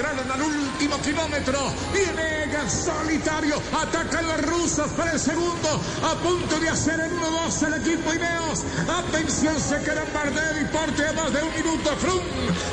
Entraron 0.00 0.30
al 0.30 0.42
último 0.42 0.96
kilómetro. 1.02 1.58
Viene 1.92 2.40
solitario. 2.68 3.56
Atacan 3.74 4.26
los 4.26 4.42
rusos 4.42 4.88
para 4.92 5.12
el 5.12 5.18
segundo. 5.18 5.68
A 6.02 6.14
punto 6.22 6.58
de 6.58 6.68
hacer 6.68 7.00
el 7.00 7.10
1-2 7.12 7.66
el 7.66 7.74
equipo 7.74 8.14
Ineos. 8.14 8.64
Atención, 8.88 9.58
se 9.58 9.78
queda 9.82 10.04
Bardet 10.14 10.62
y 10.62 10.64
porte 10.66 11.06
a 11.06 11.12
más 11.12 11.32
de 11.32 11.42
un 11.42 11.54
minuto. 11.54 11.90
Frum 11.96 12.20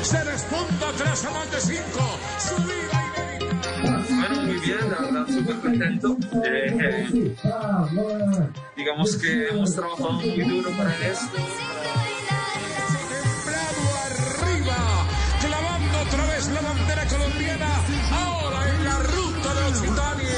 se 0.02 0.24
despunta 0.24 0.92
tras 0.96 1.24
a 1.24 1.30
más 1.30 1.50
de 1.50 1.60
cinco. 1.60 2.18
Subida. 2.38 3.04
Bueno, 4.08 4.42
muy 4.42 4.58
bien, 4.58 4.78
la 4.90 4.98
verdad, 5.00 5.26
súper 5.28 5.56
contento. 5.60 6.16
Eh, 6.44 6.76
eh, 6.80 7.28
digamos 8.76 9.16
que 9.16 9.48
hemos 9.48 9.74
trabajado 9.74 10.12
muy 10.12 10.40
duro 10.40 10.70
para 10.76 10.94
esto. 11.06 11.38
Vez 16.38 16.48
la 16.50 16.60
bandera 16.60 17.04
colombiana. 17.06 17.66
Ahora 18.12 18.70
en 18.70 18.84
la 18.84 18.98
ruta 19.00 19.54
de 19.54 19.64
Occitania. 19.64 20.28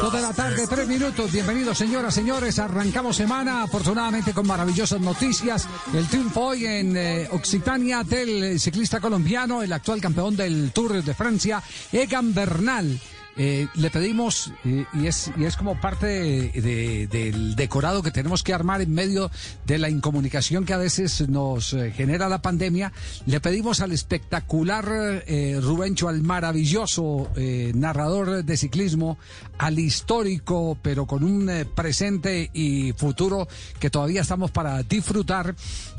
Dos 0.00 0.12
de 0.12 0.20
la 0.22 0.32
tarde, 0.32 0.66
tres 0.66 0.88
minutos. 0.88 1.30
Bienvenidos, 1.30 1.76
señoras, 1.76 2.14
señores. 2.14 2.58
Arrancamos 2.58 3.14
semana, 3.16 3.64
afortunadamente, 3.64 4.32
con 4.32 4.46
maravillosas 4.46 4.98
noticias. 4.98 5.68
El 5.92 6.06
triunfo 6.08 6.46
hoy 6.46 6.64
en 6.64 6.96
eh, 6.96 7.28
Occitania 7.30 8.04
del 8.04 8.58
ciclista 8.58 9.00
colombiano, 9.00 9.60
el 9.60 9.72
actual 9.74 10.00
campeón 10.00 10.34
del 10.34 10.72
Tour 10.72 11.04
de 11.04 11.12
Francia, 11.12 11.62
Egan 11.92 12.32
Bernal. 12.32 12.98
Eh, 13.38 13.68
le 13.74 13.90
pedimos, 13.90 14.50
eh, 14.64 14.86
y, 14.94 15.06
es, 15.08 15.30
y 15.36 15.44
es 15.44 15.56
como 15.56 15.78
parte 15.78 16.06
de- 16.06 16.50
de- 16.62 17.06
del 17.06 17.54
decorado 17.54 18.02
que 18.02 18.10
tenemos 18.10 18.42
que 18.42 18.54
armar 18.54 18.80
en 18.80 18.92
medio 18.94 19.30
de 19.66 19.76
la 19.78 19.90
incomunicación 19.90 20.64
que 20.64 20.72
a 20.72 20.78
veces 20.78 21.28
nos 21.28 21.74
eh, 21.74 21.92
genera 21.94 22.30
la 22.30 22.40
pandemia, 22.40 22.92
le 23.26 23.40
pedimos 23.40 23.80
al 23.80 23.92
espectacular 23.92 25.24
eh, 25.26 25.58
Rubencho, 25.62 26.08
al 26.08 26.22
maravilloso 26.22 27.28
narrador 27.74 28.42
de 28.44 28.56
ciclismo, 28.56 29.18
al 29.58 29.78
histórico, 29.78 30.78
pero 30.80 31.06
con 31.06 31.22
un 31.22 31.50
presente 31.74 32.50
y 32.54 32.92
futuro 32.92 33.48
que 33.78 33.90
todavía 33.90 34.22
estamos 34.22 34.50
para 34.50 34.82
disfrutar, 34.82 35.54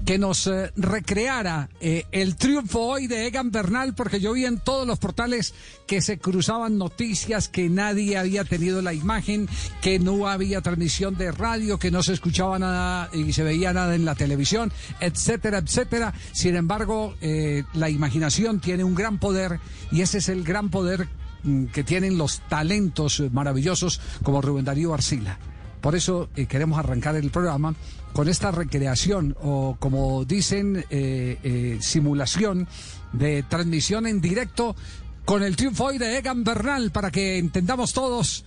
que 0.07 0.17
nos 0.17 0.47
eh, 0.47 0.71
recreara 0.77 1.67
eh, 1.81 2.05
el 2.13 2.37
triunfo 2.37 2.79
hoy 2.79 3.07
de 3.07 3.27
Egan 3.27 3.51
Bernal, 3.51 3.93
porque 3.93 4.21
yo 4.21 4.31
vi 4.31 4.45
en 4.45 4.57
todos 4.57 4.87
los 4.87 4.99
portales 4.99 5.53
que 5.85 6.01
se 6.01 6.17
cruzaban 6.17 6.77
noticias, 6.77 7.49
que 7.49 7.67
nadie 7.67 8.17
había 8.17 8.45
tenido 8.45 8.81
la 8.81 8.93
imagen, 8.93 9.49
que 9.81 9.99
no 9.99 10.29
había 10.29 10.61
transmisión 10.61 11.17
de 11.17 11.33
radio, 11.33 11.77
que 11.77 11.91
no 11.91 12.03
se 12.03 12.13
escuchaba 12.13 12.57
nada 12.57 13.09
y 13.11 13.33
se 13.33 13.43
veía 13.43 13.73
nada 13.73 13.95
en 13.95 14.05
la 14.05 14.15
televisión, 14.15 14.71
etcétera, 15.01 15.57
etcétera. 15.57 16.13
Sin 16.31 16.55
embargo, 16.55 17.13
eh, 17.19 17.65
la 17.73 17.89
imaginación 17.89 18.61
tiene 18.61 18.85
un 18.85 18.95
gran 18.95 19.19
poder 19.19 19.59
y 19.91 20.03
ese 20.03 20.19
es 20.19 20.29
el 20.29 20.45
gran 20.45 20.69
poder 20.69 21.09
mm, 21.43 21.65
que 21.65 21.83
tienen 21.83 22.17
los 22.17 22.39
talentos 22.47 23.21
maravillosos 23.33 23.99
como 24.23 24.41
Rubén 24.41 24.63
Darío 24.63 24.93
Arcila. 24.93 25.37
Por 25.81 25.95
eso 25.95 26.29
queremos 26.47 26.79
arrancar 26.79 27.15
el 27.17 27.29
programa 27.29 27.75
con 28.17 28.29
esta 28.29 28.49
recreación 28.49 29.37
o 29.43 29.77
como 29.77 30.25
dicen 30.25 30.83
eh, 30.89 31.37
eh, 31.43 31.77
simulación 31.81 32.67
de 33.13 33.43
transmisión 33.43 34.07
en 34.07 34.21
directo 34.21 34.75
con 35.23 35.43
el 35.43 35.55
triunfo 35.55 35.83
hoy 35.83 35.99
de 35.99 36.17
Egan 36.17 36.43
Bernal 36.43 36.89
para 36.89 37.11
que 37.11 37.37
entendamos 37.37 37.93
todos 37.93 38.43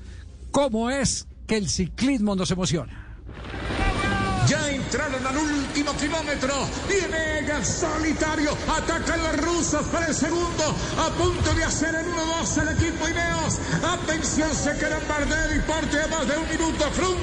cómo 0.51 0.91
es 0.91 1.29
que 1.47 1.57
el 1.57 1.69
ciclismo 1.69 2.35
nos 2.35 2.51
emociona. 2.51 3.21
Ya 4.47 4.69
entraron 4.71 5.27
al 5.27 5.37
último 5.37 5.93
kilómetro. 5.97 6.55
Viene 6.89 7.39
Egan 7.41 7.65
solitario. 7.65 8.56
Atacan 8.69 9.23
los 9.23 9.37
rusos 9.39 9.87
para 9.87 10.06
el 10.06 10.15
segundo. 10.15 10.75
A 10.99 11.11
punto 11.11 11.55
de 11.55 11.65
hacer 11.65 11.95
el 11.95 12.06
1-2 12.06 12.62
el 12.62 12.69
equipo 12.69 13.09
Ineos. 13.09 13.59
Atención, 13.83 14.55
se 14.55 14.77
queda 14.78 15.01
Bardet 15.09 15.56
y 15.56 15.61
porte 15.61 16.03
a 16.03 16.06
más 16.09 16.27
de 16.27 16.37
un 16.37 16.49
minuto. 16.49 16.91
Frum 16.93 17.19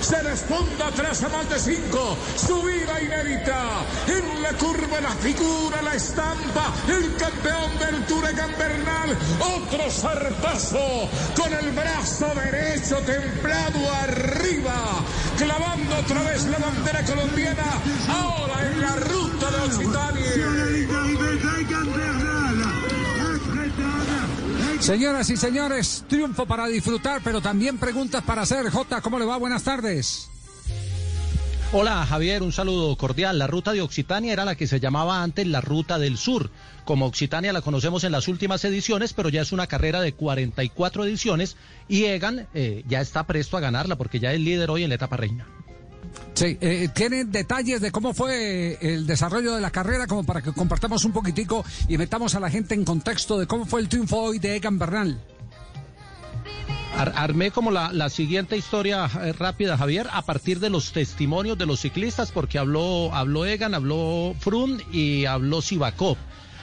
se 0.00 0.22
despunta 0.22 0.90
tras 0.90 1.22
a 1.22 1.28
más 1.28 1.48
de 1.48 1.58
cinco. 1.58 2.16
Subida 2.36 3.00
inédita. 3.00 3.84
En 4.08 4.42
la 4.42 4.52
curva, 4.52 5.00
la 5.00 5.10
figura, 5.10 5.82
la 5.82 5.94
estampa. 5.94 6.72
El 6.88 7.14
campeón 7.16 7.78
del 7.78 8.04
Tour 8.06 8.28
Egan 8.28 8.52
Bernal. 8.58 9.16
Otro 9.40 9.90
zarpazo 9.90 11.08
con 11.36 11.52
el 11.52 11.70
brazo 11.72 12.32
derecho 12.34 12.96
templado 12.98 13.92
arriba. 14.02 15.02
Clavando 15.44 15.96
otra 15.96 16.22
vez 16.22 16.44
la 16.46 16.58
bandera 16.58 17.04
colombiana. 17.04 17.64
Ahora 18.08 18.70
en 18.70 18.80
la 18.80 18.96
ruta 18.96 19.50
de 19.50 19.56
Occitania. 19.66 20.22
Señoras 24.80 25.30
y 25.30 25.36
señores, 25.36 26.04
triunfo 26.08 26.44
para 26.44 26.66
disfrutar, 26.66 27.20
pero 27.22 27.40
también 27.40 27.78
preguntas 27.78 28.24
para 28.24 28.42
hacer. 28.42 28.68
J, 28.68 29.00
¿cómo 29.00 29.18
le 29.18 29.24
va? 29.24 29.36
Buenas 29.36 29.62
tardes. 29.62 30.31
Hola 31.74 32.04
Javier, 32.04 32.42
un 32.42 32.52
saludo 32.52 32.94
cordial. 32.98 33.38
La 33.38 33.46
ruta 33.46 33.72
de 33.72 33.80
Occitania 33.80 34.34
era 34.34 34.44
la 34.44 34.56
que 34.56 34.66
se 34.66 34.78
llamaba 34.78 35.22
antes 35.22 35.46
la 35.46 35.62
ruta 35.62 35.98
del 35.98 36.18
sur. 36.18 36.50
Como 36.84 37.06
Occitania 37.06 37.50
la 37.50 37.62
conocemos 37.62 38.04
en 38.04 38.12
las 38.12 38.28
últimas 38.28 38.62
ediciones, 38.66 39.14
pero 39.14 39.30
ya 39.30 39.40
es 39.40 39.52
una 39.52 39.66
carrera 39.66 40.02
de 40.02 40.12
44 40.12 41.06
ediciones 41.06 41.56
y 41.88 42.04
Egan 42.04 42.46
eh, 42.52 42.84
ya 42.86 43.00
está 43.00 43.26
presto 43.26 43.56
a 43.56 43.60
ganarla 43.60 43.96
porque 43.96 44.20
ya 44.20 44.34
es 44.34 44.40
líder 44.40 44.70
hoy 44.70 44.82
en 44.82 44.90
la 44.90 44.96
etapa 44.96 45.16
reina. 45.16 45.46
Sí, 46.34 46.58
eh, 46.60 46.90
¿tienen 46.94 47.32
detalles 47.32 47.80
de 47.80 47.90
cómo 47.90 48.12
fue 48.12 48.76
el 48.82 49.06
desarrollo 49.06 49.54
de 49.54 49.62
la 49.62 49.70
carrera 49.70 50.06
como 50.06 50.24
para 50.24 50.42
que 50.42 50.52
compartamos 50.52 51.06
un 51.06 51.12
poquitico 51.12 51.64
y 51.88 51.96
metamos 51.96 52.34
a 52.34 52.40
la 52.40 52.50
gente 52.50 52.74
en 52.74 52.84
contexto 52.84 53.38
de 53.38 53.46
cómo 53.46 53.64
fue 53.64 53.80
el 53.80 53.88
triunfo 53.88 54.18
hoy 54.18 54.38
de 54.38 54.56
Egan 54.56 54.78
Bernal? 54.78 55.18
Ar- 56.96 57.14
armé 57.16 57.50
como 57.50 57.70
la, 57.70 57.92
la 57.92 58.10
siguiente 58.10 58.56
historia 58.56 59.08
eh, 59.22 59.32
rápida, 59.32 59.78
Javier, 59.78 60.08
a 60.12 60.22
partir 60.22 60.60
de 60.60 60.68
los 60.70 60.92
testimonios 60.92 61.56
de 61.56 61.66
los 61.66 61.80
ciclistas, 61.80 62.30
porque 62.30 62.58
habló, 62.58 63.14
habló 63.14 63.46
Egan, 63.46 63.74
habló 63.74 64.34
Frun 64.38 64.82
y 64.92 65.24
habló 65.24 65.62
Sivakov. 65.62 66.16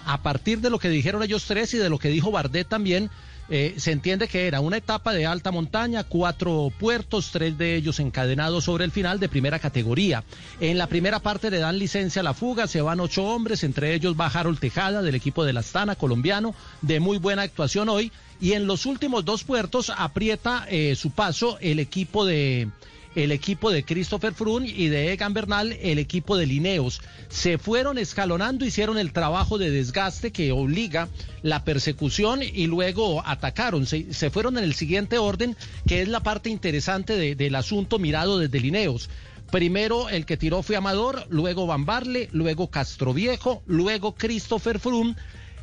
A 0.06 0.22
partir 0.22 0.62
de 0.62 0.70
lo 0.70 0.80
que 0.80 0.90
dijeron 0.90 1.24
ellos 1.24 1.46
tres 1.46 1.74
y 1.74 1.78
de 1.78 1.90
lo 1.90 1.98
que 2.00 2.10
dijo 2.10 2.32
Bardet 2.32 2.68
también, 2.68 3.10
eh, 3.50 3.76
se 3.78 3.92
entiende 3.92 4.28
que 4.28 4.48
era 4.48 4.60
una 4.60 4.78
etapa 4.78 5.14
de 5.14 5.26
alta 5.26 5.52
montaña, 5.52 6.04
cuatro 6.04 6.72
puertos, 6.80 7.32
tres 7.32 7.58
de 7.58 7.76
ellos 7.76 8.00
encadenados 8.00 8.66
sobre 8.66 8.86
el 8.86 8.92
final 8.92 9.20
de 9.20 9.30
primera 9.30 9.60
categoría. 9.60 10.24
En 10.60 10.78
la 10.78 10.88
primera 10.88 11.20
parte 11.20 11.50
le 11.50 11.58
dan 11.58 11.80
licencia 11.80 12.20
a 12.20 12.24
la 12.24 12.34
fuga, 12.34 12.68
se 12.68 12.82
van 12.82 13.00
ocho 13.00 13.26
hombres, 13.26 13.64
entre 13.64 13.96
ellos 13.96 14.16
va 14.20 14.28
Harold 14.28 14.60
Tejada 14.60 15.02
del 15.02 15.16
equipo 15.16 15.44
de 15.44 15.54
la 15.54 15.62
Astana 15.62 15.96
colombiano, 15.96 16.54
de 16.82 17.00
muy 17.00 17.18
buena 17.18 17.42
actuación 17.42 17.90
hoy. 17.90 18.12
Y 18.42 18.54
en 18.54 18.68
los 18.68 18.86
últimos 18.86 19.26
dos 19.26 19.44
puertos 19.44 19.92
aprieta 19.96 20.66
eh, 20.70 20.96
su 20.96 21.12
paso 21.12 21.58
el 21.60 21.80
equipo 21.80 22.26
de 22.26 22.70
el 23.24 23.32
equipo 23.32 23.72
de 23.72 23.84
Christopher 23.84 24.34
Froome 24.34 24.68
y 24.70 24.88
de 24.88 25.12
Egan 25.14 25.34
Bernal, 25.34 25.74
el 25.82 26.00
equipo 26.00 26.38
de 26.38 26.46
Lineos. 26.46 27.02
Se 27.30 27.58
fueron 27.58 27.98
escalonando, 27.98 28.66
hicieron 28.66 28.98
el 28.98 29.12
trabajo 29.14 29.58
de 29.58 29.72
desgaste 29.72 30.32
que 30.32 30.52
obliga 30.52 31.10
la 31.42 31.64
persecución 31.64 32.42
y 32.44 32.68
luego 32.68 33.22
atacaron. 33.26 33.86
Se, 33.86 34.30
fueron 34.30 34.58
en 34.58 34.64
el 34.64 34.74
siguiente 34.74 35.18
orden, 35.18 35.56
que 35.88 36.02
es 36.02 36.08
la 36.08 36.22
parte 36.22 36.50
interesante 36.50 37.16
de- 37.18 37.36
del 37.36 37.56
asunto 37.56 38.00
mirado 38.00 38.40
desde 38.40 38.60
Lineos. 38.60 39.10
Primero 39.52 40.10
el 40.10 40.26
que 40.26 40.38
tiró 40.38 40.62
fue 40.62 40.76
Amador, 40.76 41.26
luego 41.30 41.66
Van 41.66 41.86
Barle, 41.86 42.30
luego 42.32 42.70
Castroviejo, 42.70 43.64
luego 43.66 44.14
Christopher 44.16 44.80
Froome 44.80 45.16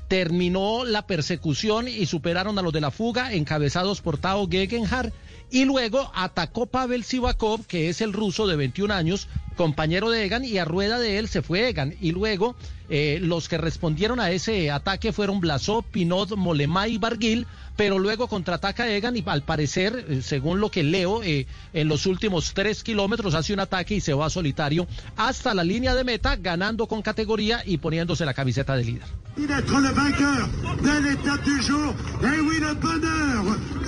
terminó 0.08 0.85
la 0.85 1.06
persecución 1.06 1.88
y 1.88 2.06
superaron 2.06 2.58
a 2.58 2.62
los 2.62 2.73
de 2.73 2.81
la 2.81 2.91
fuga, 2.91 3.32
encabezados 3.32 4.00
por 4.00 4.19
Tao 4.19 4.49
Gegenhardt, 4.49 5.12
y 5.56 5.64
luego 5.64 6.12
atacó 6.14 6.67
Pavel 6.67 7.03
Sivakov, 7.03 7.64
que 7.67 7.88
es 7.88 8.03
el 8.03 8.12
ruso 8.12 8.47
de 8.47 8.56
21 8.56 8.93
años, 8.93 9.26
compañero 9.56 10.11
de 10.11 10.23
Egan, 10.23 10.44
y 10.44 10.58
a 10.58 10.67
rueda 10.67 10.99
de 10.99 11.17
él 11.17 11.29
se 11.29 11.41
fue 11.41 11.70
Egan, 11.70 11.94
y 11.99 12.12
luego 12.12 12.56
Eh, 12.88 13.19
los 13.20 13.49
que 13.49 13.58
respondieron 13.58 14.20
a 14.20 14.31
ese 14.31 14.70
ataque 14.70 15.12
fueron 15.12 15.41
Blasó, 15.41 15.82
Pinot, 15.82 16.37
Molemá 16.37 16.87
y 16.87 16.99
Barguil, 16.99 17.47
pero 17.76 17.99
luego 17.99 18.28
contraataca 18.28 18.88
Egan 18.88 19.17
y 19.17 19.23
al 19.26 19.43
parecer, 19.43 20.06
eh, 20.08 20.23
según 20.23 20.61
lo 20.61 20.70
que 20.70 20.82
leo, 20.82 21.23
eh, 21.23 21.46
en 21.73 21.88
los 21.88 22.06
últimos 22.06 22.55
tres 22.55 22.82
kilómetros 22.82 23.34
hace 23.34 23.52
un 23.52 23.61
ataque 23.61 23.94
y 23.94 24.00
se 24.00 24.14
va 24.14 24.31
solitario 24.31 24.87
hasta 25.17 25.55
la 25.55 25.64
línea 25.64 25.94
de 25.94 26.05
meta, 26.05 26.37
ganando 26.37 26.87
con 26.87 27.02
categoría 27.02 27.62
y 27.64 27.78
poniéndose 27.78 28.25
la 28.25 28.34
camiseta 28.34 28.76
de 28.76 28.84
líder. 28.84 29.08
d'être 29.44 29.81
le 29.81 29.90
vainqueur 29.90 30.49
de 30.82 31.02
l'étape 31.02 31.43
du 31.44 31.61
jour. 31.62 31.94
Et 32.23 32.40
oui, 32.40 32.58
le 32.58 32.75
bonheur 32.75 33.44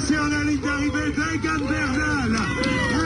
sur 0.06 0.24
la 0.28 0.44
ligne 0.44 0.60
d'arrivée 0.60 1.10
d'Egan 1.16 1.64
Bernal. 1.66 2.36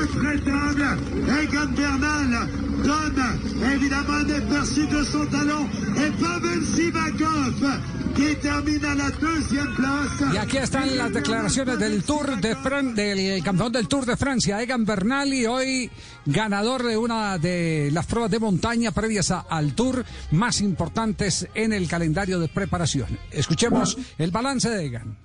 Intraitable, 0.02 0.98
Egan 1.40 1.66
Bernal 1.76 2.48
donne 2.82 3.72
évidemment 3.72 4.14
un 4.14 4.30
aperçu 4.30 4.86
de 4.88 5.04
son 5.04 5.24
talent. 5.26 5.68
Et 5.96 6.10
Pavel 6.20 6.64
Sivakov 6.64 7.80
qui 8.14 8.36
termine 8.36 8.84
à 8.84 8.94
la 8.94 9.10
deuxième 9.10 9.72
place. 9.74 10.34
Y 10.34 10.38
aquí 10.38 10.58
están 10.72 10.96
las 10.96 11.12
declaraciones 11.12 11.78
del 11.78 12.02
Tour 12.02 12.40
de 12.40 12.56
Fran 12.56 12.94
del 12.94 13.44
campeón 13.44 13.72
del 13.72 13.88
Tour 13.88 14.06
de 14.06 14.16
Francia, 14.16 14.62
Egan 14.62 14.86
Bernal, 14.86 15.28
y 15.34 15.44
hoy 15.44 15.90
ganador 16.24 16.82
de 16.82 16.96
una 16.96 17.36
de 17.36 17.90
las 17.92 18.06
pruebas 18.06 18.30
de 18.30 18.38
montaña 18.38 18.90
previas 18.90 19.30
al 19.30 19.74
Tour 19.74 20.02
más 20.30 20.62
importantes 20.62 21.46
en 21.54 21.74
el 21.74 21.86
calendario 21.88 22.40
de 22.40 22.48
preparación. 22.48 23.18
Escuchemos 23.30 23.98
el 24.16 24.30
balance 24.30 24.70
de 24.70 24.86
Egan. 24.86 25.18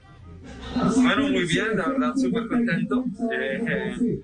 Bueno, 0.97 1.29
muy 1.29 1.45
bien, 1.45 1.77
la 1.77 1.87
verdad, 1.87 2.13
súper 2.17 2.45
contento. 2.49 3.05
Eh, 3.31 3.63
eh, 3.69 4.19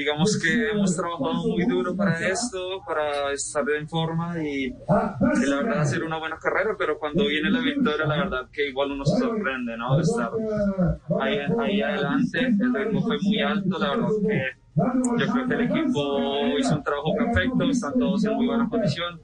digamos 0.00 0.38
que 0.38 0.70
hemos 0.70 0.96
trabajado 0.96 1.46
muy 1.46 1.64
duro 1.66 1.94
para 1.94 2.18
esto, 2.26 2.82
para 2.86 3.32
estar 3.32 3.64
en 3.78 3.86
forma 3.86 4.42
y, 4.42 4.70
la 4.88 5.56
verdad 5.62 5.80
hacer 5.80 6.02
una 6.02 6.18
buena 6.18 6.38
carrera, 6.38 6.74
pero 6.78 6.98
cuando 6.98 7.26
viene 7.26 7.50
la 7.50 7.60
victoria, 7.60 8.06
la 8.06 8.16
verdad 8.16 8.48
que 8.50 8.68
igual 8.68 8.92
uno 8.92 9.04
se 9.04 9.18
sorprende, 9.18 9.76
¿no? 9.76 9.96
De 9.96 10.02
estar 10.02 10.30
ahí 11.60 11.82
adelante, 11.82 12.38
el 12.38 12.74
ritmo 12.74 13.02
fue 13.02 13.18
muy 13.22 13.42
alto, 13.42 13.78
la 13.78 13.90
verdad 13.90 14.08
que 14.26 14.59
yo 14.76 15.26
creo 15.32 15.46
que 15.48 15.54
el 15.54 15.60
equipo 15.62 16.56
hizo 16.58 16.76
un 16.76 16.82
trabajo 16.84 17.12
perfecto, 17.16 17.64
están 17.64 17.92
todos 17.98 18.24
en 18.24 18.34
muy 18.34 18.46
buena 18.46 18.68
condición 18.68 19.20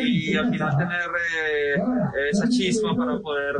y 0.00 0.34
al 0.36 0.50
final 0.50 0.76
tener 0.78 1.10
eh, 1.44 1.74
esa 2.30 2.48
chispa 2.48 2.96
para 2.96 3.18
poder, 3.20 3.56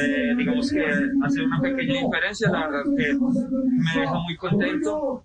eh, 0.00 0.34
digamos 0.36 0.70
que 0.70 0.84
hacer 1.24 1.44
una 1.44 1.60
pequeña 1.60 2.00
diferencia, 2.02 2.50
la 2.50 2.66
verdad 2.68 2.82
que 2.96 3.14
me 3.14 4.00
deja 4.00 4.18
muy 4.20 4.36
contento 4.36 5.24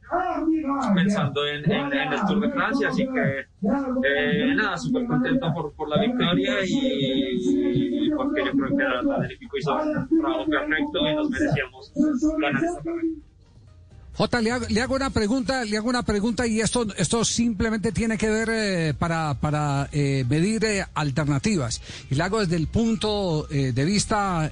pensando 0.96 1.46
en, 1.48 1.70
en- 1.72 1.94
en 1.94 2.14
el 2.14 2.20
Tour 2.28 2.40
de 2.40 2.50
Francia, 2.50 2.88
así 2.88 3.04
que 3.06 3.46
eh, 4.08 4.56
nada, 4.56 4.78
súper 4.78 5.06
contento 5.06 5.54
por, 5.54 5.74
por 5.74 5.90
la 5.90 6.00
victoria 6.02 6.54
y, 6.66 8.06
y 8.06 8.10
porque 8.12 8.46
yo 8.46 8.52
creo 8.52 8.78
que 8.78 8.84
la 8.84 9.26
el 9.26 9.32
equipo 9.32 9.58
hizo 9.58 9.76
un 9.76 10.20
trabajo 10.20 10.46
perfecto 10.50 11.00
y 11.10 11.16
nos 11.16 11.30
merecíamos 11.30 11.94
ganar 12.40 12.64
esta 12.64 12.82
carrera. 12.84 13.04
Jota, 14.15 14.42
le 14.42 14.51
hago, 14.51 14.68
le 14.69 14.80
hago 14.80 14.94
una 14.94 15.10
pregunta, 15.10 15.65
le 15.65 15.75
hago 15.75 15.89
una 15.89 16.04
pregunta 16.04 16.45
y 16.45 16.62
esto, 16.62 16.86
esto 16.98 17.25
simplemente 17.25 17.92
tiene 17.92 18.15
que 18.15 18.30
ver 18.30 18.50
eh, 18.51 18.94
para, 18.94 19.33
para 19.33 19.89
eh, 19.92 20.24
medir 20.30 20.63
eh, 20.65 20.86
alternativas. 20.94 21.81
Y 22.12 22.15
le 22.15 22.21
hago 22.21 22.39
desde 22.39 22.56
el 22.56 22.68
punto 22.68 23.48
de 23.50 23.86
vista 23.86 24.51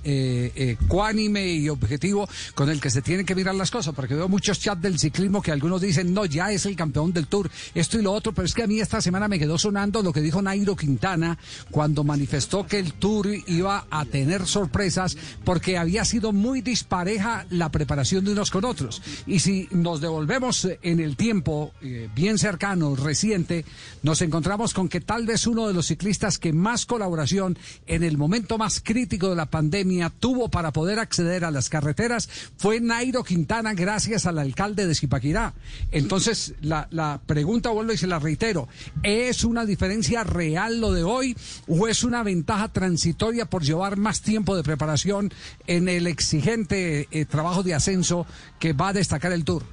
cuánime 0.88 1.54
y 1.54 1.70
objetivo 1.70 2.28
con 2.56 2.70
el 2.70 2.82
que 2.82 2.90
se 2.90 3.02
tienen 3.02 3.26
que 3.26 3.36
mirar 3.36 3.54
las 3.54 3.70
cosas, 3.70 3.94
porque 3.94 4.16
veo 4.16 4.28
muchos 4.28 4.60
chats 4.60 4.82
del 4.82 4.98
ciclismo 4.98 5.42
que 5.42 5.52
algunos 5.52 5.82
dicen, 5.82 6.14
no, 6.14 6.26
ya 6.26 6.52
es 6.52 6.66
el 6.66 6.76
campeón 6.76 7.14
del 7.14 7.28
Tour, 7.28 7.52
esto 7.76 8.00
y 8.00 8.02
lo 8.02 8.14
otro, 8.14 8.34
pero 8.34 8.46
es 8.46 8.54
que 8.54 8.64
a 8.64 8.68
mí 8.68 8.80
esta 8.80 9.02
semana 9.02 9.28
me 9.28 9.38
quedó 9.38 9.58
sonando 9.58 10.02
lo 10.02 10.12
que 10.12 10.22
dijo 10.22 10.42
Nairo 10.42 10.76
Quintana 10.76 11.38
cuando 11.70 12.04
manifestó 12.04 12.66
que 12.66 12.80
el 12.80 12.94
Tour 12.94 13.28
iba 13.48 13.86
a 13.90 14.06
tener 14.06 14.48
sorpresas 14.48 15.18
porque 15.44 15.78
había 15.78 16.06
sido 16.06 16.32
muy 16.32 16.62
dispareja 16.62 17.46
la 17.50 17.70
preparación 17.70 18.26
de 18.26 18.32
unos 18.32 18.50
con 18.50 18.66
otros. 18.66 19.02
Y 19.28 19.40
si 19.40 19.51
nos 19.72 20.02
devolvemos 20.02 20.66
eh, 20.66 20.80
en 20.82 21.00
el 21.00 21.16
tiempo 21.16 21.74
eh, 21.82 22.10
bien 22.14 22.38
cercano, 22.38 22.96
reciente, 22.96 23.66
nos 24.04 24.22
encontramos 24.22 24.74
con 24.74 24.90
que 24.90 25.02
tal 25.02 25.26
vez 25.26 25.48
uno 25.48 25.68
de 25.68 25.74
los 25.74 25.88
ciclistas 25.88 26.38
que 26.38 26.54
más 26.54 26.86
colaboración 26.86 27.58
en 27.88 28.04
el 28.04 28.18
momento 28.18 28.58
más 28.58 28.82
crítico 28.82 29.30
de 29.30 29.36
la 29.36 29.48
pandemia 29.48 30.10
tuvo 30.10 30.50
para 30.50 30.72
poder 30.72 31.00
acceder 31.00 31.46
a 31.46 31.52
las 31.52 31.70
carreteras 31.70 32.30
fue 32.58 32.80
Nairo 32.80 33.24
Quintana 33.24 33.74
gracias 33.74 34.26
al 34.26 34.40
alcalde 34.40 34.88
de 34.88 34.96
Zipaquirá. 34.96 35.54
Entonces, 35.92 36.54
la, 36.62 36.88
la 36.92 37.22
pregunta 37.26 37.70
vuelvo 37.70 37.94
y 37.94 37.98
se 37.98 38.08
la 38.08 38.20
reitero, 38.20 38.68
¿es 39.04 39.44
una 39.44 39.66
diferencia 39.66 40.24
real 40.24 40.80
lo 40.80 40.92
de 40.92 41.04
hoy 41.04 41.36
o 41.68 41.88
es 41.88 42.04
una 42.04 42.24
ventaja 42.24 42.70
transitoria 42.70 43.46
por 43.46 43.64
llevar 43.64 43.98
más 43.98 44.22
tiempo 44.22 44.56
de 44.56 44.64
preparación 44.64 45.32
en 45.68 45.90
el 45.90 46.08
exigente 46.08 47.08
eh, 47.12 47.26
trabajo 47.26 47.64
de 47.64 47.74
ascenso 47.74 48.26
que 48.60 48.74
va 48.74 48.90
a 48.90 48.94
destacar 48.94 49.32
el 49.32 49.41
Tour? 49.44 49.64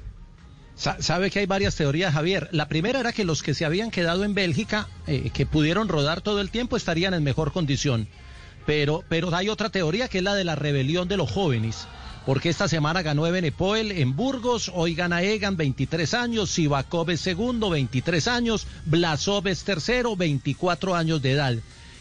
Sa- 0.76 1.00
Sabe 1.02 1.30
que 1.30 1.40
hay 1.40 1.46
varias 1.46 1.74
teorías, 1.76 2.14
Javier. 2.14 2.48
La 2.52 2.68
primera 2.68 3.00
era 3.00 3.12
que 3.12 3.24
los 3.24 3.42
que 3.42 3.54
se 3.54 3.64
habían 3.64 3.90
quedado 3.90 4.24
en 4.24 4.34
Bélgica, 4.34 4.88
eh, 5.06 5.30
que 5.32 5.46
pudieron 5.46 5.88
rodar 5.88 6.20
todo 6.20 6.40
el 6.40 6.50
tiempo, 6.50 6.76
estarían 6.76 7.14
en 7.14 7.24
mejor 7.24 7.52
condición. 7.52 8.08
Pero, 8.66 9.02
pero 9.08 9.34
hay 9.34 9.48
otra 9.48 9.70
teoría 9.70 10.08
que 10.08 10.18
es 10.18 10.24
la 10.24 10.34
de 10.34 10.44
la 10.44 10.54
rebelión 10.54 11.08
de 11.08 11.16
los 11.16 11.30
jóvenes. 11.30 11.86
Porque 12.26 12.50
esta 12.50 12.68
semana 12.68 13.00
ganó 13.00 13.26
Ebenepoel 13.26 13.90
en 13.90 14.14
Burgos, 14.14 14.70
hoy 14.74 14.94
gana 14.94 15.22
Egan, 15.22 15.56
23 15.56 16.12
años, 16.12 16.50
Sivakov 16.50 17.08
es 17.10 17.22
segundo, 17.22 17.70
23 17.70 18.28
años, 18.28 18.66
Blasov 18.84 19.48
es 19.48 19.64
tercero, 19.64 20.14
24 20.14 20.94
años 20.94 21.22
de 21.22 21.32
edad. 21.32 21.54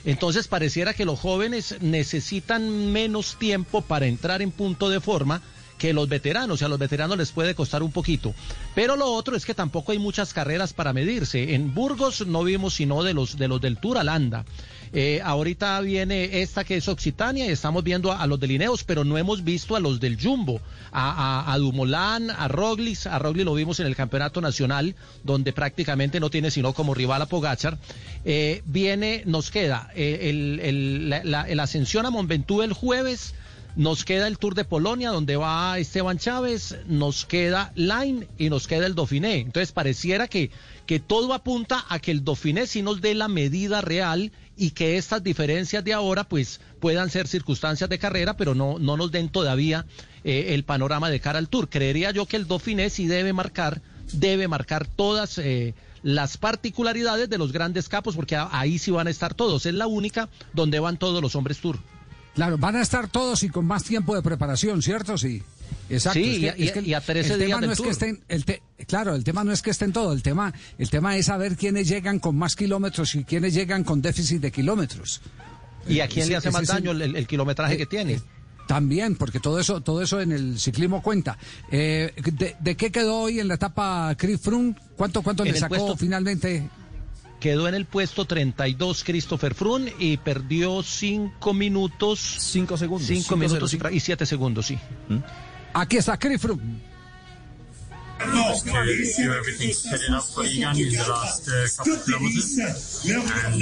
Entonces 0.04 0.50
pareciera 0.50 0.94
que 0.94 1.06
los 1.06 1.18
jóvenes 1.20 1.78
necesitan 1.80 2.92
menos 2.92 3.38
tiempo 3.40 3.82
para 3.82 4.06
entrar 4.06 4.42
en 4.42 4.52
punto 4.52 4.90
de 4.90 5.00
forma 5.00 5.42
que 5.78 5.94
los 5.94 6.10
veteranos, 6.10 6.62
y 6.62 6.66
a 6.66 6.68
los 6.68 6.80
veteranos 6.80 7.18
les 7.18 7.32
puede 7.32 7.56
costar 7.56 7.84
un 7.84 7.92
poquito. 7.92 8.34
Pero 8.76 8.96
lo 8.96 9.12
otro 9.12 9.36
es 9.36 9.46
que 9.46 9.54
tampoco 9.54 9.92
hay 9.92 10.00
muchas 10.00 10.34
carreras 10.34 10.74
para 10.74 10.94
medirse. 10.94 11.54
En 11.54 11.74
Burgos 11.74 12.26
no 12.26 12.44
vimos 12.44 12.74
sino 12.76 13.04
de 13.04 13.14
los, 13.14 13.38
de 13.38 13.48
los 13.48 13.62
del 13.62 13.78
Tour 13.78 13.98
Alanda. 13.98 14.46
Eh, 14.94 15.22
ahorita 15.24 15.80
viene 15.82 16.42
esta 16.42 16.64
que 16.64 16.78
es 16.78 16.88
Occitania 16.88 17.46
y 17.46 17.50
estamos 17.50 17.84
viendo 17.84 18.12
a, 18.12 18.26
los 18.26 18.40
de 18.40 18.48
Lineos, 18.48 18.84
pero 18.84 19.04
no 19.04 19.18
hemos 19.18 19.44
visto 19.44 19.76
a 19.76 19.80
los 19.80 20.00
del 20.00 20.22
Jumbo, 20.22 20.62
a, 20.92 21.44
a, 21.44 21.54
a 21.54 21.58
Dumoulin, 21.58 22.32
a 22.32 22.48
Roglic, 22.48 23.06
a 23.06 23.20
Roglic 23.20 23.46
lo 23.46 23.54
vimos 23.54 23.80
en 23.80 23.88
el 23.88 23.96
Campeonato 23.96 24.42
Nacional, 24.42 24.96
donde 25.24 25.54
prácticamente 25.54 26.20
no 26.20 26.30
tiene 26.30 26.52
sino 26.52 26.74
como 26.74 26.94
rival 26.94 27.22
a 27.22 27.26
Pogachar. 27.26 27.78
Eh, 28.24 28.62
viene, 28.66 29.24
nos 29.26 29.52
queda 29.52 29.92
eh, 29.96 30.30
el, 30.30 30.60
el, 30.62 31.10
la, 31.10 31.24
la, 31.24 31.42
el 31.44 31.60
ascensión 31.60 32.06
a 32.06 32.10
Monventura 32.10 32.66
el 32.66 32.74
jueves, 32.74 33.34
nos 33.78 34.04
queda 34.04 34.28
el 34.28 34.40
Tour 34.40 34.56
de 34.56 34.66
Polonia, 34.66 35.12
donde 35.12 35.38
va 35.38 35.78
Esteban 35.78 36.18
Chávez, 36.18 36.76
nos 36.88 37.26
queda 37.26 37.72
Line 37.76 38.28
y 38.40 38.50
nos 38.50 38.66
queda 38.66 38.88
el 38.88 38.96
Dauphiné. 38.96 39.36
Entonces 39.36 39.72
pareciera 39.72 40.28
que, 40.28 40.50
que 40.88 41.00
todo 41.00 41.32
apunta 41.34 41.86
a 41.88 42.00
que 42.00 42.10
el 42.10 42.26
Dauphiné 42.26 42.66
sí 42.66 42.82
nos 42.82 43.02
dé 43.02 43.14
la 43.14 43.28
medida 43.28 43.82
real 43.82 44.32
y 44.58 44.72
que 44.72 44.98
estas 44.98 45.24
diferencias 45.24 45.84
de 45.84 45.94
ahora 45.94 46.24
pues 46.24 46.60
puedan 46.80 47.12
ser 47.12 47.28
circunstancias 47.28 47.88
de 47.88 48.00
carrera, 48.00 48.36
pero 48.36 48.56
no, 48.56 48.80
no 48.80 48.98
nos 48.98 49.12
den 49.12 49.30
todavía 49.30 49.86
eh, 50.24 50.56
el 50.56 50.64
panorama 50.64 51.12
de 51.12 51.20
cara 51.20 51.38
al 51.38 51.48
Tour. 51.48 51.70
Creería 51.70 52.10
yo 52.10 52.26
que 52.26 52.38
el 52.38 52.48
Dauphiné 52.48 52.90
sí 52.90 53.06
debe 53.06 53.32
marcar, 53.32 53.84
debe 54.12 54.48
marcar 54.48 54.88
todas 54.88 55.38
eh, 55.38 55.76
las 56.02 56.38
particularidades 56.38 57.30
de 57.30 57.38
los 57.38 57.52
grandes 57.52 57.90
capos, 57.90 58.16
porque 58.16 58.38
ahí 58.38 58.80
sí 58.80 58.90
van 58.90 59.06
a 59.06 59.12
estar 59.12 59.36
todos. 59.36 59.68
Es 59.68 59.76
la 59.76 59.86
única 59.86 60.30
donde 60.54 60.80
van 60.80 60.98
todos 60.98 61.22
los 61.22 61.36
hombres 61.36 61.60
Tour. 61.60 61.78
Claro, 62.38 62.58
van 62.58 62.76
a 62.78 62.82
estar 62.82 63.10
todos 63.10 63.44
y 63.44 63.50
con 63.50 63.66
más 63.66 63.84
tiempo 63.84 64.16
de 64.16 64.22
preparación, 64.22 64.82
¿cierto? 64.82 65.18
Sí. 65.18 65.44
Exacto. 65.90 66.20
Sí, 66.20 66.46
es 66.46 66.54
que, 66.54 66.62
y, 66.64 66.68
es 66.68 66.72
que 66.72 66.82
y 66.82 66.94
a 66.94 67.02
13 67.02 67.34
el 67.34 67.40
días 67.40 67.50
tema 67.50 67.60
del 67.62 67.68
no 67.68 67.74
es 67.74 67.82
que 67.82 67.90
estén, 67.90 68.24
el 68.30 68.46
te- 68.46 68.62
claro, 68.88 69.16
el 69.16 69.24
tema 69.24 69.44
no 69.44 69.52
es 69.52 69.62
que 69.62 69.72
estén 69.72 69.92
todos, 69.92 70.16
el 70.16 70.22
tema, 70.22 70.54
el 70.78 70.90
tema 70.90 71.18
es 71.18 71.26
saber 71.26 71.56
quiénes 71.58 71.88
llegan 71.90 72.20
con 72.20 72.36
más 72.38 72.56
kilómetros 72.56 73.16
y 73.16 73.24
quiénes 73.24 73.54
llegan 73.54 73.84
con 73.84 74.02
déficit 74.02 74.40
de 74.42 74.52
kilómetros. 74.52 75.22
¿Y 75.90 76.00
a 76.02 76.08
quién 76.08 76.28
le 76.30 76.36
hace 76.36 76.50
ese 76.50 76.58
más 76.58 76.68
daño 76.68 76.92
el, 76.92 77.26
kilometraje 77.28 77.74
Eh, 77.74 77.78
que 77.78 77.86
tiene? 77.88 78.14
eh, 78.14 78.22
También, 78.68 79.16
porque 79.16 79.40
todo 79.40 79.60
eso, 79.60 79.82
todo 79.82 80.02
eso 80.04 80.20
en 80.22 80.32
el 80.34 80.60
ciclismo 80.60 81.02
cuenta. 81.02 81.38
Eh, 81.72 82.14
de, 82.34 82.56
de 82.60 82.76
qué 82.78 82.92
quedó 82.92 83.20
hoy 83.22 83.40
en 83.40 83.48
la 83.48 83.54
etapa 83.56 84.14
Chris 84.18 84.40
Froome? 84.42 84.76
¿Cuánto, 84.98 85.22
cuánto 85.24 85.44
En 85.46 85.54
le 85.54 85.60
sacó 85.60 85.76
puesto- 85.76 85.98
finalmente? 85.98 86.70
Quedó 87.40 87.68
en 87.68 87.76
el 87.76 87.86
puesto 87.86 88.26
32 88.26 89.04
Christopher 89.04 89.54
Froome 89.54 89.94
y 90.00 90.18
perdió 90.18 90.82
5 90.82 91.54
minutos. 91.54 92.20
5 92.20 92.78
segundos. 92.78 93.08
5 93.08 93.22
Cinco 93.22 93.38
minutos 93.38 93.72
cero 93.72 93.90
y, 93.92 93.98
y 93.98 94.00
7 94.00 94.26
segundos, 94.26 94.66
sí. 94.66 94.80
Aquí 95.74 95.98
está 95.98 96.18
Chris 96.18 96.42
Froome. 96.42 96.98
to 98.18 99.24
do 99.24 99.34
everything 99.34 99.70
to 99.70 99.74
set 99.74 100.02
it 100.02 100.10
up 100.12 100.24
for 100.24 100.44
Egan 100.44 100.76
in 100.78 100.90
the 100.90 101.06
last 101.08 101.48
uh, 101.48 101.68
couple 101.78 101.94
of 101.94 102.06
kilometers. 102.06 103.06
And 103.06 103.54
um, 103.54 103.62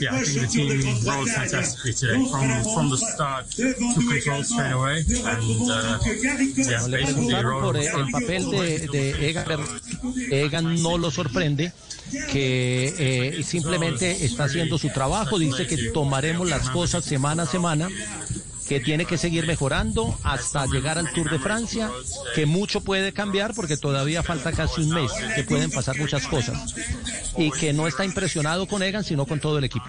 yeah, 0.00 0.14
I 0.14 0.22
think 0.22 0.40
the 0.40 0.48
team 0.50 1.06
rode 1.06 1.28
fantastically 1.28 1.92
today. 1.92 2.24
From 2.30 2.74
from 2.74 2.90
the 2.90 2.96
start, 2.96 3.50
took 3.50 3.76
control 3.76 4.42
straight 4.42 4.72
away, 4.72 5.04
and 5.06 5.70
uh, 5.70 5.98
yeah, 6.06 6.86
basically 6.88 7.34
rode 7.34 7.76
el 7.76 8.10
papel 8.10 8.50
de, 8.50 8.86
de 8.88 9.28
Egan. 9.28 9.46
Egan 10.30 10.82
no 10.82 10.96
lo 10.96 11.10
sorprende. 11.10 11.72
Que 12.30 12.94
eh, 12.98 13.42
simplemente 13.42 14.24
está 14.24 14.44
haciendo 14.44 14.78
su 14.78 14.90
trabajo, 14.90 15.38
dice 15.38 15.66
que 15.66 15.90
tomaremos 15.92 16.48
las 16.48 16.70
cosas 16.70 17.04
semana 17.04 17.44
a 17.44 17.46
semana 17.46 17.88
que 18.70 18.78
tiene 18.78 19.04
que 19.04 19.18
seguir 19.18 19.48
mejorando 19.48 20.16
hasta 20.22 20.64
llegar 20.66 20.96
al 20.96 21.12
Tour 21.12 21.28
de 21.28 21.40
Francia, 21.40 21.90
que 22.36 22.46
mucho 22.46 22.82
puede 22.82 23.12
cambiar 23.12 23.52
porque 23.52 23.76
todavía 23.76 24.22
falta 24.22 24.52
casi 24.52 24.82
un 24.82 24.90
mes, 24.90 25.10
que 25.34 25.42
pueden 25.42 25.72
pasar 25.72 25.98
muchas 25.98 26.28
cosas, 26.28 26.72
y 27.36 27.50
que 27.50 27.72
no 27.72 27.88
está 27.88 28.04
impresionado 28.04 28.66
con 28.68 28.84
Egan, 28.84 29.02
sino 29.02 29.26
con 29.26 29.40
todo 29.40 29.58
el 29.58 29.64
equipo. 29.64 29.86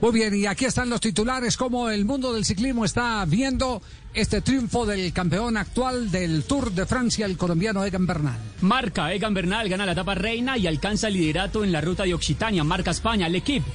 Muy 0.00 0.12
bien, 0.12 0.34
y 0.34 0.46
aquí 0.46 0.64
están 0.64 0.88
los 0.88 1.02
titulares, 1.02 1.58
como 1.58 1.90
el 1.90 2.06
mundo 2.06 2.32
del 2.32 2.46
ciclismo 2.46 2.86
está 2.86 3.22
viendo 3.26 3.82
este 4.14 4.40
triunfo 4.40 4.86
del 4.86 5.12
campeón 5.12 5.58
actual 5.58 6.10
del 6.10 6.44
Tour 6.44 6.72
de 6.72 6.86
Francia, 6.86 7.26
el 7.26 7.36
colombiano 7.36 7.84
Egan 7.84 8.06
Bernal. 8.06 8.38
Marca, 8.62 9.12
Egan 9.12 9.34
Bernal 9.34 9.68
gana 9.68 9.84
la 9.84 9.92
etapa 9.92 10.14
reina 10.14 10.56
y 10.56 10.66
alcanza 10.66 11.08
el 11.08 11.14
liderato 11.14 11.64
en 11.64 11.72
la 11.72 11.82
ruta 11.82 12.04
de 12.04 12.14
Occitania. 12.14 12.64
Marca 12.64 12.92
España, 12.92 13.26
el 13.26 13.34
equipo. 13.34 13.66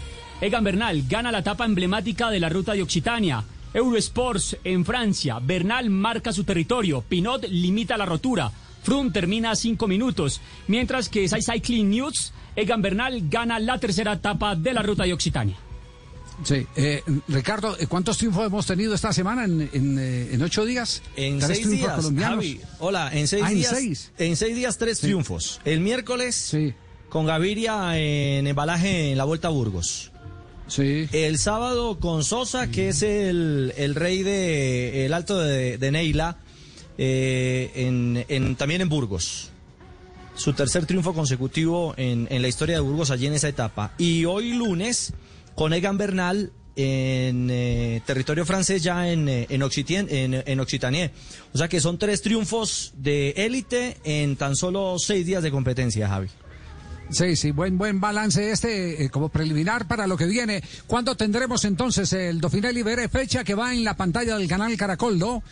Egan 0.41 0.63
Bernal 0.63 1.03
gana 1.07 1.31
la 1.31 1.39
etapa 1.39 1.63
emblemática 1.63 2.31
de 2.31 2.39
la 2.39 2.49
ruta 2.49 2.73
de 2.73 2.81
Occitania. 2.81 3.43
Eurosports 3.71 4.57
en 4.63 4.83
Francia. 4.83 5.37
Bernal 5.39 5.91
marca 5.91 6.33
su 6.33 6.43
territorio. 6.43 7.03
Pinot 7.07 7.45
limita 7.49 7.97
la 7.97 8.05
rotura. 8.05 8.51
Froome 8.81 9.11
termina 9.11 9.51
a 9.51 9.55
cinco 9.55 9.87
minutos. 9.87 10.41
Mientras 10.67 11.07
que 11.07 11.29
Cycling 11.29 11.91
News, 11.91 12.33
Egan 12.55 12.81
Bernal 12.81 13.29
gana 13.29 13.59
la 13.59 13.77
tercera 13.79 14.13
etapa 14.13 14.55
de 14.55 14.73
la 14.73 14.81
ruta 14.81 15.03
de 15.03 15.13
Occitania. 15.13 15.57
Sí, 16.43 16.67
eh, 16.75 17.01
Ricardo, 17.29 17.77
¿cuántos 17.87 18.17
triunfos 18.17 18.45
hemos 18.45 18.65
tenido 18.65 18.93
esta 18.93 19.13
semana 19.13 19.45
en, 19.45 19.69
en, 19.73 19.97
eh, 19.99 20.29
en 20.33 20.41
ocho 20.41 20.65
días? 20.65 21.01
En 21.15 21.41
seis 21.41 21.69
días, 21.69 22.05
Javi, 22.19 22.59
hola, 22.79 23.09
en 23.13 23.27
seis 23.27 23.43
Ah, 23.45 23.51
¿en 23.51 23.57
días. 23.57 23.71
seis? 23.73 24.11
En 24.17 24.35
seis 24.35 24.55
días, 24.55 24.77
tres 24.77 24.97
Sí. 24.97 25.07
triunfos. 25.07 25.61
El 25.63 25.79
miércoles, 25.79 26.55
con 27.09 27.25
Gaviria 27.25 27.97
en 27.97 28.47
embalaje 28.47 29.11
en 29.11 29.17
la 29.17 29.23
Vuelta 29.23 29.47
a 29.47 29.51
Burgos. 29.51 30.11
Sí. 30.67 31.07
El 31.13 31.37
sábado 31.37 31.99
con 31.99 32.23
Sosa, 32.23 32.67
que 32.71 32.89
es 32.89 33.01
el, 33.01 33.73
el 33.77 33.95
rey 33.95 34.21
de 34.23 35.05
el 35.05 35.13
alto 35.13 35.39
de, 35.39 35.77
de 35.77 35.91
Neila, 35.91 36.37
eh, 36.97 37.71
en, 37.75 38.25
en- 38.27 38.55
también 38.55 38.81
en 38.81 38.89
Burgos. 38.89 39.51
Su 40.35 40.51
tercer 40.53 40.85
triunfo 40.85 41.13
consecutivo 41.13 41.93
en, 41.97 42.27
en 42.29 42.41
la 42.41 42.47
historia 42.49 42.75
de 42.75 42.81
Burgos 42.81 43.09
allí 43.09 43.27
en 43.27 43.33
esa 43.33 43.47
etapa. 43.47 43.93
Y 43.97 44.25
hoy 44.25 44.53
lunes, 44.53 45.13
con 45.55 45.73
Egan 45.73 45.97
Bernal 45.97 46.51
en 46.77 47.47
eh, 47.49 48.01
territorio 48.05 48.45
francés 48.45 48.83
ya 48.83 49.07
en, 49.09 49.29
eh, 49.29 49.47
en, 49.49 49.61
Occitien- 49.61 50.07
en, 50.09 50.43
en 50.45 50.59
Occitanie. 50.59 51.11
O 51.53 51.57
sea 51.57 51.69
que 51.69 51.79
son 51.79 51.97
tres 51.97 52.21
triunfos 52.21 52.93
de 52.97 53.29
élite 53.37 53.97
en 54.03 54.35
tan 54.35 54.55
solo 54.57 54.97
seis 54.99 55.25
días 55.25 55.41
de 55.41 55.51
competencia, 55.51 56.09
Javi. 56.09 56.27
Sí, 57.11 57.35
sí, 57.35 57.51
buen 57.51 57.77
buen 57.77 58.01
balance 58.01 58.51
este 58.51 59.05
eh, 59.05 59.09
como 59.09 59.29
preliminar 59.29 59.87
para 59.87 60.07
lo 60.07 60.17
que 60.17 60.25
viene. 60.25 60.63
¿Cuándo 60.87 61.15
tendremos 61.15 61.63
entonces 61.63 62.11
el 62.13 62.41
Dauphiné 62.41 62.73
Libere 62.73 63.07
fecha 63.09 63.43
que 63.43 63.53
va 63.55 63.73
en 63.73 63.83
la 63.83 63.95
pantalla 63.95 64.37
del 64.37 64.47
canal 64.49 64.75
Caracol, 64.75 65.17
no? 65.19 65.43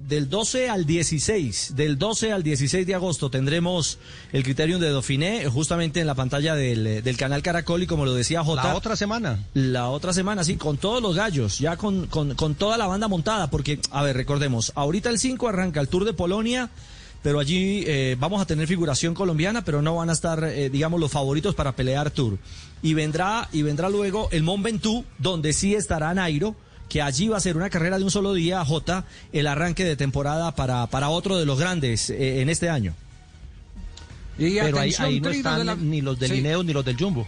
Del 0.00 0.28
12 0.28 0.68
al 0.68 0.84
16, 0.84 1.76
del 1.76 1.96
12 1.96 2.32
al 2.32 2.42
16 2.42 2.86
de 2.86 2.94
agosto 2.94 3.30
tendremos 3.30 3.98
el 4.32 4.42
criterium 4.42 4.78
de 4.78 4.90
Dauphiné 4.90 5.46
justamente 5.46 6.00
en 6.00 6.06
la 6.06 6.14
pantalla 6.14 6.54
del, 6.54 6.86
eh, 6.86 7.02
del 7.02 7.16
canal 7.16 7.42
Caracol 7.42 7.84
y 7.84 7.86
como 7.86 8.04
lo 8.04 8.12
decía 8.12 8.44
Jota. 8.44 8.64
La 8.64 8.74
otra 8.74 8.96
semana. 8.96 9.42
La 9.54 9.88
otra 9.88 10.12
semana, 10.12 10.44
sí, 10.44 10.56
con 10.56 10.76
todos 10.76 11.00
los 11.00 11.14
gallos, 11.16 11.58
ya 11.58 11.78
con, 11.78 12.06
con, 12.08 12.34
con 12.34 12.54
toda 12.54 12.76
la 12.76 12.86
banda 12.86 13.08
montada, 13.08 13.48
porque, 13.48 13.78
a 13.92 14.02
ver, 14.02 14.16
recordemos, 14.16 14.72
ahorita 14.74 15.08
el 15.08 15.18
5 15.18 15.48
arranca 15.48 15.80
el 15.80 15.88
Tour 15.88 16.04
de 16.04 16.12
Polonia, 16.12 16.68
pero 17.22 17.38
allí 17.40 17.84
eh, 17.86 18.16
vamos 18.20 18.42
a 18.42 18.44
tener 18.44 18.68
figuración 18.68 19.14
colombiana, 19.14 19.64
pero 19.64 19.80
no 19.80 19.96
van 19.96 20.10
a 20.10 20.12
estar, 20.12 20.44
eh, 20.44 20.68
digamos, 20.68 21.00
los 21.00 21.10
favoritos 21.10 21.54
para 21.54 21.74
pelear 21.74 22.10
Tour. 22.10 22.36
Y 22.82 22.92
vendrá, 22.92 23.48
y 23.52 23.62
vendrá 23.62 23.88
luego 23.88 24.28
el 24.32 24.42
Mont 24.42 24.62
Ventoux, 24.62 25.06
donde 25.18 25.54
sí 25.54 25.74
estará 25.74 26.12
Nairo, 26.12 26.54
que 26.94 27.02
allí 27.02 27.26
va 27.26 27.38
a 27.38 27.40
ser 27.40 27.56
una 27.56 27.70
carrera 27.70 27.98
de 27.98 28.04
un 28.04 28.10
solo 28.12 28.32
día, 28.34 28.64
J, 28.64 29.04
el 29.32 29.48
arranque 29.48 29.82
de 29.82 29.96
temporada 29.96 30.54
para, 30.54 30.86
para 30.86 31.08
otro 31.08 31.36
de 31.36 31.44
los 31.44 31.58
grandes 31.58 32.08
eh, 32.08 32.40
en 32.40 32.48
este 32.48 32.70
año. 32.70 32.94
Y 34.38 34.54
Pero 34.60 34.78
ahí, 34.78 34.90
atención, 34.94 35.08
ahí 35.08 35.20
no 35.20 35.30
están 35.30 35.66
la- 35.66 35.74
ni 35.74 36.02
los 36.02 36.16
de 36.20 36.28
Sí. 36.28 36.40
Ni 36.40 36.72
los 36.72 36.84
del 36.84 36.96
Jumbo. 36.96 37.26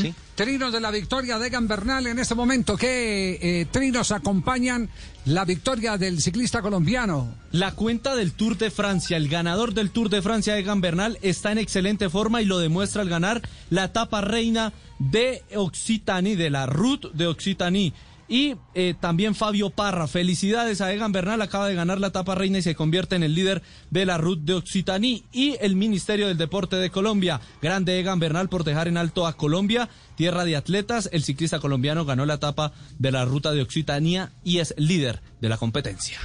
¿sí? 0.00 0.14
Trinos 0.36 0.72
de 0.72 0.80
la 0.80 0.92
victoria 0.92 1.40
de 1.40 1.48
Egan 1.48 1.66
Bernal 1.66 2.06
en 2.06 2.20
este 2.20 2.36
momento. 2.36 2.76
¿Qué 2.76 3.40
eh, 3.42 3.66
trinos 3.72 4.12
acompañan 4.12 4.88
la 5.24 5.44
victoria 5.44 5.98
del 5.98 6.22
ciclista 6.22 6.62
colombiano? 6.62 7.34
La 7.50 7.72
cuenta 7.72 8.14
del 8.14 8.30
Tour 8.30 8.56
de 8.56 8.70
Francia, 8.70 9.16
el 9.16 9.28
ganador 9.28 9.74
del 9.74 9.90
Tour 9.90 10.10
de 10.10 10.22
Francia, 10.22 10.56
Egan 10.56 10.80
Bernal, 10.80 11.18
está 11.22 11.50
en 11.50 11.58
excelente 11.58 12.08
forma 12.08 12.40
y 12.40 12.44
lo 12.44 12.60
demuestra 12.60 13.02
al 13.02 13.08
ganar 13.08 13.42
la 13.68 13.86
etapa 13.86 14.20
reina 14.20 14.72
de 15.00 15.42
Occitanie, 15.56 16.36
de 16.36 16.50
la 16.50 16.66
Route 16.66 17.08
de 17.14 17.26
Occitanie. 17.26 17.92
Y 18.32 18.56
eh, 18.72 18.94
también 18.98 19.34
Fabio 19.34 19.68
Parra, 19.68 20.08
felicidades 20.08 20.80
a 20.80 20.90
Egan 20.90 21.12
Bernal, 21.12 21.42
acaba 21.42 21.68
de 21.68 21.74
ganar 21.74 22.00
la 22.00 22.06
etapa 22.06 22.34
reina 22.34 22.56
y 22.56 22.62
se 22.62 22.74
convierte 22.74 23.14
en 23.14 23.22
el 23.22 23.34
líder 23.34 23.60
de 23.90 24.06
la 24.06 24.16
Route 24.16 24.40
de 24.46 24.54
Occitanie. 24.54 25.24
Y 25.32 25.58
el 25.60 25.76
Ministerio 25.76 26.28
del 26.28 26.38
Deporte 26.38 26.76
de 26.76 26.88
Colombia, 26.88 27.42
grande 27.60 28.00
Egan 28.00 28.20
Bernal 28.20 28.48
por 28.48 28.64
dejar 28.64 28.88
en 28.88 28.96
alto 28.96 29.26
a 29.26 29.36
Colombia, 29.36 29.90
tierra 30.16 30.46
de 30.46 30.56
atletas. 30.56 31.10
El 31.12 31.24
ciclista 31.24 31.60
colombiano 31.60 32.06
ganó 32.06 32.24
la 32.24 32.36
etapa 32.36 32.72
de 32.98 33.12
la 33.12 33.26
Ruta 33.26 33.52
de 33.52 33.60
Occitania 33.60 34.32
y 34.42 34.60
es 34.60 34.72
líder 34.78 35.20
de 35.42 35.50
la 35.50 35.58
competencia. 35.58 36.18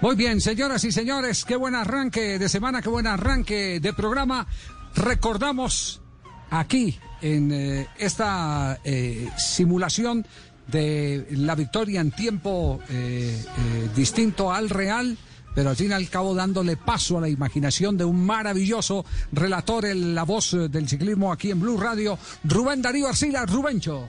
Muy 0.00 0.14
bien, 0.14 0.40
señoras 0.40 0.84
y 0.84 0.92
señores, 0.92 1.44
qué 1.44 1.56
buen 1.56 1.74
arranque 1.74 2.38
de 2.38 2.48
semana, 2.48 2.82
qué 2.82 2.88
buen 2.88 3.08
arranque 3.08 3.80
de 3.80 3.92
programa. 3.94 4.46
Recordamos 4.94 6.02
aquí 6.50 7.00
en 7.22 7.50
eh, 7.52 7.88
esta 7.98 8.78
eh, 8.84 9.28
simulación 9.38 10.26
de 10.72 11.26
la 11.30 11.54
victoria 11.54 12.00
en 12.00 12.10
tiempo 12.10 12.80
eh, 12.88 13.44
eh, 13.44 13.88
distinto 13.94 14.50
al 14.50 14.70
real, 14.70 15.16
pero 15.54 15.70
al 15.70 15.76
fin 15.76 15.90
y 15.90 15.92
al 15.92 16.08
cabo 16.08 16.34
dándole 16.34 16.76
paso 16.76 17.18
a 17.18 17.20
la 17.20 17.28
imaginación 17.28 17.96
de 17.96 18.04
un 18.04 18.24
maravilloso 18.24 19.04
relator 19.32 19.84
en 19.84 20.14
la 20.14 20.24
voz 20.24 20.56
del 20.70 20.88
ciclismo 20.88 21.30
aquí 21.30 21.50
en 21.50 21.60
Blue 21.60 21.78
Radio, 21.78 22.18
Rubén 22.44 22.82
Darío 22.82 23.06
Arcila, 23.06 23.44
Rubencho. 23.46 24.06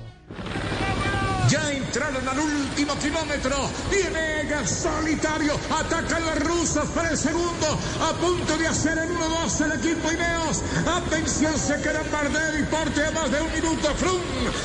Ya 1.50 1.72
entraron 1.72 2.28
al 2.28 2.40
último 2.40 2.96
kilómetro. 2.96 3.56
Viene 3.90 4.42
Egan 4.42 4.68
solitario. 4.68 5.54
Atacan 5.70 6.24
los 6.26 6.40
rusos 6.40 6.86
para 6.96 7.10
el 7.10 7.18
segundo. 7.18 7.68
A 8.02 8.14
punto 8.14 8.58
de 8.58 8.68
hacer 8.68 8.98
el 8.98 9.10
1-2 9.10 9.66
el 9.66 9.72
equipo 9.74 10.12
Ineos. 10.12 10.62
Atención, 10.88 11.58
se 11.58 11.82
queda 11.82 12.04
Bardet 12.12 12.60
y 12.60 12.64
parte 12.72 13.06
a 13.06 13.12
más 13.12 13.32
de 13.32 13.42
un 13.42 13.52
minuto. 13.52 13.94
Frum 13.96 14.22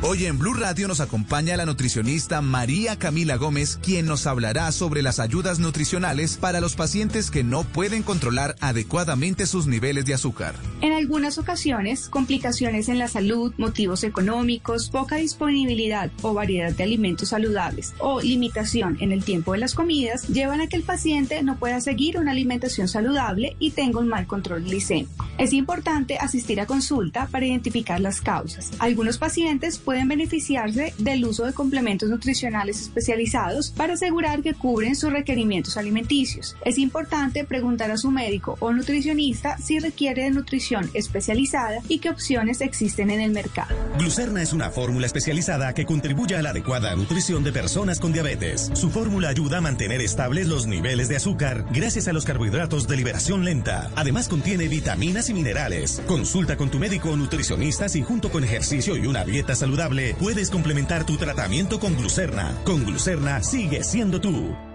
Hoy 0.00 0.26
en 0.26 0.38
Blue 0.38 0.54
Radio 0.54 0.86
nos 0.86 1.00
acompaña 1.00 1.56
la 1.56 1.66
nutricionista 1.66 2.40
María 2.40 2.96
Camila 2.96 3.34
Gómez, 3.34 3.80
quien 3.82 4.06
nos 4.06 4.28
hablará 4.28 4.70
sobre 4.70 5.02
las 5.02 5.18
ayudas 5.18 5.58
nutricionales 5.58 6.36
para 6.36 6.60
los 6.60 6.76
pacientes 6.76 7.32
que 7.32 7.42
no 7.42 7.64
pueden 7.64 8.04
controlar 8.04 8.54
adecuadamente 8.60 9.44
sus 9.44 9.66
niveles 9.66 10.04
de 10.04 10.14
azúcar. 10.14 10.54
En 10.82 10.92
algunas 10.92 11.36
ocasiones, 11.38 12.08
complicaciones 12.08 12.88
en 12.88 12.98
la 12.98 13.08
salud, 13.08 13.52
motivos 13.58 14.04
económicos, 14.04 14.88
poca 14.88 15.16
disponibilidad 15.16 16.12
o 16.22 16.32
variedad 16.32 16.70
de 16.70 16.84
alimentos 16.84 17.30
saludables 17.30 17.92
o 17.98 18.20
limitación 18.20 18.98
en 19.00 19.10
el 19.10 19.24
tiempo 19.24 19.54
de 19.54 19.58
las 19.58 19.74
comidas 19.74 20.28
llevan 20.28 20.60
a 20.60 20.68
que 20.68 20.76
el 20.76 20.84
paciente 20.84 21.42
no 21.42 21.58
pueda 21.58 21.80
seguir 21.80 22.18
una 22.18 22.30
alimentación 22.30 22.86
saludable 22.86 23.56
y 23.58 23.72
tenga 23.72 23.98
un 23.98 24.06
mal 24.06 24.28
control 24.28 24.62
glicémico. 24.62 25.26
Es 25.38 25.52
importante 25.52 26.18
asistir 26.18 26.60
a 26.60 26.66
consulta 26.66 27.26
para 27.26 27.46
identificar 27.46 28.00
las 28.00 28.20
causas. 28.20 28.70
Algunos 28.78 29.18
pacientes 29.18 29.80
pueden 29.88 30.06
beneficiarse 30.06 30.92
del 30.98 31.24
uso 31.24 31.46
de 31.46 31.54
complementos 31.54 32.10
nutricionales 32.10 32.78
especializados 32.78 33.70
para 33.70 33.94
asegurar 33.94 34.42
que 34.42 34.52
cubren 34.52 34.94
sus 34.94 35.10
requerimientos 35.10 35.78
alimenticios. 35.78 36.56
Es 36.66 36.76
importante 36.76 37.42
preguntar 37.44 37.90
a 37.90 37.96
su 37.96 38.10
médico 38.10 38.58
o 38.60 38.70
nutricionista 38.70 39.56
si 39.56 39.78
requiere 39.78 40.24
de 40.24 40.30
nutrición 40.30 40.90
especializada 40.92 41.78
y 41.88 42.00
qué 42.00 42.10
opciones 42.10 42.60
existen 42.60 43.10
en 43.10 43.22
el 43.22 43.30
mercado. 43.30 43.74
Glucerna 43.96 44.42
es 44.42 44.52
una 44.52 44.68
fórmula 44.68 45.06
especializada 45.06 45.72
que 45.72 45.86
contribuye 45.86 46.36
a 46.36 46.42
la 46.42 46.50
adecuada 46.50 46.94
nutrición 46.94 47.42
de 47.42 47.52
personas 47.52 47.98
con 47.98 48.12
diabetes. 48.12 48.70
Su 48.74 48.90
fórmula 48.90 49.30
ayuda 49.30 49.56
a 49.56 49.62
mantener 49.62 50.02
estables 50.02 50.48
los 50.48 50.66
niveles 50.66 51.08
de 51.08 51.16
azúcar 51.16 51.64
gracias 51.72 52.08
a 52.08 52.12
los 52.12 52.26
carbohidratos 52.26 52.88
de 52.88 52.96
liberación 52.98 53.42
lenta. 53.46 53.90
Además 53.96 54.28
contiene 54.28 54.68
vitaminas 54.68 55.30
y 55.30 55.32
minerales. 55.32 56.02
Consulta 56.06 56.58
con 56.58 56.70
tu 56.70 56.78
médico 56.78 57.12
o 57.12 57.16
nutricionista 57.16 57.88
si 57.88 58.02
junto 58.02 58.30
con 58.30 58.44
ejercicio 58.44 58.94
y 58.94 59.06
una 59.06 59.24
dieta 59.24 59.54
saludable 59.54 59.77
puedes 60.18 60.50
complementar 60.50 61.06
tu 61.06 61.16
tratamiento 61.16 61.78
con 61.78 61.96
glucerna. 61.96 62.54
Con 62.64 62.84
glucerna 62.84 63.42
sigue 63.42 63.82
siendo 63.84 64.20
tú. 64.20 64.67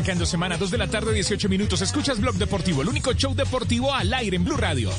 Arrancando 0.00 0.24
semana 0.24 0.56
2 0.56 0.70
de 0.70 0.78
la 0.78 0.88
tarde, 0.88 1.12
18 1.12 1.46
minutos. 1.50 1.82
Escuchas 1.82 2.18
Blog 2.18 2.36
Deportivo, 2.36 2.80
el 2.80 2.88
único 2.88 3.12
show 3.12 3.34
deportivo 3.34 3.92
al 3.92 4.14
aire 4.14 4.34
en 4.34 4.44
Blue 4.44 4.56
Radio. 4.56 4.90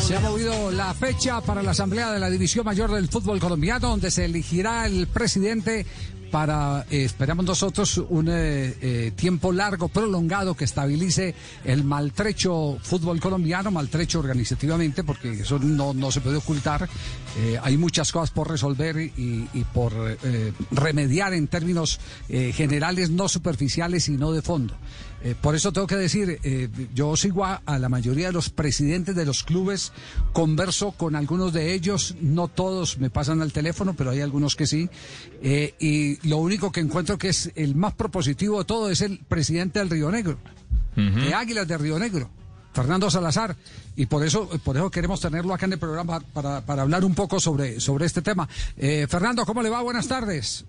Se 0.00 0.16
ha 0.16 0.20
movido 0.20 0.70
la 0.70 0.94
fecha 0.94 1.42
para 1.42 1.62
la 1.62 1.72
Asamblea 1.72 2.10
de 2.12 2.18
la 2.18 2.30
División 2.30 2.64
Mayor 2.64 2.90
del 2.92 3.08
Fútbol 3.08 3.38
Colombiano, 3.40 3.90
donde 3.90 4.10
se 4.10 4.24
elegirá 4.24 4.86
el 4.86 5.06
presidente 5.06 5.84
para, 6.30 6.86
eh, 6.90 7.04
esperamos 7.04 7.44
nosotros, 7.44 7.98
un 8.08 8.28
eh, 8.28 8.74
eh, 8.80 9.12
tiempo 9.14 9.52
largo, 9.52 9.88
prolongado, 9.88 10.54
que 10.54 10.64
estabilice 10.64 11.34
el 11.64 11.84
maltrecho 11.84 12.78
fútbol 12.82 13.20
colombiano, 13.20 13.70
maltrecho 13.70 14.18
organizativamente, 14.18 15.04
porque 15.04 15.32
eso 15.32 15.58
no, 15.58 15.94
no 15.94 16.10
se 16.10 16.20
puede 16.20 16.36
ocultar. 16.36 16.88
Eh, 17.38 17.58
hay 17.62 17.76
muchas 17.76 18.12
cosas 18.12 18.30
por 18.30 18.50
resolver 18.50 18.96
y, 18.98 19.48
y 19.52 19.64
por 19.72 19.92
remediar 20.70 21.34
en 21.34 21.48
términos 21.48 22.00
generales, 22.28 23.10
no 23.10 23.28
superficiales 23.28 24.08
y 24.08 24.16
no 24.16 24.32
de 24.32 24.42
fondo. 24.42 24.74
Eh, 25.26 25.34
por 25.40 25.56
eso 25.56 25.72
tengo 25.72 25.88
que 25.88 25.96
decir, 25.96 26.38
eh, 26.44 26.68
yo 26.94 27.16
sigo 27.16 27.44
a, 27.44 27.60
a 27.66 27.80
la 27.80 27.88
mayoría 27.88 28.28
de 28.28 28.32
los 28.32 28.48
presidentes 28.48 29.16
de 29.16 29.26
los 29.26 29.42
clubes, 29.42 29.92
converso 30.32 30.92
con 30.92 31.16
algunos 31.16 31.52
de 31.52 31.74
ellos, 31.74 32.14
no 32.20 32.46
todos 32.46 32.98
me 32.98 33.10
pasan 33.10 33.42
al 33.42 33.52
teléfono, 33.52 33.94
pero 33.94 34.10
hay 34.10 34.20
algunos 34.20 34.54
que 34.54 34.68
sí, 34.68 34.88
eh, 35.42 35.74
y 35.80 36.28
lo 36.28 36.36
único 36.36 36.70
que 36.70 36.78
encuentro 36.78 37.18
que 37.18 37.30
es 37.30 37.50
el 37.56 37.74
más 37.74 37.94
propositivo 37.94 38.60
de 38.60 38.66
todo 38.66 38.88
es 38.88 39.00
el 39.00 39.18
presidente 39.18 39.80
del 39.80 39.90
Río 39.90 40.12
Negro, 40.12 40.38
de 40.94 41.34
Águilas 41.34 41.66
de 41.66 41.76
Río 41.76 41.98
Negro. 41.98 42.30
Fernando 42.72 43.10
Salazar, 43.10 43.56
y 43.96 44.04
por 44.04 44.22
eso, 44.22 44.48
por 44.62 44.76
eso 44.76 44.90
queremos 44.90 45.18
tenerlo 45.18 45.54
acá 45.54 45.64
en 45.64 45.72
el 45.72 45.78
programa 45.78 46.20
para, 46.20 46.60
para 46.60 46.82
hablar 46.82 47.06
un 47.06 47.14
poco 47.14 47.40
sobre, 47.40 47.80
sobre 47.80 48.04
este 48.04 48.20
tema. 48.20 48.46
Eh, 48.76 49.06
Fernando, 49.08 49.46
¿cómo 49.46 49.62
le 49.62 49.70
va? 49.70 49.80
Buenas 49.80 50.06
tardes. 50.06 50.66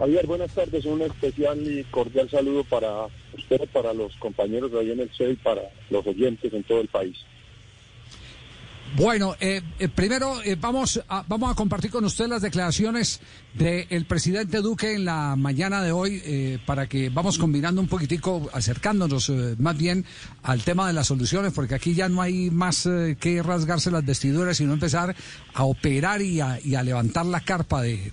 Javier, 0.00 0.26
buenas 0.26 0.54
tardes. 0.54 0.86
Un 0.86 1.02
especial 1.02 1.60
y 1.60 1.84
cordial 1.84 2.30
saludo 2.30 2.64
para 2.64 3.04
usted, 3.36 3.68
para 3.70 3.92
los 3.92 4.16
compañeros 4.16 4.72
de 4.72 4.80
ahí 4.80 4.92
en 4.92 5.00
el 5.00 5.10
CEL 5.10 5.32
y 5.32 5.36
para 5.36 5.60
los 5.90 6.06
oyentes 6.06 6.50
en 6.54 6.64
todo 6.64 6.80
el 6.80 6.88
país. 6.88 7.18
Bueno, 8.96 9.36
eh, 9.38 9.62
eh, 9.78 9.88
primero 9.88 10.42
eh, 10.42 10.56
vamos, 10.60 11.00
a, 11.08 11.24
vamos 11.28 11.50
a 11.52 11.54
compartir 11.54 11.92
con 11.92 12.04
usted 12.04 12.26
las 12.26 12.42
declaraciones 12.42 13.20
del 13.54 14.04
presidente 14.06 14.58
Duque 14.62 14.94
en 14.94 15.04
la 15.04 15.36
mañana 15.36 15.80
de 15.82 15.92
hoy 15.92 16.20
eh, 16.24 16.58
para 16.66 16.88
que 16.88 17.08
vamos 17.08 17.38
combinando 17.38 17.80
un 17.80 17.86
poquitico, 17.86 18.50
acercándonos 18.52 19.30
más 19.58 19.76
bien 19.78 20.04
al 20.42 20.62
tema 20.62 20.88
de 20.88 20.92
las 20.92 21.06
soluciones, 21.06 21.52
porque 21.52 21.76
aquí 21.76 21.94
ya 21.94 22.08
no 22.08 22.20
hay 22.20 22.50
más 22.50 22.88
que 23.20 23.42
rasgarse 23.44 23.90
las 23.92 24.04
vestiduras, 24.04 24.56
sino 24.56 24.72
empezar 24.72 25.14
a 25.54 25.64
operar 25.64 26.20
y 26.20 26.40
a, 26.40 26.58
y 26.62 26.74
a 26.74 26.82
levantar 26.82 27.26
la 27.26 27.40
carpa 27.40 27.82
de- 27.82 28.10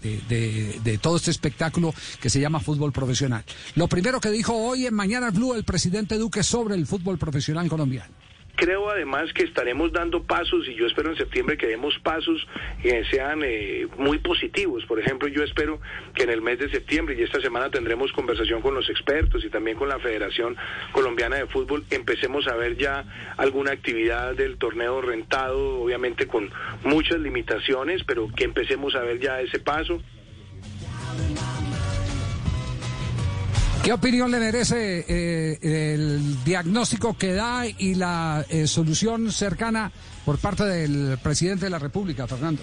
de 0.84 0.98
todo 1.00 1.18
este 1.18 1.32
espectáculo 1.32 1.94
que 2.22 2.30
se 2.30 2.40
llama 2.40 2.60
fútbol 2.60 2.92
profesional. 2.92 3.44
Lo 3.76 3.88
primero 3.88 4.20
que 4.20 4.30
dijo 4.30 4.54
hoy 4.54 4.86
en 4.86 4.94
Mañana 4.94 5.32
Blue 5.32 5.54
el 5.56 5.64
presidente 5.64 6.18
Duque 6.18 6.44
sobre 6.44 6.76
el 6.76 6.86
fútbol 6.86 7.18
profesional 7.18 7.68
colombiano. 7.68 8.14
Creo 8.58 8.90
además 8.90 9.32
que 9.34 9.44
estaremos 9.44 9.92
dando 9.92 10.24
pasos 10.24 10.68
y 10.68 10.74
yo 10.74 10.88
espero 10.88 11.12
en 11.12 11.16
septiembre 11.16 11.58
que 11.58 11.68
demos 11.68 11.94
pasos 12.00 12.48
que 12.82 13.06
sean 13.06 13.44
eh, 13.44 13.88
muy 14.00 14.18
positivos. 14.18 14.84
Por 14.86 15.00
ejemplo, 15.00 15.28
yo 15.28 15.44
espero 15.44 15.80
que 16.16 16.24
en 16.24 16.32
el 16.32 16.42
mes 16.42 16.58
de 16.58 16.68
septiembre 16.72 17.16
y 17.18 17.22
esta 17.22 17.40
semana 17.40 17.70
tendremos 17.70 18.12
conversación 18.14 18.64
con 18.64 18.74
los 18.74 18.90
expertos 18.90 19.46
y 19.46 19.52
también 19.52 19.78
con 19.78 19.90
la 19.90 20.00
Federación 20.00 20.58
Colombiana 20.92 21.36
de 21.36 21.46
Fútbol, 21.46 21.86
empecemos 21.92 22.48
a 22.48 22.56
ver 22.56 22.78
ya 22.78 23.06
alguna 23.38 23.74
actividad 23.74 24.34
del 24.34 24.58
torneo 24.58 25.02
rentado, 25.02 25.80
obviamente 25.80 26.26
con 26.26 26.50
muchas 26.84 27.20
limitaciones, 27.20 28.04
pero 28.06 28.28
que 28.36 28.46
empecemos 28.46 28.96
a 28.96 29.02
ver 29.02 29.20
ya 29.20 29.40
ese 29.40 29.60
paso. 29.60 30.02
¿Qué 33.88 33.94
opinión 33.94 34.30
le 34.30 34.40
merece 34.40 35.06
eh, 35.08 35.60
el 35.62 36.44
diagnóstico 36.44 37.18
que 37.18 37.32
da 37.32 37.64
y 37.66 37.96
la 37.96 38.46
eh, 38.50 38.68
solución 38.68 39.32
cercana 39.32 39.90
por 40.26 40.40
parte 40.40 40.66
del 40.66 41.18
presidente 41.24 41.68
de 41.68 41.70
la 41.70 41.80
República, 41.80 42.28
Fernando? 42.28 42.62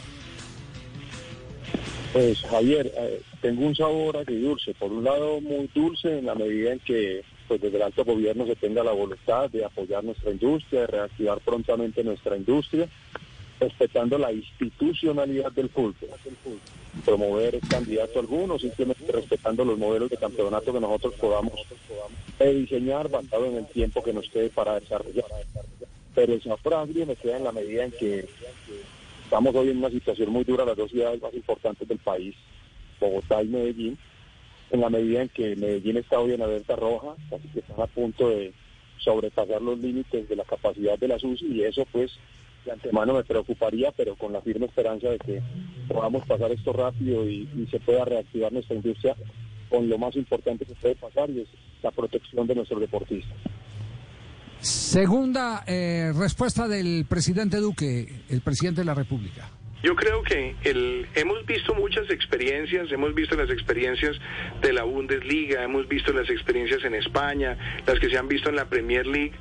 Pues 2.12 2.42
Javier, 2.42 2.92
eh, 2.94 3.22
tengo 3.40 3.64
un 3.64 3.74
sabor 3.74 4.18
agridulce. 4.18 4.74
Por 4.74 4.92
un 4.92 5.02
lado, 5.02 5.40
muy 5.40 5.70
dulce 5.74 6.18
en 6.18 6.26
la 6.26 6.34
medida 6.34 6.74
en 6.74 6.80
que 6.80 7.22
pues 7.48 7.58
desde 7.58 7.78
el 7.78 7.84
alto 7.84 8.04
gobierno 8.04 8.44
se 8.44 8.56
tenga 8.56 8.84
la 8.84 8.92
voluntad 8.92 9.48
de 9.48 9.64
apoyar 9.64 10.04
nuestra 10.04 10.30
industria, 10.30 10.80
de 10.80 10.86
reactivar 10.88 11.40
prontamente 11.40 12.04
nuestra 12.04 12.36
industria, 12.36 12.86
respetando 13.60 14.18
la 14.18 14.32
institucionalidad 14.32 15.52
del 15.52 15.68
fútbol. 15.68 15.94
Promover 17.04 17.58
candidato 17.68 18.20
alguno, 18.20 18.58
simplemente 18.58 19.10
respetando 19.10 19.64
los 19.64 19.78
modelos 19.78 20.10
de 20.10 20.16
campeonato 20.16 20.72
que 20.72 20.80
nosotros 20.80 21.14
podamos 21.14 21.52
diseñar 22.38 23.08
basado 23.08 23.46
en 23.46 23.56
el 23.56 23.66
tiempo 23.66 24.02
que 24.02 24.12
nos 24.12 24.28
quede 24.28 24.50
para 24.50 24.78
desarrollar. 24.78 25.24
Pero 26.14 26.34
el 26.34 26.42
sabor 26.42 26.74
agrio 26.74 27.06
me 27.06 27.16
queda 27.16 27.36
en 27.36 27.44
la 27.44 27.52
medida 27.52 27.84
en 27.84 27.90
que 27.90 28.28
estamos 29.24 29.54
hoy 29.54 29.70
en 29.70 29.78
una 29.78 29.90
situación 29.90 30.30
muy 30.30 30.44
dura, 30.44 30.64
las 30.64 30.76
dos 30.76 30.90
ciudades 30.90 31.20
más 31.20 31.34
importantes 31.34 31.88
del 31.88 31.98
país, 31.98 32.36
Bogotá 33.00 33.42
y 33.42 33.48
Medellín, 33.48 33.98
en 34.70 34.80
la 34.80 34.90
medida 34.90 35.22
en 35.22 35.28
que 35.28 35.56
Medellín 35.56 35.96
está 35.96 36.20
hoy 36.20 36.32
en 36.32 36.42
alerta 36.42 36.76
roja, 36.76 37.14
que 37.52 37.58
están 37.58 37.80
a 37.80 37.86
punto 37.86 38.28
de 38.28 38.52
sobrepasar 38.98 39.60
los 39.60 39.78
límites 39.78 40.28
de 40.28 40.36
la 40.36 40.44
capacidad 40.44 40.98
de 40.98 41.08
la 41.08 41.18
SUSI 41.18 41.46
y 41.46 41.64
eso 41.64 41.84
pues 41.90 42.12
de 42.64 42.72
antemano 42.72 43.14
me 43.14 43.24
preocuparía, 43.24 43.92
pero 43.92 44.16
con 44.16 44.32
la 44.32 44.40
firme 44.40 44.66
esperanza 44.66 45.08
de 45.08 45.18
que 45.18 45.42
podamos 45.88 46.26
pasar 46.26 46.50
esto 46.52 46.72
rápido 46.72 47.28
y, 47.28 47.68
se 47.70 47.80
pueda 47.80 48.04
reactivar 48.04 48.52
nuestra 48.52 48.76
industria 48.76 49.16
con 49.68 49.88
lo 49.88 49.98
más 49.98 50.14
importante 50.16 50.64
que 50.64 50.74
puede 50.74 50.96
pasar 50.96 51.30
y 51.30 51.40
es 51.40 51.48
la 51.82 51.90
protección 51.90 52.46
de 52.46 52.54
nuestros 52.54 52.80
deportistas. 52.80 53.36
Segunda 54.60 55.64
eh, 55.66 56.12
respuesta 56.14 56.68
del 56.68 57.04
presidente 57.06 57.58
Duque, 57.58 58.22
el 58.28 58.40
presidente 58.40 58.80
de 58.80 58.86
la 58.86 58.94
República. 58.94 59.50
Yo 59.84 59.94
creo 59.96 60.22
que 60.22 60.56
el, 60.64 61.06
hemos 61.14 61.44
visto 61.44 61.74
muchas 61.74 62.08
experiencias, 62.08 62.90
hemos 62.90 63.14
visto 63.14 63.36
las 63.36 63.50
experiencias 63.50 64.18
de 64.62 64.72
la 64.72 64.82
Bundesliga, 64.84 65.62
hemos 65.62 65.86
visto 65.86 66.10
las 66.14 66.30
experiencias 66.30 66.82
en 66.84 66.94
España, 66.94 67.82
las 67.86 68.00
que 68.00 68.08
se 68.08 68.16
han 68.16 68.26
visto 68.26 68.48
en 68.48 68.56
la 68.56 68.64
Premier 68.64 69.06
League 69.06 69.34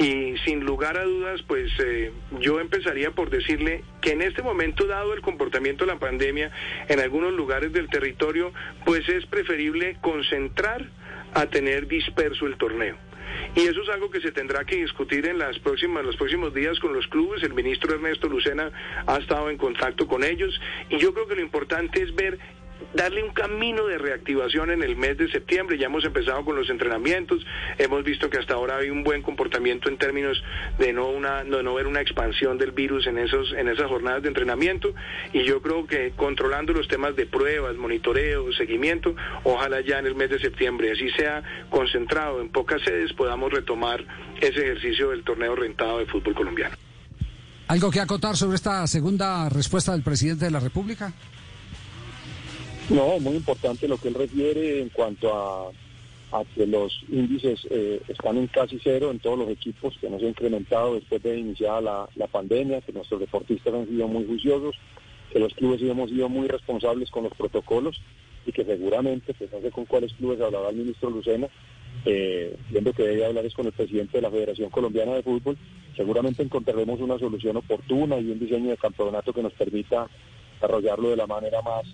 y 0.00 0.36
sin 0.44 0.64
lugar 0.64 0.98
a 0.98 1.04
dudas, 1.04 1.42
pues 1.42 1.70
eh, 1.78 2.10
yo 2.40 2.58
empezaría 2.58 3.12
por 3.12 3.30
decirle 3.30 3.84
que 4.00 4.10
en 4.10 4.22
este 4.22 4.42
momento, 4.42 4.88
dado 4.88 5.14
el 5.14 5.20
comportamiento 5.20 5.86
de 5.86 5.92
la 5.92 6.00
pandemia 6.00 6.50
en 6.88 6.98
algunos 6.98 7.32
lugares 7.32 7.72
del 7.72 7.88
territorio, 7.88 8.52
pues 8.84 9.08
es 9.08 9.24
preferible 9.26 9.96
concentrar 10.00 10.90
a 11.34 11.46
tener 11.46 11.86
disperso 11.86 12.46
el 12.46 12.56
torneo. 12.56 12.96
Y 13.54 13.60
eso 13.60 13.82
es 13.82 13.88
algo 13.88 14.10
que 14.10 14.20
se 14.20 14.32
tendrá 14.32 14.64
que 14.64 14.76
discutir 14.76 15.26
en 15.26 15.38
las 15.38 15.58
próximas, 15.58 16.04
los 16.04 16.16
próximos 16.16 16.52
días 16.54 16.78
con 16.80 16.92
los 16.92 17.06
clubes. 17.08 17.42
El 17.42 17.54
ministro 17.54 17.94
Ernesto 17.94 18.28
Lucena 18.28 18.70
ha 19.06 19.16
estado 19.18 19.50
en 19.50 19.58
contacto 19.58 20.06
con 20.06 20.24
ellos 20.24 20.60
y 20.90 20.98
yo 20.98 21.12
creo 21.14 21.26
que 21.26 21.36
lo 21.36 21.42
importante 21.42 22.02
es 22.02 22.14
ver 22.14 22.38
darle 22.94 23.22
un 23.22 23.32
camino 23.32 23.86
de 23.86 23.98
reactivación 23.98 24.70
en 24.70 24.82
el 24.82 24.96
mes 24.96 25.18
de 25.18 25.28
septiembre. 25.30 25.78
Ya 25.78 25.86
hemos 25.86 26.04
empezado 26.04 26.44
con 26.44 26.56
los 26.56 26.70
entrenamientos, 26.70 27.44
hemos 27.78 28.04
visto 28.04 28.30
que 28.30 28.38
hasta 28.38 28.54
ahora 28.54 28.78
hay 28.78 28.90
un 28.90 29.02
buen 29.02 29.22
comportamiento 29.22 29.88
en 29.88 29.98
términos 29.98 30.42
de 30.78 30.92
no 30.92 31.08
una 31.08 31.44
no, 31.44 31.62
no 31.62 31.74
ver 31.74 31.86
una 31.86 32.00
expansión 32.00 32.58
del 32.58 32.72
virus 32.72 33.06
en 33.06 33.18
esos 33.18 33.52
en 33.52 33.68
esas 33.68 33.86
jornadas 33.86 34.22
de 34.22 34.28
entrenamiento 34.28 34.94
y 35.32 35.44
yo 35.44 35.60
creo 35.60 35.86
que 35.86 36.12
controlando 36.16 36.72
los 36.72 36.88
temas 36.88 37.16
de 37.16 37.26
pruebas, 37.26 37.76
monitoreo, 37.76 38.52
seguimiento, 38.52 39.14
ojalá 39.42 39.80
ya 39.80 39.98
en 39.98 40.06
el 40.06 40.14
mes 40.14 40.30
de 40.30 40.38
septiembre 40.38 40.92
así 40.92 41.10
sea 41.10 41.42
concentrado 41.70 42.40
en 42.40 42.48
pocas 42.50 42.80
sedes 42.82 43.12
podamos 43.12 43.52
retomar 43.52 44.04
ese 44.40 44.60
ejercicio 44.60 45.10
del 45.10 45.24
torneo 45.24 45.54
rentado 45.56 45.98
de 45.98 46.06
fútbol 46.06 46.34
colombiano. 46.34 46.76
¿Algo 47.66 47.90
que 47.90 48.00
acotar 48.00 48.36
sobre 48.36 48.56
esta 48.56 48.86
segunda 48.86 49.48
respuesta 49.48 49.92
del 49.92 50.02
presidente 50.02 50.44
de 50.44 50.50
la 50.50 50.60
República? 50.60 51.12
No, 52.90 53.18
muy 53.18 53.36
importante 53.36 53.88
lo 53.88 53.96
que 53.96 54.08
él 54.08 54.14
refiere 54.14 54.80
en 54.80 54.90
cuanto 54.90 55.32
a, 55.34 55.70
a 56.34 56.44
que 56.44 56.66
los 56.66 56.92
índices 57.08 57.66
eh, 57.70 58.00
están 58.08 58.36
en 58.36 58.48
casi 58.48 58.80
cero 58.82 59.10
en 59.12 59.20
todos 59.20 59.38
los 59.38 59.48
equipos, 59.48 59.96
que 60.00 60.10
no 60.10 60.18
se 60.18 60.26
ha 60.26 60.30
incrementado 60.30 60.94
después 60.94 61.22
de 61.22 61.38
iniciar 61.38 61.82
la, 61.82 62.08
pandemia, 62.30 62.80
que 62.80 62.92
nuestros 62.92 63.20
deportistas 63.20 63.72
han 63.72 63.86
sido 63.86 64.08
muy 64.08 64.26
juiciosos, 64.26 64.74
que 65.32 65.38
los 65.38 65.54
clubes 65.54 65.80
hemos 65.82 66.10
sido 66.10 66.28
muy 66.28 66.48
responsables 66.48 67.10
con 67.10 67.24
los 67.24 67.32
protocolos 67.34 68.02
y 68.46 68.52
que 68.52 68.64
seguramente, 68.64 69.32
pues 69.32 69.52
no 69.52 69.60
sé 69.60 69.70
con 69.70 69.84
cuáles 69.84 70.12
clubes 70.14 70.40
hablará 70.40 70.70
el 70.70 70.76
ministro 70.76 71.08
Lucena, 71.08 71.48
eh, 72.04 72.56
viendo 72.68 72.92
que 72.92 73.04
debe 73.04 73.24
hablar 73.24 73.46
es 73.46 73.54
con 73.54 73.66
el 73.66 73.72
presidente 73.72 74.18
de 74.18 74.22
la 74.22 74.30
Federación 74.30 74.70
Colombiana 74.70 75.14
de 75.14 75.22
Fútbol, 75.22 75.56
seguramente 75.96 76.42
encontraremos 76.42 77.00
una 77.00 77.18
solución 77.18 77.56
oportuna 77.56 78.18
y 78.18 78.30
un 78.30 78.40
diseño 78.40 78.70
de 78.70 78.76
campeonato 78.76 79.32
que 79.32 79.42
nos 79.42 79.52
permita 79.52 80.08
desarrollarlo 80.54 81.10
de 81.10 81.16
la 81.16 81.26
manera 81.26 81.62
más 81.62 81.84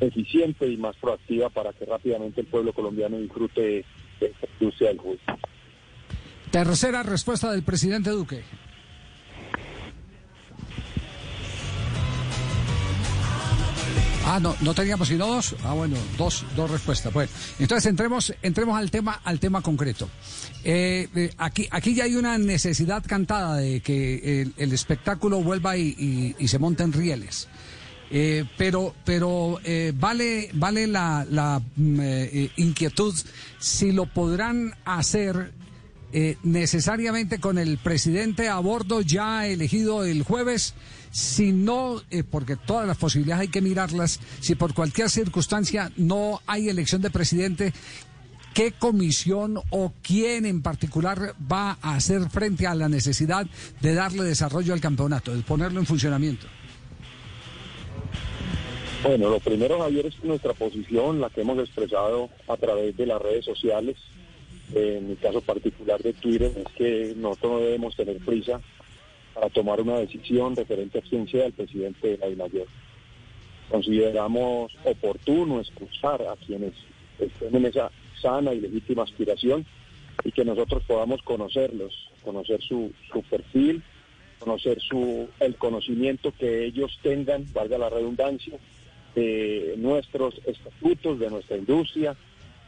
eficiente 0.00 0.66
y 0.68 0.76
más 0.76 0.96
proactiva 0.96 1.48
para 1.50 1.72
que 1.72 1.84
rápidamente 1.84 2.40
el 2.40 2.46
pueblo 2.46 2.72
colombiano 2.72 3.18
disfrute 3.18 3.60
de 4.20 4.26
esta 4.26 4.46
industria 4.60 4.88
del 4.90 4.98
fútbol. 4.98 5.18
Tercera 6.50 7.02
respuesta 7.02 7.50
del 7.52 7.62
presidente 7.62 8.10
Duque. 8.10 8.42
Ah, 14.28 14.40
no, 14.40 14.56
no 14.60 14.74
teníamos 14.74 15.06
sino 15.06 15.24
dos. 15.28 15.54
Ah, 15.62 15.72
bueno, 15.72 15.96
dos, 16.18 16.44
dos 16.56 16.68
respuestas. 16.68 17.12
Bueno, 17.12 17.30
entonces 17.60 17.86
entremos, 17.88 18.34
entremos 18.42 18.76
al 18.76 18.90
tema, 18.90 19.20
al 19.22 19.38
tema 19.38 19.62
concreto. 19.62 20.08
Eh, 20.64 21.06
eh, 21.14 21.30
aquí, 21.38 21.68
aquí 21.70 21.94
ya 21.94 22.04
hay 22.04 22.16
una 22.16 22.36
necesidad 22.36 23.04
cantada 23.06 23.56
de 23.58 23.80
que 23.80 24.42
el, 24.42 24.52
el 24.56 24.72
espectáculo 24.72 25.40
vuelva 25.42 25.76
y, 25.76 25.94
y- 25.96 26.34
y 26.40 26.48
se 26.48 26.58
monten 26.58 26.92
rieles. 26.92 27.48
Eh, 28.08 28.44
pero 28.56 28.94
pero 29.04 29.58
eh, 29.64 29.92
vale 29.92 30.50
vale 30.52 30.86
la, 30.86 31.60
mm, 31.74 32.00
eh, 32.00 32.50
inquietud 32.54 33.12
si 33.58 33.90
lo 33.90 34.06
podrán 34.06 34.74
hacer 34.84 35.52
eh, 36.12 36.38
necesariamente 36.44 37.40
con 37.40 37.58
el 37.58 37.78
presidente 37.78 38.48
a 38.48 38.58
bordo 38.60 39.00
ya 39.00 39.46
elegido 39.46 40.04
el 40.04 40.22
jueves, 40.22 40.74
si 41.10 41.52
no, 41.52 42.00
eh, 42.10 42.22
porque 42.22 42.56
todas 42.56 42.86
las 42.86 42.96
posibilidades 42.96 43.42
hay 43.42 43.48
que 43.48 43.60
mirarlas, 43.60 44.20
si 44.40 44.54
por 44.54 44.72
cualquier 44.72 45.10
circunstancia 45.10 45.90
no 45.96 46.40
hay 46.46 46.68
elección 46.68 47.02
de 47.02 47.10
presidente, 47.10 47.72
¿qué 48.54 48.72
comisión 48.72 49.58
o 49.70 49.92
quién 50.00 50.46
en 50.46 50.62
particular 50.62 51.34
va 51.52 51.76
a 51.82 51.96
hacer 51.96 52.30
frente 52.30 52.66
a 52.68 52.74
la 52.74 52.88
necesidad 52.88 53.46
de 53.82 53.94
darle 53.94 54.22
desarrollo 54.22 54.72
al 54.72 54.80
campeonato, 54.80 55.34
de 55.34 55.42
ponerlo 55.42 55.80
en 55.80 55.86
funcionamiento? 55.86 56.46
Bueno, 59.02 59.28
lo 59.28 59.38
primero, 59.40 59.78
Javier, 59.78 60.06
es 60.06 60.24
nuestra 60.24 60.52
posición, 60.52 61.20
la 61.20 61.30
que 61.30 61.42
hemos 61.42 61.58
expresado 61.58 62.30
a 62.48 62.56
través 62.56 62.96
de 62.96 63.06
las 63.06 63.20
redes 63.20 63.44
sociales, 63.44 63.96
eh, 64.74 64.96
en 64.98 65.10
mi 65.10 65.16
caso 65.16 65.40
particular 65.42 66.02
de 66.02 66.12
Twitter, 66.14 66.50
es 66.56 66.72
que 66.72 67.14
nosotros 67.16 67.52
no 67.52 67.58
debemos 67.60 67.94
tener 67.94 68.18
prisa 68.18 68.60
para 69.34 69.48
tomar 69.50 69.80
una 69.80 69.98
decisión 69.98 70.56
referente 70.56 70.98
a 70.98 71.02
quién 71.02 71.28
sea 71.28 71.50
presidente 71.50 72.08
de 72.08 72.18
la 72.18 72.26
DIMAYOR. 72.26 72.66
Consideramos 73.70 74.72
oportuno 74.84 75.60
escuchar 75.60 76.22
a 76.22 76.36
quienes 76.36 76.72
estén 77.18 77.54
en 77.54 77.66
esa 77.66 77.90
sana 78.20 78.54
y 78.54 78.60
legítima 78.60 79.02
aspiración 79.02 79.66
y 80.24 80.32
que 80.32 80.44
nosotros 80.44 80.82
podamos 80.84 81.20
conocerlos, 81.22 81.92
conocer 82.24 82.62
su, 82.62 82.92
su 83.12 83.22
perfil, 83.22 83.82
conocer 84.38 84.80
su 84.80 85.28
el 85.38 85.56
conocimiento 85.56 86.32
que 86.32 86.64
ellos 86.64 86.98
tengan, 87.02 87.46
valga 87.52 87.78
la 87.78 87.90
redundancia, 87.90 88.58
de 89.16 89.74
nuestros 89.78 90.34
estatutos, 90.44 91.18
de 91.18 91.30
nuestra 91.30 91.56
industria, 91.56 92.14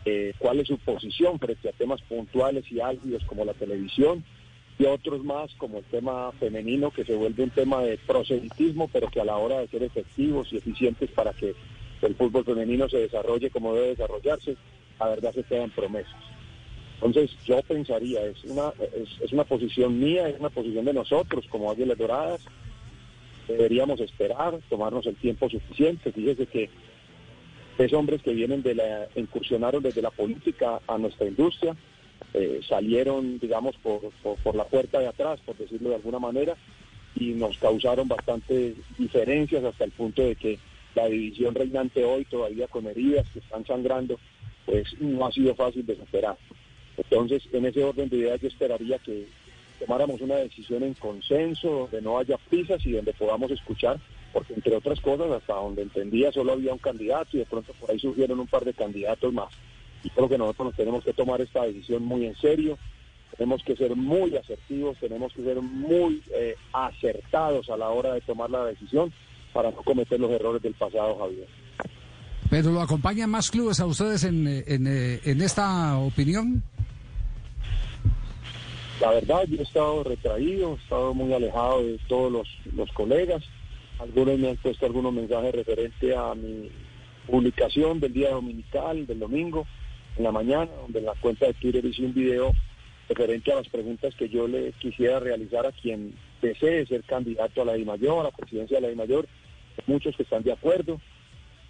eh, 0.05 0.33
cuál 0.39 0.59
es 0.59 0.67
su 0.67 0.79
posición 0.79 1.39
frente 1.39 1.69
a 1.69 1.73
temas 1.73 2.01
puntuales 2.03 2.65
y 2.73 2.81
álgidos 2.81 3.23
como 3.27 3.45
la 3.45 3.53
televisión 3.53 4.25
y 4.79 4.87
otros 4.87 5.23
más 5.25 5.55
como 5.57 5.79
el 5.79 5.85
tema 5.85 6.33
femenino 6.41 6.91
que 6.91 7.05
se 7.05 7.15
vuelve 7.15 7.43
un 7.45 7.51
tema 7.51 7.83
de 7.83 7.99
proselitismo, 7.99 8.89
pero 8.91 9.09
que 9.09 9.21
a 9.21 9.25
la 9.25 9.37
hora 9.37 9.59
de 9.59 9.69
ser 9.69 9.83
efectivos 9.83 10.51
y 10.53 10.57
eficientes 10.57 11.11
para 11.11 11.33
que 11.33 11.55
el 12.01 12.15
fútbol 12.15 12.45
femenino 12.45 12.89
se 12.89 12.99
desarrolle 12.99 13.51
como 13.51 13.75
debe 13.75 13.89
desarrollarse, 13.89 14.57
la 14.99 15.09
verdad 15.09 15.35
se 15.35 15.43
quedan 15.43 15.71
promesas. 15.71 16.15
Entonces 16.95 17.31
yo 17.45 17.61
pensaría, 17.63 18.25
es 18.25 18.43
una, 18.45 18.73
es, 18.97 19.21
es 19.21 19.33
una 19.33 19.45
posición 19.45 19.99
mía, 19.99 20.29
es 20.29 20.41
una 20.41 20.49
posición 20.49 20.85
de 20.87 20.95
nosotros 20.95 21.45
como 21.49 21.71
Águilas 21.71 21.99
Doradas, 21.99 22.41
deberíamos 23.49 24.01
esperar, 24.01 24.59
tomarnos 24.69 25.07
el 25.07 25.17
tiempo 25.17 25.49
suficiente. 25.49 26.13
Fíjese 26.13 26.47
que 26.47 26.71
es 27.79 27.93
hombres 27.93 28.23
que 28.23 28.35
vienen 28.35 28.63
de 28.63 28.75
la, 28.75 29.09
incursionaron 29.17 29.83
desde 29.83 30.03
la 30.03 30.11
política 30.11 30.81
a 30.87 30.99
nuestra 30.99 31.27
industria, 31.27 31.75
eh, 32.35 32.61
salieron, 32.69 33.39
digamos, 33.39 33.77
por, 33.77 34.11
por, 34.23 34.37
por 34.39 34.55
la 34.55 34.65
puerta 34.65 34.99
de 35.01 35.07
atrás, 35.07 35.41
por 35.45 35.57
decirlo 35.57 35.91
de 35.91 35.97
alguna 35.97 36.19
manera, 36.19 36.57
y 37.15 37.31
nos 37.31 37.57
causaron 37.59 38.07
bastantes 38.07 38.75
diferencias 38.99 39.65
hasta 39.65 39.85
el 39.85 39.93
punto 39.93 40.23
de 40.23 40.37
que 40.37 40.59
la 40.95 41.07
división 41.07 41.55
reinante 41.55 42.05
hoy, 42.05 42.25
todavía 42.25 42.67
con 42.67 42.87
heridas 42.87 43.27
que 43.33 43.39
están 43.39 43.65
sangrando, 43.65 44.19
pues 44.67 45.01
no 45.01 45.27
ha 45.27 45.33
sido 45.33 45.55
fácil 45.55 45.87
de 45.87 45.97
superar. 45.97 46.37
Entonces, 46.97 47.43
en 47.53 47.65
ese 47.65 47.85
orden 47.85 48.09
de 48.09 48.17
ideas, 48.17 48.41
yo 48.41 48.49
esperaría 48.49 48.99
que 48.99 49.27
tomáramos 49.79 50.21
una 50.21 50.37
decisión 50.37 50.83
en 50.83 50.95
consenso, 50.95 51.69
donde 51.69 52.03
no 52.03 52.19
haya 52.19 52.37
prisas 52.37 52.85
y 52.85 52.93
donde 52.93 53.13
podamos 53.13 53.51
escuchar, 53.51 53.99
porque 54.33 54.55
entre 54.55 54.77
otras 54.77 55.01
cosas, 55.01 55.31
hasta 55.31 55.55
donde 55.55 55.83
entendía, 55.83 56.33
solo 56.33 56.53
había 56.53 56.73
un 56.73 56.79
candidato 56.79 57.37
y 57.37 57.41
de 57.41 57.47
pronto 57.47 57.73
por 57.75 57.91
ahí 57.91 57.99
surgieron 57.99 58.41
un 58.41 58.47
par 58.47 58.65
de 58.65 58.75
candidatos 58.75 59.33
más. 59.33 59.53
Y 60.05 60.11
creo 60.11 60.29
que 60.29 60.39
nosotros 60.39 60.69
nos 60.69 60.77
tenemos 60.77 61.05
que 61.05 61.13
tomar 61.13 61.41
esta 61.41 61.65
decisión 61.65 62.05
muy 62.05 62.27
en 62.27 62.37
serio, 62.37 62.79
tenemos 63.37 63.63
que 63.63 63.77
ser 63.77 63.95
muy 63.95 64.37
asertivos, 64.37 64.99
tenemos 64.99 65.33
que 65.33 65.43
ser 65.43 65.61
muy 65.61 66.23
eh, 66.35 66.57
acertados 66.73 67.71
a 67.71 67.77
la 67.77 67.89
hora 67.89 68.15
de 68.15 68.21
tomar 68.23 68.51
la 68.51 68.65
decisión 68.65 69.13
para 69.53 69.71
no 69.71 69.83
cometer 69.83 70.19
los 70.19 70.31
errores 70.31 70.63
del 70.63 70.75
pasado, 70.75 71.19
Javier. 71.19 71.47
¿Pero 72.51 72.73
lo 72.73 72.81
acompañan 72.81 73.31
más 73.31 73.51
clubes 73.51 73.79
a 73.81 73.87
ustedes 73.87 74.25
en, 74.25 74.47
eh, 74.47 74.65
en, 74.67 74.87
eh, 74.87 75.21
en 75.25 75.43
esta 75.43 75.99
opinión? 75.99 76.63
La 79.01 79.11
verdad, 79.11 79.45
yo 79.49 79.59
he 79.61 79.63
estado 79.63 80.03
retraído, 80.03 80.73
he 80.73 80.83
estado 80.83 81.15
muy 81.15 81.33
alejado 81.33 81.85
de 81.85 81.99
todos 82.09 82.33
los, 82.33 82.49
los 82.75 82.91
colegas. 82.93 83.45
Algunos 84.01 84.39
me 84.39 84.51
han 84.51 84.57
puesto 84.57 84.87
algunos 84.87 85.13
mensajes 85.13 85.55
referentes 85.55 86.17
a 86.17 86.35
mi 86.35 86.69
publicación 87.29 88.01
del 88.01 88.13
día 88.13 88.31
dominical, 88.31 89.07
del 89.07 89.21
domingo, 89.21 89.67
en 90.17 90.25
la 90.25 90.33
mañana, 90.33 90.71
donde 90.83 90.99
en 90.99 91.05
la 91.05 91.15
cuenta 91.15 91.47
de 91.47 91.55
Twitter 91.55 91.85
hice 91.85 92.03
un 92.03 92.15
video 92.15 92.53
referente 93.09 93.53
a 93.53 93.57
las 93.57 93.69
preguntas 93.69 94.15
que 94.17 94.29
yo 94.29 94.49
le 94.49 94.73
quisiera 94.73 95.21
realizar 95.21 95.65
a 95.65 95.73
quien 95.73 96.15
desee 96.43 96.85
ser 96.87 97.05
candidato 97.05 97.63
a 97.63 97.67
la 97.67 97.75
DIMAYOR, 97.75 98.21
a 98.21 98.31
la 98.31 98.37
presidencia 98.37 98.79
de 98.79 98.83
la 98.83 98.89
DIMAYOR, 98.89 99.29
muchos 99.87 100.17
que 100.17 100.25
están 100.25 100.43
de 100.43 100.53
acuerdo. 100.53 101.01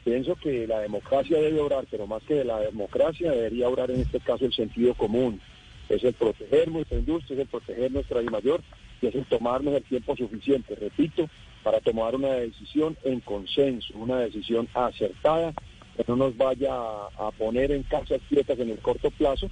Pienso 0.03 0.35
que 0.37 0.67
la 0.67 0.81
democracia 0.81 1.38
debe 1.38 1.61
obrar, 1.61 1.87
pero 1.91 2.07
más 2.07 2.23
que 2.23 2.35
de 2.35 2.45
la 2.45 2.61
democracia 2.61 3.31
debería 3.33 3.69
obrar 3.69 3.91
en 3.91 4.01
este 4.01 4.19
caso 4.21 4.47
el 4.47 4.55
sentido 4.55 4.95
común. 4.95 5.41
Es 5.88 6.05
el 6.05 6.12
proteger 6.14 6.68
nuestra 6.70 6.98
industria, 6.98 7.35
es 7.37 7.40
el 7.40 7.48
proteger 7.48 7.90
nuestra 7.92 8.20
DIMAYOR 8.20 8.61
y 9.01 9.07
es 9.07 9.14
el 9.14 9.24
tomarnos 9.27 9.74
el 9.74 9.83
tiempo 9.85 10.14
suficiente, 10.16 10.74
repito, 10.74 11.29
para 11.62 11.81
tomar 11.81 12.14
una 12.14 12.29
decisión 12.35 12.96
en 13.05 13.20
consenso, 13.20 13.94
una 13.96 14.18
decisión 14.20 14.68
acertada, 14.74 15.53
que 15.96 16.05
no 16.07 16.16
nos 16.16 16.37
vaya 16.37 16.72
a, 16.72 17.31
poner 17.38 17.72
en 17.72 17.83
casas 17.85 18.20
quietas 18.29 18.59
en 18.59 18.70
el 18.70 18.79
corto 18.79 19.11
plazo, 19.11 19.51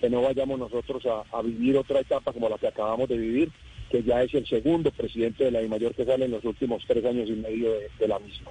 que 0.00 0.10
no 0.10 0.22
vayamos 0.22 0.58
nosotros 0.58 1.02
a, 1.32 1.42
vivir 1.42 1.76
otra 1.76 2.00
etapa 2.00 2.32
como 2.32 2.48
la 2.48 2.58
que 2.58 2.66
acabamos 2.68 3.08
de 3.08 3.16
vivir, 3.18 3.50
que 3.90 4.02
ya 4.02 4.22
es 4.22 4.32
el 4.34 4.46
segundo 4.46 4.90
presidente 4.90 5.44
de 5.44 5.50
la 5.50 5.60
DIMAYOR 5.60 5.94
que 5.94 6.04
sale 6.04 6.24
en 6.24 6.32
los 6.32 6.44
últimos 6.44 6.82
tres 6.86 7.04
años 7.04 7.28
y 7.28 7.32
medio 7.32 7.70
de, 7.72 7.88
de 7.98 8.08
la 8.08 8.18
misma. 8.18 8.50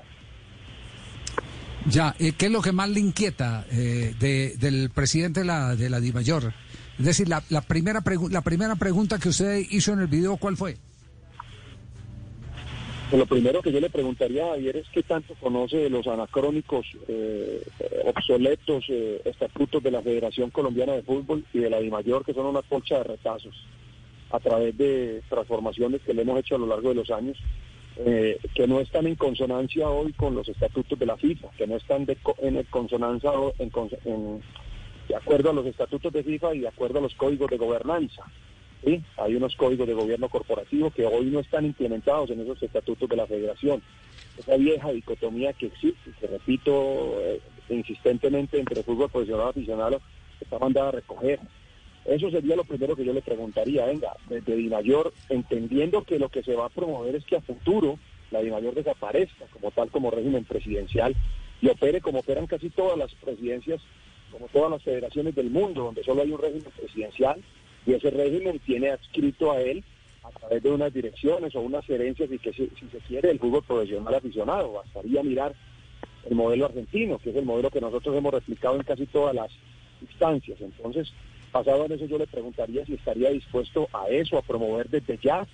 Ya, 1.90 2.16
eh, 2.18 2.32
¿qué 2.38 2.46
es 2.46 2.52
lo 2.52 2.62
que 2.62 2.72
más 2.72 2.90
le 2.90 3.02
inquieta 3.02 3.66
eh, 3.72 4.14
de- 4.18 4.56
del 4.58 4.90
presidente 4.90 5.42
de 5.42 5.46
la, 5.46 5.76
de 5.76 5.90
la 5.90 6.00
DIMAYOR? 6.00 6.54
Es 7.04 7.08
decir, 7.08 7.28
la, 7.28 7.44
la 7.50 7.60
primera 7.60 8.02
la 8.32 8.42
primera 8.42 8.76
pregunta 8.78 9.20
que 9.20 9.28
usted 9.28 9.62
hizo 9.72 9.92
en 9.92 10.00
el 10.00 10.08
video, 10.08 10.38
¿cuál 10.38 10.56
fue? 10.56 10.78
Pues 13.10 13.20
Lo 13.20 13.26
primero 13.26 13.62
que 13.62 13.74
yo 13.74 13.82
le 13.82 13.90
preguntaría 13.90 14.46
a 14.46 14.50
Javier 14.52 14.78
es 14.78 14.88
qué 14.94 15.04
tanto 15.04 15.36
conoce 15.42 15.76
de 15.76 15.90
los 15.90 16.08
anacrónicos, 16.08 16.86
eh, 17.10 17.62
obsoletos 18.06 18.86
eh, 18.88 19.22
estatutos 19.26 19.84
de 19.84 19.92
la 19.92 20.02
Federación 20.02 20.50
Colombiana 20.50 20.94
de 20.94 21.04
Fútbol 21.04 21.44
y 21.52 21.60
de 21.60 21.70
la 21.70 21.82
DIMAYOR, 21.82 22.24
que 22.24 22.34
son 22.34 22.46
una 22.46 22.62
colcha 22.62 23.00
de 23.00 23.04
retazos 23.04 23.54
a 24.32 24.40
través 24.40 24.78
de 24.78 25.22
transformaciones 25.28 26.00
que 26.04 26.14
le 26.14 26.22
hemos 26.22 26.40
hecho 26.40 26.56
a 26.56 26.60
lo 26.60 26.68
largo 26.68 26.88
de 26.88 26.96
los 26.96 27.12
años, 27.12 27.38
eh, 27.98 28.38
que 28.56 28.66
no 28.66 28.80
están 28.80 29.08
en 29.08 29.16
consonancia 29.16 29.90
hoy 29.90 30.14
con 30.14 30.36
los 30.36 30.48
estatutos 30.48 30.98
de 30.98 31.06
la 31.06 31.18
FIFA, 31.18 31.50
que 31.58 31.68
no 31.68 31.76
están 31.76 32.06
de 32.06 32.18
en 32.42 32.64
consonancia 32.70 33.32
en 33.60 33.70
en- 34.06 34.42
de 35.08 35.16
acuerdo 35.16 35.50
a 35.50 35.54
los 35.54 35.66
estatutos 35.66 36.12
de 36.14 36.24
FIFA 36.24 36.56
y 36.56 36.60
de 36.60 36.68
acuerdo 36.68 37.00
a 37.00 37.02
los 37.02 37.16
códigos 37.16 37.50
de 37.50 37.58
gobernanza. 37.58 38.24
¿sí? 38.84 39.02
Hay 39.18 39.36
unos 39.36 39.56
códigos 39.56 39.88
de 39.88 39.94
gobierno 39.94 40.30
corporativo 40.30 40.92
que 40.92 41.06
hoy 41.06 41.26
no 41.26 41.40
están 41.40 41.66
implementados 41.66 42.30
en 42.30 42.42
esos 42.42 42.62
estatutos 42.62 43.10
de 43.10 43.16
la 43.16 43.28
federación. 43.28 43.82
Esa 44.38 44.58
vieja 44.58 44.92
dicotomía 44.92 45.54
que 45.54 45.68
existe, 45.68 46.12
que 46.20 46.28
repito 46.28 47.16
eh, 47.20 47.40
insistentemente 47.70 48.60
entre 48.60 48.84
fútbol 48.84 49.10
profesional 49.10 49.48
y 49.48 49.50
aficionado, 49.50 50.02
está 50.40 50.60
mandada 50.60 50.90
a 50.90 50.94
recoger. 50.94 51.40
Eso 52.06 52.30
sería 52.30 52.56
lo 52.56 52.66
primero 52.66 52.96
que 52.96 53.06
yo 53.06 53.14
le 53.14 53.22
preguntaría, 53.22 53.86
venga, 53.86 54.14
desde 54.28 54.56
Dimayor, 54.56 55.14
entendiendo 55.30 56.04
que 56.04 56.20
lo 56.20 56.30
que 56.30 56.44
se 56.44 56.54
va 56.54 56.66
a 56.66 56.70
promover 56.70 57.16
es 57.16 57.24
que 57.26 57.38
a 57.38 57.42
futuro 57.42 57.98
la 58.30 58.42
Dimayor 58.42 58.74
desaparezca 58.74 59.46
como 59.54 59.72
tal, 59.72 59.90
como 59.90 60.12
régimen 60.12 60.44
presidencial, 60.44 61.16
y 61.62 61.70
opere 61.70 62.02
como 62.02 62.20
operan 62.20 62.46
casi 62.46 62.70
todas 62.70 62.98
las 62.98 63.14
presidencias, 63.16 63.82
como 64.34 64.48
todas 64.48 64.72
las 64.72 64.84
federaciones 64.84 65.36
del 65.36 65.52
mundo, 65.52 65.84
donde 65.84 66.04
solo 66.04 66.24
hay 66.24 66.32
un 66.32 66.40
régimen 66.40 66.72
presidencial, 66.76 67.42
y 67.86 67.94
ese 67.94 68.10
régimen 68.10 68.60
tiene 68.60 68.90
adscrito 68.90 69.52
a 69.52 69.62
él 69.62 69.84
a 70.24 70.32
través 70.32 70.64
de 70.64 70.72
unas 70.72 70.94
direcciones 70.94 71.56
o 71.56 71.62
unas 71.62 71.88
herencias 71.90 72.32
y 72.32 72.40
que 72.40 72.52
si, 72.52 72.70
se 72.92 72.98
quiere 73.08 73.30
el 73.30 73.40
fútbol 73.40 73.64
profesional 73.64 74.16
aficionado. 74.16 74.74
Bastaría 74.74 75.22
mirar 75.22 75.54
el 76.28 76.36
modelo 76.36 76.66
argentino, 76.66 77.20
que 77.20 77.30
es 77.30 77.36
el 77.36 77.46
modelo 77.46 77.70
que 77.70 77.82
nosotros 77.82 78.16
hemos 78.16 78.34
replicado 78.34 78.76
en 78.76 78.84
casi 78.84 79.06
todas 79.06 79.36
las 79.36 79.52
instancias. 80.02 80.60
Entonces, 80.62 81.14
basado 81.52 81.86
en 81.86 81.92
eso, 81.92 82.06
yo 82.06 82.18
le 82.18 82.28
preguntaría 82.28 82.86
si 82.86 82.94
estaría 82.94 83.30
dispuesto 83.30 83.88
a 83.94 84.08
eso, 84.08 84.38
a 84.38 84.42
promover 84.42 84.90
desde 84.90 85.20
ya, 85.22 85.46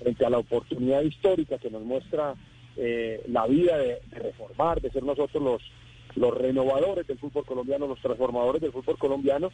frente 0.00 0.26
a 0.26 0.30
la 0.30 0.38
oportunidad 0.38 1.02
histórica 1.02 1.58
que 1.58 1.70
nos 1.70 1.82
muestra 1.82 2.34
eh, 2.76 3.22
la 3.28 3.46
vida 3.46 3.78
de 3.78 4.00
reformar, 4.10 4.82
de 4.82 4.90
ser 4.90 5.04
nosotros 5.04 5.42
los, 5.42 5.62
los 6.16 6.36
renovadores 6.36 7.06
del 7.06 7.18
fútbol 7.18 7.44
colombiano, 7.44 7.86
los 7.86 8.00
transformadores 8.00 8.60
del 8.60 8.72
fútbol 8.72 8.98
colombiano, 8.98 9.50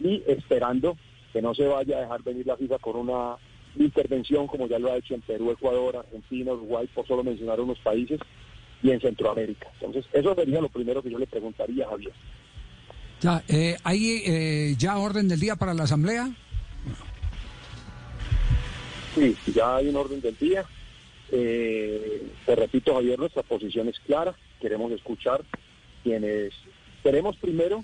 y 0.00 0.22
esperando 0.26 0.96
que 1.32 1.40
no 1.40 1.54
se 1.54 1.66
vaya 1.66 1.98
a 1.98 2.00
dejar 2.02 2.22
venir 2.22 2.46
la 2.46 2.56
FIFA 2.56 2.78
con 2.78 2.96
una 2.96 3.36
intervención 3.76 4.46
como 4.46 4.66
ya 4.66 4.78
lo 4.78 4.92
ha 4.92 4.96
hecho 4.96 5.14
en 5.14 5.20
Perú, 5.20 5.50
Ecuador, 5.50 5.96
Argentina, 5.96 6.52
Uruguay, 6.52 6.88
por 6.92 7.06
solo 7.06 7.22
mencionar 7.22 7.60
unos 7.60 7.78
países, 7.78 8.20
y 8.82 8.90
en 8.90 9.00
Centroamérica. 9.00 9.68
Entonces, 9.74 10.06
eso 10.12 10.34
sería 10.34 10.60
lo 10.60 10.68
primero 10.68 11.02
que 11.02 11.10
yo 11.10 11.18
le 11.18 11.26
preguntaría, 11.26 11.86
Javier. 11.86 12.12
Ya, 13.20 13.44
eh, 13.48 13.76
¿Hay 13.84 14.22
eh, 14.24 14.74
ya 14.78 14.96
orden 14.96 15.28
del 15.28 15.38
día 15.38 15.56
para 15.56 15.74
la 15.74 15.84
asamblea? 15.84 16.30
Sí, 19.14 19.36
ya 19.54 19.76
hay 19.76 19.88
un 19.88 19.96
orden 19.96 20.20
del 20.20 20.36
día. 20.38 20.64
Eh, 21.30 22.22
te 22.46 22.56
repito, 22.56 22.94
Javier, 22.94 23.18
nuestra 23.18 23.42
posición 23.42 23.88
es 23.88 24.00
clara. 24.00 24.34
Queremos 24.60 24.90
escuchar 24.92 25.42
quienes... 26.02 26.52
Queremos 27.02 27.36
primero 27.36 27.82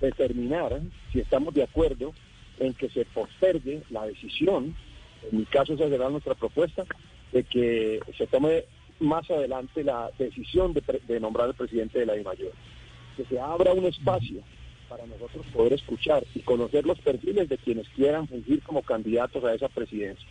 determinar 0.00 0.80
si 1.12 1.20
estamos 1.20 1.54
de 1.54 1.62
acuerdo 1.62 2.12
en 2.58 2.74
que 2.74 2.88
se 2.88 3.04
postergue 3.04 3.82
la 3.90 4.06
decisión, 4.06 4.74
en 5.30 5.38
mi 5.38 5.44
caso 5.44 5.74
esa 5.74 5.88
será 5.88 6.10
nuestra 6.10 6.34
propuesta, 6.34 6.84
de 7.32 7.44
que 7.44 8.00
se 8.18 8.26
tome 8.26 8.64
más 8.98 9.30
adelante 9.30 9.84
la 9.84 10.10
decisión 10.18 10.74
de 10.74 11.20
nombrar 11.20 11.46
al 11.46 11.54
presidente 11.54 12.00
de 12.00 12.06
la 12.06 12.14
DIMAYOR. 12.14 12.52
Que 13.16 13.24
se 13.24 13.38
abra 13.38 13.72
un 13.72 13.86
espacio 13.86 14.42
para 14.88 15.06
nosotros 15.06 15.46
poder 15.52 15.74
escuchar 15.74 16.24
y 16.34 16.40
conocer 16.40 16.84
los 16.84 16.98
perfiles 16.98 17.48
de 17.48 17.58
quienes 17.58 17.88
quieran 17.90 18.26
fungir 18.26 18.62
como 18.62 18.82
candidatos 18.82 19.44
a 19.44 19.54
esa 19.54 19.68
presidencia. 19.68 20.26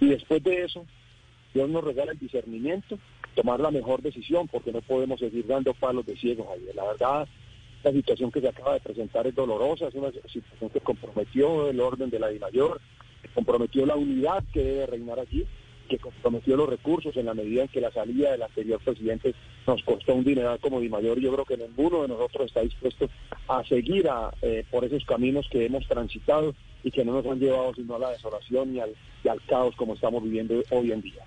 Y 0.00 0.08
después 0.08 0.42
de 0.42 0.64
eso, 0.64 0.84
Dios 1.54 1.70
nos 1.70 1.84
regala 1.84 2.12
el 2.12 2.18
discernimiento, 2.18 2.98
tomar 3.36 3.60
la 3.60 3.70
mejor 3.70 4.02
decisión, 4.02 4.48
porque 4.48 4.72
no 4.72 4.82
podemos 4.82 5.20
seguir 5.20 5.46
dando 5.46 5.72
palos 5.72 6.04
de 6.04 6.16
ciego, 6.16 6.48
Javier. 6.48 6.74
La 6.74 6.84
verdad, 6.84 7.28
la 7.84 7.92
situación 7.92 8.32
que 8.32 8.40
se 8.40 8.48
acaba 8.48 8.74
de 8.74 8.80
presentar 8.80 9.26
es 9.28 9.36
dolorosa, 9.36 9.86
es 9.86 9.94
una 9.94 10.10
situación 10.10 10.70
que 10.70 10.80
comprometió 10.80 11.70
el 11.70 11.80
orden 11.80 12.10
de 12.10 12.18
la 12.18 12.28
DIMAYOR, 12.28 12.80
que 13.22 13.28
comprometió 13.28 13.86
la 13.86 13.94
unidad 13.94 14.42
que 14.52 14.64
debe 14.64 14.86
reinar 14.86 15.20
allí, 15.20 15.46
que 15.88 15.98
comprometió 15.98 16.56
los 16.56 16.68
recursos 16.68 17.16
en 17.16 17.26
la 17.26 17.34
medida 17.34 17.62
en 17.62 17.68
que 17.68 17.80
la 17.80 17.92
salida 17.92 18.32
del 18.32 18.42
anterior 18.42 18.80
presidente 18.80 19.32
nos 19.64 19.82
costó 19.84 20.14
un 20.14 20.24
dineral 20.24 20.58
como 20.58 20.80
DIMAYOR. 20.80 21.20
Yo 21.20 21.32
creo 21.34 21.44
que 21.44 21.56
ninguno 21.56 22.02
de 22.02 22.08
nosotros 22.08 22.46
está 22.46 22.62
dispuesto 22.62 23.08
a 23.46 23.62
seguir 23.64 24.08
a, 24.08 24.34
eh, 24.42 24.64
por 24.72 24.84
esos 24.84 25.04
caminos 25.04 25.46
que 25.48 25.66
hemos 25.66 25.86
transitado 25.86 26.52
y 26.82 26.90
que 26.90 27.04
no 27.04 27.12
nos 27.12 27.26
han 27.26 27.38
llevado 27.38 27.72
sino 27.74 27.94
a 27.94 27.98
la 28.00 28.10
desolación 28.10 28.74
y 28.74 28.80
y 29.24 29.28
al 29.28 29.40
caos 29.46 29.74
como 29.76 29.94
estamos 29.94 30.22
viviendo 30.22 30.62
hoy 30.70 30.92
en 30.92 31.00
día. 31.00 31.24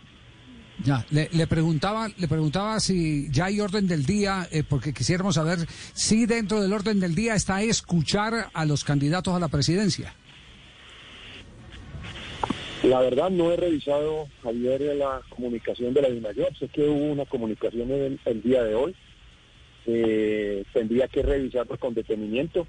Ya, 0.83 1.05
le, 1.09 1.47
preguntaba, 1.47 2.07
le 2.17 2.27
preguntaba 2.27 2.79
si 2.79 3.29
ya 3.31 3.45
hay 3.45 3.59
orden 3.59 3.87
del 3.87 4.05
día, 4.05 4.47
eh, 4.51 4.63
porque 4.67 4.93
quisiéramos 4.93 5.35
saber 5.35 5.59
si 5.93 6.27
dentro 6.27 6.61
del 6.61 6.71
orden 6.71 6.99
del 6.99 7.15
día 7.15 7.33
está 7.33 7.63
escuchar 7.63 8.49
a 8.53 8.65
los 8.65 8.83
candidatos 8.83 9.33
a 9.33 9.39
la 9.39 9.47
presidencia. 9.47 10.13
La 12.83 13.01
verdad 13.01 13.31
no 13.31 13.51
he 13.51 13.57
revisado, 13.57 14.27
Javier, 14.43 14.81
la 14.95 15.21
comunicación 15.29 15.95
de 15.95 16.01
la 16.03 16.09
DIMAYOR. 16.09 16.55
Sé 16.57 16.67
que 16.67 16.87
hubo 16.87 17.11
una 17.11 17.25
comunicación 17.25 17.89
el, 17.89 18.19
el 18.23 18.41
día 18.43 18.63
de 18.63 18.75
hoy. 18.75 18.95
Eh, 19.87 20.63
tendría 20.73 21.07
que 21.07 21.23
revisarlo 21.23 21.77
con 21.79 21.95
detenimiento. 21.95 22.67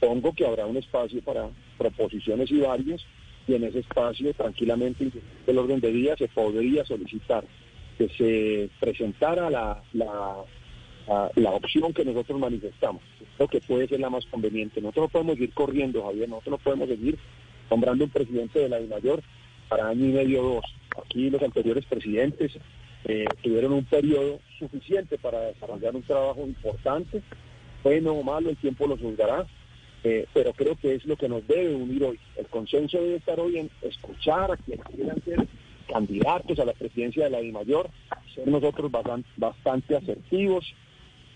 Pongo 0.00 0.34
que 0.34 0.44
habrá 0.44 0.66
un 0.66 0.76
espacio 0.76 1.22
para 1.22 1.48
proposiciones 1.78 2.50
y 2.50 2.58
varios 2.58 3.06
y 3.48 3.54
en 3.54 3.64
ese 3.64 3.80
espacio 3.80 4.32
tranquilamente 4.34 5.10
el 5.46 5.58
orden 5.58 5.80
de 5.80 5.90
día 5.90 6.16
se 6.16 6.28
podría 6.28 6.84
solicitar 6.84 7.44
que 7.96 8.08
se 8.10 8.70
presentara 8.78 9.50
la, 9.50 9.82
la, 9.92 10.44
la, 11.34 11.50
opción 11.50 11.92
que 11.92 12.04
nosotros 12.04 12.38
manifestamos. 12.38 13.02
Creo 13.36 13.48
que 13.48 13.60
puede 13.60 13.88
ser 13.88 13.98
la 13.98 14.10
más 14.10 14.24
conveniente. 14.26 14.80
Nosotros 14.80 15.06
no 15.06 15.08
podemos 15.08 15.40
ir 15.40 15.52
corriendo, 15.52 16.04
Javier, 16.04 16.28
nosotros 16.28 16.52
no 16.52 16.64
podemos 16.64 16.88
seguir 16.88 17.18
nombrando 17.68 18.04
un 18.04 18.10
presidente 18.10 18.60
de 18.60 18.68
la 18.68 18.78
DIMAYOR 18.78 19.20
para 19.68 19.88
año 19.88 20.06
y 20.06 20.12
medio 20.12 20.42
dos. 20.42 20.64
Aquí 21.04 21.28
los 21.30 21.42
anteriores 21.42 21.84
presidentes 21.86 22.52
eh, 23.04 23.24
tuvieron 23.42 23.72
un 23.72 23.84
periodo 23.84 24.38
suficiente 24.58 25.18
para 25.18 25.40
desarrollar 25.40 25.96
un 25.96 26.02
trabajo 26.02 26.42
importante, 26.46 27.22
bueno 27.82 28.12
o 28.12 28.22
malo, 28.22 28.50
el 28.50 28.56
tiempo 28.56 28.86
lo 28.86 28.96
juzgará, 28.96 29.46
eh, 30.08 30.26
pero 30.32 30.52
creo 30.52 30.74
que 30.76 30.94
es 30.94 31.04
lo 31.04 31.16
que 31.16 31.28
nos 31.28 31.46
debe 31.46 31.74
unir 31.74 32.02
hoy. 32.04 32.18
El 32.36 32.46
consenso 32.46 32.98
debe 32.98 33.16
estar 33.16 33.38
hoy 33.38 33.58
en 33.58 33.70
escuchar 33.82 34.50
a 34.52 34.56
quienes 34.56 34.84
quieran 34.86 35.22
ser 35.24 35.46
candidatos 35.92 36.58
a 36.58 36.64
la 36.64 36.72
presidencia 36.72 37.24
de 37.24 37.30
la 37.30 37.40
DIMAYOR, 37.40 37.88
ser 38.34 38.46
nosotros 38.48 38.90
bastan- 38.90 39.24
bastante 39.36 39.96
asertivos, 39.96 40.64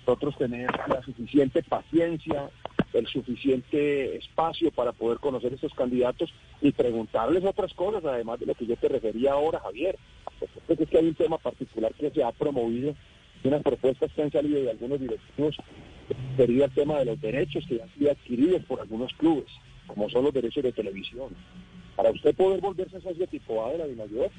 nosotros 0.06 0.36
tener 0.38 0.70
la 0.88 1.02
suficiente 1.02 1.62
paciencia, 1.62 2.50
el 2.92 3.06
suficiente 3.06 4.16
espacio 4.16 4.70
para 4.70 4.92
poder 4.92 5.18
conocer 5.18 5.52
estos 5.54 5.72
candidatos 5.74 6.32
y 6.60 6.72
preguntarles 6.72 7.44
otras 7.44 7.72
cosas, 7.74 8.04
además 8.04 8.40
de 8.40 8.46
lo 8.46 8.54
que 8.54 8.66
yo 8.66 8.76
te 8.76 8.88
refería 8.88 9.32
ahora, 9.32 9.60
Javier. 9.60 9.96
Porque 10.66 10.84
es 10.84 10.90
que 10.90 10.98
hay 10.98 11.06
un 11.08 11.14
tema 11.14 11.38
particular 11.38 11.92
que 11.94 12.10
se 12.10 12.22
ha 12.24 12.32
promovido 12.32 12.94
unas 13.44 13.62
propuestas 13.62 14.12
que 14.12 14.22
han 14.22 14.30
salido 14.30 14.62
de 14.62 14.70
algunos 14.70 15.00
directivos 15.00 15.56
debido 16.36 16.64
al 16.64 16.72
tema 16.72 16.98
de 16.98 17.04
los 17.06 17.20
derechos 17.20 17.64
que 17.66 17.82
han 17.82 17.92
sido 17.94 18.10
adquiridos 18.10 18.62
por 18.64 18.80
algunos 18.80 19.12
clubes, 19.14 19.46
como 19.86 20.08
son 20.10 20.24
los 20.24 20.34
derechos 20.34 20.62
de 20.62 20.72
televisión. 20.72 21.34
Para 21.96 22.10
usted 22.10 22.34
poder 22.34 22.60
volverse 22.60 23.00
socio 23.00 23.26
tipo 23.26 23.64
A 23.64 23.72
de 23.72 23.78
la 23.78 23.86
Dimayor, 23.86 24.30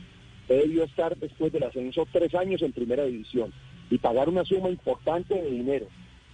usted 0.41 0.61
debió 0.61 0.83
estar 0.83 1.15
después 1.17 1.53
del 1.53 1.63
ascenso 1.63 2.07
tres 2.11 2.33
años 2.35 2.61
en 2.61 2.73
primera 2.73 3.05
división 3.05 3.53
y 3.89 3.97
pagar 3.97 4.29
una 4.29 4.43
suma 4.43 4.69
importante 4.69 5.35
de 5.35 5.51
dinero. 5.51 5.87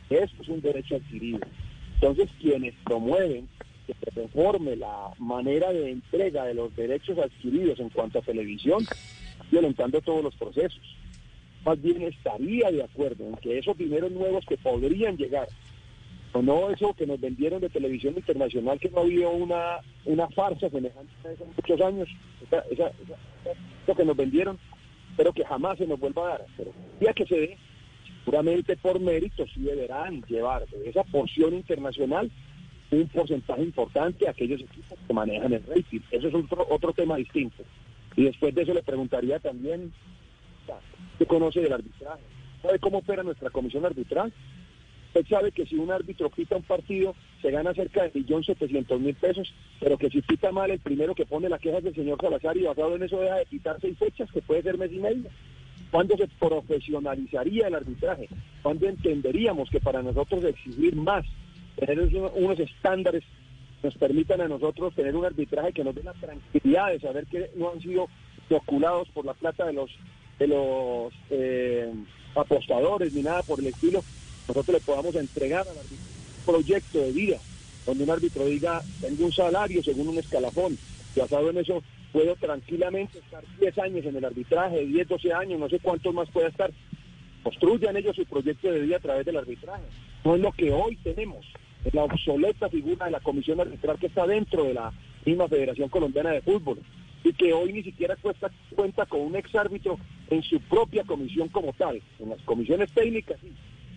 Eso 0.10 0.36
es 0.42 0.48
un 0.48 0.62
derecho 0.62 0.96
adquirido. 0.96 1.40
Entonces, 1.96 2.30
quienes 2.40 2.74
promueven 2.86 3.48
que 3.86 3.94
se 3.94 4.22
reforme 4.22 4.76
la 4.76 5.12
manera 5.18 5.72
de 5.72 5.92
entrega 5.92 6.46
de 6.46 6.54
los 6.54 6.76
derechos 6.76 7.18
adquiridos 7.18 7.80
en 7.80 7.90
cuanto 7.90 8.20
a 8.20 8.22
televisión, 8.22 8.86
violentando 9.52 10.00
todos 10.02 10.24
los 10.24 10.36
procesos. 10.36 10.99
Más 11.66 11.82
bien 11.82 12.02
estaría 12.04 12.72
de 12.72 12.84
acuerdo 12.84 13.28
en 13.28 13.36
que 13.36 13.58
esos 13.58 13.78
dineros 13.78 14.12
nuevos 14.12 14.46
que 14.46 14.58
podrían 14.58 15.18
llegar, 15.18 15.48
o 16.34 16.42
no 16.42 16.70
eso 16.70 16.94
que 16.94 17.08
nos 17.08 17.20
vendieron 17.20 17.60
de 17.60 17.70
televisión 17.70 18.14
internacional, 18.16 18.80
que 18.80 18.90
no 18.90 19.02
había 19.02 19.30
una, 19.30 19.80
una 20.06 20.28
farsa 20.30 20.70
semejante 20.70 21.12
a 21.26 21.32
en 21.32 21.54
muchos 21.56 21.82
años, 21.82 22.10
esa, 22.70 22.92
que 23.96 24.06
nos 24.06 24.16
vendieron, 24.16 24.58
pero 25.18 25.34
que 25.34 25.44
jamás 25.44 25.78
se 25.78 25.88
nos 25.88 26.00
vuelva 26.00 26.26
a 26.26 26.30
dar. 26.30 26.46
Pero 26.56 26.72
ya 27.02 27.14
que 27.14 27.26
se 27.26 27.36
dé, 27.36 27.58
seguramente 28.24 28.78
por 28.78 29.00
mérito 29.00 29.46
sí 29.54 29.62
deberán 29.62 30.22
llevar 30.24 30.66
de 30.68 30.90
esa 30.90 31.04
porción 31.04 31.56
internacional 31.56 32.32
un 32.92 33.08
porcentaje 33.08 33.62
importante 33.62 34.28
a 34.28 34.32
aquellos 34.32 34.62
equipos 34.62 34.98
que 35.08 35.14
manejan 35.14 35.54
el 35.54 35.64
rating. 35.66 36.00
Eso 36.12 36.28
es 36.28 36.34
otro, 36.34 36.66
otro 36.70 36.94
tema 36.94 37.18
distinto. 37.18 37.64
Y 38.16 38.24
después 38.24 38.54
de 38.56 38.64
eso 38.64 38.74
le 38.74 38.84
preguntaría 38.84 39.40
también, 39.40 39.94
¿qué 41.18 41.26
conoce 41.26 41.62
del 41.62 41.74
arbitraje? 41.74 42.24
¿Sabe 42.62 42.80
cómo 42.80 43.00
opera 43.00 43.24
nuestra 43.24 43.50
comisión 43.50 43.86
arbitral? 43.86 44.34
Usted 45.08 45.26
sabe 45.28 45.52
que 45.52 45.66
si 45.66 45.76
un 45.76 45.90
árbitro 45.92 46.30
quita 46.30 46.56
un 46.56 46.64
partido, 46.64 47.16
se 47.42 47.50
gana 47.50 47.74
cerca 47.74 48.04
de 48.04 48.14
1.700.000 48.14 49.16
pesos, 49.16 49.52
pero 49.80 49.98
que 49.98 50.10
si 50.10 50.22
quita 50.22 50.52
mal, 50.52 50.70
el 50.70 50.80
primero 50.80 51.16
que 51.16 51.26
pone 51.26 51.50
la 51.50 51.58
queja 51.58 51.80
es 51.80 51.86
el 51.86 51.96
señor 51.96 52.20
Salazar 52.22 52.56
y 52.58 52.64
basado 52.64 52.96
en 52.96 53.04
eso 53.04 53.20
deja 53.20 53.38
de 53.38 53.46
quitar 53.46 53.78
seis 53.82 53.98
fechas, 53.98 54.32
que 54.32 54.42
puede 54.42 54.62
ser 54.62 54.78
mes 54.78 54.92
y 54.92 55.00
medio. 55.00 55.30
¿Cuándo 55.90 56.16
se 56.16 56.28
profesionalizaría 56.28 57.68
el 57.68 57.76
arbitraje? 57.76 58.30
¿Cuándo 58.62 58.88
entenderíamos 58.88 59.70
que 59.72 59.80
para 59.80 60.04
nosotros 60.04 60.44
exigir 60.44 60.96
más, 60.96 61.26
tener 61.76 62.00
unos- 62.00 62.60
estándares 62.60 63.24
que 63.82 63.88
nos 63.88 63.96
permitan 63.98 64.42
a 64.42 64.48
nosotros 64.48 64.94
tener 64.94 65.16
un 65.16 65.26
arbitraje 65.26 65.74
que 65.74 65.84
nos 65.84 65.96
dé 65.96 66.04
la 66.04 66.14
tranquilidad 66.14 66.90
de 66.92 67.00
saber 67.00 67.26
que 67.26 67.50
no 67.56 67.72
han 67.72 67.80
sido 67.82 68.08
inoculados 68.50 69.08
por 69.10 69.26
la 69.26 69.34
plata 69.34 69.66
de 69.66 69.74
los 69.74 69.90
de 70.40 70.48
los 70.48 71.14
eh, 71.30 71.94
apostadores 72.36 73.14
ni 73.14 73.22
nada 73.22 73.44
por 73.44 73.60
el 73.60 73.68
estilo, 73.68 74.04
nosotros 74.48 74.80
le 74.80 74.82
podamos 74.82 75.16
entregar 75.16 75.68
al 75.68 75.78
árbitro 75.78 75.98
un 76.40 76.46
proyecto 76.46 77.00
de 77.00 77.12
vida 77.12 77.38
donde 77.86 78.04
un 78.04 78.10
árbitro 78.10 78.46
diga, 78.46 78.82
tengo 79.02 79.26
un 79.26 79.32
salario 79.32 79.84
según 79.84 80.10
un 80.10 80.18
escalafón, 80.18 80.78
basado 81.16 81.50
en 81.50 81.58
eso 81.58 81.84
puedo 82.12 82.36
tranquilamente 82.36 83.20
estar 83.20 83.44
10 83.60 83.78
años 83.80 84.06
en 84.06 84.16
el 84.16 84.26
arbitraje, 84.26 84.86
10, 84.86 85.08
12 85.08 85.34
años, 85.34 85.60
no 85.60 85.70
sé 85.70 85.80
cuántos 85.80 86.14
más 86.14 86.30
pueda 86.30 86.48
estar. 86.48 86.72
Construyan 87.44 87.98
ellos 87.98 88.16
su 88.16 88.26
proyecto 88.26 88.72
de 88.72 88.82
vida 88.82 88.98
a 88.98 89.00
través 89.00 89.26
del 89.26 89.38
arbitraje. 89.38 89.84
No 90.24 90.36
es 90.36 90.42
lo 90.42 90.52
que 90.52 90.72
hoy 90.72 90.98
tenemos, 90.98 91.46
es 91.86 91.94
la 91.94 92.04
obsoleta 92.04 92.70
figura 92.70 93.06
de 93.06 93.12
la 93.12 93.20
comisión 93.20 93.60
arbitral 93.60 93.98
que 94.00 94.08
está 94.08 94.28
dentro 94.28 94.64
de 94.64 94.74
la 94.74 94.92
misma 95.26 95.48
Federación 95.48 95.90
Colombiana 95.90 96.32
de 96.32 96.42
Fútbol 96.42 96.80
y 97.24 97.34
que 97.34 97.54
hoy 97.54 97.74
ni 97.74 97.84
siquiera 97.84 98.16
cuesta, 98.16 98.50
cuenta 98.76 99.06
con 99.06 99.22
un 99.22 99.36
exárbitro 99.36 99.98
en 100.30 100.42
su 100.44 100.60
propia 100.62 101.04
comisión 101.04 101.50
como 101.50 101.74
tal, 101.74 102.02
en 102.20 102.30
las 102.30 102.42
comisiones 102.42 102.92
técnicas 102.94 103.38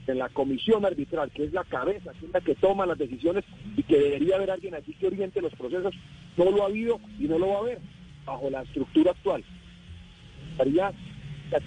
en 0.06 0.18
la 0.18 0.28
comisión 0.28 0.84
arbitral, 0.84 1.30
que 1.30 1.44
es 1.44 1.52
la 1.52 1.64
cabeza, 1.64 2.12
que 2.18 2.26
es 2.26 2.32
la 2.32 2.40
que 2.40 2.54
toma 2.56 2.86
las 2.86 2.98
decisiones 2.98 3.44
y 3.76 3.82
que 3.82 3.98
debería 3.98 4.36
haber 4.36 4.50
alguien 4.50 4.74
aquí 4.74 4.94
que 4.94 5.06
oriente 5.06 5.40
los 5.40 5.54
procesos, 5.54 5.94
no 6.36 6.50
lo 6.50 6.62
ha 6.62 6.66
habido 6.66 6.98
y 7.18 7.24
no 7.24 7.38
lo 7.38 7.48
va 7.48 7.54
a 7.54 7.60
haber 7.60 7.78
bajo 8.24 8.50
la 8.50 8.62
estructura 8.62 9.12
actual. 9.12 9.44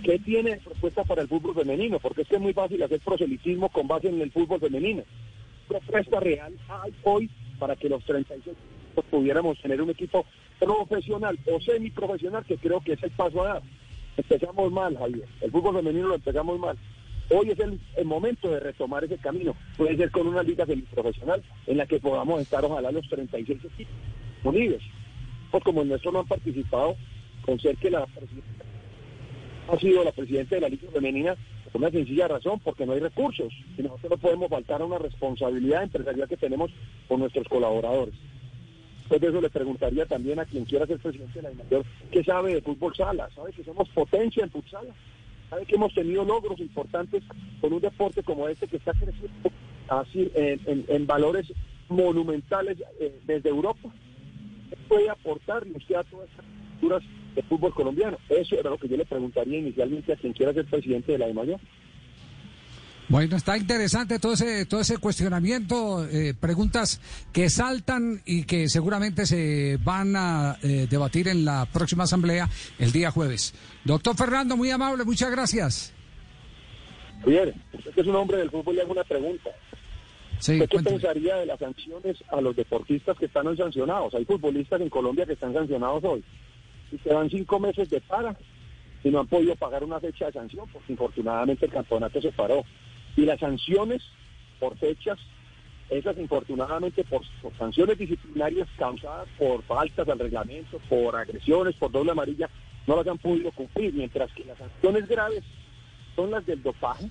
¿Qué 0.03 0.19
tiene 0.19 0.57
propuesta 0.57 1.03
para 1.03 1.21
el 1.21 1.27
fútbol 1.27 1.55
femenino? 1.55 1.99
Porque 1.99 2.23
es 2.23 2.27
que 2.27 2.35
es 2.35 2.41
muy 2.41 2.53
fácil 2.53 2.81
hacer 2.81 2.99
proselitismo 2.99 3.69
con 3.69 3.87
base 3.87 4.09
en 4.09 4.19
el 4.19 4.31
fútbol 4.31 4.59
femenino. 4.59 5.03
Propuesta 5.67 6.19
real 6.19 6.53
hay 6.67 6.93
hoy 7.03 7.29
para 7.59 7.75
que 7.75 7.89
los 7.89 8.03
36 8.03 8.47
equipos 8.47 9.05
pudiéramos 9.09 9.59
tener 9.61 9.81
un 9.81 9.91
equipo 9.91 10.25
profesional 10.59 11.37
o 11.51 11.59
semiprofesional, 11.59 12.45
que 12.45 12.57
creo 12.57 12.81
que 12.81 12.93
es 12.93 13.03
el 13.03 13.11
paso 13.11 13.43
a 13.43 13.47
dar. 13.47 13.61
Empezamos 14.17 14.71
mal, 14.71 14.97
Javier. 14.97 15.27
El 15.41 15.51
fútbol 15.51 15.75
femenino 15.75 16.07
lo 16.07 16.15
empezamos 16.15 16.59
mal. 16.59 16.77
Hoy 17.29 17.49
es 17.49 17.59
el, 17.59 18.05
momento 18.05 18.49
de 18.51 18.59
retomar 18.59 19.03
ese 19.03 19.17
camino. 19.17 19.55
Puede 19.77 19.97
ser 19.97 20.11
con 20.11 20.27
una 20.27 20.43
liga 20.43 20.65
semiprofesional 20.65 21.41
en 21.65 21.77
la 21.77 21.85
que 21.87 21.99
podamos 21.99 22.41
estar, 22.41 22.63
ojalá, 22.63 22.91
los 22.91 23.07
36 23.09 23.65
equipos 23.65 23.93
unidos. 24.43 24.83
Pues 25.51 25.63
como 25.63 25.81
en 25.81 25.89
nuestro 25.89 26.11
no 26.11 26.19
han 26.19 26.27
participado, 26.27 26.95
con 27.43 27.59
ser 27.59 27.77
que 27.77 27.89
la 27.89 28.05
ha 29.67 29.79
sido 29.79 30.03
la 30.03 30.11
presidenta 30.11 30.55
de 30.55 30.61
la 30.61 30.69
Liga 30.69 30.87
Femenina 30.91 31.35
por 31.71 31.81
una 31.81 31.91
sencilla 31.91 32.27
razón, 32.27 32.59
porque 32.59 32.85
no 32.85 32.93
hay 32.93 32.99
recursos. 32.99 33.51
Y 33.77 33.81
nosotros 33.81 34.11
no 34.11 34.17
podemos 34.17 34.49
faltar 34.49 34.81
a 34.81 34.85
una 34.85 34.99
responsabilidad 34.99 35.83
empresarial 35.83 36.29
que 36.29 36.37
tenemos 36.37 36.71
con 37.07 37.19
nuestros 37.19 37.47
colaboradores. 37.47 38.13
Después 39.05 39.21
de 39.21 39.27
eso 39.27 39.39
le 39.39 39.51
preguntaría 39.51 40.07
también 40.07 40.39
a 40.39 40.45
quien 40.45 40.65
quiera 40.65 40.87
ser 40.87 40.97
presidente 40.97 41.39
de 41.39 41.43
la 41.43 41.63
mayor 41.63 41.85
¿qué 42.11 42.23
sabe 42.23 42.55
de 42.55 42.61
fútbol 42.63 42.95
sala? 42.95 43.29
¿Sabe 43.35 43.53
que 43.53 43.63
somos 43.63 43.87
potencia 43.89 44.43
en 44.43 44.49
futsal? 44.49 44.87
¿Sabe 45.47 45.63
que 45.67 45.75
hemos 45.75 45.93
tenido 45.93 46.25
logros 46.25 46.59
importantes 46.59 47.21
con 47.61 47.71
un 47.71 47.81
deporte 47.81 48.23
como 48.23 48.47
este 48.47 48.67
que 48.67 48.77
está 48.77 48.93
creciendo 48.93 49.51
así 49.89 50.31
en, 50.33 51.05
valores 51.05 51.53
monumentales 51.87 52.79
eh, 52.99 53.19
desde 53.27 53.49
Europa? 53.49 53.93
¿Qué 54.71 54.75
puede 54.87 55.07
aportarle 55.07 55.77
usted 55.77 55.95
a 55.97 56.03
todas 56.03 56.27
estas 56.27 56.45
estructuras 56.45 57.03
de 57.35 57.43
fútbol 57.43 57.75
colombiano? 57.75 58.17
Eso 58.27 58.55
era 58.55 58.71
lo 58.71 58.79
que 58.79 58.87
yo 58.87 58.97
le 58.97 59.05
preguntaría 59.05 59.59
inicialmente 59.59 60.13
a 60.13 60.15
quien 60.15 60.33
quiera 60.33 60.51
ser 60.51 60.65
presidente 60.65 61.11
de 61.11 61.19
la 61.19 61.31
mayor. 61.31 61.59
Bueno, 63.07 63.35
está 63.35 63.55
interesante 63.55 64.17
todo 64.17 64.33
ese, 64.33 64.65
todo 64.65 64.81
ese 64.81 64.97
cuestionamiento, 64.97 66.07
eh, 66.07 66.33
preguntas 66.33 66.99
que 67.31 67.51
saltan 67.51 68.21
y 68.25 68.45
que 68.45 68.67
seguramente 68.67 69.27
se 69.27 69.77
van 69.83 70.15
a 70.15 70.57
eh, 70.63 70.87
debatir 70.89 71.27
en 71.27 71.45
la 71.45 71.67
próxima 71.71 72.05
asamblea 72.05 72.49
el 72.79 72.91
día 72.91 73.11
jueves. 73.11 73.53
Doctor 73.83 74.15
Fernando, 74.15 74.57
muy 74.57 74.71
amable, 74.71 75.03
muchas 75.03 75.29
gracias. 75.29 75.93
Usted 77.25 77.93
que 77.93 78.01
es 78.01 78.07
un 78.07 78.15
hombre 78.15 78.37
del 78.37 78.49
fútbol, 78.49 78.75
le 78.75 78.81
hago 78.81 78.93
una 78.93 79.03
pregunta. 79.03 79.51
Sí, 80.39 80.53
¿Usted 80.53 80.69
qué 80.69 80.83
pensaría 80.83 81.35
de 81.37 81.45
las 81.45 81.59
sanciones 81.59 82.17
a 82.29 82.41
los 82.41 82.55
deportistas 82.55 83.17
que 83.17 83.25
están 83.25 83.47
hoy 83.47 83.57
sancionados? 83.57 84.13
Hay 84.15 84.25
futbolistas 84.25 84.81
en 84.81 84.89
Colombia 84.89 85.25
que 85.25 85.33
están 85.33 85.53
sancionados 85.53 86.03
hoy 86.03 86.23
y 86.91 86.97
que 86.97 87.09
dan 87.09 87.29
cinco 87.29 87.59
meses 87.59 87.89
de 87.89 88.01
para 88.01 88.35
y 89.03 89.09
no 89.09 89.19
han 89.19 89.27
podido 89.27 89.55
pagar 89.55 89.83
una 89.83 89.99
fecha 89.99 90.25
de 90.25 90.33
sanción 90.33 90.67
porque 90.73 90.91
infortunadamente 90.91 91.65
el 91.65 91.71
campeonato 91.71 92.19
se 92.19 92.31
paró. 92.31 92.63
Y 93.15 93.21
las 93.21 93.39
sanciones 93.39 94.01
por 94.60 94.78
fechas, 94.78 95.17
esas 95.89 96.17
infortunadamente 96.17 97.04
por, 97.04 97.21
sanciones 97.58 97.97
disciplinarias 97.97 98.67
causadas 98.78 99.28
por 99.38 99.62
faltas 99.63 100.08
al 100.10 100.19
reglamento, 100.19 100.80
por 100.89 101.15
agresiones, 101.15 101.75
por 101.75 101.91
doble 101.91 102.12
amarilla, 102.12 102.49
no 102.88 102.95
las 102.95 103.08
han 103.08 103.17
podido 103.17 103.51
cumplir, 103.51 103.93
mientras 103.93 104.32
que 104.34 104.45
las 104.45 104.58
sanciones 104.58 105.08
graves 105.08 105.43
son 106.15 106.32
las 106.32 106.45
del 106.45 106.62
dopaje, 106.62 107.10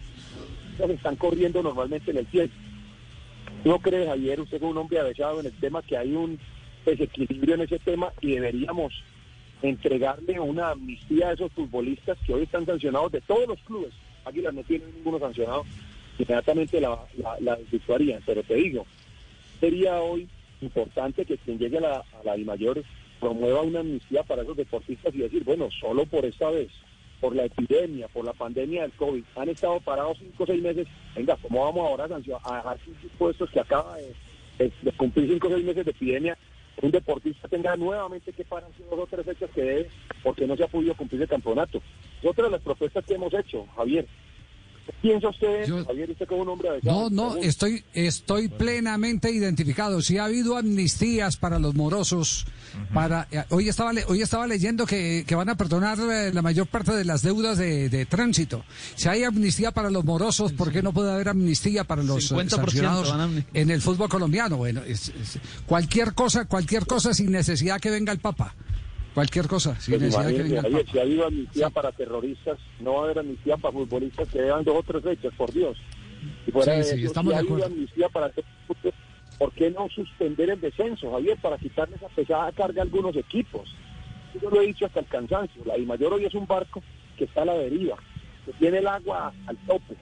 las 0.79 0.91
están 0.91 1.17
corriendo 1.17 1.63
normalmente 1.63 2.11
en 2.11 2.19
el 2.19 2.27
tiempo. 2.27 2.55
¿No 3.65 3.79
cree, 3.79 4.07
Javier, 4.07 4.41
usted 4.41 4.59
es 4.59 4.63
un 4.63 4.77
hombre 4.77 5.01
avesado 5.01 5.41
en 5.41 5.47
el 5.47 5.53
tema, 5.53 5.83
que 5.83 5.97
hay 5.97 6.15
un 6.15 6.39
desequilibrio 6.85 7.55
en 7.55 7.63
ese 7.63 7.79
tema 7.79 8.13
y 8.21 8.33
deberíamos 8.33 8.93
entregarle 9.63 10.39
una 10.39 10.71
amnistía 10.71 11.29
a 11.29 11.33
esos 11.33 11.51
futbolistas 11.53 12.19
que 12.27 12.35
hoy 12.35 12.43
están 12.43 12.67
sancionados 12.67 13.13
de 13.13 13.21
todos 13.23 13.49
los 13.49 13.59
clubes? 13.61 13.93
Águilas 14.25 14.55
no 14.55 14.63
tiene 14.65 14.87
ninguno 14.95 15.19
sancionado, 15.19 15.65
inmediatamente 16.19 16.81
la, 16.81 16.99
la, 17.19 17.37
la 17.41 17.57
desvirtuarían. 17.57 18.23
Pero 18.25 18.43
te 18.43 18.55
digo, 18.55 18.87
sería 19.61 20.01
hoy 20.01 20.29
importante 20.61 21.25
que 21.25 21.39
quien 21.39 21.59
llegue 21.59 21.79
a 21.79 21.83
la, 21.83 21.97
a 21.97 22.25
la 22.25 22.37
mayor 22.39 22.83
promueva 23.21 23.63
una 23.63 23.81
amnistía 23.81 24.23
para 24.23 24.43
esos 24.43 24.57
deportistas 24.57 25.15
y 25.15 25.19
decir, 25.19 25.45
bueno, 25.45 25.69
solo 25.81 26.05
por 26.07 26.25
esta 26.25 26.51
vez, 26.51 26.71
por 27.21 27.35
la 27.35 27.45
epidemia, 27.45 28.09
por 28.09 28.25
la 28.25 28.33
pandemia 28.33 28.83
del 28.83 28.93
COVID, 28.93 29.25
han 29.37 29.49
estado 29.49 29.81
parados 29.81 30.19
cinco 30.19 30.45
o 30.45 30.47
seis 30.47 30.63
meses, 30.63 30.87
venga, 31.15 31.37
¿cómo 31.41 31.65
vamos 31.65 31.89
ahora 31.89 32.05
a 32.05 32.19
dejar 32.19 32.79
sus 32.85 33.03
impuestos 33.03 33.51
que 33.51 33.61
acaba 33.61 33.97
de, 33.97 34.73
cumplir 34.97 35.31
cinco 35.31 35.49
o 35.49 35.51
seis 35.53 35.65
meses 35.65 35.85
de 35.85 35.91
epidemia? 35.91 36.37
Un 36.83 36.91
deportista 36.91 37.49
tenga 37.49 37.77
nuevamente 37.77 38.33
que 38.33 38.45
parar 38.45 38.69
dos 38.91 38.99
o 38.99 39.07
tres 39.07 39.25
fechas 39.25 39.49
que 39.55 39.63
debe 39.63 39.91
porque 40.23 40.47
no 40.47 40.57
se 40.57 40.65
ha 40.65 40.69
podido 40.69 40.95
cumplir 40.95 41.23
el 41.23 41.29
campeonato. 41.29 41.81
Otra 42.23 42.45
de 42.45 42.51
las 42.51 42.63
propuestas 42.63 43.05
que 43.05 43.15
hemos 43.15 43.33
hecho, 43.33 43.67
Javier. 43.77 44.07
¿Piensa 45.01 45.29
usted, 45.29 45.67
Javier, 45.87 46.11
usted 46.11 46.27
como 46.27 46.43
un 46.43 46.49
hombre 46.51 46.71
de 46.73 46.81
No, 46.83 47.09
no, 47.11 47.37
estoy, 47.37 47.85
estoy 47.95 48.49
plenamente 48.49 49.31
identificado. 49.31 50.01
Si 50.03 50.19
ha 50.19 50.25
habido 50.27 50.57
amnistías 50.57 51.37
para 51.37 51.59
los 51.59 51.75
morosos, 51.75 52.47
para 52.93 53.27
eh, 53.31 53.45
hoy 53.51 53.69
estaba 53.69 53.93
le- 53.93 54.05
hoy 54.07 54.21
estaba 54.23 54.47
leyendo 54.47 54.85
que, 54.87 55.25
que 55.27 55.35
van 55.35 55.49
a 55.49 55.57
perdonar 55.57 55.99
eh, 56.01 56.33
la 56.35 56.43
mayor 56.43 56.67
parte 56.67 56.93
de 56.93 57.05
las 57.05 57.23
deudas 57.23 57.57
de, 57.59 57.89
de 57.89 58.07
tránsito. 58.07 58.65
Si 58.95 59.09
hay 59.09 59.25
amnistía 59.25 59.71
para 59.73 59.91
los 59.91 60.05
morosos, 60.05 60.53
¿por 60.53 60.73
qué 60.73 60.83
no 60.83 60.93
puede 60.93 61.13
haber 61.13 61.29
amnistía 61.29 61.85
para 61.85 62.03
los 62.03 62.31
eh, 62.31 62.35
50% 62.35 62.49
sancionados 62.49 63.11
van 63.11 63.21
a 63.21 63.29
amni- 63.29 63.45
en 63.55 63.71
el 63.71 63.81
fútbol 63.81 64.09
colombiano? 64.09 64.57
Bueno, 64.57 64.83
es- 64.87 65.09
es- 65.11 65.39
cualquier 65.67 66.15
cosa, 66.15 66.47
cualquier 66.47 66.87
cosa 66.87 67.15
sin 67.15 67.31
necesidad 67.31 67.81
que 67.81 67.91
venga 67.91 68.13
el 68.13 68.19
Papa. 68.21 68.55
Cualquier 69.15 69.47
cosa, 69.47 69.79
sin 69.81 69.99
Pues 69.99 70.17
necesidad 70.17 70.63
que 70.65 70.85
si 70.91 70.99
ha 70.99 71.03
habido 71.03 71.27
amnistía 71.27 71.71
para 71.71 71.93
terroristas, 71.93 72.59
no 72.81 72.95
va 72.95 73.01
a 73.01 73.05
haber 73.05 73.21
amnistía 73.21 73.57
para 73.57 73.73
futbolistas 73.73 74.29
que 74.29 74.41
llevan 74.41 74.65
dos 74.65 74.77
o 74.77 74.83
tres 74.83 75.03
fechas, 75.05 75.33
por 75.37 75.53
Dios. 75.53 75.79
Y 76.47 76.51
fuera 76.51 76.73
Sí, 76.73 76.79
de 76.79 76.85
sí, 76.85 76.97
eso, 77.01 77.07
estamos 77.07 77.33
si 77.33 77.39
de 77.39 77.45
acuerdo. 77.45 77.67
amnistía 77.67 78.09
para 78.09 78.33
¿por 79.39 79.53
qué 79.53 79.71
no 79.71 79.89
suspender 79.89 80.51
el 80.51 80.61
descenso, 80.61 81.13
Javier, 81.13 81.39
para 81.41 81.59
quitarle 81.59 81.97
esa 81.97 82.09
pesada 82.09 82.51
carga 82.53 82.83
a 82.83 82.85
algunos 82.85 83.15
equipos? 83.17 83.73
Yo 84.43 84.51
lo 84.51 84.61
he 84.61 84.67
dicho 84.67 84.87
hasta 84.87 85.01
el 85.01 85.07
cansancio. 85.07 85.63
La 85.65 85.77
Dimayor 85.77 86.13
hoy 86.15 86.25
es 86.25 86.35
un 86.35 86.47
barco 86.47 86.83
que 87.17 87.25
está 87.25 87.43
a 87.43 87.45
la 87.45 87.55
deriva, 87.55 87.97
que 88.45 88.53
tiene 88.55 88.79
el 88.79 88.87
agua 88.89 89.33
al 89.47 89.57
tope. 89.59 89.95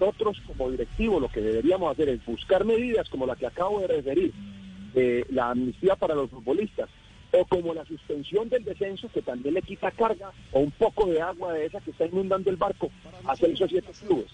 Nosotros, 0.00 0.42
como 0.48 0.68
directivos, 0.70 1.22
lo 1.22 1.28
que 1.28 1.40
deberíamos 1.40 1.92
hacer 1.92 2.08
es 2.08 2.24
buscar 2.26 2.64
medidas 2.64 3.08
como 3.08 3.24
la 3.24 3.36
que 3.36 3.46
acabo 3.46 3.80
de 3.80 3.86
referir, 3.86 4.32
eh, 4.96 5.24
la 5.30 5.50
amnistía 5.50 5.94
para 5.94 6.14
los 6.16 6.28
futbolistas, 6.28 6.88
o 7.32 7.44
como 7.46 7.74
la 7.74 7.84
suspensión 7.84 8.48
del 8.48 8.64
descenso, 8.64 9.08
que 9.12 9.22
también 9.22 9.54
le 9.54 9.62
quita 9.62 9.90
carga 9.90 10.32
o 10.52 10.60
un 10.60 10.70
poco 10.70 11.06
de 11.06 11.20
agua 11.20 11.54
de 11.54 11.66
esa 11.66 11.80
que 11.80 11.90
está 11.90 12.06
inundando 12.06 12.50
el 12.50 12.56
barco 12.56 12.90
a 13.24 13.34
seis 13.36 13.60
o 13.60 13.68
siete 13.68 13.92
clubes. 14.06 14.30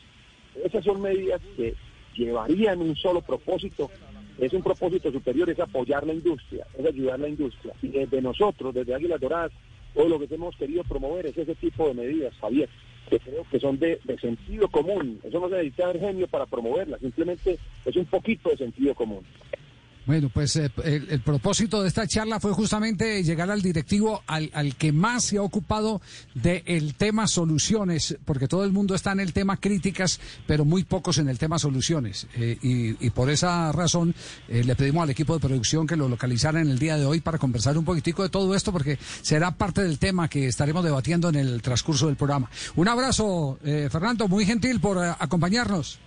Esas 0.64 0.84
son 0.84 1.01
medidas 1.01 1.40
que 1.57 1.74
llevarían 2.14 2.80
un 2.80 2.96
solo 2.96 3.20
propósito, 3.20 3.90
es 4.38 4.53
un 4.53 4.62
propósito 4.62 5.11
superior, 5.12 5.49
es 5.51 5.61
apoyar 5.61 6.07
la 6.07 6.14
industria, 6.14 6.66
es 6.76 6.84
ayudar 6.84 7.14
a 7.14 7.18
la 7.18 7.28
industria. 7.28 7.72
Y 7.82 7.88
desde 7.88 8.20
nosotros, 8.20 8.74
desde 8.74 8.94
Águilas 8.94 9.20
Doradas, 9.20 9.53
todo 9.94 10.09
lo 10.09 10.18
que 10.18 10.32
hemos 10.34 10.57
querido 10.57 10.82
promover 10.84 11.26
es 11.26 11.38
ese 11.38 11.55
tipo 11.55 11.88
de 11.88 11.94
medidas, 11.94 12.34
Javier, 12.40 12.68
que 13.09 13.18
creo 13.18 13.44
que 13.51 13.59
son 13.59 13.78
de, 13.78 14.01
sentido 14.20 14.68
común. 14.68 15.20
Eso 15.22 15.40
no 15.40 15.49
se 15.49 15.57
necesita 15.57 15.92
ser 15.92 16.01
genio 16.01 16.28
para 16.28 16.46
promoverlas, 16.46 17.01
simplemente 17.01 17.59
es 17.84 17.96
un 17.96 18.07
poquito 18.07 18.51
de 18.51 18.57
sentido 18.57 18.94
común. 18.94 19.24
Bueno, 20.09 20.30
pues 20.32 20.56
eh, 20.56 20.70
el, 20.84 21.20
propósito 21.20 21.82
de 21.82 21.88
esta 21.88 22.06
charla 22.06 22.40
fue 22.40 22.52
justamente 22.52 23.22
llegar 23.22 23.50
al 23.50 23.61
directivo 23.61 24.22
al, 24.26 24.50
al 24.54 24.74
que 24.74 24.90
más 24.90 25.24
se 25.24 25.36
ha 25.36 25.42
ocupado 25.42 26.00
del 26.32 26.94
tema 26.94 27.26
soluciones, 27.26 28.16
porque 28.24 28.48
todo 28.48 28.64
el 28.64 28.72
mundo 28.72 28.94
está 28.94 29.12
en 29.12 29.20
el 29.20 29.34
tema 29.34 29.59
críticas, 29.59 30.18
pero 30.46 30.64
muy 30.64 30.84
pocos 30.84 31.18
en 31.18 31.28
el 31.28 31.36
tema 31.36 31.59
soluciones. 31.59 32.26
Eh, 32.36 32.56
y, 32.62 33.11
por 33.11 33.28
esa 33.28 33.70
razón 33.70 34.14
eh, 34.48 34.64
le 34.64 34.74
pedimos 34.76 35.02
al 35.02 35.11
equipo 35.11 35.34
de 35.34 35.40
producción 35.40 35.86
que 35.86 35.94
lo 35.94 36.09
localizara 36.09 36.62
en 36.62 36.70
el 36.70 36.78
día 36.78 36.96
de 36.96 37.04
hoy 37.04 37.20
para 37.20 37.36
conversar 37.36 37.76
un 37.76 37.84
poquitico 37.84 38.22
de 38.22 38.30
todo 38.30 38.54
esto, 38.54 38.72
porque 38.72 38.98
será 39.20 39.50
parte 39.50 39.82
del 39.82 39.98
tema 39.98 40.26
que 40.28 40.46
estaremos 40.46 40.84
debatiendo 40.84 41.28
en 41.28 41.34
el 41.34 41.61
transcurso 41.61 42.06
del 42.06 42.16
programa. 42.16 42.48
Un 42.76 42.88
abrazo, 42.88 43.59
eh, 43.62 43.90
Fernando, 43.92 44.26
muy 44.26 44.46
gentil 44.46 44.80
por 44.80 44.96
acompañarnos. 44.96 45.98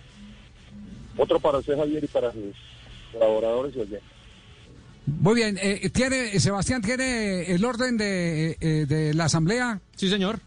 Otro 1.16 1.38
para 1.38 1.58
usted, 1.58 1.76
Javier, 1.76 2.02
y 2.02 2.08
para 2.08 2.32
sus 2.32 2.71
colaboradores 3.12 3.76
y 3.76 3.80
oyentes. 3.80 4.10
Muy 5.06 5.34
bien, 5.34 5.58
eh, 5.60 5.90
tiene 5.90 6.38
Sebastián 6.38 6.80
tiene 6.80 7.52
el 7.52 7.64
orden 7.64 7.96
de, 7.96 8.56
eh, 8.60 8.86
de 8.86 9.14
la 9.14 9.24
asamblea. 9.24 9.80
Sí, 9.96 10.08
señor. 10.08 10.40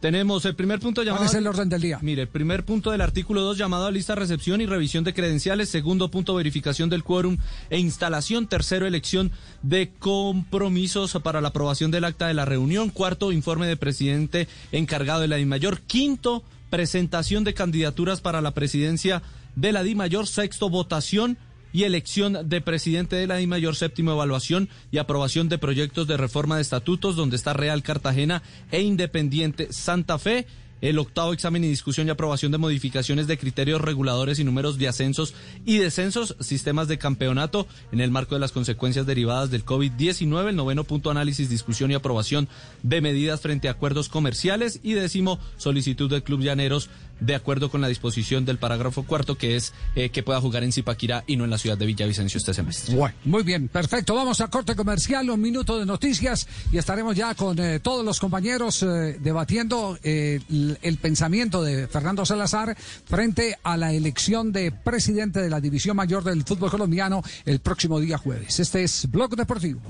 Tenemos 0.00 0.46
el 0.46 0.54
primer 0.54 0.80
punto 0.80 1.02
llamado. 1.02 1.24
¿Cuál 1.24 1.28
es 1.28 1.34
el 1.34 1.46
orden 1.46 1.68
del 1.68 1.82
día? 1.82 1.98
Mire, 2.00 2.22
el 2.22 2.28
primer 2.28 2.64
punto 2.64 2.90
del 2.90 3.02
artículo 3.02 3.42
2 3.42 3.58
llamado 3.58 3.86
a 3.86 3.90
lista 3.90 4.14
recepción 4.14 4.62
y 4.62 4.66
revisión 4.66 5.04
de 5.04 5.12
credenciales. 5.12 5.68
Segundo 5.68 6.10
punto, 6.10 6.34
verificación 6.34 6.88
del 6.88 7.04
quórum 7.04 7.36
e 7.68 7.78
instalación. 7.78 8.46
Tercero, 8.46 8.86
elección 8.86 9.30
de 9.62 9.92
compromisos 9.98 11.18
para 11.22 11.42
la 11.42 11.48
aprobación 11.48 11.90
del 11.90 12.06
acta 12.06 12.28
de 12.28 12.34
la 12.34 12.46
reunión. 12.46 12.88
Cuarto, 12.88 13.30
informe 13.30 13.66
de 13.66 13.76
presidente 13.76 14.48
encargado 14.72 15.20
de 15.20 15.28
la 15.28 15.36
DIMAYOR. 15.36 15.80
Quinto, 15.80 16.44
presentación 16.70 17.44
de 17.44 17.52
candidaturas 17.52 18.22
para 18.22 18.40
la 18.40 18.52
presidencia 18.52 19.22
de 19.54 19.72
la 19.72 19.82
DIMAYOR. 19.82 20.26
Sexto, 20.26 20.70
votación 20.70 21.36
y 21.72 21.84
elección 21.84 22.48
de 22.48 22.60
presidente 22.60 23.16
de 23.16 23.26
la 23.26 23.36
DIMAYOR, 23.36 23.76
séptimo 23.76 24.12
evaluación 24.12 24.68
y 24.90 24.98
aprobación 24.98 25.48
de 25.48 25.58
proyectos 25.58 26.06
de 26.06 26.16
reforma 26.16 26.56
de 26.56 26.62
estatutos, 26.62 27.16
donde 27.16 27.36
está 27.36 27.52
Real 27.52 27.82
Cartagena 27.82 28.42
e 28.70 28.80
Independiente 28.80 29.72
Santa 29.72 30.18
Fe. 30.18 30.46
El 30.80 30.98
octavo 30.98 31.34
examen 31.34 31.62
y 31.62 31.68
discusión 31.68 32.06
y 32.06 32.10
aprobación 32.10 32.52
de 32.52 32.58
modificaciones 32.58 33.26
de 33.26 33.36
criterios 33.36 33.82
reguladores 33.82 34.38
y 34.38 34.44
números 34.44 34.78
de 34.78 34.88
ascensos 34.88 35.34
y 35.66 35.76
descensos, 35.76 36.36
sistemas 36.40 36.88
de 36.88 36.96
campeonato 36.96 37.66
en 37.92 38.00
el 38.00 38.10
marco 38.10 38.34
de 38.34 38.40
las 38.40 38.52
consecuencias 38.52 39.04
derivadas 39.04 39.50
del 39.50 39.64
COVID-19. 39.64 40.48
El 40.48 40.56
noveno 40.56 40.84
punto 40.84 41.10
análisis, 41.10 41.50
discusión 41.50 41.90
y 41.90 41.94
aprobación 41.94 42.48
de 42.82 43.02
medidas 43.02 43.42
frente 43.42 43.68
a 43.68 43.72
acuerdos 43.72 44.08
comerciales. 44.08 44.80
Y 44.82 44.94
décimo, 44.94 45.38
solicitud 45.58 46.08
del 46.08 46.22
Club 46.22 46.40
Llaneros 46.40 46.88
de 47.20 47.34
acuerdo 47.34 47.70
con 47.70 47.80
la 47.80 47.88
disposición 47.88 48.44
del 48.44 48.58
parágrafo 48.58 49.04
cuarto, 49.04 49.36
que 49.36 49.56
es 49.56 49.72
eh, 49.94 50.10
que 50.10 50.22
pueda 50.22 50.40
jugar 50.40 50.64
en 50.64 50.72
Zipaquirá 50.72 51.24
y 51.26 51.36
no 51.36 51.44
en 51.44 51.50
la 51.50 51.58
ciudad 51.58 51.78
de 51.78 51.86
Villavicencio 51.86 52.38
este 52.38 52.54
semestre. 52.54 52.94
Bueno, 52.96 53.14
muy 53.24 53.42
bien, 53.42 53.68
perfecto. 53.68 54.14
Vamos 54.14 54.40
a 54.40 54.48
corte 54.48 54.74
comercial, 54.74 55.28
un 55.30 55.40
minuto 55.40 55.78
de 55.78 55.86
noticias 55.86 56.48
y 56.72 56.78
estaremos 56.78 57.16
ya 57.16 57.34
con 57.34 57.58
eh, 57.58 57.80
todos 57.80 58.04
los 58.04 58.18
compañeros 58.20 58.82
eh, 58.82 59.18
debatiendo 59.20 59.98
eh, 60.02 60.40
el, 60.50 60.78
el 60.82 60.98
pensamiento 60.98 61.62
de 61.62 61.86
Fernando 61.88 62.24
Salazar 62.24 62.76
frente 63.04 63.58
a 63.62 63.76
la 63.76 63.92
elección 63.92 64.52
de 64.52 64.72
presidente 64.72 65.40
de 65.40 65.50
la 65.50 65.60
División 65.60 65.96
Mayor 65.96 66.24
del 66.24 66.44
Fútbol 66.44 66.70
Colombiano 66.70 67.22
el 67.44 67.60
próximo 67.60 68.00
día 68.00 68.18
jueves. 68.18 68.60
Este 68.60 68.82
es 68.82 69.10
Blog 69.10 69.36
Deportivo. 69.36 69.80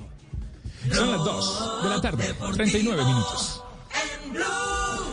Son 0.93 1.11
las 1.11 1.25
2 1.25 1.83
de 1.83 1.89
la 1.89 2.01
tarde, 2.01 2.35
39 2.55 3.05
minutos. 3.05 3.63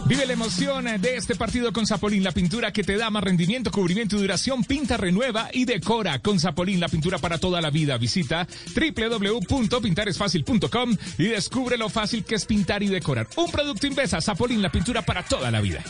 Vive 0.07 0.25
la 0.25 0.33
emoción 0.33 0.85
de 1.01 1.17
este 1.17 1.35
partido 1.35 1.73
con 1.73 1.85
Zapolín, 1.85 2.23
la 2.23 2.31
pintura 2.31 2.71
que 2.71 2.81
te 2.81 2.95
da 2.95 3.09
más 3.09 3.21
rendimiento, 3.21 3.71
cubrimiento 3.71 4.15
y 4.15 4.19
duración. 4.19 4.63
Pinta, 4.63 4.95
renueva 4.95 5.49
y 5.51 5.65
decora 5.65 6.19
con 6.19 6.39
Zapolín, 6.39 6.79
la 6.79 6.87
pintura 6.87 7.17
para 7.17 7.39
toda 7.39 7.59
la 7.59 7.71
vida. 7.71 7.97
Visita 7.97 8.47
www.pintaresfacil.com 8.73 10.97
y 11.17 11.25
descubre 11.25 11.77
lo 11.77 11.89
fácil 11.89 12.23
que 12.23 12.35
es 12.35 12.45
pintar 12.45 12.83
y 12.83 12.87
decorar. 12.87 13.27
Un 13.35 13.51
producto 13.51 13.85
Invesa, 13.85 14.21
Zapolín, 14.21 14.61
la 14.61 14.71
pintura 14.71 15.01
para 15.01 15.23
toda 15.23 15.51
la 15.51 15.59
vida. 15.59 15.83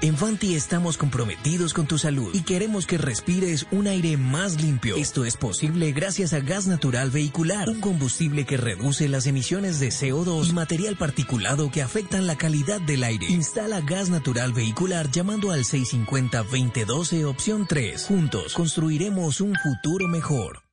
En 0.00 0.16
Fanti 0.16 0.54
estamos 0.54 0.96
comprometidos 0.96 1.74
con 1.74 1.88
tu 1.88 1.98
salud 1.98 2.30
y 2.32 2.42
queremos 2.42 2.86
que 2.86 2.98
respires 2.98 3.66
un 3.72 3.88
aire 3.88 4.16
más 4.16 4.62
limpio. 4.62 4.94
Esto 4.94 5.24
es 5.24 5.36
posible 5.36 5.90
gracias 5.90 6.32
a 6.32 6.38
gas 6.38 6.68
natural 6.68 7.10
vehicular, 7.10 7.68
un 7.68 7.80
combustible 7.80 8.46
que 8.46 8.56
reduce 8.56 9.08
las 9.08 9.26
emisiones 9.26 9.80
de 9.80 9.88
CO2 9.88 10.50
y 10.50 10.52
material 10.52 10.96
particulado 10.96 11.72
que 11.72 11.82
afectan 11.82 12.28
la 12.28 12.38
calidad 12.38 12.80
del 12.80 13.02
aire. 13.02 13.26
Instala 13.28 13.80
gas 13.80 14.08
natural 14.08 14.52
vehicular 14.52 15.10
llamando 15.10 15.50
al 15.50 15.64
650-2012 15.64 17.24
opción 17.24 17.66
3. 17.68 18.04
Juntos 18.06 18.54
construiremos 18.54 19.40
un 19.40 19.56
futuro 19.56 20.06
mejor. 20.06 20.67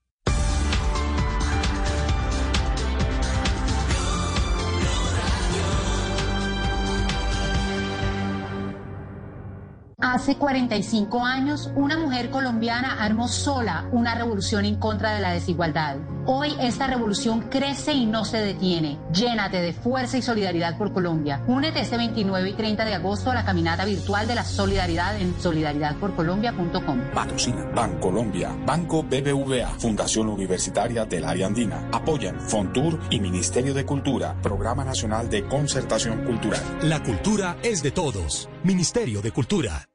Hace 10.15 10.37
45 10.37 11.25
años, 11.25 11.69
una 11.75 11.97
mujer 11.97 12.29
colombiana 12.29 13.03
armó 13.03 13.27
sola 13.27 13.89
una 13.91 14.15
revolución 14.15 14.63
en 14.63 14.77
contra 14.77 15.13
de 15.13 15.19
la 15.19 15.33
desigualdad. 15.33 15.97
Hoy 16.25 16.55
esta 16.61 16.87
revolución 16.87 17.49
crece 17.49 17.91
y 17.91 18.05
no 18.05 18.23
se 18.23 18.37
detiene. 18.37 18.97
Llénate 19.11 19.57
de 19.57 19.73
fuerza 19.73 20.17
y 20.17 20.21
solidaridad 20.21 20.77
por 20.77 20.93
Colombia. 20.93 21.43
Únete 21.47 21.81
este 21.81 21.97
29 21.97 22.49
y 22.49 22.53
30 22.53 22.85
de 22.85 22.93
agosto 22.93 23.29
a 23.29 23.33
la 23.33 23.43
caminata 23.43 23.83
virtual 23.83 24.25
de 24.25 24.35
la 24.35 24.45
solidaridad 24.45 25.19
en 25.19 25.37
solidaridadporcolombia.com. 25.37 27.11
Patrocina 27.13 27.65
Bancolombia, 27.75 28.55
Banco 28.65 29.03
BBVA, 29.03 29.67
Fundación 29.79 30.29
Universitaria 30.29 31.03
del 31.03 31.25
Área 31.25 31.47
Andina. 31.47 31.89
Apoyan 31.91 32.39
Fontur 32.39 33.01
y 33.09 33.19
Ministerio 33.19 33.73
de 33.73 33.85
Cultura, 33.85 34.33
Programa 34.41 34.85
Nacional 34.85 35.29
de 35.29 35.45
Concertación 35.45 36.23
Cultural. 36.23 36.61
La 36.83 37.03
cultura 37.03 37.57
es 37.61 37.83
de 37.83 37.91
todos. 37.91 38.47
Ministerio 38.63 39.21
de 39.21 39.31
Cultura. 39.33 39.85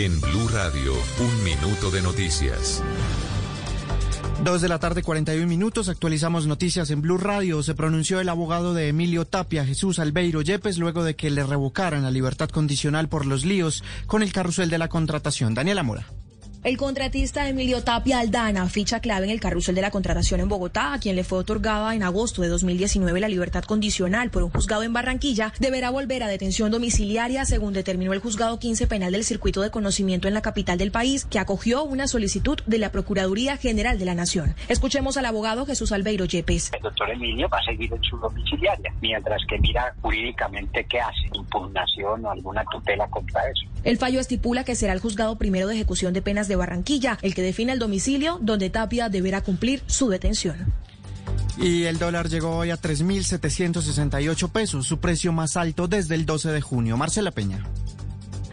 En 0.00 0.20
Blue 0.20 0.46
Radio, 0.52 0.92
un 1.18 1.42
minuto 1.42 1.90
de 1.90 2.00
noticias. 2.00 2.84
Dos 4.44 4.60
de 4.60 4.68
la 4.68 4.78
tarde, 4.78 5.02
41 5.02 5.44
minutos. 5.48 5.88
Actualizamos 5.88 6.46
noticias 6.46 6.90
en 6.90 7.02
Blue 7.02 7.18
Radio. 7.18 7.64
Se 7.64 7.74
pronunció 7.74 8.20
el 8.20 8.28
abogado 8.28 8.74
de 8.74 8.86
Emilio 8.86 9.24
Tapia, 9.24 9.66
Jesús 9.66 9.98
Albeiro 9.98 10.40
Yepes, 10.40 10.78
luego 10.78 11.02
de 11.02 11.16
que 11.16 11.30
le 11.30 11.42
revocaran 11.42 12.04
la 12.04 12.12
libertad 12.12 12.48
condicional 12.48 13.08
por 13.08 13.26
los 13.26 13.44
líos 13.44 13.82
con 14.06 14.22
el 14.22 14.32
carrusel 14.32 14.70
de 14.70 14.78
la 14.78 14.86
contratación. 14.86 15.54
Daniela 15.54 15.82
Mora. 15.82 16.06
El 16.68 16.76
contratista 16.76 17.48
Emilio 17.48 17.82
Tapia 17.82 18.18
Aldana, 18.18 18.68
ficha 18.68 19.00
clave 19.00 19.24
en 19.24 19.30
el 19.30 19.40
carrusel 19.40 19.74
de 19.74 19.80
la 19.80 19.90
contratación 19.90 20.40
en 20.40 20.50
Bogotá, 20.50 20.92
a 20.92 20.98
quien 20.98 21.16
le 21.16 21.24
fue 21.24 21.38
otorgada 21.38 21.94
en 21.94 22.02
agosto 22.02 22.42
de 22.42 22.48
2019 22.48 23.20
la 23.20 23.28
libertad 23.28 23.64
condicional 23.64 24.28
por 24.28 24.42
un 24.42 24.50
juzgado 24.50 24.82
en 24.82 24.92
Barranquilla, 24.92 25.54
deberá 25.60 25.88
volver 25.88 26.22
a 26.22 26.28
detención 26.28 26.70
domiciliaria, 26.70 27.46
según 27.46 27.72
determinó 27.72 28.12
el 28.12 28.18
juzgado 28.18 28.58
15 28.58 28.86
penal 28.86 29.12
del 29.12 29.24
circuito 29.24 29.62
de 29.62 29.70
conocimiento 29.70 30.28
en 30.28 30.34
la 30.34 30.42
capital 30.42 30.76
del 30.76 30.90
país, 30.90 31.24
que 31.24 31.38
acogió 31.38 31.84
una 31.84 32.06
solicitud 32.06 32.58
de 32.66 32.76
la 32.76 32.92
Procuraduría 32.92 33.56
General 33.56 33.98
de 33.98 34.04
la 34.04 34.14
Nación. 34.14 34.54
Escuchemos 34.68 35.16
al 35.16 35.24
abogado 35.24 35.64
Jesús 35.64 35.90
Albeiro 35.92 36.26
Yepes. 36.26 36.70
El 36.74 36.82
doctor 36.82 37.08
Emilio 37.08 37.48
va 37.48 37.60
a 37.60 37.64
seguir 37.64 37.90
en 37.94 38.02
su 38.02 38.18
domiciliaria, 38.18 38.92
mientras 39.00 39.40
que 39.48 39.58
mira 39.58 39.94
jurídicamente 40.02 40.84
qué 40.84 41.00
hace, 41.00 41.30
impugnación 41.32 42.26
o 42.26 42.30
alguna 42.30 42.62
tutela 42.70 43.08
contra 43.08 43.40
eso. 43.48 43.66
El 43.84 43.96
fallo 43.96 44.20
estipula 44.20 44.64
que 44.64 44.74
será 44.74 44.92
el 44.92 45.00
juzgado 45.00 45.38
primero 45.38 45.66
de 45.66 45.74
ejecución 45.74 46.12
de 46.12 46.20
penas 46.20 46.46
de 46.46 46.57
Barranquilla 46.58 47.18
el 47.22 47.34
que 47.34 47.42
define 47.42 47.72
el 47.72 47.78
domicilio 47.78 48.38
donde 48.40 48.70
Tapia 48.70 49.08
deberá 49.08 49.40
cumplir 49.40 49.82
su 49.86 50.08
detención. 50.08 50.72
Y 51.56 51.84
el 51.84 51.98
dólar 51.98 52.28
llegó 52.28 52.56
hoy 52.56 52.70
a 52.70 52.80
3.768 52.80 54.50
pesos, 54.50 54.86
su 54.86 55.00
precio 55.00 55.32
más 55.32 55.56
alto 55.56 55.88
desde 55.88 56.14
el 56.14 56.24
12 56.24 56.50
de 56.50 56.60
junio. 56.60 56.96
Marcela 56.96 57.32
Peña. 57.32 57.64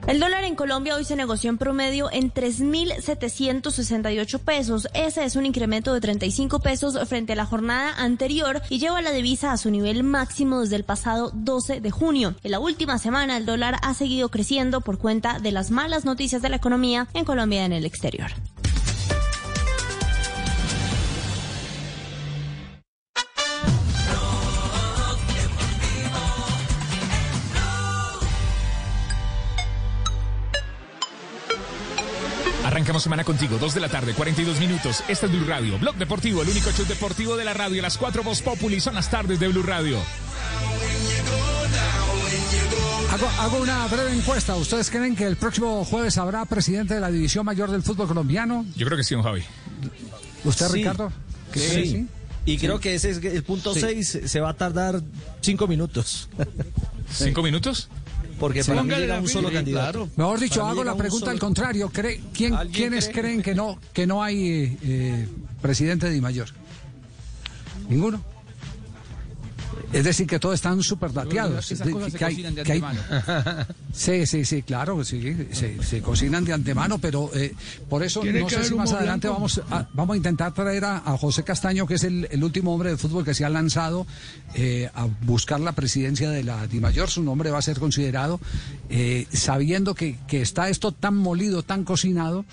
El 0.07 0.19
dólar 0.19 0.43
en 0.43 0.55
Colombia 0.55 0.95
hoy 0.95 1.03
se 1.03 1.15
negoció 1.15 1.49
en 1.49 1.57
promedio 1.57 2.11
en 2.11 2.31
3.768 2.31 4.39
pesos. 4.39 4.87
Ese 4.93 5.25
es 5.25 5.35
un 5.35 5.47
incremento 5.47 5.95
de 5.95 6.01
35 6.01 6.59
pesos 6.59 6.95
frente 7.09 7.33
a 7.33 7.35
la 7.35 7.47
jornada 7.47 7.91
anterior 7.97 8.61
y 8.69 8.77
lleva 8.77 9.01
la 9.01 9.11
divisa 9.11 9.51
a 9.51 9.57
su 9.57 9.71
nivel 9.71 10.03
máximo 10.03 10.61
desde 10.61 10.75
el 10.75 10.83
pasado 10.83 11.31
12 11.33 11.81
de 11.81 11.89
junio. 11.89 12.35
En 12.43 12.51
la 12.51 12.59
última 12.59 12.99
semana 12.99 13.35
el 13.35 13.47
dólar 13.47 13.79
ha 13.81 13.95
seguido 13.95 14.29
creciendo 14.29 14.81
por 14.81 14.99
cuenta 14.99 15.39
de 15.39 15.51
las 15.51 15.71
malas 15.71 16.05
noticias 16.05 16.43
de 16.43 16.49
la 16.49 16.57
economía 16.57 17.07
en 17.15 17.25
Colombia 17.25 17.63
y 17.63 17.65
en 17.65 17.73
el 17.73 17.85
exterior. 17.85 18.29
Arrancamos 32.85 33.01
semana 33.01 33.23
contigo, 33.23 33.57
2 33.57 33.73
de 33.73 33.79
la 33.79 33.89
tarde, 33.89 34.13
42 34.13 34.59
minutos. 34.59 35.03
Este 35.07 35.25
es 35.25 35.31
Blue 35.31 35.43
Radio, 35.47 35.79
Blog 35.79 35.95
Deportivo, 35.95 36.43
el 36.43 36.49
único 36.49 36.69
show 36.71 36.85
deportivo 36.85 37.35
de 37.35 37.43
la 37.43 37.55
radio. 37.55 37.81
Las 37.81 37.97
4 37.97 38.21
Voz 38.21 38.43
Populi 38.43 38.79
son 38.79 38.93
las 38.93 39.09
tardes 39.09 39.39
de 39.39 39.47
Blue 39.47 39.63
Radio. 39.63 39.97
Hago, 43.11 43.27
hago 43.39 43.57
una 43.57 43.87
breve 43.87 44.13
encuesta. 44.13 44.55
¿Ustedes 44.55 44.91
creen 44.91 45.15
que 45.15 45.25
el 45.25 45.35
próximo 45.35 45.83
jueves 45.83 46.19
habrá 46.19 46.45
presidente 46.45 46.93
de 46.93 46.99
la 46.99 47.09
División 47.09 47.43
Mayor 47.43 47.71
del 47.71 47.81
Fútbol 47.81 48.07
Colombiano? 48.07 48.63
Yo 48.75 48.85
creo 48.85 48.99
que 48.99 49.03
sí, 49.03 49.15
don 49.15 49.23
Javi. 49.23 49.41
¿Usted, 50.43 50.67
Sí. 50.67 50.73
Ricardo? 50.73 51.09
Sí. 51.09 51.59
¿Cree 51.59 51.67
que 51.81 51.89
sí? 51.89 52.07
Y 52.45 52.57
creo 52.59 52.79
que 52.79 52.93
ese 52.93 53.09
es 53.09 53.17
el 53.23 53.41
punto 53.41 53.73
Sí. 53.73 53.79
6 53.81 54.19
se 54.25 54.39
va 54.39 54.49
a 54.49 54.53
tardar 54.53 55.01
cinco 55.41 55.67
minutos. 55.67 56.29
¿Cinco 57.11 57.41
minutos? 57.41 57.89
Porque 58.39 58.63
Sí. 58.63 58.71
para 58.71 58.83
mí 58.83 58.93
llega 58.93 59.19
un 59.19 59.27
solo 59.29 59.51
candidato. 59.51 60.09
Mejor 60.17 60.39
dicho, 60.39 60.59
Para 60.59 60.71
hago 60.71 60.83
la 60.83 60.91
un 60.93 60.97
pregunta 60.97 61.25
solo- 61.27 61.31
al 61.31 61.39
contrario. 61.39 61.89
¿Cree- 61.89 62.19
quién- 62.33 62.53
¿Alguien 62.53 62.73
¿Quiénes 62.75 63.05
cree? 63.09 63.21
creen 63.21 63.41
que 63.41 63.55
no, 63.55 63.79
que 63.93 64.05
no 64.05 64.21
hay 64.21 64.77
eh, 64.83 65.27
presidente 65.61 66.09
de 66.09 66.19
Mayor? 66.21 66.49
¿Ninguno? 67.89 68.21
Es 69.93 70.03
decir, 70.03 70.27
que 70.27 70.39
todos 70.39 70.55
están 70.55 70.81
súper 70.83 71.13
dateados. 71.13 71.71
Esas 71.71 71.87
cosas 71.89 72.11
se 72.11 72.17
Que 72.17 72.25
hay- 72.25 72.33
cocinan 72.35 72.55
de 72.55 72.61
hay-. 72.71 72.81
Sí, 73.93 74.25
sí, 74.25 74.43
sí, 74.43 74.61
claro, 74.61 75.03
sí, 75.05 75.47
se, 75.53 75.81
se 75.81 76.01
cocinan 76.01 76.43
de 76.43 76.51
antemano, 76.51 76.97
pero 76.97 77.31
eh, 77.33 77.53
por 77.89 78.03
eso 78.03 78.19
¿Tiene 78.19 78.41
no 78.41 78.49
sé 78.49 78.63
si 78.65 78.73
más 78.75 78.91
adelante 78.91 79.29
vamos 79.29 79.61
a, 79.69 79.87
vamos 79.93 80.15
a 80.15 80.17
intentar 80.17 80.53
traer 80.53 80.83
a, 80.83 80.97
a 80.97 81.17
José 81.17 81.43
Castaño, 81.43 81.87
que 81.87 81.93
es 81.93 82.03
el, 82.03 82.27
el 82.29 82.43
último 82.43 82.73
hombre 82.73 82.89
de 82.89 82.97
fútbol 82.97 83.23
que 83.23 83.33
se 83.33 83.45
ha 83.45 83.49
lanzado 83.49 84.05
eh, 84.53 84.89
a 84.95 85.07
buscar 85.21 85.61
la 85.61 85.71
presidencia 85.71 86.29
de 86.29 86.43
la 86.43 86.67
DIMAYOR. 86.67 87.09
Su 87.09 87.23
nombre 87.23 87.51
va 87.51 87.59
a 87.59 87.61
ser 87.61 87.79
considerado, 87.79 88.41
eh, 88.89 89.27
sabiendo 89.31 89.95
que, 89.95 90.17
que 90.27 90.41
está 90.41 90.67
esto 90.67 90.91
tan 90.91 91.15
molido, 91.15 91.63
tan 91.63 91.85
cocinado. 91.85 92.43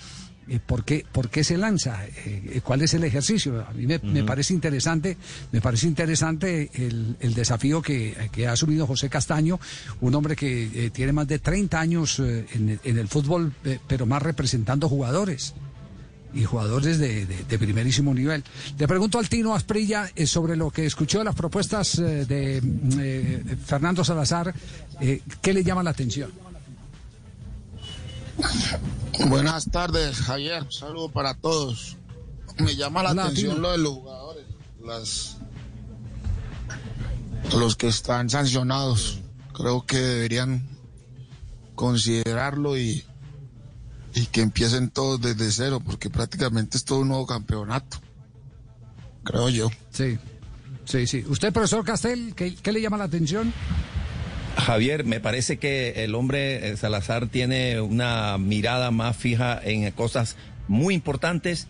Eh, 0.49 0.59
¿Por 0.65 0.83
qué, 0.83 1.05
por 1.11 1.29
qué 1.29 1.43
se 1.43 1.57
lanza? 1.57 2.05
Eh, 2.05 2.61
¿Cuál 2.63 2.81
es 2.81 2.93
el 2.93 3.03
ejercicio? 3.03 3.65
A 3.67 3.71
mí 3.73 3.85
me, 3.87 3.99
me 3.99 4.23
parece 4.23 4.53
interesante, 4.53 5.17
me 5.51 5.61
parece 5.61 5.87
interesante 5.87 6.69
el, 6.73 7.15
el 7.19 7.33
desafío 7.33 7.81
que, 7.81 8.15
que 8.31 8.47
ha 8.47 8.51
asumido 8.53 8.85
José 8.87 9.09
Castaño, 9.09 9.59
un 10.01 10.15
hombre 10.15 10.35
que 10.35 10.63
eh, 10.85 10.89
tiene 10.89 11.13
más 11.13 11.27
de 11.27 11.39
30 11.39 11.79
años 11.79 12.19
eh, 12.19 12.45
en, 12.53 12.69
el- 12.69 12.79
en 12.83 12.97
el 12.97 13.07
fútbol, 13.07 13.53
eh, 13.65 13.79
pero 13.87 14.05
más 14.05 14.21
representando 14.21 14.89
jugadores 14.89 15.53
y 16.33 16.43
jugadores 16.45 16.97
de, 16.97 17.25
de- 17.27 17.43
de 17.43 17.59
primerísimo 17.59 18.13
nivel. 18.13 18.43
Le 18.79 18.87
pregunto 18.87 19.19
al 19.19 19.29
Tino 19.29 19.53
Asprilla 19.53 20.09
eh, 20.15 20.25
sobre 20.25 20.55
lo 20.55 20.71
que 20.71 20.85
escuchó 20.85 21.19
de 21.19 21.25
las 21.25 21.35
propuestas 21.35 21.99
eh, 21.99 22.25
de 22.25 22.57
eh, 22.99 23.43
Fernando 23.65 24.03
Salazar, 24.03 24.53
eh, 24.99 25.21
¿qué 25.41 25.53
le 25.53 25.63
llama 25.63 25.83
la 25.83 25.91
atención? 25.91 26.31
Buenas 29.27 29.69
tardes, 29.69 30.21
Javier. 30.21 30.65
Saludo 30.71 31.09
para 31.09 31.33
todos. 31.35 31.97
Me 32.57 32.75
llama 32.75 33.03
la 33.03 33.11
atención 33.11 33.61
lo 33.61 33.71
de 33.71 33.77
los 33.77 33.93
jugadores, 33.93 34.45
las, 34.83 35.37
los 37.57 37.75
que 37.75 37.87
están 37.87 38.29
sancionados. 38.29 39.19
Creo 39.53 39.85
que 39.85 39.97
deberían 39.97 40.67
considerarlo 41.75 42.77
y, 42.77 43.03
y 44.13 44.25
que 44.27 44.41
empiecen 44.41 44.89
todos 44.89 45.21
desde 45.21 45.51
cero, 45.51 45.81
porque 45.83 46.09
prácticamente 46.09 46.77
es 46.77 46.85
todo 46.85 46.99
un 46.99 47.09
nuevo 47.09 47.25
campeonato. 47.25 47.97
Creo 49.23 49.49
yo. 49.49 49.69
Sí, 49.91 50.17
sí, 50.85 51.07
sí. 51.07 51.23
¿Usted, 51.27 51.53
profesor 51.53 51.83
Castel, 51.85 52.33
qué, 52.35 52.55
qué 52.55 52.71
le 52.71 52.81
llama 52.81 52.97
la 52.97 53.05
atención? 53.05 53.53
Javier, 54.55 55.03
me 55.03 55.19
parece 55.19 55.57
que 55.57 56.03
el 56.03 56.15
hombre 56.15 56.69
eh, 56.69 56.77
Salazar 56.77 57.27
tiene 57.27 57.81
una 57.81 58.37
mirada 58.37 58.91
más 58.91 59.17
fija 59.17 59.59
en 59.63 59.89
cosas 59.91 60.35
muy 60.67 60.93
importantes 60.93 61.67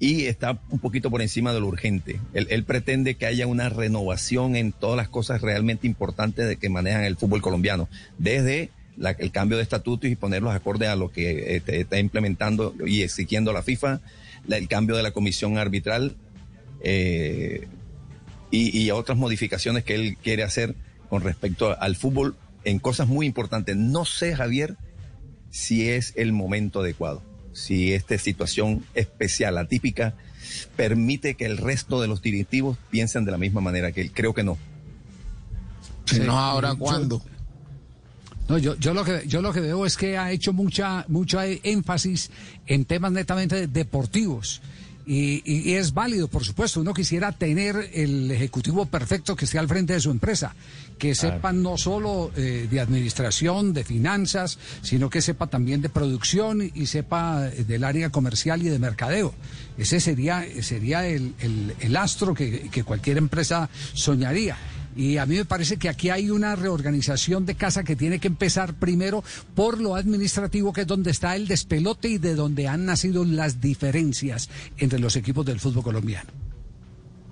y 0.00 0.26
está 0.26 0.60
un 0.70 0.78
poquito 0.78 1.10
por 1.10 1.22
encima 1.22 1.52
de 1.52 1.60
lo 1.60 1.66
urgente. 1.66 2.20
Él, 2.34 2.64
pretende 2.64 3.14
que 3.16 3.26
haya 3.26 3.46
una 3.46 3.68
renovación 3.68 4.56
en 4.56 4.72
todas 4.72 4.96
las 4.96 5.08
cosas 5.08 5.40
realmente 5.42 5.86
importantes 5.86 6.46
de 6.46 6.56
que 6.56 6.68
manejan 6.68 7.04
el 7.04 7.16
fútbol 7.16 7.40
colombiano, 7.40 7.88
desde 8.18 8.70
el 9.18 9.30
cambio 9.30 9.56
de 9.56 9.62
estatutos 9.62 10.10
y 10.10 10.16
ponerlos 10.16 10.54
acorde 10.54 10.88
a 10.88 10.96
lo 10.96 11.10
que 11.10 11.56
eh, 11.56 11.60
te- 11.60 11.80
está 11.80 11.98
implementando 11.98 12.74
y 12.84 13.02
exigiendo 13.02 13.52
la 13.52 13.62
FIFA, 13.62 14.00
el 14.50 14.68
cambio 14.68 14.96
de 14.96 15.02
la 15.04 15.12
comisión 15.12 15.56
arbitral 15.56 16.14
eh, 16.82 17.66
y 18.50 18.90
otras 18.90 19.18
modificaciones 19.18 19.84
que 19.84 19.94
él 19.94 20.16
quiere 20.22 20.42
hacer 20.42 20.74
con 21.08 21.22
respecto 21.22 21.76
al 21.80 21.96
fútbol 21.96 22.36
en 22.64 22.78
cosas 22.78 23.08
muy 23.08 23.26
importantes. 23.26 23.76
No 23.76 24.04
sé, 24.04 24.34
Javier, 24.36 24.76
si 25.50 25.88
es 25.88 26.12
el 26.16 26.32
momento 26.32 26.80
adecuado, 26.80 27.22
si 27.52 27.92
esta 27.94 28.18
situación 28.18 28.84
especial, 28.94 29.58
atípica, 29.58 30.14
permite 30.76 31.34
que 31.34 31.46
el 31.46 31.56
resto 31.58 32.00
de 32.00 32.08
los 32.08 32.22
directivos 32.22 32.78
piensen 32.90 33.24
de 33.24 33.32
la 33.32 33.38
misma 33.38 33.60
manera 33.60 33.92
que 33.92 34.02
él. 34.02 34.12
Creo 34.12 34.34
que 34.34 34.42
no. 34.44 34.58
Si 36.06 36.20
no, 36.20 36.38
ahora 36.38 36.74
cuándo. 36.74 37.22
No, 38.48 38.56
yo, 38.56 38.76
yo 38.76 38.94
lo 38.94 39.04
que 39.04 39.24
yo 39.26 39.42
lo 39.42 39.52
que 39.52 39.60
veo 39.60 39.84
es 39.84 39.96
que 39.98 40.16
ha 40.16 40.30
hecho 40.32 40.54
mucha 40.54 41.04
mucha 41.08 41.46
énfasis 41.46 42.30
en 42.66 42.84
temas 42.86 43.12
netamente 43.12 43.66
deportivos. 43.66 44.62
Y, 45.06 45.42
y- 45.50 45.70
y 45.70 45.74
es 45.74 45.92
válido, 45.94 46.28
por 46.28 46.44
supuesto. 46.44 46.80
Uno 46.80 46.92
quisiera 46.94 47.32
tener 47.32 47.90
el 47.94 48.30
ejecutivo 48.30 48.86
perfecto 48.86 49.36
que 49.36 49.44
esté 49.46 49.58
al 49.58 49.68
frente 49.68 49.94
de 49.94 50.00
su 50.00 50.10
empresa, 50.10 50.54
que 50.98 51.14
sepa 51.14 51.52
no 51.52 51.76
solo 51.78 52.30
eh, 52.36 52.66
de 52.70 52.80
administración, 52.80 53.72
de 53.72 53.84
finanzas, 53.84 54.58
sino 54.82 55.08
que 55.10 55.22
sepa 55.22 55.46
también 55.46 55.80
de 55.80 55.88
producción 55.88 56.60
y 56.74 56.86
sepa 56.86 57.48
eh, 57.48 57.64
del 57.64 57.84
área 57.84 58.10
comercial 58.10 58.62
y 58.62 58.68
de 58.68 58.78
mercadeo. 58.78 59.32
Ese 59.78 60.00
sería, 60.00 60.44
sería 60.62 61.06
el, 61.06 61.34
el- 61.40 61.74
el 61.80 61.96
astro 61.96 62.34
que, 62.34 62.68
que 62.70 62.82
cualquier 62.84 63.18
empresa 63.18 63.70
soñaría. 63.94 64.56
Y 64.96 65.18
a 65.18 65.26
mí 65.26 65.36
me 65.36 65.44
parece 65.44 65.76
que 65.76 65.88
aquí 65.88 66.10
hay 66.10 66.28
una 66.30 66.56
reorganización 66.56 67.46
de 67.46 67.54
casa 67.54 67.84
que 67.84 67.94
tiene 67.94 68.18
que 68.18 68.26
empezar 68.26 68.74
primero 68.74 69.22
por 69.54 69.80
lo 69.80 69.94
administrativo, 69.94 70.72
que 70.72 70.80
es 70.80 70.86
donde 70.88 71.12
está 71.12 71.36
el 71.36 71.46
despelote 71.46 72.08
y 72.08 72.18
de 72.18 72.34
donde 72.34 72.66
han 72.66 72.84
nacido 72.84 73.24
las 73.24 73.60
diferencias 73.60 74.48
entre 74.76 74.98
los 74.98 75.14
equipos 75.14 75.46
del 75.46 75.60
fútbol 75.60 75.84
colombiano. 75.84 76.30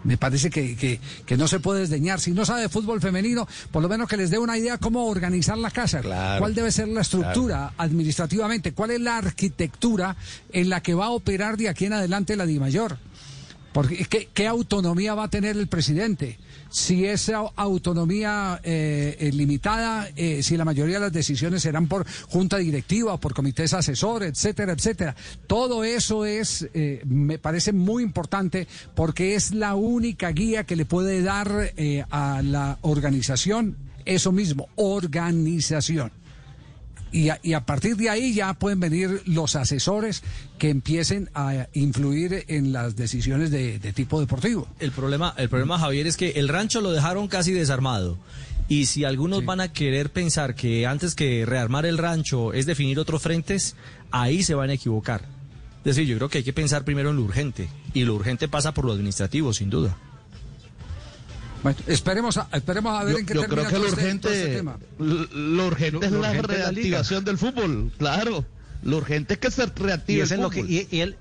Me 0.07 0.17
parece 0.17 0.51
que, 0.51 0.77
que- 0.77 1.01
que 1.27 1.37
no 1.37 1.49
se 1.49 1.59
puede 1.61 1.81
desdeñar. 1.81 2.21
Si 2.21 2.31
no 2.31 2.45
sabe 2.47 2.63
de 2.63 2.69
fútbol 2.69 3.01
femenino, 3.01 3.47
por 3.73 3.83
lo 3.83 3.89
menos 3.89 4.09
que 4.09 4.17
les 4.17 4.31
dé 4.31 4.39
una 4.39 4.57
idea 4.57 4.79
cómo 4.79 5.07
organizar 5.09 5.59
la 5.59 5.71
casa. 5.71 6.01
¿Cuál 6.39 6.55
debe 6.55 6.71
ser 6.71 6.89
la 6.89 7.01
estructura 7.01 7.73
administrativamente? 7.77 8.73
¿Cuál 8.73 8.93
es 8.93 9.01
la 9.01 9.19
arquitectura 9.19 10.17
en 10.53 10.69
la 10.71 10.81
que 10.83 10.95
va 10.95 11.07
a 11.07 11.11
operar 11.11 11.57
de 11.57 11.69
aquí 11.69 11.87
en 11.87 11.93
adelante 11.95 12.37
la 12.37 12.47
DIMAYOR? 12.47 12.99
Porque 13.73 14.07
¿qué, 14.07 14.29
qué 14.33 14.47
autonomía 14.47 15.15
va 15.15 15.25
a 15.25 15.29
tener 15.29 15.57
el 15.57 15.67
presidente? 15.67 16.39
Si 16.71 17.07
esa 17.07 17.39
autonomía 17.57 18.61
eh, 18.63 19.17
es 19.19 19.35
limitada, 19.35 20.09
eh, 20.17 20.43
si 20.43 20.57
la 20.57 20.65
mayoría 20.65 20.97
de 20.97 21.01
las 21.01 21.13
decisiones 21.13 21.63
serán 21.63 21.87
por 21.87 22.07
junta 22.29 22.59
directiva 22.59 23.17
por 23.19 23.35
comités 23.35 23.73
asesores, 23.75 24.31
etcétera, 24.31 24.73
etcétera. 24.73 25.15
Todo 25.47 25.85
eso 25.85 26.25
es, 26.25 26.69
eh, 26.75 27.03
me 27.07 27.39
parece 27.39 27.73
muy 27.73 28.03
importante 28.03 28.67
porque 28.95 29.35
es 29.35 29.53
la 29.53 29.75
única 29.75 30.31
guía 30.31 30.65
que 30.65 30.77
le 30.77 30.85
puede 30.85 31.23
dar 31.23 31.73
eh, 31.77 32.05
a 32.11 32.43
la 32.43 32.79
organización 32.83 33.77
eso 34.05 34.31
mismo, 34.33 34.69
organización. 34.77 36.13
Y 37.17 37.31
a, 37.31 37.41
y 37.43 37.55
a 37.55 37.65
partir 37.65 37.97
de 37.97 38.11
ahí 38.11 38.35
ya 38.35 38.53
pueden 38.53 38.79
venir 38.79 39.23
los 39.25 39.57
asesores 39.57 40.23
que 40.59 40.69
empiecen 40.69 41.31
a 41.33 41.67
influir 41.73 42.45
en 42.49 42.75
las 42.75 42.95
decisiones 42.95 43.51
de, 43.51 43.79
de 43.79 43.93
tipo 43.95 44.21
deportivo. 44.21 44.69
El 44.81 44.91
problema, 44.91 45.33
el 45.39 45.49
problema, 45.49 45.79
Javier, 45.79 46.07
es 46.07 46.19
que 46.19 46.33
el 46.33 46.47
rancho 46.47 46.83
lo 46.83 46.93
dejaron 46.93 47.27
casi 47.29 47.53
desarmado. 47.53 48.19
Y 48.69 48.85
si 48.85 49.05
algunos 49.05 49.47
van 49.47 49.61
a 49.61 49.73
querer 49.73 50.13
pensar 50.13 50.55
que 50.55 50.87
antes 50.87 51.15
que 51.15 51.47
rearmar 51.47 51.87
el 51.87 51.97
rancho 51.97 52.53
es 52.53 52.67
definir 52.67 52.99
otros 52.99 53.23
frentes, 53.23 53.77
ahí 54.11 54.43
se 54.43 54.55
van 54.55 54.69
a 54.69 54.75
equivocar. 54.75 55.23
Es 55.87 55.97
decir, 55.97 56.07
yo 56.07 56.19
creo 56.19 56.29
que 56.29 56.39
hay 56.39 56.45
que 56.45 56.53
pensar 56.53 56.85
primero 56.85 57.09
en 57.09 57.17
lo 57.17 57.23
urgente. 57.23 57.71
Y 57.95 58.05
lo 58.05 58.15
urgente 58.15 58.47
pasa 58.47 58.75
por 58.75 58.85
lo 58.85 58.93
administrativo, 58.93 59.55
sin 59.55 59.71
duda. 59.71 59.97
Bueno, 61.63 61.79
esperemos 61.87 62.37
a, 62.37 62.49
esperemos 62.53 63.01
a 63.01 63.05
ver 63.05 63.13
Yo, 63.15 63.19
en 63.19 63.27
qué 63.27 63.35
yo 63.35 63.41
termina 63.41 63.69
creo 63.69 63.73
que 63.73 63.79
lo 63.79 63.89
este- 63.89 64.11
este 64.45 64.57
tema. 64.57 64.79
lo 64.99 65.67
urgente 65.67 65.99
Lo- 66.01 66.07
es 66.07 66.13
lo 66.13 66.21
la 66.21 66.31
urgente 66.31 66.53
es 66.53 66.59
la 66.59 66.65
reactivación 66.71 67.25
del 67.25 67.39
fútbol, 67.39 67.93
claro. 67.99 68.45
Lo 68.83 68.99
urgente 68.99 69.35
es 69.35 69.41
que 69.41 69.51
se 69.51 69.67
reactive 69.67 70.19
Y, 70.19 70.33
el 70.33 70.41
lo 70.41 70.51
que, 70.51 70.61
fútbol. 70.61 70.71
y, 70.73 70.89
y 70.91 71.01
él- 71.01 71.17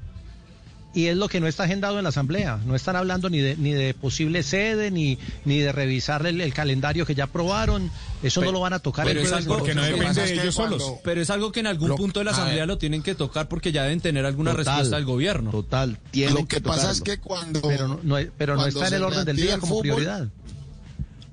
y 0.96 1.08
es 1.08 1.18
lo 1.18 1.28
que 1.28 1.40
no 1.42 1.48
está 1.48 1.66
agendado 1.66 1.98
en 1.98 2.04
la 2.04 2.10
Asamblea. 2.10 2.60
No 2.66 2.74
están 2.74 2.96
hablando 2.96 3.30
ni 3.30 3.40
de, 3.40 3.56
ni 3.58 3.74
de 3.74 3.94
posible 3.94 4.42
sede, 4.42 4.90
ni, 4.90 5.20
ni 5.44 5.60
de 5.60 5.72
revisar 5.72 6.26
el, 6.26 6.40
el 6.42 6.54
calendario 6.54 7.06
que 7.06 7.14
ya 7.14 7.26
aprobaron. 7.26 7.92
Eso 8.24 8.42
no 8.42 8.52
lo 8.52 8.62
van 8.62 8.74
a 8.74 8.80
tocar. 8.80 9.06
Pero 9.06 9.20
el 9.20 9.26
es 9.28 9.34
algo 9.34 9.62
que 9.62 9.76
no 9.76 9.84
depende 9.84 10.22
de 10.26 10.34
ellos 10.34 10.56
cuando- 10.56 10.80
solos. 10.80 11.00
Pero 11.04 11.22
es 11.22 11.30
algo 11.30 11.52
que 11.52 11.60
en 11.60 11.68
algún 11.68 11.90
Lo- 11.90 11.96
punto 11.98 12.22
de 12.22 12.24
la 12.26 12.32
asamblea 12.32 12.60
ver. 12.62 12.68
lo 12.68 12.78
tienen 12.78 13.04
que 13.04 13.14
tocar 13.14 13.48
porque 13.50 13.72
ya 13.72 13.84
deben 13.84 14.00
tener 14.02 14.26
alguna 14.26 14.52
Total, 14.52 14.66
respuesta 14.66 14.96
del 14.96 15.06
gobierno. 15.06 15.52
Total. 15.52 16.00
Lo 16.32 16.48
que 16.48 16.62
pasa 16.62 16.90
es 16.92 17.02
que 17.02 17.20
cuando. 17.20 17.62
Pero 17.62 17.88
no, 17.90 18.00
no- 18.02 18.18
pero 18.38 18.56
no 18.56 18.66
está 18.66 18.88
en 18.88 18.94
el 18.96 19.04
orden 19.04 19.26
del 19.26 19.36
día 19.38 19.58
como 19.60 19.76
fútbol, 19.76 19.82
prioridad. 19.82 20.28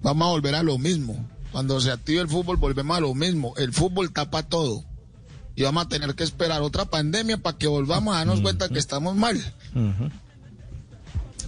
Vamos 0.03 0.27
a 0.27 0.31
volver 0.33 0.55
a 0.57 0.63
lo 0.63 0.77
mismo. 0.79 1.25
Cuando 1.53 1.81
se 1.81 1.91
active 1.93 2.21
el 2.23 2.29
fútbol, 2.29 2.57
volvemos 2.57 2.97
a 2.97 3.01
lo 3.01 3.15
mismo. 3.15 3.55
El 3.57 3.73
fútbol 3.73 4.13
tapa 4.13 4.43
todo. 4.43 4.85
Y 5.55 5.63
vamos 5.63 5.85
a 5.85 5.89
tener 5.89 6.15
que 6.15 6.25
esperar 6.25 6.63
otra 6.63 6.87
pandemia 6.87 7.37
para 7.39 7.59
que 7.59 7.67
volvamos 7.67 8.15
a 8.15 8.19
darnos 8.19 8.41
cuenta 8.41 8.69
que 8.69 8.79
estamos 8.79 9.15
mal. 9.17 9.37
Eso 9.37 9.51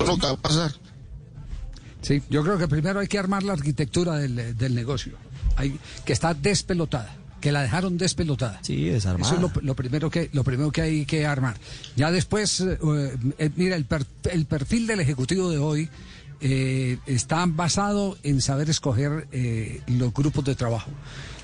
es 0.03 0.09
lo 0.09 0.17
que 0.19 0.27
va 0.27 0.33
a 0.33 0.37
pasar. 0.37 0.73
Sí, 2.03 2.23
yo 2.29 2.43
creo 2.43 2.59
que 2.59 2.69
primero 2.69 3.01
hay 3.01 3.07
que 3.09 3.19
armar 3.19 3.43
la 3.43 3.55
arquitectura 3.55 4.17
del, 4.17 4.57
del 4.59 4.75
negocio, 4.75 5.15
hay, 5.57 5.79
que 6.05 6.13
está 6.13 6.35
despelotada, 6.35 7.17
que 7.41 7.51
la 7.51 7.63
dejaron 7.63 7.97
despelotada. 7.97 8.59
Sí, 8.63 8.85
desarmada. 8.85 9.35
Eso 9.35 9.47
es 9.47 9.55
lo, 9.55 9.63
lo 9.63 9.75
primero 9.75 10.11
que 10.11 10.29
lo 10.35 10.45
primero 10.45 10.71
que 10.71 10.83
hay 10.83 11.07
que 11.07 11.25
armar. 11.25 11.57
Ya 11.97 12.11
después, 12.11 12.61
eh, 12.61 12.79
eh, 13.39 13.51
mira, 13.57 13.77
el, 13.77 13.87
per- 13.87 14.05
el 14.31 14.45
perfil 14.45 14.87
del 14.87 15.01
ejecutivo 15.01 15.49
de 15.51 15.57
hoy 15.57 15.89
eh, 16.47 16.99
está 17.07 17.47
basado 17.47 18.19
en 18.23 18.43
saber 18.43 18.69
escoger 18.69 19.27
eh, 19.33 19.81
los 19.87 20.13
grupos 20.13 20.45
de 20.45 20.55
trabajo. 20.55 20.91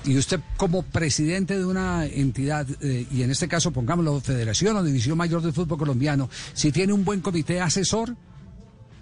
Y 0.05 0.15
usted 0.15 0.39
como 0.57 0.83
presidente 0.83 1.57
de 1.57 1.65
una 1.65 2.05
entidad, 2.05 2.67
eh, 2.81 3.07
y 3.11 3.23
en 3.23 3.31
este 3.31 3.47
caso 3.47 3.71
pongámoslo 3.71 4.21
Federación 4.21 4.77
o 4.77 4.83
División 4.83 5.17
Mayor 5.17 5.41
del 5.41 5.53
Fútbol 5.53 5.79
Colombiano, 5.79 6.29
si 6.53 6.71
tiene 6.71 6.93
un 6.93 7.03
buen 7.03 7.21
comité 7.21 7.59
asesor, 7.61 8.15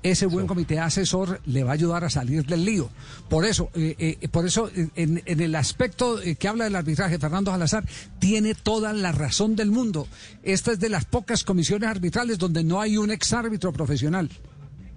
ese 0.02 0.26
buen 0.26 0.48
comité 0.48 0.80
asesor 0.80 1.42
le 1.46 1.66
va 1.66 1.72
a 1.72 1.74
ayudar 1.74 2.06
a 2.06 2.10
salir 2.10 2.46
del 2.46 2.64
lío. 2.64 2.90
Por 3.28 3.46
eso, 3.46 3.70
eh, 3.74 4.18
eh, 4.22 4.28
por 4.30 4.46
eso 4.46 4.72
en, 4.74 5.22
en 5.26 5.42
el 5.42 5.54
aspecto 5.56 6.18
que 6.40 6.48
habla 6.48 6.64
del 6.64 6.78
arbitraje, 6.78 7.20
Fernando 7.20 7.52
Salazar 7.52 7.84
tiene 8.20 8.56
toda 8.56 8.94
la 8.94 9.12
razón 9.12 9.58
del 9.58 9.72
mundo. 9.72 10.08
Esta 10.44 10.72
es 10.72 10.80
de 10.80 10.88
las 10.88 11.04
pocas 11.04 11.44
comisiones 11.44 11.90
arbitrales 11.90 12.38
donde 12.38 12.64
no 12.64 12.80
hay 12.80 12.96
un 12.96 13.12
exárbitro 13.12 13.74
profesional. 13.74 14.30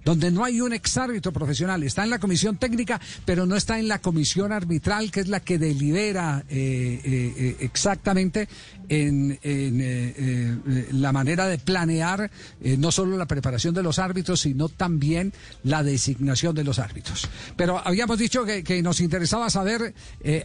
Donde 0.03 0.31
no 0.31 0.43
hay 0.43 0.61
un 0.61 0.73
exárbitro 0.73 1.31
profesional. 1.31 1.83
Está 1.83 2.03
en 2.03 2.09
la 2.09 2.19
comisión 2.19 2.57
técnica, 2.57 2.99
pero 3.25 3.45
no 3.45 3.55
está 3.55 3.79
en 3.79 3.87
la 3.87 3.99
comisión 3.99 4.51
arbitral, 4.51 5.11
que 5.11 5.21
es 5.21 5.27
la 5.27 5.39
que 5.39 5.57
delibera 5.57 6.43
eh, 6.49 7.01
eh, 7.03 7.33
eh, 7.37 7.55
exactamente 7.59 8.47
en, 8.89 9.31
eh, 9.31 9.39
eh, 9.43 10.87
la 10.91 11.11
manera 11.11 11.47
de 11.47 11.57
planear 11.57 12.29
eh, 12.61 12.77
no 12.77 12.91
solo 12.91 13.17
la 13.17 13.25
preparación 13.25 13.73
de 13.73 13.83
los 13.83 13.99
árbitros, 13.99 14.41
sino 14.41 14.69
también 14.69 15.33
la 15.63 15.83
designación 15.83 16.55
de 16.55 16.63
los 16.63 16.79
árbitros. 16.79 17.29
Pero 17.55 17.81
habíamos 17.83 18.17
dicho 18.17 18.45
que, 18.45 18.83
nos 18.83 18.99
interesaba 18.99 19.49
saber 19.49 19.93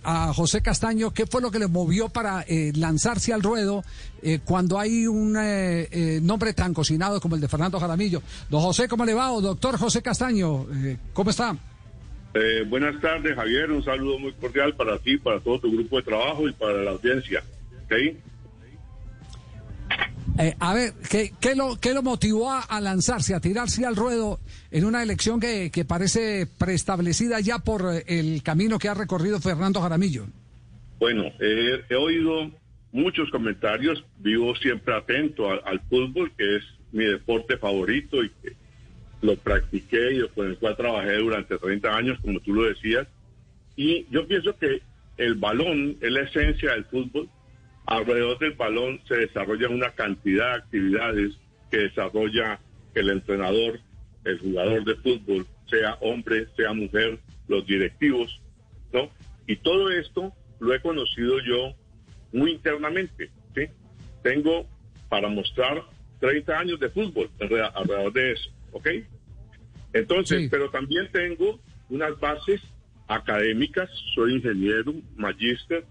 a 0.04 0.32
José 0.32 0.60
Castaño 0.60 1.12
qué 1.12 1.26
fue 1.26 1.40
lo 1.40 1.50
que 1.50 1.58
le 1.58 1.66
movió 1.66 2.08
para 2.08 2.44
lanzarse 2.74 3.32
al 3.32 3.42
ruedo 3.42 3.82
cuando 4.44 4.78
hay 4.78 5.06
un 5.06 5.32
nombre 6.24 6.52
tan 6.52 6.72
cocinado 6.74 7.20
como 7.20 7.34
el 7.34 7.40
de 7.40 7.48
Fernando 7.48 7.80
Jaramillo. 7.80 8.22
Don 8.48 8.60
José, 8.60 8.86
¿cómo 8.86 9.04
le 9.04 9.14
va? 9.14 9.28
Doctor 9.28 9.76
José 9.78 10.02
Castaño, 10.02 10.66
¿cómo 11.12 11.30
está? 11.30 11.56
Buenas 12.68 13.00
tardes, 13.00 13.34
Javier. 13.34 13.72
Un 13.72 13.82
saludo 13.82 14.18
muy 14.18 14.32
cordial 14.34 14.74
para 14.74 14.98
ti, 14.98 15.16
para 15.16 15.40
todo 15.40 15.58
tu 15.58 15.72
grupo 15.72 15.96
de 15.96 16.02
trabajo 16.02 16.48
y 16.48 16.52
para 16.52 16.82
la 16.82 16.92
audiencia. 16.92 17.42
¿Ok? 17.88 18.16
Eh, 20.40 20.54
a 20.60 20.74
ver, 20.74 20.92
¿qué, 21.10 21.32
qué 21.40 21.56
lo, 21.56 21.80
¿qué 21.80 21.94
lo 21.94 22.02
motivó 22.02 22.52
a, 22.52 22.60
a 22.60 22.80
lanzarse, 22.80 23.34
a 23.34 23.40
tirarse 23.40 23.84
al 23.84 23.96
ruedo 23.96 24.38
en 24.70 24.84
una 24.84 25.02
elección 25.02 25.40
que, 25.40 25.70
que 25.72 25.84
parece 25.84 26.46
preestablecida 26.58 27.40
ya 27.40 27.58
por 27.58 27.82
eh, 27.92 28.04
el 28.06 28.42
camino 28.44 28.78
que 28.78 28.88
ha 28.88 28.94
recorrido 28.94 29.40
Fernando 29.40 29.80
Jaramillo? 29.80 30.26
Bueno, 31.00 31.24
eh, 31.40 31.82
he 31.88 31.94
oído 31.96 32.52
muchos 32.92 33.30
comentarios. 33.30 34.04
Vivo 34.18 34.54
siempre 34.56 34.94
atento 34.94 35.50
al, 35.50 35.60
al 35.64 35.80
fútbol, 35.80 36.30
que 36.36 36.56
es 36.56 36.62
mi 36.92 37.04
deporte 37.04 37.56
favorito 37.56 38.22
y 38.22 38.30
que 38.42 38.52
lo 39.22 39.34
practiqué 39.36 40.12
y 40.12 40.28
con 40.28 40.46
el 40.46 40.58
cual 40.58 40.76
trabajé 40.76 41.16
durante 41.16 41.58
30 41.58 41.96
años, 41.96 42.18
como 42.20 42.38
tú 42.40 42.52
lo 42.52 42.62
decías. 42.64 43.08
Y 43.74 44.06
yo 44.10 44.26
pienso 44.28 44.56
que 44.56 44.82
el 45.16 45.34
balón 45.34 45.96
es 46.00 46.12
la 46.12 46.22
esencia 46.22 46.72
del 46.72 46.84
fútbol. 46.84 47.28
Alrededor 47.90 48.38
del 48.38 48.52
balón 48.52 49.00
se 49.08 49.16
desarrolla 49.16 49.68
una 49.68 49.90
cantidad 49.92 50.50
de 50.50 50.58
actividades 50.62 51.32
que 51.70 51.78
desarrolla 51.78 52.60
el 52.94 53.08
entrenador, 53.10 53.80
el 54.24 54.38
jugador 54.40 54.84
de 54.84 54.94
fútbol, 54.96 55.46
sea 55.70 55.94
hombre, 56.02 56.46
sea 56.56 56.72
mujer, 56.74 57.18
los 57.48 57.66
directivos, 57.66 58.40
¿no? 58.92 59.08
Y 59.46 59.56
todo 59.56 59.90
esto 59.90 60.32
lo 60.60 60.74
he 60.74 60.80
conocido 60.80 61.38
yo 61.40 61.74
muy 62.32 62.52
internamente, 62.52 63.30
¿sí? 63.54 63.62
Tengo 64.22 64.66
para 65.08 65.28
mostrar 65.28 65.82
30 66.20 66.58
años 66.58 66.80
de 66.80 66.90
fútbol 66.90 67.30
alre- 67.40 67.70
alrededor 67.74 68.12
de 68.12 68.32
eso, 68.32 68.50
¿ok? 68.72 68.88
Entonces, 69.94 70.36
pero 70.50 70.68
también 70.70 71.08
tengo 71.10 71.58
unas 71.88 72.18
bases 72.20 72.60
académicas, 73.06 73.88
soy 74.14 74.34
ingeniero, 74.34 74.92
magíster, 75.16 75.84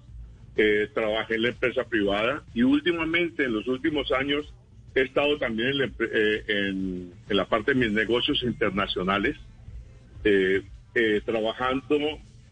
eh, 0.57 0.89
trabajé 0.93 1.35
en 1.35 1.43
la 1.43 1.49
empresa 1.49 1.83
privada 1.85 2.43
y 2.53 2.63
últimamente, 2.63 3.45
en 3.45 3.53
los 3.53 3.67
últimos 3.67 4.11
años, 4.11 4.51
he 4.95 5.01
estado 5.01 5.37
también 5.37 5.69
en 5.69 5.77
la, 5.77 5.85
eh, 5.85 6.43
en- 6.47 7.13
en 7.29 7.37
la 7.37 7.45
parte 7.45 7.73
de 7.73 7.79
mis 7.79 7.91
negocios 7.91 8.41
internacionales, 8.43 9.35
eh, 10.23 10.63
eh, 10.95 11.21
trabajando 11.25 11.97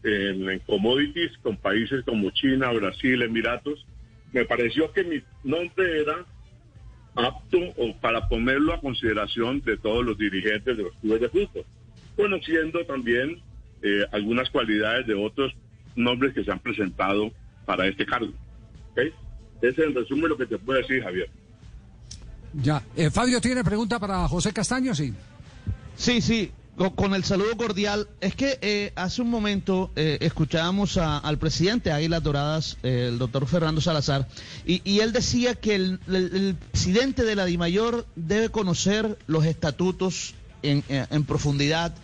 en, 0.04 0.48
en 0.48 0.58
commodities 0.60 1.36
con 1.42 1.56
países 1.56 2.04
como 2.04 2.30
China, 2.30 2.70
Brasil, 2.72 3.20
Emiratos. 3.22 3.84
Me 4.32 4.44
pareció 4.44 4.92
que 4.92 5.02
mi 5.02 5.20
nombre 5.42 6.00
era 6.02 6.24
apto 7.16 7.58
o 7.76 7.96
para 8.00 8.28
ponerlo 8.28 8.74
a 8.74 8.80
consideración 8.80 9.60
de 9.62 9.76
todos 9.78 10.04
los 10.04 10.16
dirigentes 10.18 10.76
de 10.76 10.82
los 10.84 10.92
clubes 10.96 11.22
de 11.22 11.28
fútbol, 11.30 11.64
conociendo 12.14 12.84
también 12.84 13.40
eh, 13.82 14.04
algunas 14.12 14.48
cualidades 14.50 15.06
de 15.06 15.14
otros 15.14 15.52
nombres 15.96 16.34
que 16.34 16.44
se 16.44 16.52
han 16.52 16.60
presentado 16.60 17.32
para 17.66 17.86
este 17.86 18.06
cargo. 18.06 18.32
¿ok? 18.92 18.98
Ese 19.60 19.68
es 19.68 19.78
en 19.78 19.94
resumen 19.94 20.28
lo 20.28 20.36
que 20.38 20.46
te 20.46 20.56
puedo 20.58 20.80
decir, 20.80 21.02
Javier. 21.02 21.28
Ya. 22.54 22.82
Eh, 22.96 23.10
Fabio 23.10 23.40
tiene 23.40 23.62
pregunta 23.64 23.98
para 23.98 24.26
José 24.28 24.52
Castaño, 24.52 24.94
sí. 24.94 25.12
Sí, 25.96 26.20
sí, 26.22 26.50
con, 26.76 26.90
con 26.90 27.14
el 27.14 27.24
saludo 27.24 27.56
cordial. 27.56 28.08
Es 28.20 28.34
que 28.34 28.58
eh, 28.62 28.92
hace 28.96 29.22
un 29.22 29.30
momento 29.30 29.90
eh, 29.96 30.18
escuchábamos 30.20 30.96
a- 30.96 31.18
al 31.18 31.38
presidente 31.38 31.90
de 31.90 31.96
Águilas 31.96 32.22
Doradas, 32.22 32.78
eh, 32.82 33.06
el 33.08 33.18
doctor 33.18 33.46
Fernando 33.46 33.80
Salazar, 33.80 34.28
y, 34.66 34.80
y 34.90 35.00
él 35.00 35.12
decía 35.12 35.54
que 35.54 35.74
el, 35.74 36.00
el- 36.06 36.14
el 36.34 36.56
presidente 36.70 37.24
de 37.24 37.34
la 37.34 37.44
DIMAYOR 37.44 38.06
debe 38.14 38.48
conocer 38.50 39.18
los 39.26 39.44
estatutos 39.44 40.34
en, 40.62 40.82
en- 40.88 41.06
en 41.10 41.24
profundidad, 41.24 41.94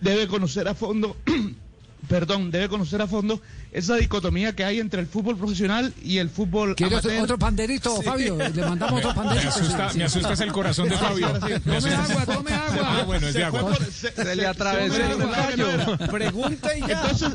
debe 0.00 0.26
conocer 0.28 0.68
a 0.68 0.74
fondo 0.74 1.16
perdón, 2.08 2.50
debe 2.50 2.68
conocer 2.68 3.00
a 3.02 3.06
fondo 3.06 3.40
esa 3.72 3.96
dicotomía 3.96 4.54
que 4.54 4.64
hay 4.64 4.80
entre 4.80 5.00
el 5.00 5.06
fútbol 5.06 5.36
profesional 5.36 5.92
y 6.02 6.18
el 6.18 6.30
fútbol 6.30 6.74
¿Quiere 6.76 6.96
otro, 6.96 7.10
amateur. 7.10 7.24
otro 7.24 7.38
panderito, 7.38 8.02
Fabio? 8.02 8.36
Le 8.38 8.62
mandamos 8.62 8.98
otro 9.04 9.10
Me 9.10 9.14
panderito. 9.14 9.48
asusta, 9.50 9.90
me 9.94 10.04
asustas 10.04 10.40
el 10.40 10.52
corazón 10.52 10.88
de 10.88 10.96
Fabio. 10.96 11.28
Me 11.64 11.80
Tome 11.80 11.94
agua, 11.94 12.24
tome 12.26 12.54
agua. 12.54 12.78
Ah, 12.82 13.02
bueno, 13.04 13.26
es 13.28 13.34
de 13.34 13.44
agua. 13.44 13.76
Se, 13.92 14.34
le 14.36 14.46
atravesó 14.46 14.96
el 14.96 15.18
gallo. 15.18 15.98
Pregunta 16.10 16.76
y 16.76 16.82
Entonces, 16.82 17.32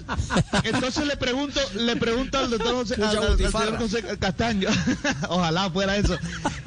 entonces 0.64 1.06
le 1.08 1.18
pregunto, 1.18 1.60
le 1.76 1.96
pregunto 1.98 2.38
al 2.40 2.50
doctor 2.50 2.74
José, 2.76 2.96
Mucha 2.98 3.10
al- 3.10 3.18
al 3.24 3.32
butifarra. 3.32 3.66
señor 3.66 3.80
José 3.82 4.18
Castaño, 4.20 4.70
ojalá 5.30 5.70
fuera 5.70 5.98
eso. 5.98 6.18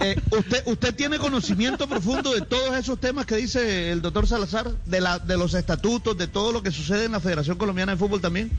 Eh, 0.01 0.21
¿usted, 0.31 0.63
¿Usted 0.67 0.95
tiene 0.95 1.19
conocimiento 1.19 1.89
profundo 1.89 2.33
de 2.33 2.43
todos 2.43 2.77
esos 2.77 3.01
temas 3.01 3.27
que 3.27 3.37
dice 3.37 3.91
el 3.91 4.03
doctor 4.03 4.27
Salazar? 4.29 4.71
De, 4.87 5.01
la, 5.01 5.19
de 5.19 5.37
los 5.37 5.55
estatutos, 5.55 6.17
de 6.17 6.27
todo 6.29 6.53
lo 6.53 6.63
que 6.63 6.71
sucede 6.71 7.05
en 7.07 7.13
la 7.13 7.21
Federación 7.21 7.57
Colombiana 7.59 7.93
de 7.93 7.99
Fútbol 7.99 8.21
también. 8.21 8.51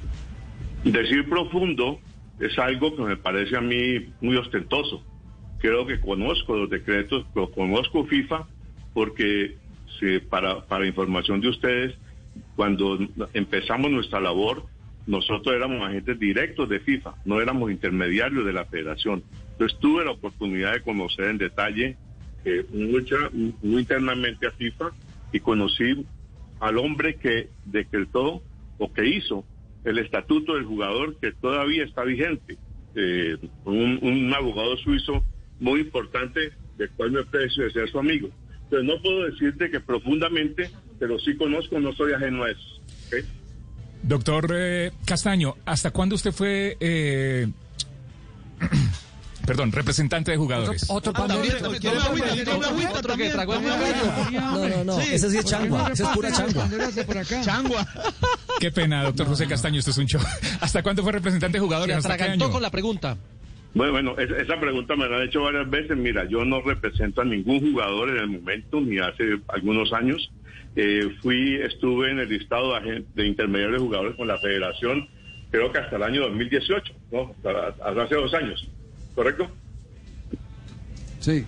Decir 0.86 1.28
profundo 1.28 2.00
es 2.40 2.58
algo 2.60 2.96
que 2.96 3.02
me 3.02 3.18
parece 3.18 3.58
a 3.58 3.62
mí 3.62 4.14
muy 4.22 4.38
ostentoso. 4.38 5.04
Creo 5.60 5.86
que 5.88 6.00
conozco 6.00 6.56
los 6.56 6.70
decretos, 6.70 7.26
conozco 7.56 8.06
FIFA, 8.06 8.48
porque 8.94 9.58
si- 10.00 10.20
para, 10.20 10.62
para 10.68 10.86
información 10.86 11.42
de 11.42 11.50
ustedes, 11.50 11.96
cuando 12.56 13.00
empezamos 13.34 13.90
nuestra 13.90 14.20
labor, 14.20 14.66
nosotros 15.08 15.56
éramos 15.56 15.82
agentes 15.88 16.20
directos 16.20 16.70
de 16.70 16.80
FIFA, 16.80 17.16
no 17.26 17.42
éramos 17.42 17.72
intermediarios 17.72 18.46
de 18.46 18.54
la 18.54 18.66
federación. 18.66 19.24
Entonces 19.54 19.80
tuve 19.80 20.06
la 20.06 20.12
oportunidad 20.12 20.74
de 20.74 20.82
conocer 20.82 21.26
en 21.26 21.38
detalle 21.40 21.98
eh, 22.44 22.64
muy 22.72 23.82
internamente 23.82 24.46
a 24.48 24.52
FIFA 24.52 24.92
y 25.32 25.40
conocí 25.40 26.06
al 26.60 26.78
hombre 26.78 27.16
que 27.16 27.50
decretó 27.66 28.44
o 28.78 28.94
que 28.94 29.08
hizo 29.08 29.46
el 29.86 30.00
estatuto 30.00 30.56
del 30.56 30.66
jugador 30.66 31.18
que 31.20 31.32
todavía 31.32 31.84
está 31.84 32.04
vigente. 32.04 32.58
Eh, 32.96 33.38
un, 33.66 34.00
un 34.02 34.34
abogado 34.34 34.76
suizo 34.78 35.24
muy 35.60 35.82
importante, 35.82 36.52
del 36.78 36.90
cual 36.92 37.12
me 37.12 37.22
aprecio 37.22 37.64
de 37.64 37.72
ser 37.72 37.90
su 37.90 38.00
amigo. 38.00 38.30
Entonces 38.64 38.88
no 38.88 39.02
puedo 39.02 39.26
decirte 39.26 39.70
que 39.70 39.80
profundamente, 39.80 40.70
pero 41.00 41.20
sí 41.20 41.36
conozco, 41.36 41.80
no 41.80 41.94
soy 41.94 42.14
ajeno 42.14 42.44
a 42.44 42.52
eso. 42.52 42.82
¿ok? 43.08 43.26
Doctor 44.04 44.52
eh, 44.54 44.92
Castaño, 45.06 45.56
¿hasta 45.66 45.92
cuándo 45.92 46.16
usted 46.16 46.32
fue, 46.32 46.78
eh, 46.80 47.48
perdón, 49.46 49.72
representante 49.72 50.32
de 50.32 50.38
jugadores? 50.38 50.86
Otro 50.90 51.12
Ah, 51.16 51.28
panderito. 51.28 51.70
No, 54.32 54.68
no, 54.68 54.84
no. 54.84 55.00
Ese 55.00 55.30
sí 55.30 55.38
es 55.38 55.46
changua. 55.46 55.90
Ese 55.92 56.04
es 56.04 56.10
pura 56.10 56.32
changua. 56.32 56.70
Changua. 57.44 57.88
Qué 58.60 58.72
pena, 58.72 59.04
doctor 59.04 59.28
José 59.28 59.48
Castaño, 59.48 59.80
esto 59.80 59.92
es 59.92 59.98
un 59.98 60.06
show. 60.08 60.22
¿Hasta 60.62 60.82
cuándo 60.84 61.04
fue 61.04 61.12
representante 61.12 61.58
de 61.58 61.60
Se 61.62 61.66
jugadores? 61.66 61.96
¿Hasta 61.98 62.10
qué 62.10 62.14
atragantó 62.16 62.46
año? 62.46 62.54
con 62.54 62.62
la 62.62 62.72
pregunta. 62.72 63.18
Bueno, 63.74 63.92
bueno, 63.92 64.16
es- 64.18 64.32
esa 64.32 64.60
pregunta 64.60 64.96
me 64.96 65.08
la 65.10 65.18
han 65.18 65.24
hecho 65.24 65.42
varias 65.42 65.70
veces. 65.70 65.98
Mira, 65.98 66.26
yo 66.30 66.46
no 66.46 66.62
represento 66.62 67.22
a 67.22 67.26
ningún 67.26 67.60
jugador 67.72 68.10
en 68.10 68.18
el 68.18 68.28
momento, 68.28 68.80
ni 68.82 69.00
hace 69.00 69.40
algunos 69.50 69.92
años. 69.94 70.32
Eh, 70.78 71.10
fui, 71.22 71.56
estuve 71.62 72.12
en 72.12 72.20
el 72.20 72.30
listado 72.30 72.74
de, 72.82 73.04
de 73.16 73.28
intermediarios 73.28 73.80
de 73.82 73.86
jugadores 73.88 74.16
con 74.18 74.28
la 74.28 74.38
federación, 74.40 75.08
creo 75.50 75.72
que 75.72 75.80
hasta 75.80 75.96
el 75.96 76.04
año 76.04 76.22
2018, 76.24 76.94
¿no? 77.14 77.34
Hasta, 77.38 77.68
hasta 77.88 78.04
hace 78.04 78.16
dos 78.16 78.34
años, 78.34 78.68
¿correcto? 79.16 79.48
Sí. 81.20 81.46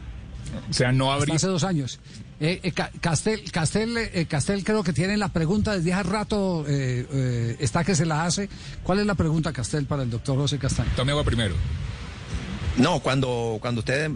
O 0.69 0.73
sea, 0.73 0.91
no 0.91 1.11
Hasta 1.11 1.21
habría... 1.21 1.35
hace 1.35 1.47
dos 1.47 1.63
años. 1.63 1.99
Eh, 2.39 2.59
eh, 2.63 2.71
Ca- 2.71 2.91
Castel, 3.01 3.51
Castel, 3.51 3.97
eh, 3.97 4.25
Castel 4.29 4.63
creo 4.63 4.83
que 4.83 4.93
tiene 4.93 5.17
la 5.17 5.29
pregunta 5.29 5.75
desde 5.75 5.93
hace 5.93 6.03
rato, 6.03 6.65
eh, 6.67 7.05
eh, 7.11 7.55
está 7.59 7.83
que 7.83 7.95
se 7.95 8.05
la 8.05 8.25
hace. 8.25 8.47
¿Cuál 8.83 8.99
es 8.99 9.05
la 9.05 9.15
pregunta, 9.15 9.51
Castel, 9.51 9.85
para 9.85 10.03
el 10.03 10.09
doctor 10.09 10.37
José 10.37 10.57
Castaño? 10.59 10.89
Tome 10.95 11.11
agua 11.11 11.23
primero. 11.23 11.55
No, 12.77 12.99
cuando, 12.99 13.57
cuando 13.59 13.79
usted 13.79 14.09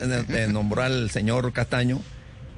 nombró 0.49 0.83
al 0.83 1.09
señor 1.09 1.51
Castaño, 1.51 1.99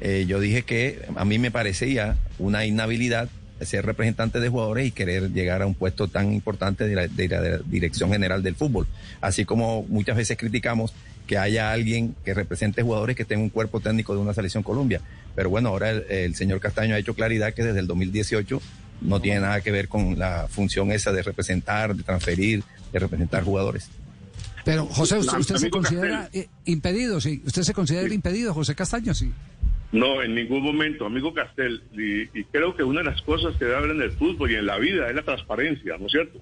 eh, 0.01 0.25
yo 0.27 0.41
dije 0.41 0.63
que 0.63 1.05
a 1.15 1.23
mí 1.23 1.39
me 1.39 1.49
parecía 1.49 2.17
una 2.39 2.65
inhabilidad 2.65 3.29
ser 3.65 3.85
representante 3.85 4.39
de 4.39 4.49
jugadores 4.49 4.87
y 4.87 4.91
querer 4.91 5.31
llegar 5.31 5.61
a 5.61 5.65
un 5.65 5.73
puesto 5.73 6.07
tan 6.07 6.33
importante 6.33 6.87
de 6.87 6.95
la, 6.95 7.07
de 7.07 7.27
la 7.27 7.57
dirección 7.59 8.11
general 8.11 8.43
del 8.43 8.55
fútbol. 8.55 8.87
Así 9.21 9.45
como 9.45 9.83
muchas 9.83 10.17
veces 10.17 10.37
criticamos 10.37 10.93
que 11.27 11.37
haya 11.37 11.71
alguien 11.71 12.15
que 12.25 12.33
represente 12.33 12.83
jugadores 12.83 13.15
que 13.15 13.25
tenga 13.25 13.43
un 13.43 13.49
cuerpo 13.49 13.79
técnico 13.79 14.13
de 14.13 14.21
una 14.21 14.33
selección 14.33 14.63
Colombia. 14.63 15.01
Pero 15.35 15.49
bueno, 15.49 15.69
ahora 15.69 15.89
el, 15.89 16.05
el 16.09 16.35
señor 16.35 16.59
Castaño 16.59 16.95
ha 16.95 16.99
hecho 16.99 17.13
claridad 17.13 17.53
que 17.53 17.63
desde 17.63 17.79
el 17.79 17.87
2018 17.87 18.61
no 19.01 19.19
tiene 19.19 19.41
nada 19.41 19.61
que 19.61 19.71
ver 19.71 19.87
con 19.87 20.17
la 20.17 20.47
función 20.49 20.91
esa 20.91 21.11
de 21.11 21.23
representar, 21.23 21.95
de 21.95 22.03
transferir, 22.03 22.63
de 22.91 22.99
representar 22.99 23.43
jugadores. 23.43 23.89
Pero, 24.63 24.85
José, 24.85 25.17
¿usted, 25.17 25.37
usted 25.37 25.55
se 25.57 25.69
considera 25.69 26.29
eh, 26.31 26.47
impedido? 26.65 27.19
Sí. 27.19 27.41
¿Usted 27.45 27.63
se 27.63 27.73
considera 27.73 28.13
impedido, 28.13 28.53
José 28.53 28.75
Castaño? 28.75 29.13
Sí. 29.13 29.31
No, 29.93 30.23
en 30.23 30.33
ningún 30.33 30.63
momento, 30.63 31.05
amigo 31.05 31.33
Castel. 31.33 31.83
Y, 31.93 32.23
y 32.37 32.43
creo 32.45 32.75
que 32.75 32.83
una 32.83 33.01
de 33.01 33.11
las 33.11 33.21
cosas 33.21 33.55
que 33.57 33.65
debe 33.65 33.77
haber 33.77 33.91
en 33.91 34.01
el 34.01 34.11
fútbol 34.11 34.51
y 34.51 34.55
en 34.55 34.65
la 34.65 34.79
vida 34.79 35.07
es 35.07 35.15
la 35.15 35.21
transparencia, 35.21 35.97
¿no 35.99 36.07
es 36.07 36.11
cierto? 36.11 36.39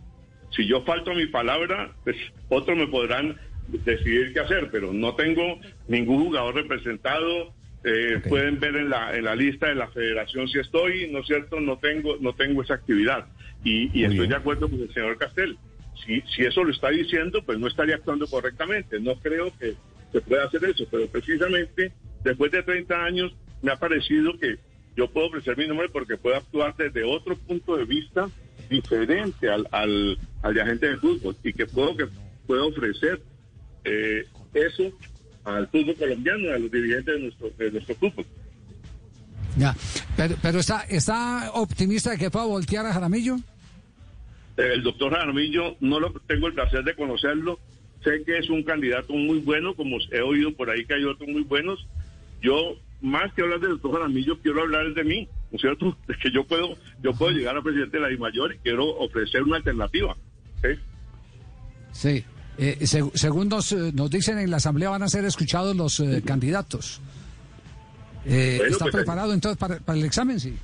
Si 0.55 0.65
yo 0.65 0.83
falto 0.83 1.11
a 1.11 1.15
mi 1.15 1.27
palabra, 1.27 1.91
pues 2.05 2.15
otros 2.49 2.77
me 2.77 2.87
podrán 2.87 3.37
decidir 3.67 4.33
qué 4.33 4.39
hacer, 4.39 4.69
pero 4.71 4.93
no 4.93 5.15
tengo 5.15 5.59
ningún 5.87 6.25
jugador 6.25 6.55
representado. 6.55 7.53
Eh, 7.83 8.21
Pueden 8.29 8.59
ver 8.59 8.75
en 8.77 8.89
la, 8.89 9.15
en 9.15 9.25
la 9.25 9.35
lista 9.35 9.67
de 9.67 9.75
la 9.75 9.87
federación 9.89 10.47
si 10.47 10.59
estoy, 10.59 11.09
¿no 11.11 11.19
es 11.19 11.27
cierto? 11.27 11.59
No 11.59 11.77
tengo, 11.77 12.15
no 12.21 12.33
tengo 12.33 12.61
esa 12.61 12.75
actividad. 12.75 13.25
Y, 13.63 13.89
y 13.99 14.05
estoy 14.05 14.27
de 14.27 14.35
acuerdo 14.35 14.69
con 14.69 14.79
el 14.79 14.93
señor 14.93 15.17
Castel. 15.17 15.57
Si, 16.05 16.21
si 16.35 16.43
eso 16.43 16.63
lo 16.63 16.71
está 16.71 16.89
diciendo, 16.89 17.43
pues 17.43 17.59
no 17.59 17.67
estaría 17.67 17.95
actuando 17.95 18.27
correctamente. 18.27 18.99
No 18.99 19.15
creo 19.15 19.51
que 19.59 19.73
se 20.11 20.21
pueda 20.21 20.45
hacer 20.45 20.63
eso, 20.65 20.85
pero 20.89 21.07
precisamente 21.07 21.91
después 22.23 22.51
de 22.51 22.63
30 22.63 23.03
años 23.03 23.33
me 23.61 23.71
ha 23.71 23.75
parecido 23.77 24.37
que 24.37 24.57
yo 24.95 25.09
puedo 25.09 25.27
ofrecer 25.27 25.57
mi 25.57 25.67
nombre 25.67 25.89
porque 25.89 26.17
puedo 26.17 26.35
actuar 26.35 26.75
desde 26.75 27.03
otro 27.03 27.35
punto 27.35 27.77
de 27.77 27.85
vista 27.85 28.29
diferente 28.69 29.49
al, 29.49 29.67
al, 29.71 30.17
al 30.41 30.53
de 30.53 30.61
agente 30.61 30.89
de 30.89 30.97
fútbol 30.97 31.35
y 31.43 31.53
que 31.53 31.65
puedo, 31.65 31.95
que 31.95 32.07
puedo 32.47 32.67
ofrecer 32.67 33.21
eh, 33.83 34.25
eso 34.53 34.91
al 35.43 35.67
fútbol 35.67 35.95
colombiano, 35.95 36.53
a 36.53 36.59
los 36.59 36.71
dirigentes 36.71 37.15
de 37.15 37.19
nuestro, 37.19 37.49
de 37.57 37.71
nuestro 37.71 37.95
fútbol. 37.95 38.25
Ya. 39.57 39.75
Pero, 40.15 40.35
pero 40.41 40.59
está, 40.59 40.81
¿está 40.89 41.51
optimista 41.53 42.11
de 42.11 42.17
que 42.17 42.31
pueda 42.31 42.45
voltear 42.45 42.85
a 42.85 42.93
Jaramillo? 42.93 43.37
El 44.57 44.83
doctor 44.83 45.11
Jaramillo, 45.11 45.75
no 45.79 45.99
lo 45.99 46.11
tengo 46.27 46.47
el 46.47 46.53
placer 46.53 46.83
de 46.83 46.95
conocerlo. 46.95 47.59
Sé 48.03 48.23
que 48.25 48.37
es 48.37 48.49
un 48.49 48.63
candidato 48.63 49.13
muy 49.13 49.39
bueno, 49.39 49.73
como 49.75 49.97
he 50.11 50.21
oído 50.21 50.53
por 50.53 50.69
ahí 50.69 50.85
que 50.85 50.95
hay 50.95 51.03
otros 51.03 51.29
muy 51.29 51.43
buenos. 51.43 51.87
Yo, 52.41 52.75
más 53.01 53.31
que 53.33 53.41
hablar 53.41 53.59
del 53.59 53.71
doctor 53.71 53.93
Jaramillo, 53.93 54.39
quiero 54.39 54.61
hablar 54.61 54.93
de 54.93 55.03
mí, 55.03 55.27
¿no 55.51 55.55
es 55.55 55.61
cierto? 55.61 55.97
Es 56.07 56.17
que 56.17 56.31
yo 56.31 56.43
puedo, 56.45 56.75
yo 57.03 57.13
puedo 57.13 57.31
llegar 57.31 57.55
a 57.57 57.61
presidente 57.61 57.97
de 57.97 58.03
la 58.03 58.09
DIMAYOR 58.09 58.55
y 58.55 58.57
quiero 58.59 58.85
ofrecer 58.97 59.43
una 59.43 59.57
alternativa. 59.57 60.15
¿sí? 60.61 60.69
Sí. 61.91 62.25
Eh, 62.57 62.77
seg- 62.81 63.11
según 63.15 63.47
nos, 63.49 63.71
eh, 63.71 63.91
nos 63.93 64.09
dicen 64.09 64.37
en 64.37 64.51
la 64.51 64.57
Asamblea 64.57 64.89
van 64.89 65.03
a 65.03 65.07
ser 65.07 65.23
escuchados 65.25 65.75
los 65.75 65.99
eh, 65.99 66.21
candidatos. 66.25 67.01
Eh, 68.25 68.55
Bueno, 68.57 68.71
¿Está 68.73 68.85
pues, 68.85 68.95
preparado 68.95 69.33
entonces 69.33 69.57
para, 69.57 69.79
para 69.79 69.97
el 69.97 70.05
examen? 70.05 70.39
Sí. 70.39 70.55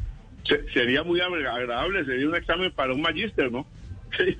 Se- 0.48 0.64
sería 0.74 1.04
muy 1.04 1.20
agradable, 1.20 2.06
sería 2.06 2.28
un 2.28 2.36
examen 2.36 2.72
para 2.74 2.94
un 2.94 3.02
magíster, 3.02 3.52
¿no? 3.52 3.66
Sí. 4.18 4.38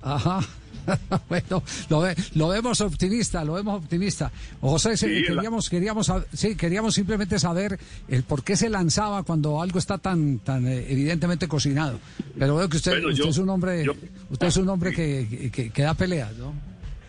Ajá. 0.00 0.40
bueno, 1.28 1.62
lo, 1.90 2.00
ve- 2.00 2.14
lo 2.34 2.48
vemos 2.48 2.80
optimista, 2.80 3.44
lo 3.44 3.54
vemos 3.54 3.82
optimista. 3.82 4.30
José, 4.60 4.96
Sí, 4.96 5.22
queríamos, 5.26 5.68
queríamos, 5.70 6.12
sí, 6.32 6.56
queríamos 6.56 6.94
simplemente 6.94 7.38
saber 7.38 7.78
el 8.08 8.22
por 8.22 8.42
qué 8.44 8.56
se 8.56 8.68
lanzaba 8.68 9.22
cuando 9.22 9.60
algo 9.62 9.78
está 9.78 9.98
tan, 9.98 10.38
tan 10.40 10.66
eh, 10.66 10.86
evidentemente 10.88 11.48
cocinado. 11.48 11.98
Pero 12.38 12.56
veo 12.56 12.68
que 12.68 12.76
usted, 12.78 12.92
Bueno, 12.92 13.08
usted 13.08 13.24
yo- 13.24 13.30
es 13.30 13.38
un 13.38 13.48
hombre, 13.50 13.84
yo- 13.84 13.94
usted 14.30 14.46
es 14.46 14.56
un 14.56 14.68
hombre 14.68 14.92
que, 14.92 15.50
que, 15.52 15.70
que 15.70 15.82
da 15.82 15.94
peleas, 15.94 16.36
¿no? 16.36 16.54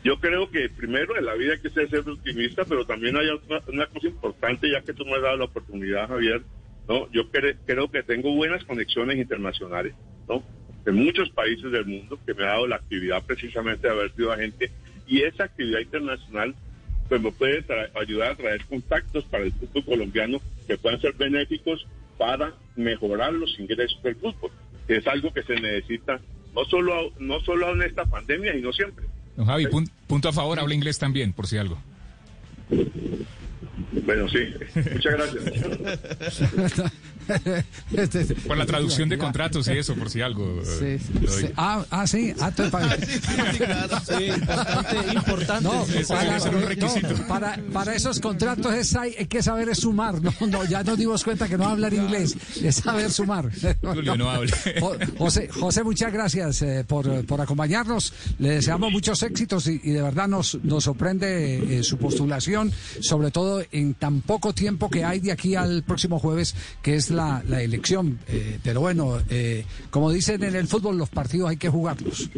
Yo 0.03 0.17
creo 0.19 0.49
que 0.49 0.69
primero 0.69 1.17
en 1.17 1.25
la 1.25 1.33
vida 1.33 1.53
hay 1.53 1.59
que 1.59 1.69
ser, 1.71 1.89
ser 1.89 2.07
optimista, 2.09 2.63
pero 2.65 2.85
también 2.85 3.17
hay 3.17 3.27
otra- 3.29 3.61
una 3.71 3.85
cosa 3.87 4.07
importante, 4.07 4.71
ya 4.71 4.81
que 4.81 4.93
tú 4.93 5.05
me 5.05 5.15
has 5.15 5.21
dado 5.21 5.37
la 5.37 5.45
oportunidad, 5.45 6.07
Javier, 6.07 6.41
¿no? 6.87 7.11
Yo 7.11 7.29
cre- 7.31 7.57
creo 7.65 7.91
que 7.91 8.01
tengo 8.03 8.33
buenas 8.33 8.63
conexiones 8.63 9.17
internacionales, 9.17 9.93
¿no? 10.27 10.41
De 10.85 10.91
muchos 10.91 11.29
países 11.29 11.71
del 11.71 11.85
mundo 11.85 12.19
que 12.25 12.33
me 12.33 12.43
ha 12.43 12.47
dado 12.47 12.67
la 12.67 12.77
actividad 12.77 13.23
precisamente 13.25 13.87
de 13.87 13.93
haber 13.93 14.11
sido 14.15 14.31
agente 14.31 14.71
y 15.07 15.21
esa 15.23 15.43
actividad 15.45 15.79
internacional 15.79 16.55
pues 17.07 17.21
me 17.21 17.31
puede 17.31 17.65
ayudar 17.99 18.31
a 18.31 18.35
traer 18.35 18.63
contactos 18.65 19.23
para 19.25 19.43
el 19.43 19.51
fútbol 19.51 19.83
colombiano 19.85 20.39
que 20.67 20.77
puedan 20.77 21.01
ser 21.01 21.13
benéficos 21.13 21.85
para 22.17 22.53
mejorar 22.75 23.33
los 23.33 23.57
ingresos 23.59 24.01
del 24.03 24.15
fútbol, 24.15 24.51
que 24.87 24.97
es 24.97 25.07
algo 25.07 25.33
que 25.33 25.41
se 25.43 25.55
necesita 25.55 26.19
no 26.53 26.65
solo 26.65 27.11
no 27.19 27.39
solo 27.41 27.71
en 27.73 27.81
esta 27.83 28.05
pandemia, 28.05 28.53
sino 28.53 28.71
siempre. 28.73 29.05
Don 29.35 29.45
Javi, 29.47 29.65
pun- 29.65 29.89
punto 30.07 30.29
a 30.29 30.33
favor, 30.33 30.59
habla 30.59 30.73
inglés 30.75 30.99
también, 30.99 31.33
por 31.33 31.47
si 31.47 31.57
algo. 31.57 31.79
Bueno, 34.05 34.27
sí. 34.29 34.39
Muchas 34.93 35.13
gracias. 35.13 36.91
Este, 37.91 38.25
Por 38.35 38.57
la 38.57 38.65
traducción 38.65 39.09
de 39.09 39.17
contratos 39.19 39.67
y 39.67 39.71
eso, 39.77 39.95
por 39.95 40.09
si 40.09 40.21
algo. 40.21 40.61
Sí, 40.63 40.85
eh, 40.85 40.99
sí, 40.99 41.27
sí. 41.41 41.45
Ah, 41.55 41.85
ah, 41.89 42.07
sí. 42.07 42.33
Ah, 42.39 42.47
entonces 42.49 42.71
para- 42.71 42.97
Sí, 42.97 44.25
importante, 44.25 45.13
importante. 45.13 45.63
No, 45.63 45.83
Eso 45.85 46.13
para, 46.13 46.39
ser 46.39 46.55
un 46.55 46.61
no, 46.61 46.67
requisito. 46.67 47.27
para, 47.27 47.59
para 47.73 47.95
esos 47.95 48.19
contratos 48.19 48.73
es, 48.73 48.95
hay, 48.95 49.15
hay 49.17 49.25
que 49.25 49.41
saber 49.43 49.69
es 49.69 49.79
sumar. 49.79 50.21
No, 50.21 50.33
no, 50.47 50.65
ya 50.65 50.83
nos 50.83 50.97
dimos 50.97 51.23
cuenta 51.23 51.47
que 51.47 51.57
no 51.57 51.65
hablar 51.67 51.93
inglés, 51.93 52.35
es 52.61 52.75
saber 52.75 53.11
sumar. 53.11 53.49
Julio, 53.81 54.15
no 54.15 54.29
hable. 54.29 54.51
Jo- 54.79 54.95
José, 55.17 55.47
José, 55.49 55.83
muchas 55.83 56.11
gracias 56.13 56.61
eh, 56.61 56.83
por, 56.87 57.25
por 57.25 57.41
acompañarnos. 57.41 58.13
Le 58.39 58.51
deseamos 58.51 58.91
muchos 58.91 59.21
éxitos 59.23 59.67
y, 59.67 59.79
y 59.83 59.91
de 59.91 60.01
verdad 60.01 60.27
nos, 60.27 60.55
nos 60.63 60.83
sorprende 60.83 61.79
eh, 61.79 61.83
su 61.83 61.97
postulación, 61.97 62.71
sobre 63.01 63.31
todo 63.31 63.63
en 63.71 63.93
tan 63.93 64.21
poco 64.21 64.53
tiempo 64.53 64.89
que 64.89 65.03
hay 65.03 65.19
de 65.19 65.31
aquí 65.31 65.55
al 65.55 65.83
próximo 65.83 66.19
jueves, 66.19 66.55
que 66.81 66.95
es 66.95 67.09
la, 67.09 67.18
la 67.47 67.61
elección. 67.61 68.19
Eh, 68.27 68.59
pero 68.63 68.81
bueno, 68.81 69.21
eh, 69.29 69.65
como 69.89 70.11
dicen 70.11 70.43
en 70.43 70.55
el 70.55 70.67
fútbol, 70.67 70.97
los 70.97 71.09
partidos 71.09 71.49
hay 71.49 71.57
que 71.57 71.69
jugarlos. 71.69 72.29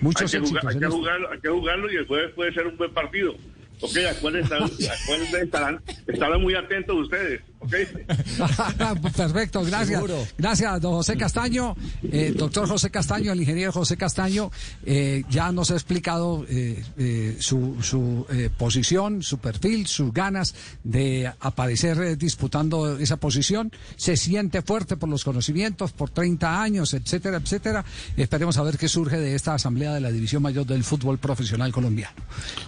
Muchos 0.00 0.32
hay 0.34 0.40
que, 0.40 0.46
jugar- 0.48 0.66
hay, 0.68 0.78
que 0.78 0.86
jugarlo, 0.86 1.30
hay 1.32 1.40
que 1.40 1.48
jugarlo 1.48 1.92
y 1.92 1.96
el 1.96 2.06
jueves 2.06 2.32
puede 2.34 2.52
ser 2.52 2.66
un 2.66 2.76
buen 2.76 2.92
partido. 2.92 3.34
Ok, 3.80 3.96
acuérdense, 4.10 4.54
acuérdense, 4.54 5.42
estarán, 5.42 5.80
estarán 6.06 6.40
muy 6.40 6.54
atentos 6.54 6.96
ustedes. 6.96 7.42
Perfecto, 9.16 9.62
gracias. 9.62 10.00
Seguro. 10.00 10.26
Gracias, 10.38 10.80
don 10.80 10.92
José 10.92 11.16
Castaño, 11.16 11.74
eh, 12.02 12.32
doctor 12.36 12.68
José 12.68 12.90
Castaño, 12.90 13.32
el 13.32 13.40
ingeniero 13.40 13.72
José 13.72 13.96
Castaño, 13.96 14.50
eh, 14.84 15.24
ya 15.30 15.50
nos 15.52 15.70
ha 15.70 15.74
explicado 15.74 16.44
eh, 16.48 16.84
eh, 16.98 17.36
su, 17.40 17.76
su 17.82 18.26
eh, 18.30 18.50
posición, 18.56 19.22
su 19.22 19.38
perfil, 19.38 19.86
sus 19.86 20.12
ganas 20.12 20.54
de 20.84 21.32
aparecer 21.40 21.98
eh, 22.02 22.16
disputando 22.16 22.98
esa 22.98 23.16
posición. 23.16 23.72
Se 23.96 24.16
siente 24.16 24.62
fuerte 24.62 24.96
por 24.96 25.08
los 25.08 25.24
conocimientos, 25.24 25.92
por 25.92 26.10
30 26.10 26.62
años, 26.62 26.94
etcétera, 26.94 27.38
etcétera. 27.38 27.84
Esperemos 28.16 28.56
a 28.58 28.62
ver 28.62 28.78
qué 28.78 28.88
surge 28.88 29.18
de 29.18 29.34
esta 29.34 29.54
asamblea 29.54 29.94
de 29.94 30.00
la 30.00 30.10
División 30.10 30.42
Mayor 30.42 30.66
del 30.66 30.84
Fútbol 30.84 31.18
Profesional 31.18 31.72
Colombiano. 31.72 32.16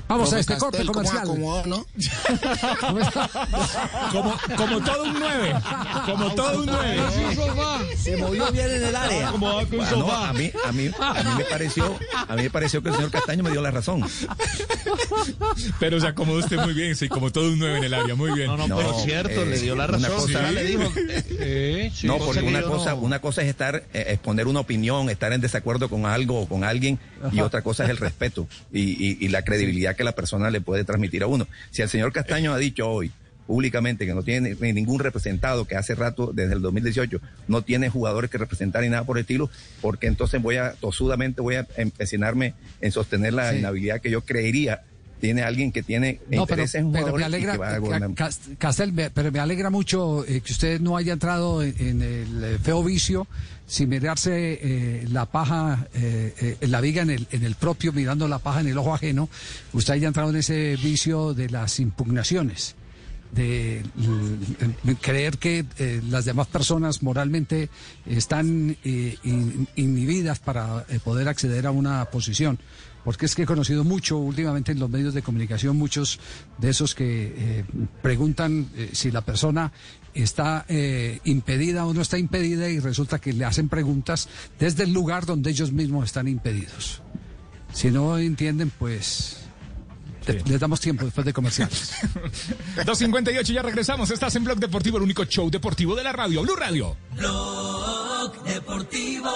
Vamos 0.09 0.32
a 0.32 0.39
este 0.39 0.57
corte 0.57 0.78
¿cómo 0.78 0.93
comercial. 0.93 1.22
acomodó, 1.22 1.66
no? 1.66 1.86
Como, 4.57 4.78
como 4.81 4.93
todo 4.93 5.05
un 5.05 5.14
9. 5.18 5.55
Como 6.07 6.35
todo 6.35 6.61
un 6.61 6.66
9. 6.66 7.97
Se 7.97 8.16
movió 8.16 8.51
bien 8.53 8.70
en 8.70 8.85
el 8.85 8.97
área. 8.97 9.31
Bueno, 9.33 10.11
a 10.12 10.33
mí, 10.33 10.51
a 10.64 10.72
mí, 10.72 10.91
a 10.99 11.12
mí 11.22 11.31
me 11.39 11.45
pareció, 11.45 11.99
a 12.29 12.35
mí 12.37 12.43
me 12.43 12.51
pareció 12.51 12.83
que 12.83 12.89
el 12.91 12.95
señor 12.97 13.11
Castaño 13.11 13.43
me 13.43 13.51
dio 13.51 13.61
la 13.61 13.70
razón. 13.70 14.03
Pero 15.79 16.01
se 16.01 16.07
acomodó 16.07 16.39
usted 16.39 16.57
muy 16.59 16.74
bien, 16.74 16.97
sí, 16.97 17.09
como 17.09 17.31
todo 17.31 17.49
un 17.49 17.59
9 17.59 17.79
en 17.79 17.85
el 17.85 17.95
área. 17.95 18.14
Muy 18.14 18.33
bien. 18.33 18.47
No, 18.49 18.57
no, 18.66 18.76
pero 18.76 18.99
cierto, 19.01 19.45
le 19.45 19.59
dio 19.59 19.74
la 19.76 19.87
una 19.87 19.99
razón. 20.09 20.20
cosa- 20.33 20.51
le 20.51 20.64
dijo. 20.64 20.93
Sí. 21.95 22.07
no, 22.07 22.18
porque 22.18 22.41
que 22.41 22.47
una 22.47 22.62
cosa, 22.62 22.91
no- 22.91 22.97
una 22.99 23.20
cosa 23.20 23.43
es 23.43 23.49
estar, 23.49 23.85
eh, 23.93 24.05
exponer 24.09 24.47
una 24.47 24.61
opinión, 24.61 25.09
estar 25.11 25.33
en 25.33 25.41
desacuerdo 25.41 25.89
con 25.89 26.07
algo 26.07 26.41
o 26.41 26.49
con 26.49 26.64
alguien, 26.64 26.99
y 27.33 27.41
otra 27.41 27.62
cosa 27.62 27.85
es 27.85 27.91
el 27.91 27.97
respeto 27.99 28.47
y, 28.72 28.81
y- 28.83 29.18
y 29.20 29.29
la 29.29 29.43
credibilidad 29.43 29.97
que 29.97 30.05
la 30.05 30.12
persona 30.12 30.51
le 30.51 30.61
puede 30.61 30.85
transmitir 30.85 31.22
a 31.22 31.26
uno. 31.26 31.47
Si 31.70 31.83
el 31.83 31.89
señor 31.89 32.12
Castaño 32.12 32.53
ha 32.53 32.59
dicho 32.59 32.89
hoy 32.89 33.11
públicamente 33.49 34.05
que 34.07 34.14
no 34.14 34.22
tiene 34.22 34.55
ni- 34.61 34.72
ningún 34.74 35.01
representado, 35.01 35.64
que 35.64 35.74
hace 35.74 35.94
rato, 35.94 36.30
desde 36.34 36.53
el 36.53 36.61
2018, 36.61 37.18
no 37.49 37.62
tiene 37.62 37.88
jugadores 37.88 38.30
que 38.30 38.36
representar 38.38 38.82
ni 38.82 38.90
nada 38.90 39.05
por 39.05 39.16
el 39.16 39.22
estilo, 39.22 39.51
porque 39.80 40.07
entonces 40.07 40.40
voy 40.40 40.57
a, 40.57 40.72
tosudamente 40.74 41.40
voy 41.40 41.57
a 41.57 41.66
empecinarme 41.78 42.53
en 42.82 42.92
sostener 42.92 43.32
la 43.32 43.51
Sí. 43.53 43.59
inhabilidad 43.59 44.01
que 44.03 44.11
yo 44.11 44.20
creería 44.20 44.82
tiene 45.20 45.42
alguien 45.42 45.72
que 45.72 45.82
tiene 45.82 46.20
No, 46.30 46.46
pero, 46.46 46.62
intereses 46.62 46.74
en 46.76 46.92
pero 46.92 47.07
me 47.07 47.11
jugadores 47.11 47.26
alegra, 47.26 47.53
que 47.53 47.59
va 47.59 47.74
a 47.74 48.57
Castel, 48.59 48.92
me- 48.92 49.11
pero 49.11 49.32
me 49.32 49.40
alegra 49.40 49.68
mucho 49.68 50.24
eh, 50.24 50.40
que 50.42 50.53
usted 50.53 50.80
no 50.80 50.96
haya 50.96 51.12
entrado 51.14 51.61
en, 51.64 51.74
en 51.78 52.03
el 52.03 52.44
eh, 52.44 52.59
feo 52.62 52.84
vicio 52.84 53.26
sin 53.66 53.88
mirarse 53.88 54.61
eh, 54.62 55.07
la 55.11 55.26
paja, 55.26 55.88
eh, 55.94 56.57
eh, 56.61 56.66
la 56.68 56.80
viga 56.80 57.03
en 57.03 57.11
el, 57.11 57.26
en 57.32 57.42
el 57.42 57.57
propio, 57.57 57.92
mirando 57.92 58.28
la 58.28 58.38
paja 58.38 58.61
en 58.61 58.68
el 58.68 58.78
ojo 58.78 58.94
ajeno. 58.94 59.28
Usted 59.72 59.94
haya 59.94 60.07
entrado 60.07 60.30
en 60.30 60.36
ese 60.36 60.76
vicio 60.76 61.34
de 61.34 61.51
las 61.51 61.80
impugnaciones 61.80 62.76
de 63.33 63.83
creer 65.01 65.39
que 65.39 65.64
eh, 65.79 66.01
las 66.09 66.24
demás 66.24 66.47
personas 66.47 67.03
moralmente 67.03 67.68
están 68.07 68.76
eh, 68.85 69.16
in- 69.22 69.68
inhibidas 69.76 70.39
para 70.39 70.85
eh, 70.89 70.99
poder 71.03 71.29
acceder 71.29 71.66
a 71.66 71.70
una 71.70 72.05
posición. 72.07 72.59
Porque 73.05 73.26
es 73.26 73.35
que 73.35 73.43
he 73.43 73.47
conocido 73.47 73.85
mucho 73.85 74.18
últimamente 74.18 74.72
en 74.72 74.79
los 74.81 74.91
medios 74.91 75.14
de 75.14 75.22
comunicación, 75.22 75.76
muchos 75.76 76.18
de 76.59 76.68
esos 76.70 76.95
que 76.95 77.64
preguntan 78.03 78.68
si 78.93 79.11
la 79.11 79.22
persona 79.22 79.72
está 80.12 80.66
impedida 81.24 81.87
o 81.87 81.95
no 81.95 82.03
está 82.03 82.18
impedida 82.18 82.68
y 82.68 82.81
resulta 82.81 83.18
que 83.18 83.33
le 83.33 83.47
hacen 83.47 83.70
preguntas 83.70 84.29
desde 84.59 84.83
el 84.85 84.93
lugar 84.93 85.24
donde 85.24 85.49
ellos 85.51 85.72
mismos 85.72 86.05
están 86.05 86.29
impedidos. 86.29 87.01
Si 87.72 87.91
no 87.91 88.18
entienden, 88.18 88.70
pues 88.79 89.47
le- 90.35 90.43
les 90.45 90.61
damos 90.61 90.81
tiempo 90.81 91.05
después 91.05 91.24
de 91.24 91.33
comerciales. 91.33 91.93
258, 92.85 93.53
ya 93.53 93.62
regresamos. 93.62 94.11
Estás 94.11 94.35
en 94.37 94.45
Blog 94.45 94.59
Deportivo, 94.59 94.97
el 94.99 95.03
único 95.05 95.24
show 95.24 95.51
deportivo 95.51 95.95
de 95.95 96.05
la 96.05 96.12
radio. 96.12 96.43
Blue 96.43 96.57
Radio. 96.57 96.97
Blog 97.16 98.43
Deportivo 98.45 99.31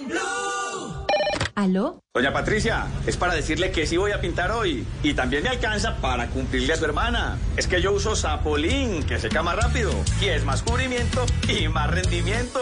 en 0.00 0.08
Blue. 0.08 1.06
¿Aló? 1.54 2.00
Doña 2.14 2.32
Patricia, 2.32 2.86
es 3.06 3.16
para 3.16 3.34
decirle 3.34 3.70
que 3.70 3.86
sí 3.86 3.96
voy 3.96 4.12
a 4.12 4.20
pintar 4.20 4.50
hoy. 4.50 4.86
Y 5.02 5.14
también 5.14 5.42
me 5.42 5.48
alcanza 5.48 5.96
para 5.96 6.28
cumplirle 6.28 6.72
a 6.74 6.76
su 6.76 6.84
hermana. 6.84 7.38
Es 7.56 7.66
que 7.66 7.80
yo 7.80 7.92
uso 7.92 8.14
Sapolín, 8.14 9.02
que 9.04 9.18
seca 9.18 9.42
más 9.42 9.56
rápido. 9.56 9.90
Y 10.20 10.26
es 10.26 10.44
más 10.44 10.62
cubrimiento 10.62 11.24
y 11.48 11.68
más 11.68 11.90
rendimiento. 11.90 12.60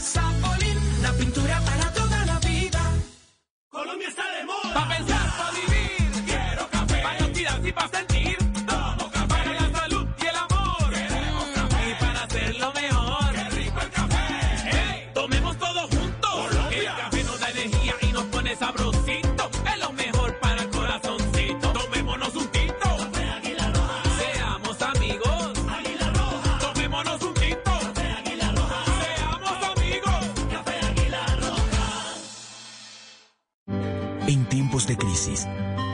Zapolín, 0.00 0.78
la 1.02 1.12
pintura 1.12 1.60
para 1.60 1.92
toda 1.92 2.24
la 2.26 2.38
vida. 2.40 2.80
Colombia 3.68 4.08
está 4.08 4.22
de 4.38 4.44
moda. 4.44 4.74
Pa' 4.74 4.88
pensar, 4.96 5.36
pa' 5.38 5.50
pa'. 7.76 8.15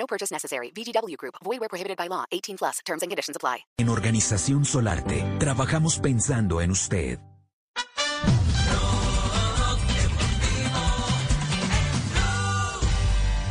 No 0.00 0.06
purchase 0.06 0.30
necessary. 0.32 0.72
VGW 0.74 1.18
Group. 1.18 1.34
Void 1.44 1.60
where 1.60 1.68
prohibited 1.68 1.98
by 1.98 2.08
law. 2.08 2.24
18 2.32 2.56
plus. 2.56 2.78
Terms 2.86 3.02
and 3.02 3.10
conditions 3.10 3.36
apply. 3.36 3.58
En 3.78 3.90
Organización 3.90 4.64
Solarte, 4.64 5.22
trabajamos 5.38 5.98
pensando 5.98 6.62
en 6.62 6.70
usted. 6.70 7.18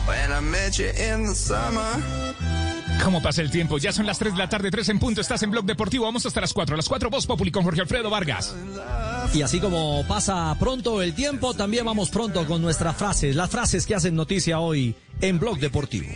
When 0.08 0.32
I 0.32 0.40
met 0.42 0.80
you 0.80 0.88
in 0.88 1.28
the 1.28 1.36
summer. 1.36 2.69
¿Cómo 3.04 3.22
pasa 3.22 3.42
el 3.42 3.50
tiempo? 3.50 3.78
Ya 3.78 3.92
son 3.92 4.06
las 4.06 4.20
3 4.20 4.34
de 4.34 4.40
la 4.40 4.50
tarde, 4.50 4.70
3 4.72 4.90
en 4.90 5.00
punto. 5.00 5.22
Estás 5.22 5.42
en 5.44 5.52
Blog 5.52 5.66
Deportivo. 5.66 6.06
Vamos 6.06 6.26
hasta 6.26 6.42
las 6.42 6.54
4. 6.54 6.76
A 6.76 6.78
las 6.78 6.90
4, 6.90 7.10
Voz 7.10 7.26
Populi 7.26 7.52
con 7.52 7.64
Jorge 7.64 7.82
Alfredo 7.82 8.10
Vargas. 8.10 8.56
Y 9.34 9.42
así 9.42 9.60
como 9.60 10.06
pasa 10.08 10.56
pronto 10.60 11.02
el 11.02 11.14
tiempo, 11.14 11.54
también 11.54 11.86
vamos 11.86 12.10
pronto 12.10 12.46
con 12.46 12.62
nuestras 12.62 12.96
frases, 12.98 13.36
las 13.36 13.50
frases 13.50 13.86
que 13.86 13.96
hacen 13.96 14.16
noticia 14.16 14.60
hoy 14.60 14.96
en 15.22 15.40
Blog 15.40 15.60
Deportivo. 15.60 16.08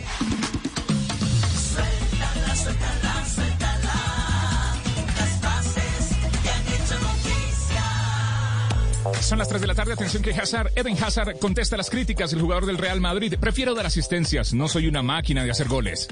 Son 9.20 9.38
las 9.38 9.48
3 9.48 9.60
de 9.60 9.66
la 9.66 9.74
tarde. 9.74 9.92
Atención 9.92 10.22
que 10.22 10.32
Hazard, 10.32 10.70
Eden 10.76 11.02
Hazard 11.02 11.38
contesta 11.38 11.76
las 11.76 11.90
críticas 11.90 12.30
del 12.30 12.40
jugador 12.40 12.66
del 12.66 12.78
Real 12.78 13.00
Madrid. 13.00 13.34
Prefiero 13.40 13.74
dar 13.74 13.86
asistencias. 13.86 14.52
No 14.54 14.68
soy 14.68 14.86
una 14.86 15.02
máquina 15.02 15.44
de 15.44 15.50
hacer 15.50 15.68
goles. 15.68 16.08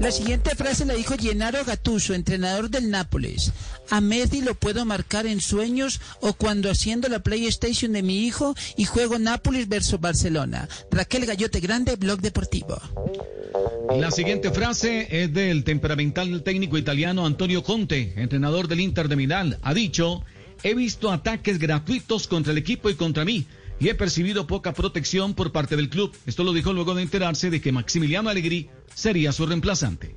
La 0.00 0.12
siguiente 0.12 0.54
frase 0.54 0.84
la 0.84 0.94
dijo 0.94 1.14
Gennaro 1.18 1.64
Gattuso, 1.64 2.14
entrenador 2.14 2.70
del 2.70 2.90
Nápoles. 2.90 3.52
A 3.90 4.00
Messi 4.00 4.42
lo 4.42 4.54
puedo 4.54 4.84
marcar 4.84 5.26
en 5.26 5.40
sueños 5.40 6.00
o 6.20 6.34
cuando 6.34 6.70
haciendo 6.70 7.08
la 7.08 7.20
PlayStation 7.20 7.92
de 7.92 8.02
mi 8.02 8.26
hijo 8.26 8.54
y 8.76 8.84
juego 8.84 9.18
Nápoles 9.18 9.68
versus 9.68 10.00
Barcelona. 10.00 10.68
Raquel 10.90 11.26
Gallote 11.26 11.60
Grande, 11.60 11.96
Blog 11.96 12.20
Deportivo. 12.20 12.80
La 13.96 14.10
siguiente 14.10 14.50
frase 14.50 15.08
es 15.22 15.32
del 15.32 15.64
temperamental 15.64 16.42
técnico 16.42 16.76
italiano 16.76 17.24
Antonio 17.24 17.62
Conte, 17.62 18.12
entrenador 18.16 18.68
del 18.68 18.80
Inter 18.80 19.08
de 19.08 19.16
Milán. 19.16 19.56
Ha 19.62 19.74
dicho, 19.74 20.22
he 20.66 20.74
visto 20.74 21.12
ataques 21.12 21.60
gratuitos 21.60 22.26
contra 22.26 22.50
el 22.50 22.58
equipo 22.58 22.90
y 22.90 22.96
contra 22.96 23.24
mí 23.24 23.46
y 23.78 23.88
he 23.88 23.94
percibido 23.94 24.48
poca 24.48 24.72
protección 24.72 25.34
por 25.34 25.52
parte 25.52 25.76
del 25.76 25.88
club. 25.88 26.12
Esto 26.26 26.42
lo 26.42 26.52
dijo 26.52 26.72
luego 26.72 26.96
de 26.96 27.02
enterarse 27.02 27.50
de 27.50 27.60
que 27.60 27.70
Maximiliano 27.70 28.30
Allegri 28.30 28.68
sería 28.92 29.30
su 29.30 29.46
reemplazante. 29.46 30.16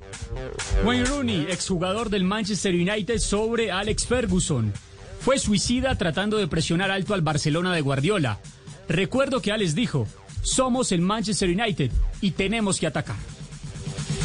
Wayne 0.84 1.04
Rooney, 1.04 1.46
exjugador 1.50 2.10
del 2.10 2.24
Manchester 2.24 2.74
United 2.74 3.18
sobre 3.18 3.70
Alex 3.70 4.06
Ferguson. 4.06 4.72
Fue 5.20 5.38
suicida 5.38 5.96
tratando 5.96 6.36
de 6.36 6.48
presionar 6.48 6.90
alto 6.90 7.14
al 7.14 7.22
Barcelona 7.22 7.72
de 7.72 7.82
Guardiola. 7.82 8.40
Recuerdo 8.88 9.40
que 9.40 9.52
Alex 9.52 9.76
dijo, 9.76 10.08
somos 10.42 10.90
el 10.90 11.00
Manchester 11.00 11.48
United 11.48 11.92
y 12.20 12.32
tenemos 12.32 12.80
que 12.80 12.88
atacar. 12.88 13.18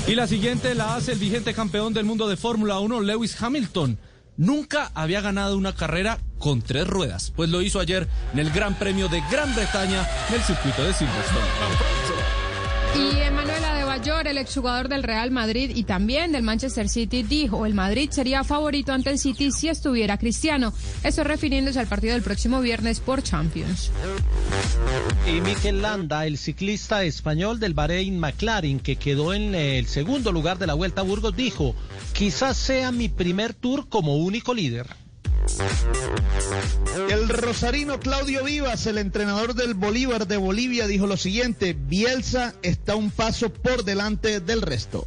Y 0.07 0.15
la 0.15 0.26
siguiente 0.26 0.73
la 0.73 0.95
hace 0.95 1.11
el 1.11 1.19
vigente 1.19 1.53
campeón 1.53 1.93
del 1.93 2.05
mundo 2.05 2.28
de 2.28 2.36
Fórmula 2.36 2.80
1, 2.80 3.01
Lewis 3.01 3.39
Hamilton. 3.39 3.99
Nunca 4.38 4.92
había 4.94 5.22
ganado 5.22 5.58
una 5.58 5.74
carrera 5.74 6.20
con 6.40 6.62
tres 6.62 6.86
ruedas, 6.88 7.32
pues 7.36 7.50
lo 7.50 7.62
hizo 7.62 7.80
ayer 7.80 8.08
en 8.34 8.40
el 8.40 8.52
Gran 8.52 8.76
Premio 8.76 9.08
de 9.08 9.22
Gran 9.32 9.56
Bretaña 9.56 10.06
en 10.30 10.36
el 10.36 10.42
circuito 10.42 10.84
de 10.84 10.94
Silverstone. 10.94 11.46
Y 12.96 13.20
Adebayor, 13.96 14.28
el 14.28 14.38
exjugador 14.38 14.89
del 14.89 15.04
Real 15.04 15.32
Madrid 15.32 15.72
y 15.74 15.86
también 15.86 16.34
del 16.34 16.43
Manchester 16.43 16.89
City, 16.89 17.24
dijo 17.24 17.66
el 17.66 17.74
Madrid 17.74 18.10
sería 18.12 18.43
favorito 18.43 18.91
ante 18.91 19.10
el 19.10 19.18
City 19.18 19.54
si 19.54 19.70
estuviera 19.70 20.18
Cristiano. 20.18 20.74
Eso 21.02 21.24
refiriéndose 21.24 21.80
al 21.80 21.88
partido 21.88 22.12
del 22.12 22.22
próximo 22.22 22.60
viernes 22.60 23.00
por 23.00 23.24
Champions. 23.24 23.91
Y 25.26 25.39
Mikel 25.39 25.82
Landa, 25.82 26.26
el 26.26 26.38
ciclista 26.38 27.06
español 27.06 27.62
del 27.62 27.74
Bahrein 27.74 28.20
McLaren, 28.20 28.82
que 28.82 28.98
quedó 28.98 29.34
en 29.34 29.56
el 29.56 29.86
segundo 29.88 30.34
lugar 30.34 30.58
de 30.58 30.68
la 30.68 30.74
Vuelta 30.74 31.00
a 31.00 31.06
Burgos, 31.06 31.34
dijo, 31.34 31.74
quizás 32.12 32.58
sea 32.58 32.91
mi 32.91 33.08
primer 33.08 33.54
tour 33.54 33.88
como 33.88 34.18
único 34.18 34.54
líder. 34.54 35.05
El 37.10 37.30
rosarino 37.30 38.00
Claudio 38.00 38.43
Vivas, 38.43 38.86
el 38.88 38.98
entrenador 38.98 39.54
del 39.54 39.74
Bolívar 39.74 40.28
de 40.28 40.38
Bolivia, 40.38 40.88
dijo 40.88 41.08
lo 41.08 41.18
siguiente, 41.18 41.76
Bielsa 41.78 42.56
está 42.62 42.96
un 42.96 43.12
paso 43.12 43.52
por 43.52 43.84
delante 43.84 44.39
del 44.39 44.62
resto. 44.62 45.06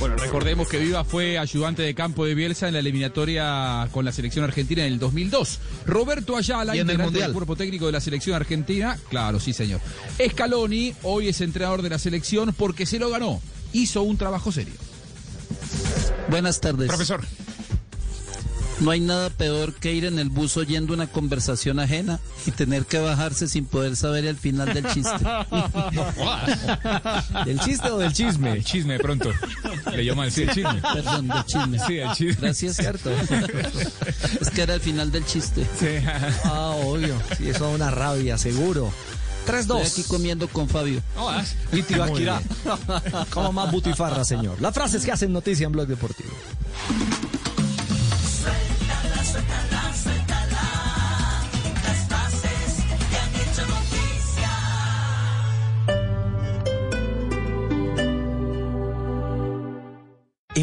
Bueno, 0.00 0.16
recordemos 0.16 0.68
que 0.68 0.78
Viva 0.78 1.04
fue 1.04 1.38
ayudante 1.38 1.82
de 1.82 1.94
campo 1.94 2.24
de 2.24 2.34
Bielsa 2.34 2.66
en 2.66 2.74
la 2.74 2.80
eliminatoria 2.80 3.88
con 3.92 4.04
la 4.04 4.12
selección 4.12 4.44
argentina 4.44 4.84
en 4.84 4.92
el 4.92 4.98
2002. 4.98 5.58
Roberto 5.86 6.36
Ayala, 6.36 6.76
integrante 6.76 7.20
del 7.20 7.32
cuerpo 7.32 7.56
técnico 7.56 7.86
de 7.86 7.92
la 7.92 8.00
selección 8.00 8.36
argentina, 8.36 8.98
claro, 9.08 9.40
sí 9.40 9.52
señor. 9.52 9.80
Scaloni 10.20 10.94
hoy 11.02 11.28
es 11.28 11.40
entrenador 11.40 11.82
de 11.82 11.90
la 11.90 11.98
selección 11.98 12.54
porque 12.56 12.86
se 12.86 12.98
lo 12.98 13.10
ganó. 13.10 13.40
Hizo 13.72 14.02
un 14.02 14.16
trabajo 14.16 14.52
serio. 14.52 14.74
Buenas 16.28 16.60
tardes. 16.60 16.88
Profesor. 16.88 17.22
No 18.82 18.90
hay 18.90 18.98
nada 18.98 19.30
peor 19.30 19.74
que 19.74 19.92
ir 19.92 20.06
en 20.06 20.18
el 20.18 20.28
bus 20.28 20.56
oyendo 20.56 20.92
una 20.92 21.06
conversación 21.06 21.78
ajena 21.78 22.18
y 22.46 22.50
tener 22.50 22.84
que 22.84 22.98
bajarse 22.98 23.46
sin 23.46 23.64
poder 23.64 23.94
saber 23.94 24.24
el 24.24 24.36
final 24.36 24.74
del 24.74 24.84
chiste. 24.88 25.12
¿Del 27.46 27.60
chiste 27.60 27.88
o 27.88 27.98
del 27.98 28.12
chisme? 28.12 28.54
El 28.54 28.64
chisme 28.64 28.94
de 28.94 28.98
pronto. 28.98 29.30
Le 29.94 30.02
llamo 30.02 30.28
sí, 30.30 30.42
el 30.42 30.50
chisme. 30.50 30.82
Perdón, 30.94 31.28
del 31.28 31.44
chisme. 31.44 31.78
Sí, 31.86 31.98
el 31.98 32.12
chisme. 32.12 32.36
Gracias, 32.40 32.76
cierto. 32.76 33.12
es 34.40 34.50
que 34.50 34.62
era 34.62 34.74
el 34.74 34.80
final 34.80 35.12
del 35.12 35.24
chiste. 35.26 35.64
Ah, 36.44 36.74
obvio. 36.82 37.14
Sí, 37.38 37.50
eso 37.50 37.66
da 37.66 37.70
una 37.70 37.90
rabia, 37.92 38.36
seguro. 38.36 38.92
Estoy 39.46 39.80
3-2. 39.80 39.86
aquí 39.86 40.02
comiendo 40.04 40.48
con 40.48 40.68
Fabio. 40.68 41.00
Y 41.72 41.82
Tibaquirá. 41.82 42.42
Como 43.30 43.52
más 43.52 43.70
butifarra, 43.70 44.24
señor. 44.24 44.60
Las 44.60 44.74
frases 44.74 45.04
que 45.04 45.12
hacen 45.12 45.32
noticia 45.32 45.66
en 45.66 45.72
Blog 45.72 45.86
Deportivo. 45.86 46.30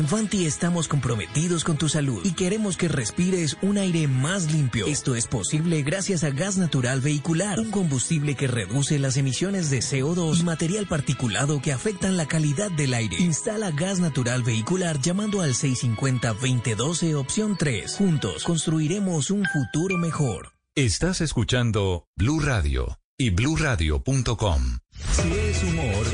En 0.09 0.17
Fanti 0.17 0.47
estamos 0.47 0.87
comprometidos 0.87 1.63
con 1.63 1.77
tu 1.77 1.87
salud 1.87 2.21
y 2.23 2.31
queremos 2.31 2.77
que 2.77 2.87
respires 2.87 3.57
un 3.61 3.77
aire 3.77 4.07
más 4.07 4.51
limpio. 4.51 4.87
Esto 4.87 5.13
es 5.13 5.27
posible 5.27 5.83
gracias 5.83 6.23
a 6.23 6.31
gas 6.31 6.57
natural 6.57 6.99
vehicular, 6.99 7.59
un 7.59 7.69
combustible 7.69 8.33
que 8.33 8.47
reduce 8.47 8.97
las 8.97 9.17
emisiones 9.17 9.69
de 9.69 9.81
CO2 9.81 10.39
y 10.39 10.43
material 10.43 10.87
particulado 10.87 11.61
que 11.61 11.73
afectan 11.73 12.17
la 12.17 12.25
calidad 12.25 12.71
del 12.71 12.95
aire. 12.95 13.17
Instala 13.19 13.69
gas 13.69 13.99
natural 13.99 14.41
vehicular 14.41 14.99
llamando 14.99 15.41
al 15.41 15.53
650-2012 15.53 17.13
opción 17.13 17.55
3. 17.55 17.95
Juntos 17.95 18.43
construiremos 18.43 19.29
un 19.29 19.45
futuro 19.45 19.99
mejor. 19.99 20.53
Estás 20.73 21.21
escuchando 21.21 22.07
Blue 22.15 22.39
Radio 22.39 22.97
y 23.15 23.29
bluradio.com. 23.29 24.79
Si 25.11 25.31
es 25.31 25.63
humor, 25.63 26.05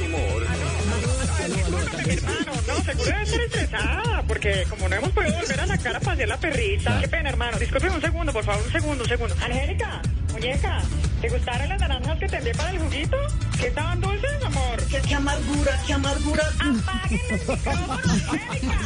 seguro 2.86 3.06
debe 3.06 3.24
estar 3.24 3.42
estresada, 3.42 4.24
porque 4.28 4.66
como 4.70 4.88
no 4.88 4.96
hemos 4.96 5.10
podido 5.12 5.34
volver 5.34 5.60
a 5.60 5.68
sacar 5.68 5.96
a 5.96 6.00
pasear 6.00 6.30
la 6.30 6.38
perrita. 6.38 7.00
Qué 7.02 7.08
pena, 7.08 7.30
hermano. 7.30 7.58
Disculpe 7.58 7.90
un 7.90 8.02
segundo, 8.02 8.32
por 8.32 8.44
favor, 8.44 8.64
un 8.66 8.72
segundo, 8.72 9.04
un 9.04 9.10
segundo. 9.10 9.36
Angélica, 9.44 10.02
muñeca, 10.32 10.82
¿te 11.22 11.30
gustaron 11.30 11.70
las 11.70 11.80
naranjas 11.80 12.20
que 12.20 12.28
te 12.28 12.38
envié 12.38 12.54
para 12.54 12.70
el 12.72 12.80
juguito? 12.80 13.18
¿Que 13.60 13.68
estaban 13.68 14.00
dulces, 14.02 14.44
amor? 14.44 14.84
¿Qué, 14.90 15.02
qué 15.02 15.16
amargura, 15.16 15.82
qué 15.88 15.94
amargura? 15.94 16.44
Apaguen 16.60 17.22
el 17.30 17.40
micrófono, 17.48 17.94
Angélica. 18.24 18.78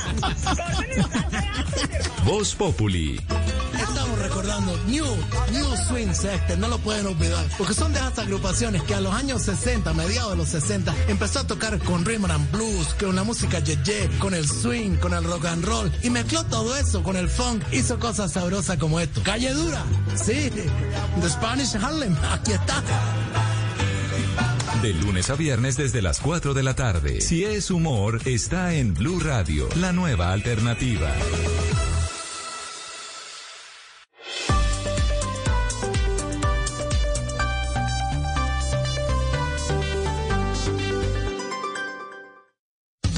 Corten 0.56 0.92
el. 0.92 2.26
Voz 2.26 2.56
Populi. 2.56 3.20
Estamos 4.00 4.20
recordando 4.20 4.80
New, 4.88 5.06
New 5.52 5.76
Swing 5.90 6.14
Sector, 6.14 6.58
no 6.58 6.70
lo 6.70 6.78
pueden 6.80 7.06
olvidar, 7.06 7.46
porque 7.58 7.74
son 7.74 7.92
de 7.92 8.00
esas 8.00 8.20
agrupaciones 8.20 8.82
que 8.84 8.96
a 8.96 9.02
los 9.02 9.14
años 9.14 9.42
60, 9.42 9.94
mediados 9.94 10.32
de 10.32 10.38
los 10.38 10.48
60, 10.48 10.96
empezó 11.10 11.40
a 11.40 11.44
tocar 11.48 11.78
con 11.80 12.06
rhythm 12.06 12.32
and 12.32 12.50
blues, 12.50 12.96
con 12.98 13.14
la 13.14 13.26
música 13.26 13.60
yeye, 13.60 14.10
con 14.20 14.34
el 14.34 14.48
swing, 14.48 14.96
con 14.96 15.14
el 15.14 15.26
rock 15.26 15.48
and 15.48 15.66
roll, 15.66 15.92
y 16.02 16.10
mezcló 16.12 16.46
todo 16.46 16.78
eso 16.78 17.04
con 17.04 17.18
el 17.18 17.28
funk, 17.28 17.62
hizo 17.74 18.00
cosas 18.00 18.32
sabrosas 18.32 18.78
como 18.78 19.02
esto. 19.02 19.22
Calle 19.22 19.54
Dura, 19.54 19.84
sí, 20.16 20.50
The 21.20 21.30
Spanish 21.30 21.76
Harlem, 21.76 22.16
aquí 22.32 22.54
está. 22.54 22.82
De 24.82 24.94
lunes 24.94 25.30
a 25.30 25.36
viernes 25.36 25.76
desde 25.76 26.02
las 26.02 26.22
4 26.22 26.54
de 26.54 26.64
la 26.64 26.74
tarde. 26.74 27.20
Si 27.20 27.44
es 27.44 27.70
humor, 27.70 28.22
está 28.24 28.74
en 28.76 28.94
Blue 28.94 29.20
Radio, 29.20 29.68
la 29.76 29.92
nueva 29.92 30.32
alternativa. 30.32 31.14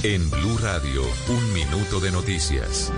En 0.03 0.27
Blue 0.31 0.57
Radio, 0.57 1.03
un 1.29 1.53
minuto 1.53 1.99
de 1.99 2.09
noticias. 2.09 2.91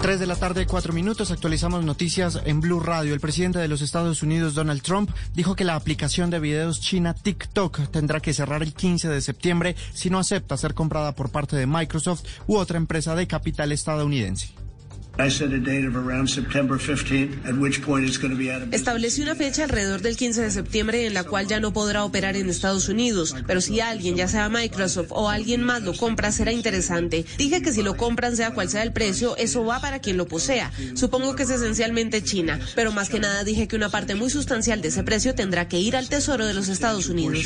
3 0.00 0.18
de 0.18 0.26
la 0.26 0.34
tarde, 0.36 0.66
4 0.66 0.94
minutos. 0.94 1.30
Actualizamos 1.30 1.84
noticias 1.84 2.40
en 2.46 2.62
Blue 2.62 2.80
Radio. 2.80 3.12
El 3.12 3.20
presidente 3.20 3.58
de 3.58 3.68
los 3.68 3.82
Estados 3.82 4.22
Unidos, 4.22 4.54
Donald 4.54 4.80
Trump, 4.80 5.10
dijo 5.34 5.56
que 5.56 5.64
la 5.64 5.74
aplicación 5.74 6.30
de 6.30 6.40
videos 6.40 6.80
china 6.80 7.12
TikTok 7.12 7.90
tendrá 7.90 8.20
que 8.20 8.32
cerrar 8.32 8.62
el 8.62 8.72
15 8.72 9.10
de 9.10 9.20
septiembre 9.20 9.76
si 9.92 10.08
no 10.08 10.18
acepta 10.18 10.56
ser 10.56 10.72
comprada 10.72 11.14
por 11.14 11.28
parte 11.30 11.54
de 11.54 11.66
Microsoft 11.66 12.24
u 12.46 12.56
otra 12.56 12.78
empresa 12.78 13.14
de 13.14 13.26
capital 13.26 13.70
estadounidense. 13.70 14.54
Estableció 18.70 19.24
una 19.24 19.34
fecha 19.34 19.64
alrededor 19.64 20.00
del 20.00 20.16
15 20.16 20.42
de 20.42 20.50
septiembre 20.52 21.06
en 21.06 21.14
la 21.14 21.24
cual 21.24 21.48
ya 21.48 21.58
no 21.58 21.72
podrá 21.72 22.04
operar 22.04 22.36
en 22.36 22.48
Estados 22.48 22.88
Unidos, 22.88 23.34
pero 23.46 23.60
si 23.60 23.80
alguien, 23.80 24.14
ya 24.14 24.28
sea 24.28 24.48
Microsoft 24.48 25.08
o 25.10 25.28
alguien 25.28 25.64
más 25.64 25.82
lo 25.82 25.92
compra, 25.94 26.30
será 26.30 26.52
interesante. 26.52 27.26
Dije 27.36 27.62
que 27.62 27.72
si 27.72 27.82
lo 27.82 27.96
compran, 27.96 28.36
sea 28.36 28.52
cual 28.52 28.68
sea 28.68 28.84
el 28.84 28.92
precio, 28.92 29.36
eso 29.36 29.64
va 29.64 29.80
para 29.80 29.98
quien 29.98 30.16
lo 30.16 30.28
posea. 30.28 30.70
Supongo 30.94 31.34
que 31.34 31.42
es 31.42 31.50
esencialmente 31.50 32.22
China, 32.22 32.60
pero 32.76 32.92
más 32.92 33.08
que 33.08 33.18
nada 33.18 33.42
dije 33.42 33.66
que 33.66 33.74
una 33.74 33.88
parte 33.88 34.14
muy 34.14 34.30
sustancial 34.30 34.80
de 34.82 34.88
ese 34.88 35.02
precio 35.02 35.34
tendrá 35.34 35.66
que 35.66 35.80
ir 35.80 35.96
al 35.96 36.08
Tesoro 36.08 36.46
de 36.46 36.54
los 36.54 36.68
Estados 36.68 37.08
Unidos. 37.08 37.44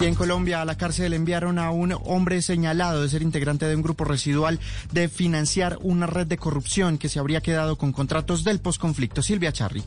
Y 0.00 0.06
en 0.06 0.14
Colombia 0.14 0.60
a 0.60 0.64
la 0.64 0.76
cárcel 0.76 1.14
enviaron 1.14 1.58
a 1.58 1.70
un 1.70 1.96
hombre 2.04 2.42
señalado 2.42 3.02
de 3.02 3.08
ser 3.08 3.22
integrante 3.22 3.66
de 3.66 3.76
un 3.76 3.82
grupo 3.82 4.04
residual 4.04 4.58
de 4.92 5.08
financiar 5.08 5.78
una 5.80 6.06
red 6.06 6.26
de 6.26 6.36
corrupción 6.36 6.98
que 6.98 7.08
se 7.08 7.18
habría 7.18 7.40
quedado 7.40 7.76
con 7.78 7.92
contratos 7.92 8.44
del 8.44 8.60
posconflicto. 8.60 9.22
Silvia 9.22 9.52
Charri. 9.52 9.82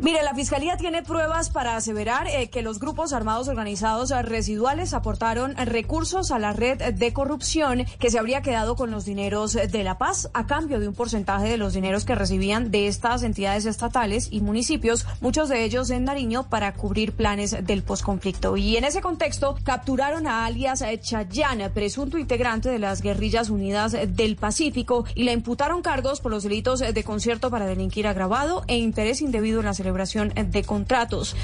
Mire, 0.00 0.22
la 0.22 0.32
Fiscalía 0.32 0.76
tiene 0.76 1.02
pruebas 1.02 1.50
para 1.50 1.74
aseverar 1.74 2.28
eh, 2.28 2.50
que 2.50 2.62
los 2.62 2.78
grupos 2.78 3.12
armados 3.12 3.48
organizados 3.48 4.12
eh, 4.12 4.22
residuales 4.22 4.94
aportaron 4.94 5.58
eh, 5.58 5.64
recursos 5.64 6.30
a 6.30 6.38
la 6.38 6.52
red 6.52 6.94
de 6.94 7.12
corrupción 7.12 7.84
que 7.98 8.08
se 8.08 8.20
habría 8.20 8.40
quedado 8.40 8.76
con 8.76 8.92
los 8.92 9.04
dineros 9.04 9.54
de 9.54 9.82
La 9.82 9.98
Paz 9.98 10.30
a 10.34 10.46
cambio 10.46 10.78
de 10.78 10.86
un 10.86 10.94
porcentaje 10.94 11.48
de 11.48 11.56
los 11.56 11.72
dineros 11.72 12.04
que 12.04 12.14
recibían 12.14 12.70
de 12.70 12.86
estas 12.86 13.24
entidades 13.24 13.66
estatales 13.66 14.28
y 14.30 14.40
municipios, 14.40 15.04
muchos 15.20 15.48
de 15.48 15.64
ellos 15.64 15.90
en 15.90 16.04
Nariño, 16.04 16.48
para 16.48 16.74
cubrir 16.74 17.12
planes 17.12 17.66
del 17.66 17.82
posconflicto. 17.82 18.56
Y 18.56 18.76
en 18.76 18.84
ese 18.84 19.00
contexto 19.00 19.56
capturaron 19.64 20.28
a 20.28 20.46
alias 20.46 20.84
Chayán, 21.00 21.72
presunto 21.74 22.18
integrante 22.18 22.68
de 22.68 22.78
las 22.78 23.02
Guerrillas 23.02 23.50
Unidas 23.50 23.96
del 24.06 24.36
Pacífico, 24.36 25.06
y 25.16 25.24
le 25.24 25.32
imputaron 25.32 25.82
cargos 25.82 26.20
por 26.20 26.30
los 26.30 26.44
delitos 26.44 26.78
de 26.78 27.04
concierto 27.04 27.50
para 27.50 27.66
delinquir 27.66 28.06
agravado 28.06 28.62
e 28.68 28.76
interés 28.76 29.20
indebido 29.22 29.58
en 29.58 29.66
la 29.66 29.74
celebración 29.88 30.34
de 30.50 30.64
contratos. 30.64 31.34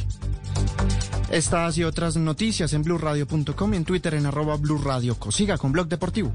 Estas 1.31 1.79
y 1.79 1.85
otras 1.85 2.17
noticias 2.17 2.75
en 2.75 2.83
blurradio.com 2.83 3.73
y 3.73 3.77
en 3.79 3.85
Twitter 3.85 4.15
en 4.15 4.27
arroba 4.27 4.57
blurradioco. 4.57 5.33
Siga 5.33 5.57
con 5.57 5.73
Blog 5.73 5.89
Deportivo. 5.89 6.31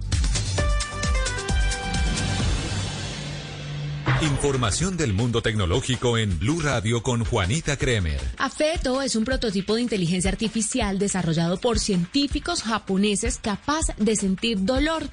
Información 4.22 4.98
del 4.98 5.14
mundo 5.14 5.42
tecnológico 5.42 6.18
en 6.18 6.38
Blue 6.40 6.60
Radio 6.60 7.02
con 7.02 7.24
Juanita 7.24 7.78
Kremer. 7.78 8.20
Afeto 8.38 9.02
es 9.02 9.16
un 9.16 9.24
prototipo 9.24 9.76
de 9.76 9.82
inteligencia 9.82 10.30
artificial 10.30 11.00
desarrollado 11.00 11.58
por 11.58 11.80
científicos 11.80 12.62
japoneses 12.64 13.40
capaz 13.42 13.86
de 13.98 14.18
sentir 14.18 14.66
dolor. 14.66 15.08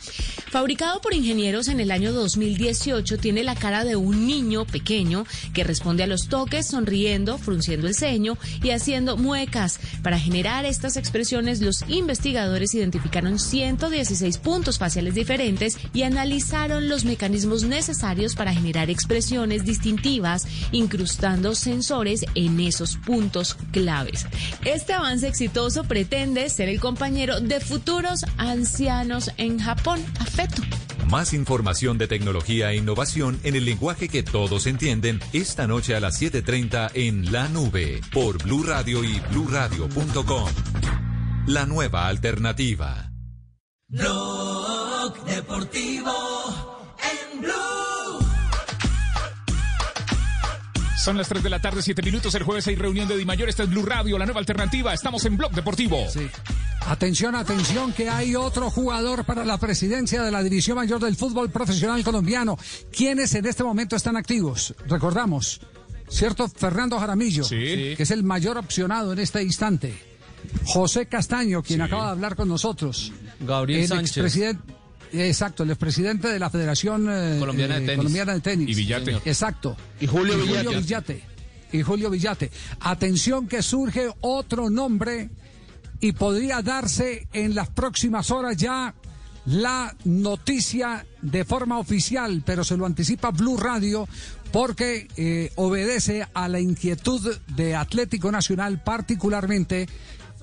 Fabricado 0.50 1.00
por 1.00 1.14
ingenieros 1.14 1.68
en 1.68 1.78
el 1.78 1.92
año 1.92 2.12
2018, 2.12 3.18
tiene 3.18 3.44
la 3.44 3.54
cara 3.54 3.84
de 3.84 3.94
un 3.94 4.26
niño 4.26 4.64
pequeño 4.64 5.24
que 5.54 5.62
responde 5.62 6.02
a 6.02 6.08
los 6.08 6.26
toques 6.28 6.66
sonriendo, 6.66 7.38
frunciendo 7.38 7.86
el 7.86 7.94
ceño 7.94 8.36
y 8.60 8.70
haciendo 8.70 9.16
muecas. 9.16 9.78
Para 10.02 10.18
generar 10.18 10.64
estas 10.64 10.96
expresiones, 10.96 11.60
los 11.60 11.84
investigadores 11.86 12.74
identificaron 12.74 13.38
116 13.38 14.38
puntos 14.38 14.78
faciales 14.78 15.14
diferentes 15.14 15.78
y 15.94 16.02
analizaron 16.02 16.88
los 16.88 17.04
mecanismos 17.04 17.62
necesarios 17.62 18.34
para 18.34 18.52
generar 18.52 18.90
expresiones 18.96 19.66
distintivas, 19.66 20.46
incrustando 20.72 21.54
sensores 21.54 22.24
en 22.34 22.58
esos 22.60 22.96
puntos 22.96 23.58
claves. 23.70 24.26
Este 24.64 24.94
avance 24.94 25.28
exitoso 25.28 25.84
pretende 25.84 26.48
ser 26.48 26.70
el 26.70 26.80
compañero 26.80 27.40
de 27.40 27.60
futuros 27.60 28.24
ancianos 28.38 29.30
en 29.36 29.58
Japón, 29.58 30.02
Afeto. 30.18 30.62
Más 31.10 31.34
información 31.34 31.98
de 31.98 32.08
tecnología 32.08 32.72
e 32.72 32.76
innovación 32.76 33.38
en 33.44 33.54
el 33.54 33.66
lenguaje 33.66 34.08
que 34.08 34.22
todos 34.22 34.66
entienden 34.66 35.20
esta 35.34 35.66
noche 35.66 35.94
a 35.94 36.00
las 36.00 36.18
7:30 36.18 36.90
en 36.94 37.30
La 37.30 37.48
Nube 37.48 38.00
por 38.12 38.42
Blue 38.42 38.64
Radio 38.64 39.04
y 39.04 39.20
bluradio.com. 39.30 40.48
La 41.46 41.66
nueva 41.66 42.08
alternativa. 42.08 43.12
Blog 43.88 45.24
Deportivo 45.26 46.35
Son 51.06 51.16
las 51.16 51.28
3 51.28 51.40
de 51.40 51.50
la 51.50 51.60
tarde, 51.60 51.82
7 51.82 52.02
minutos. 52.02 52.34
El 52.34 52.42
jueves 52.42 52.66
hay 52.66 52.74
reunión 52.74 53.06
de 53.06 53.16
Di 53.16 53.24
Mayor. 53.24 53.48
Esta 53.48 53.62
es 53.62 53.70
Blue 53.70 53.86
Radio, 53.86 54.18
la 54.18 54.24
nueva 54.24 54.40
alternativa. 54.40 54.92
Estamos 54.92 55.24
en 55.24 55.36
Blog 55.36 55.52
Deportivo. 55.52 56.04
Atención, 56.88 57.36
atención, 57.36 57.92
que 57.92 58.10
hay 58.10 58.34
otro 58.34 58.72
jugador 58.72 59.24
para 59.24 59.44
la 59.44 59.56
presidencia 59.56 60.20
de 60.24 60.32
la 60.32 60.42
División 60.42 60.74
Mayor 60.76 60.98
del 60.98 61.14
Fútbol 61.14 61.48
Profesional 61.50 62.02
Colombiano. 62.02 62.58
¿Quiénes 62.90 63.32
en 63.36 63.46
este 63.46 63.62
momento 63.62 63.94
están 63.94 64.16
activos? 64.16 64.74
Recordamos, 64.88 65.60
¿cierto? 66.08 66.48
Fernando 66.48 66.98
Jaramillo, 66.98 67.48
que 67.48 67.94
es 67.96 68.10
el 68.10 68.24
mayor 68.24 68.58
opcionado 68.58 69.12
en 69.12 69.20
este 69.20 69.40
instante. 69.44 69.94
José 70.64 71.06
Castaño, 71.06 71.62
quien 71.62 71.82
acaba 71.82 72.06
de 72.06 72.10
hablar 72.10 72.34
con 72.34 72.48
nosotros. 72.48 73.12
Gabriel 73.38 73.82
el 73.82 73.86
Sánchez. 73.88 74.16
expresidente- 74.16 74.74
Exacto, 75.12 75.62
el 75.62 75.70
expresidente 75.70 76.28
de 76.28 76.38
la 76.38 76.50
Federación 76.50 77.08
eh, 77.10 77.36
Colombiana 77.38 77.76
de 77.76 77.84
eh, 77.84 77.86
Tenis. 77.86 77.96
Colombiana 77.98 78.34
de 78.34 78.40
Tenis. 78.40 78.68
Y 78.68 78.74
Villate. 78.74 79.04
Señor. 79.04 79.22
Exacto. 79.24 79.76
Y 80.00 80.06
Julio 80.06 80.38
Villate. 80.38 80.76
Villate. 80.76 81.22
Y 81.72 81.82
Julio 81.82 82.10
Villate. 82.10 82.50
Atención 82.80 83.48
que 83.48 83.62
surge 83.62 84.08
otro 84.20 84.70
nombre 84.70 85.30
y 86.00 86.12
podría 86.12 86.62
darse 86.62 87.28
en 87.32 87.54
las 87.54 87.68
próximas 87.70 88.30
horas 88.30 88.56
ya 88.56 88.94
la 89.46 89.94
noticia 90.04 91.06
de 91.22 91.44
forma 91.44 91.78
oficial, 91.78 92.42
pero 92.44 92.64
se 92.64 92.76
lo 92.76 92.84
anticipa 92.84 93.30
Blue 93.30 93.56
Radio 93.56 94.08
porque 94.52 95.08
eh, 95.16 95.52
obedece 95.56 96.26
a 96.34 96.48
la 96.48 96.60
inquietud 96.60 97.36
de 97.54 97.74
Atlético 97.74 98.30
Nacional 98.32 98.82
particularmente 98.82 99.88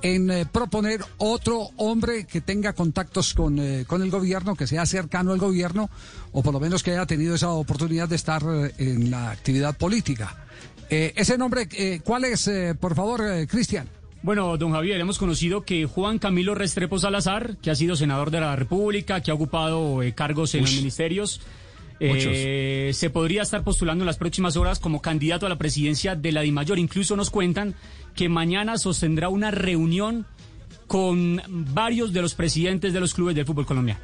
en 0.03 0.29
eh, 0.29 0.45
proponer 0.45 0.99
otro 1.17 1.69
hombre 1.77 2.25
que 2.25 2.41
tenga 2.41 2.73
contactos 2.73 3.33
con, 3.33 3.57
eh, 3.57 3.85
con 3.87 4.03
el 4.03 4.11
gobierno, 4.11 4.53
que 4.55 4.67
sea 4.67 4.85
cercano 4.85 5.31
al 5.31 5.39
gobierno, 5.39 5.89
o 6.33 6.43
por 6.43 6.53
lo 6.53 6.59
menos 6.59 6.83
que 6.83 6.91
haya 6.91 7.05
tenido 7.05 7.35
esa 7.35 7.49
oportunidad 7.49 8.09
de 8.09 8.17
estar 8.17 8.43
eh, 8.43 8.73
en 8.77 9.09
la 9.09 9.31
actividad 9.31 9.75
política. 9.75 10.37
Ese 10.89 11.39
nombre, 11.39 11.67
¿cuál 12.03 12.25
es, 12.25 12.47
por 12.79 12.93
favor, 12.93 13.23
Cristian? 13.47 13.87
Bueno, 14.21 14.55
don 14.57 14.73
Javier, 14.73 14.99
hemos 14.99 15.17
conocido 15.17 15.63
que 15.63 15.87
Juan 15.87 16.19
Camilo 16.19 16.53
Restrepo 16.53 16.99
Salazar, 16.99 17.57
que 17.57 17.71
ha 17.71 17.75
sido 17.75 17.95
senador 17.95 18.29
de 18.29 18.41
la 18.41 18.55
República, 18.55 19.21
que 19.21 19.31
ha 19.31 19.33
ocupado 19.33 20.01
cargos 20.13 20.53
en 20.53 20.61
los 20.61 20.75
ministerios, 20.75 21.41
eh, 22.05 22.91
se 22.93 23.09
podría 23.09 23.41
estar 23.41 23.63
postulando 23.63 24.03
en 24.03 24.07
las 24.07 24.17
próximas 24.17 24.57
horas 24.57 24.79
como 24.79 25.01
candidato 25.01 25.45
a 25.45 25.49
la 25.49 25.57
presidencia 25.57 26.15
de 26.15 26.31
la 26.31 26.41
DIMAYOR. 26.41 26.79
Incluso 26.79 27.15
nos 27.15 27.29
cuentan 27.29 27.75
que 28.15 28.29
mañana 28.29 28.77
sostendrá 28.77 29.29
una 29.29 29.51
reunión 29.51 30.25
con 30.87 31.41
varios 31.47 32.13
de 32.13 32.21
los 32.21 32.35
presidentes 32.35 32.93
de 32.93 32.99
los 32.99 33.13
clubes 33.13 33.35
del 33.35 33.45
fútbol 33.45 33.65
colombiano. 33.65 33.99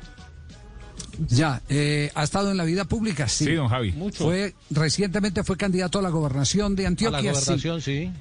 Ya, 1.27 1.61
eh, 1.67 2.11
ha 2.15 2.23
estado 2.23 2.51
en 2.51 2.57
la 2.57 2.63
vida 2.63 2.85
pública, 2.85 3.27
sí. 3.27 3.45
Sí, 3.45 3.53
don 3.53 3.67
Javi. 3.67 3.93
Fue, 4.13 4.55
recientemente 4.69 5.43
fue 5.43 5.57
candidato 5.57 5.99
a 5.99 6.01
la 6.01 6.09
gobernación 6.09 6.75
de 6.75 6.83
A 6.83 6.85
la 6.85 6.89
Antioquia, 6.89 7.33
sí. 7.33 7.41
gobernación, 7.41 7.81
sí. 7.81 8.11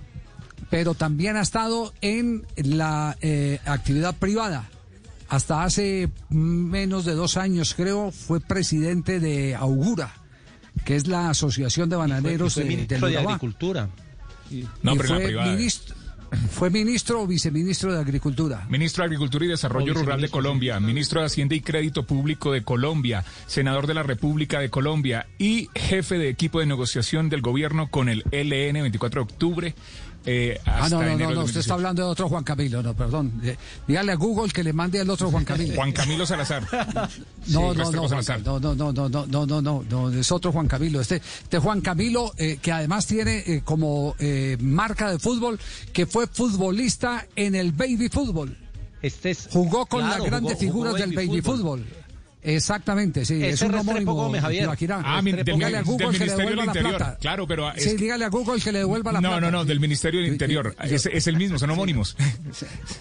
pero 0.68 0.94
también 0.94 1.36
ha 1.36 1.42
estado 1.42 1.92
en 2.00 2.44
la 2.56 3.16
eh, 3.20 3.60
actividad 3.64 4.16
privada. 4.16 4.68
Hasta 5.28 5.62
hace 5.64 6.10
menos 6.30 7.04
de 7.04 7.14
dos 7.14 7.36
años, 7.36 7.74
creo, 7.74 8.10
fue 8.12 8.40
presidente 8.40 9.20
de 9.20 9.54
Augura, 9.54 10.14
que 10.84 10.96
es 10.96 11.06
la 11.06 11.28
Asociación 11.30 11.88
de 11.90 11.96
Bananeros 11.96 12.54
Fue 12.54 12.62
de, 12.64 12.68
ministro 12.70 12.98
del 12.98 13.10
de 13.10 13.18
Urabá. 13.18 13.34
Agricultura. 13.34 13.88
No, 14.82 14.94
Y 14.94 14.98
pero 14.98 15.08
en 15.08 15.14
la 15.14 15.16
fue 15.16 15.24
privada. 15.26 15.52
ministro, 15.52 15.94
fue 16.50 16.70
ministro 16.70 17.22
o 17.22 17.26
viceministro 17.26 17.92
de 17.92 18.00
Agricultura. 18.00 18.66
Ministro 18.70 19.02
de 19.02 19.06
Agricultura 19.06 19.44
y 19.44 19.48
Desarrollo 19.48 19.92
Rural 19.94 20.20
de 20.20 20.28
Colombia, 20.30 20.80
ministro 20.80 21.20
de 21.20 21.26
Hacienda 21.26 21.54
y 21.54 21.60
Crédito 21.60 22.04
Público 22.06 22.52
de 22.52 22.64
Colombia, 22.64 23.24
senador 23.46 23.86
de 23.86 23.94
la 23.94 24.02
República 24.02 24.60
de 24.60 24.70
Colombia 24.70 25.26
y 25.38 25.68
jefe 25.74 26.16
de 26.16 26.30
equipo 26.30 26.60
de 26.60 26.66
negociación 26.66 27.28
del 27.28 27.42
gobierno 27.42 27.90
con 27.90 28.08
el 28.08 28.24
LN 28.32 28.80
24 28.80 29.20
de 29.20 29.24
octubre. 29.24 29.74
Eh, 30.30 30.60
Ah, 30.66 30.84
hasta 30.84 30.96
no, 30.96 31.02
no, 31.02 31.08
enero 31.08 31.18
no, 31.24 31.28
de 31.30 31.34
no, 31.36 31.44
usted 31.44 31.54
2018. 31.54 31.60
está 31.60 31.74
hablando 31.74 32.02
de 32.04 32.08
otro 32.10 32.28
Juan 32.28 32.44
Camilo, 32.44 32.82
no, 32.82 32.94
perdón. 32.94 33.40
Eh, 33.42 33.56
dígale 33.86 34.12
a 34.12 34.14
Google 34.16 34.52
que 34.52 34.62
le 34.62 34.72
mande 34.72 35.00
al 35.00 35.08
otro 35.10 35.30
Juan 35.30 35.44
Camilo. 35.44 35.74
Juan 35.74 35.92
Camilo 35.92 36.26
Salazar. 36.26 36.62
No, 36.72 37.08
Sí, 37.46 37.52
no, 37.52 37.74
no, 37.92 38.08
Salazar. 38.08 38.40
no, 38.44 38.60
no, 38.60 38.74
no, 38.74 38.92
no, 38.92 39.08
no, 39.08 39.26
no, 39.26 39.46
no, 39.46 39.62
no, 39.62 39.84
no, 39.88 40.10
es 40.10 40.30
otro 40.32 40.52
Juan 40.52 40.68
Camilo. 40.68 41.00
Este, 41.00 41.16
este 41.16 41.58
Juan 41.58 41.80
Camilo, 41.80 42.32
eh, 42.36 42.58
que 42.60 42.72
además 42.72 43.06
tiene 43.06 43.38
eh, 43.46 43.62
como 43.64 44.14
eh, 44.18 44.56
marca 44.60 45.10
de 45.10 45.18
fútbol 45.18 45.58
que 45.92 46.06
fue 46.06 46.26
futbolista 46.26 47.26
en 47.36 47.54
el 47.54 47.72
baby 47.72 48.08
fútbol. 48.08 48.56
Este 49.00 49.30
es, 49.30 49.48
Jugó 49.50 49.86
con 49.86 50.00
claro, 50.00 50.18
las 50.24 50.26
grandes 50.30 50.54
jugó- 50.58 50.72
jugó 50.72 50.84
figuras 50.90 50.94
del 50.96 51.12
baby 51.14 51.40
fútbol. 51.40 51.86
Exactamente, 52.40 53.24
sí, 53.24 53.34
Ese 53.42 53.50
es 53.50 53.62
un 53.62 53.74
homónimo. 53.74 54.14
Gómez, 54.14 54.40
Javier. 54.40 54.68
Ah, 55.04 55.20
mi- 55.22 55.32
del, 55.32 55.44
dígale 55.44 55.76
a 55.76 55.78
del 55.80 55.84
Google 55.84 56.06
que 56.06 56.12
le 56.12 56.18
Ministerio 56.20 56.36
devuelva 56.36 56.50
del 56.50 56.56
la 56.56 56.64
Interior. 56.72 56.96
plata. 56.96 57.18
Claro, 57.20 57.46
pero 57.48 57.72
es 57.72 57.82
Sí, 57.82 57.90
que- 57.90 57.96
dígale 57.96 58.24
a 58.24 58.28
Google 58.28 58.60
que 58.62 58.72
le 58.72 58.78
devuelva 58.78 59.12
la 59.12 59.20
No, 59.20 59.28
plata. 59.30 59.40
no, 59.40 59.50
no, 59.50 59.64
del 59.64 59.80
Ministerio 59.80 60.20
del 60.20 60.30
Interior. 60.32 60.76
Es, 60.84 61.06
es 61.06 61.26
el 61.26 61.36
mismo, 61.36 61.58
son 61.58 61.70
homónimos. 61.70 62.16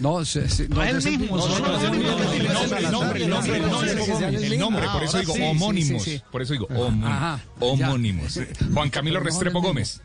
No, 0.00 0.24
sí, 0.24 0.40
sí, 0.48 0.66
No 0.68 0.82
es 0.82 0.96
es 0.96 1.06
el 1.06 1.18
mismo, 1.18 1.38
son 1.40 1.52
homónimos. 1.64 1.82
El 1.84 2.52
nombre, 2.52 2.78
el 2.78 2.84
nombre, 2.84 2.84
el 2.84 2.90
nombre, 2.90 3.22
el 3.24 3.30
nombre, 3.30 4.46
el 4.46 4.58
nombre, 4.58 4.86
por 4.92 5.02
eso 5.04 5.18
digo 5.20 5.32
homónimos. 5.34 6.06
Por 6.32 6.42
eso 6.42 6.52
digo 6.54 6.66
homónimos. 7.60 8.40
Juan 8.74 8.90
Camilo 8.90 9.20
No, 9.20 9.24
Restrepo 9.24 9.58
no, 9.58 9.62
no, 9.62 9.68
Gómez. 9.68 10.00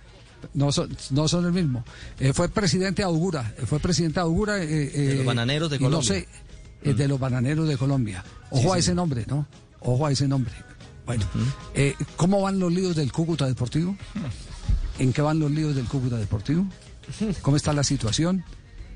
No 0.53 0.71
son, 0.73 0.95
no 1.11 1.27
son 1.27 1.45
el 1.45 1.53
mismo. 1.53 1.85
Eh, 2.19 2.33
fue 2.33 2.49
presidente 2.49 3.01
de 3.01 3.05
Augura. 3.05 3.53
eh, 3.57 3.65
Fue 3.65 3.79
presidente 3.79 4.15
de 4.15 4.21
Augura. 4.21 4.61
eh, 4.61 4.67
De 4.67 5.13
los 5.15 5.21
eh, 5.21 5.25
bananeros 5.25 5.69
de 5.69 5.77
y 5.77 5.79
No 5.79 5.85
Colombia. 5.85 6.07
sé, 6.15 6.27
eh, 6.83 6.93
de 6.93 7.07
los 7.07 7.19
bananeros 7.19 7.67
de 7.67 7.77
Colombia. 7.77 8.23
Ojo 8.49 8.61
Sí, 8.61 8.69
a 8.69 8.77
ese 8.77 8.95
nombre, 8.95 9.25
¿no? 9.27 9.47
Ojo 9.79 10.05
a 10.05 10.11
ese 10.11 10.27
nombre. 10.27 10.53
Bueno, 11.05 11.25
eh, 11.73 11.95
¿cómo 12.15 12.41
van 12.41 12.59
los 12.59 12.71
líos 12.71 12.95
del 12.95 13.11
Cúcuta 13.11 13.45
Deportivo? 13.45 13.95
¿En 14.99 15.11
qué 15.11 15.21
van 15.21 15.39
los 15.39 15.51
líos 15.51 15.75
del 15.75 15.85
Cúcuta 15.85 16.17
Deportivo? 16.17 16.65
¿Cómo 17.41 17.57
está 17.57 17.73
la 17.73 17.83
situación? 17.83 18.45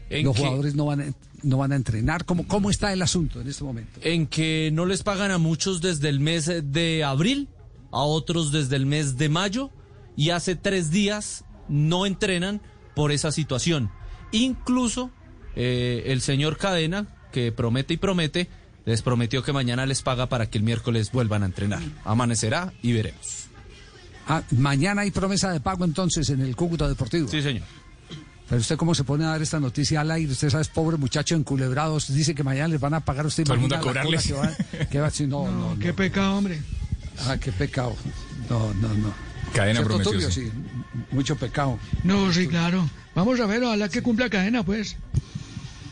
¿En 0.10 0.24
Los 0.24 0.38
jugadores 0.38 0.76
no 0.76 0.86
van 0.86 1.02
a, 1.02 1.14
no 1.44 1.58
van 1.58 1.74
a 1.74 1.76
entrenar. 1.76 2.24
¿Cómo, 2.24 2.48
¿Cómo 2.48 2.70
está 2.70 2.94
el 2.94 3.02
asunto 3.02 3.42
en 3.42 3.48
este 3.50 3.64
momento? 3.64 4.00
En 4.04 4.28
que 4.28 4.70
no 4.72 4.86
les 4.86 5.04
pagan 5.04 5.32
a 5.32 5.38
muchos 5.38 5.82
desde 5.82 6.08
el 6.08 6.22
mes 6.22 6.50
de 6.64 7.04
abril, 7.04 7.50
a 7.92 8.04
otros 8.04 8.52
desde 8.54 8.78
el 8.78 8.86
mes 8.86 9.18
de 9.18 9.28
mayo, 9.28 9.72
y 10.16 10.30
hace 10.30 10.56
tres 10.56 10.92
días 10.92 11.44
no 11.68 12.06
entrenan 12.06 12.62
por 12.96 13.12
esa 13.12 13.32
situación. 13.32 13.92
Incluso 14.32 15.12
eh, 15.56 16.04
el 16.08 16.22
señor 16.22 16.58
Cadena, 16.58 17.08
que 17.38 17.52
promete 17.52 17.94
y 17.94 17.98
promete, 17.98 18.48
les 18.86 19.04
prometió 19.04 19.44
que 19.44 19.54
mañana 19.54 19.86
les 19.86 20.02
paga 20.02 20.28
para 20.28 20.50
que 20.50 20.58
el 20.58 20.64
miércoles 20.64 21.12
vuelvan 21.12 21.44
a 21.44 21.46
entrenar. 21.46 21.84
Amanecerá 22.04 22.74
y 22.82 22.94
veremos. 22.94 23.46
Ah, 24.28 24.42
mañana 24.58 25.04
hay 25.04 25.12
promesa 25.12 25.52
de 25.52 25.60
pago 25.60 25.86
entonces 25.86 26.28
en 26.32 26.42
el 26.42 26.56
Cúcuta 26.56 26.88
Deportivo. 26.88 27.28
Sí, 27.28 27.44
señor. 27.44 27.62
Pero 28.50 28.60
usted 28.60 28.76
cómo 28.76 28.96
se 28.96 29.04
pone 29.04 29.24
a 29.26 29.28
dar 29.28 29.42
esta 29.44 29.60
noticia 29.60 30.02
al 30.02 30.10
aire, 30.10 30.32
usted 30.32 30.50
sabe, 30.50 30.64
es 30.64 30.68
pobre 30.70 30.98
muchacho 30.98 31.36
enculebrado, 31.36 31.94
usted 31.94 32.16
dice 32.16 32.34
que 32.34 32.44
mañana 32.44 32.70
les 32.70 32.80
van 32.80 32.96
a 32.96 33.02
pagar 33.02 33.26
a 33.26 33.28
usted. 33.28 33.44
Todo 33.44 33.54
el 33.54 33.60
mundo 33.60 33.76
a 33.76 33.82
cobrarles. 33.82 34.32
cola 34.32 34.56
Que 34.58 34.78
va, 34.80 34.86
que 34.86 35.00
va- 35.00 35.10
sí, 35.12 35.28
no, 35.28 35.46
no, 35.52 35.76
no. 35.76 35.80
Qué 35.80 35.94
pecado, 35.94 36.38
hombre. 36.38 36.60
Ah, 37.28 37.38
qué 37.38 37.52
pecado. 37.52 37.96
No, 38.50 38.74
no, 38.74 38.88
no. 38.96 39.14
Cadena 39.54 39.84
sí. 40.04 40.32
Sí, 40.32 40.52
mucho 41.12 41.36
pecado. 41.36 41.78
No, 42.04 42.34
sí, 42.34 42.48
claro. 42.48 42.90
Vamos 43.14 43.40
a 43.40 43.46
ver, 43.46 43.64
ojalá 43.64 43.90
que 43.90 44.02
cumpla 44.02 44.28
cadena, 44.28 44.64
pues. 44.64 44.96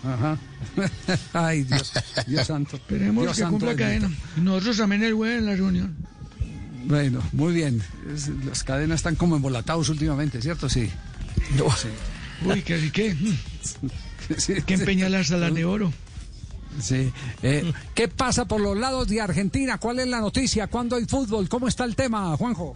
Ajá. 0.06 0.38
Ay, 1.34 1.64
Dios, 1.64 1.92
Dios 2.28 2.48
santo. 2.48 2.76
Esperemos 2.78 3.24
Dios 3.24 3.36
que 3.36 3.42
santo 3.42 3.58
cumpla 3.60 3.76
cadena. 3.76 4.12
Nosotros 4.38 4.78
también 4.78 5.04
el 5.04 5.14
jueves 5.14 5.40
en 5.40 5.46
la 5.46 5.56
reunión. 5.56 5.96
Bueno, 6.86 7.22
muy 7.34 7.54
bien. 7.54 7.82
Es- 8.14 8.30
las 8.46 8.64
cadenas 8.64 8.98
están 8.98 9.16
como 9.16 9.36
embolatados 9.36 9.90
últimamente, 9.90 10.42
¿cierto? 10.42 10.70
Sí. 10.70 10.90
Sí. 11.78 11.88
Uy, 12.46 12.62
que 12.62 12.92
que. 12.94 13.16
Sí, 14.38 14.62
que 14.66 14.74
empeñar 14.76 15.14
hasta 15.16 15.38
las 15.38 15.54
de 15.54 15.66
oro. 15.66 15.92
Sí. 16.80 17.12
Eh, 17.42 17.72
¿Qué 17.94 18.08
pasa 18.10 18.46
por 18.46 18.60
los 18.60 18.78
lados 18.78 19.08
de 19.08 19.22
Argentina? 19.22 19.78
¿Cuál 19.78 20.00
es 20.00 20.08
la 20.08 20.20
noticia? 20.20 20.68
¿Cuándo 20.68 20.98
hay 20.98 21.06
fútbol? 21.06 21.48
¿Cómo 21.48 21.68
está 21.68 21.86
el 21.86 21.96
tema, 21.96 22.36
Juanjo? 22.38 22.76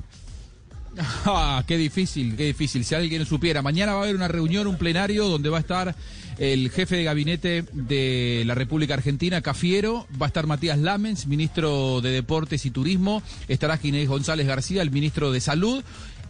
Ah, 1.25 1.63
qué 1.67 1.77
difícil, 1.77 2.35
qué 2.35 2.45
difícil. 2.45 2.83
Si 2.83 2.95
alguien 2.95 3.25
supiera, 3.25 3.61
mañana 3.61 3.93
va 3.93 3.99
a 3.99 4.03
haber 4.03 4.15
una 4.15 4.27
reunión, 4.27 4.67
un 4.67 4.77
plenario 4.77 5.27
donde 5.27 5.49
va 5.49 5.57
a 5.57 5.61
estar 5.61 5.95
el 6.37 6.69
jefe 6.71 6.95
de 6.95 7.03
gabinete 7.03 7.65
de 7.73 8.43
la 8.45 8.55
República 8.55 8.93
Argentina, 8.93 9.41
Cafiero, 9.41 10.07
va 10.19 10.25
a 10.25 10.27
estar 10.27 10.47
Matías 10.47 10.79
Lamens, 10.79 11.27
ministro 11.27 11.99
de 12.01 12.11
Deportes 12.11 12.65
y 12.65 12.71
Turismo, 12.71 13.21
estará 13.47 13.77
Ginés 13.77 14.07
González 14.07 14.47
García, 14.47 14.81
el 14.81 14.91
ministro 14.91 15.31
de 15.31 15.41
Salud. 15.41 15.83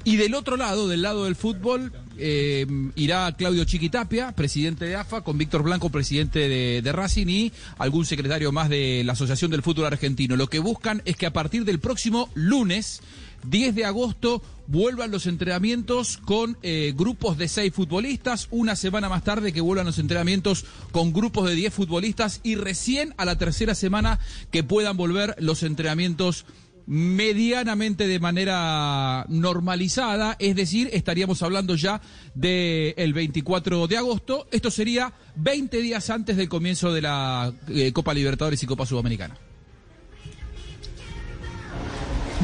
Y 0.05 0.15
del 0.15 0.33
otro 0.33 0.55
lado, 0.55 0.87
del 0.87 1.01
lado 1.01 1.25
del 1.25 1.35
fútbol, 1.35 1.91
eh, 2.17 2.65
irá 2.95 3.29
Claudio 3.33 3.65
Chiquitapia, 3.65 4.31
presidente 4.31 4.85
de 4.85 4.95
AFA, 4.95 5.21
con 5.21 5.37
Víctor 5.37 5.61
Blanco, 5.61 5.89
presidente 5.89 6.47
de, 6.47 6.81
de 6.81 6.91
Racing, 6.93 7.27
y 7.27 7.51
algún 7.77 8.05
secretario 8.05 8.53
más 8.53 8.69
de 8.69 9.03
la 9.03 9.11
Asociación 9.11 9.51
del 9.51 9.61
Fútbol 9.61 9.87
Argentino. 9.87 10.37
Lo 10.37 10.47
que 10.47 10.59
buscan 10.59 11.01
es 11.03 11.17
que 11.17 11.25
a 11.25 11.33
partir 11.33 11.65
del 11.65 11.79
próximo 11.79 12.29
lunes, 12.33 13.01
10 13.43 13.75
de 13.75 13.85
agosto, 13.85 14.41
vuelvan 14.67 15.11
los 15.11 15.25
entrenamientos 15.25 16.17
con 16.17 16.57
eh, 16.61 16.93
grupos 16.95 17.37
de 17.37 17.47
6 17.47 17.73
futbolistas, 17.73 18.47
una 18.51 18.75
semana 18.75 19.09
más 19.09 19.23
tarde 19.23 19.53
que 19.53 19.61
vuelvan 19.61 19.87
los 19.87 19.99
entrenamientos 19.99 20.65
con 20.91 21.13
grupos 21.13 21.49
de 21.49 21.55
10 21.55 21.73
futbolistas. 21.73 22.39
Y 22.43 22.55
recién 22.55 23.13
a 23.17 23.25
la 23.25 23.37
tercera 23.37 23.75
semana 23.75 24.19
que 24.51 24.63
puedan 24.63 24.97
volver 24.97 25.35
los 25.39 25.63
entrenamientos 25.63 26.45
medianamente 26.89 28.07
de 28.07 28.19
manera 28.19 29.23
normalizada, 29.29 30.35
es 30.39 30.55
decir, 30.55 30.89
estaríamos 30.91 31.43
hablando 31.43 31.75
ya 31.75 32.01
del 32.33 33.13
24 33.13 33.85
de 33.85 33.97
agosto, 33.97 34.47
esto 34.51 34.71
sería 34.71 35.13
20 35.35 35.81
días 35.81 36.09
antes 36.09 36.35
del 36.35 36.49
comienzo 36.49 36.91
de 36.91 37.03
la 37.03 37.53
eh, 37.67 37.93
Copa 37.93 38.15
Libertadores 38.15 38.63
y 38.63 38.65
Copa 38.65 38.87
Sudamericana. 38.87 39.37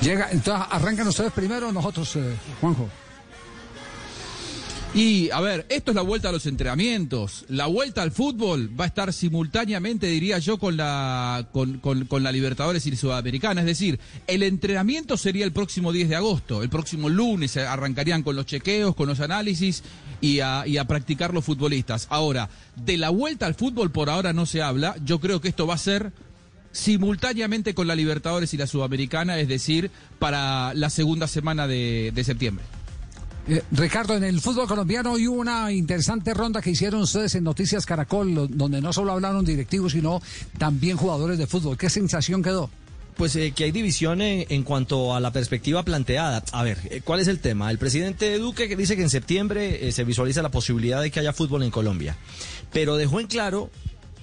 Llega, 0.05 0.29
entonces, 0.31 0.67
¿arrancan 0.69 1.07
ustedes 1.07 1.31
primero 1.33 1.71
nosotros, 1.71 2.15
eh, 2.17 2.35
Juanjo? 2.61 2.87
Y 4.93 5.29
a 5.31 5.41
ver, 5.41 5.65
esto 5.67 5.91
es 5.91 5.95
la 5.95 6.03
vuelta 6.03 6.29
a 6.29 6.31
los 6.31 6.45
entrenamientos. 6.45 7.43
La 7.49 7.65
vuelta 7.65 8.01
al 8.01 8.11
fútbol 8.11 8.69
va 8.79 8.85
a 8.85 8.87
estar 8.87 9.11
simultáneamente, 9.11 10.07
diría 10.07 10.37
yo, 10.39 10.57
con 10.57 10.77
la, 10.77 11.49
con, 11.51 11.79
con- 11.79 12.05
con 12.05 12.23
la 12.23 12.31
Libertadores 12.31 12.85
y 12.85 12.95
Sudamericana. 12.95 13.59
Es 13.59 13.67
decir, 13.67 13.99
el 14.27 14.41
entrenamiento 14.43 15.17
sería 15.17 15.43
el 15.43 15.51
próximo 15.51 15.91
10 15.91 16.07
de 16.07 16.15
agosto. 16.15 16.63
El 16.63 16.69
próximo 16.69 17.09
lunes 17.09 17.57
arrancarían 17.57 18.23
con 18.23 18.37
los 18.37 18.45
chequeos, 18.45 18.95
con 18.95 19.07
los 19.07 19.19
análisis 19.19 19.83
y 20.21 20.39
a, 20.39 20.63
y 20.65 20.77
a 20.77 20.85
practicar 20.85 21.33
los 21.33 21.43
futbolistas. 21.43 22.07
Ahora, 22.09 22.47
de 22.77 22.95
la 22.97 23.09
vuelta 23.09 23.47
al 23.47 23.55
fútbol 23.55 23.91
por 23.91 24.09
ahora 24.09 24.31
no 24.31 24.45
se 24.45 24.61
habla. 24.61 24.95
Yo 25.03 25.19
creo 25.19 25.41
que 25.41 25.49
esto 25.49 25.67
va 25.67 25.73
a 25.73 25.77
ser 25.79 26.13
simultáneamente 26.75 27.73
con 27.73 27.87
la 27.87 27.95
Libertadores 27.95 28.53
y 28.53 28.57
la 28.57 28.67
Sudamericana, 28.67 29.39
es 29.39 29.47
decir, 29.47 29.89
para 30.19 30.73
la 30.73 30.89
segunda 30.89 31.27
semana 31.27 31.67
de, 31.67 32.11
de 32.13 32.23
septiembre. 32.23 32.65
Eh, 33.47 33.61
Ricardo, 33.71 34.15
en 34.17 34.23
el 34.23 34.41
fútbol 34.41 34.67
colombiano 34.67 35.13
hoy 35.13 35.27
hubo 35.27 35.39
una 35.39 35.71
interesante 35.71 36.33
ronda 36.33 36.61
que 36.61 36.71
hicieron 36.71 37.01
ustedes 37.01 37.33
en 37.35 37.43
Noticias 37.43 37.85
Caracol, 37.85 38.33
lo- 38.33 38.47
donde 38.47 38.81
no 38.81 38.91
solo 38.91 39.11
hablaron 39.13 39.45
directivos, 39.45 39.93
sino 39.93 40.21
también 40.57 40.97
jugadores 40.97 41.37
de 41.37 41.47
fútbol. 41.47 41.77
¿Qué 41.77 41.89
sensación 41.89 42.43
quedó? 42.43 42.69
Pues 43.15 43.35
eh, 43.37 43.53
que 43.55 43.63
hay 43.63 43.71
división 43.71 44.21
en, 44.21 44.45
en 44.49 44.63
cuanto 44.63 45.15
a 45.15 45.21
la 45.21 45.31
perspectiva 45.31 45.83
planteada. 45.83 46.43
A 46.51 46.63
ver, 46.63 46.77
eh, 46.89 47.01
¿cuál 47.05 47.21
es 47.21 47.27
el 47.29 47.39
tema? 47.39 47.71
El 47.71 47.77
presidente 47.77 48.37
Duque 48.39 48.67
que 48.67 48.75
dice 48.75 48.97
que 48.97 49.03
en 49.03 49.09
septiembre 49.09 49.87
eh, 49.87 49.91
se 49.93 50.03
visualiza 50.03 50.41
la 50.41 50.51
posibilidad 50.51 51.01
de 51.01 51.11
que 51.11 51.21
haya 51.21 51.31
fútbol 51.31 51.63
en 51.63 51.71
Colombia, 51.71 52.17
pero 52.73 52.97
dejó 52.97 53.21
en 53.21 53.27
claro 53.27 53.69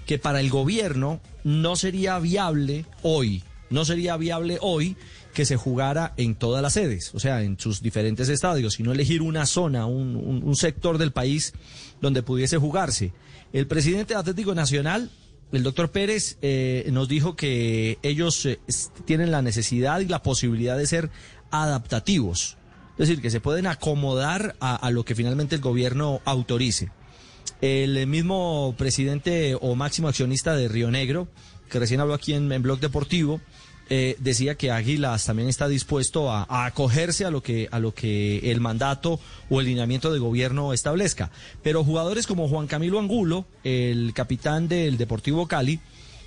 que 0.07 0.19
para 0.19 0.41
el 0.41 0.51
gobierno 0.51 1.21
no 1.45 1.77
sería 1.77 2.19
viable 2.19 2.87
hoy, 3.03 3.43
no 3.71 3.85
sería 3.85 4.17
viable 4.17 4.59
hoy 4.61 4.97
que 5.33 5.47
se 5.47 5.57
jugara 5.57 6.13
en 6.17 6.35
todas 6.35 6.63
las 6.63 6.75
sedes, 6.75 7.15
o 7.15 7.21
sea, 7.21 7.43
en 7.43 7.59
sus 7.59 7.81
diferentes 7.83 8.29
estadios, 8.29 8.75
sino 8.75 8.93
elegir 8.93 9.23
una 9.23 9.47
zona, 9.47 9.87
un, 9.87 10.55
sector 10.57 10.99
del 10.99 11.13
país 11.13 11.55
donde 12.01 12.23
pudiese 12.23 12.59
jugarse. 12.59 13.13
El 13.53 13.67
presidente 13.67 14.15
de 14.15 14.21
Atlético 14.21 14.55
Nacional, 14.55 15.11
el 15.53 15.63
doctor 15.63 15.91
Pérez, 15.91 16.37
eh, 16.43 16.87
nos 16.93 17.09
dijo 17.09 17.35
que 17.35 17.99
ellos 18.03 18.45
eh, 18.47 18.61
tienen 19.07 19.31
la 19.31 19.43
necesidad 19.43 20.01
y 20.01 20.07
la 20.07 20.23
posibilidad 20.23 20.77
de 20.77 20.87
ser 20.87 21.11
adaptativos, 21.51 22.59
es 22.93 23.09
decir, 23.09 23.23
que 23.23 23.31
se 23.31 23.41
pueden 23.41 23.67
acomodar 23.67 24.55
a 24.61 24.91
lo 24.91 25.05
que 25.05 25.15
finalmente 25.15 25.55
el 25.55 25.63
gobierno 25.63 26.21
autorice. 26.25 26.91
El 27.63 28.09
mismo 28.09 28.75
presidente 28.77 29.57
o 29.59 29.77
máximo 29.77 30.09
accionista 30.09 30.57
de 30.57 30.67
Río 30.67 30.91
Negro, 30.91 31.29
que 31.71 31.79
recién 31.79 32.01
habló 32.01 32.13
aquí 32.13 32.35
en, 32.35 32.51
en 32.51 32.61
Blog 32.61 32.81
Deportivo, 32.81 33.41
eh, 33.89 34.17
decía 34.19 34.57
que 34.57 34.73
Águilas 34.73 35.27
también 35.27 35.49
está 35.49 35.69
dispuesto 35.69 36.29
a, 36.29 36.67
acogerse 36.67 37.25
a 37.25 37.31
lo 37.31 37.41
que 37.41 37.69
a 37.71 37.79
lo 37.79 37.95
que 37.95 38.51
el 38.51 38.61
mandato 38.61 39.21
o 39.49 39.61
el 39.61 39.67
lineamiento 39.67 40.13
de 40.13 40.19
gobierno 40.19 40.73
establezca. 40.73 41.31
Pero 41.63 41.85
jugadores 41.85 42.27
como 42.27 42.49
Juan 42.49 42.67
Camilo 42.67 42.99
Angulo, 42.99 43.45
el 43.63 44.13
capitán 44.13 44.67
del 44.67 44.97
Deportivo 44.97 45.47
Cali, 45.47 45.79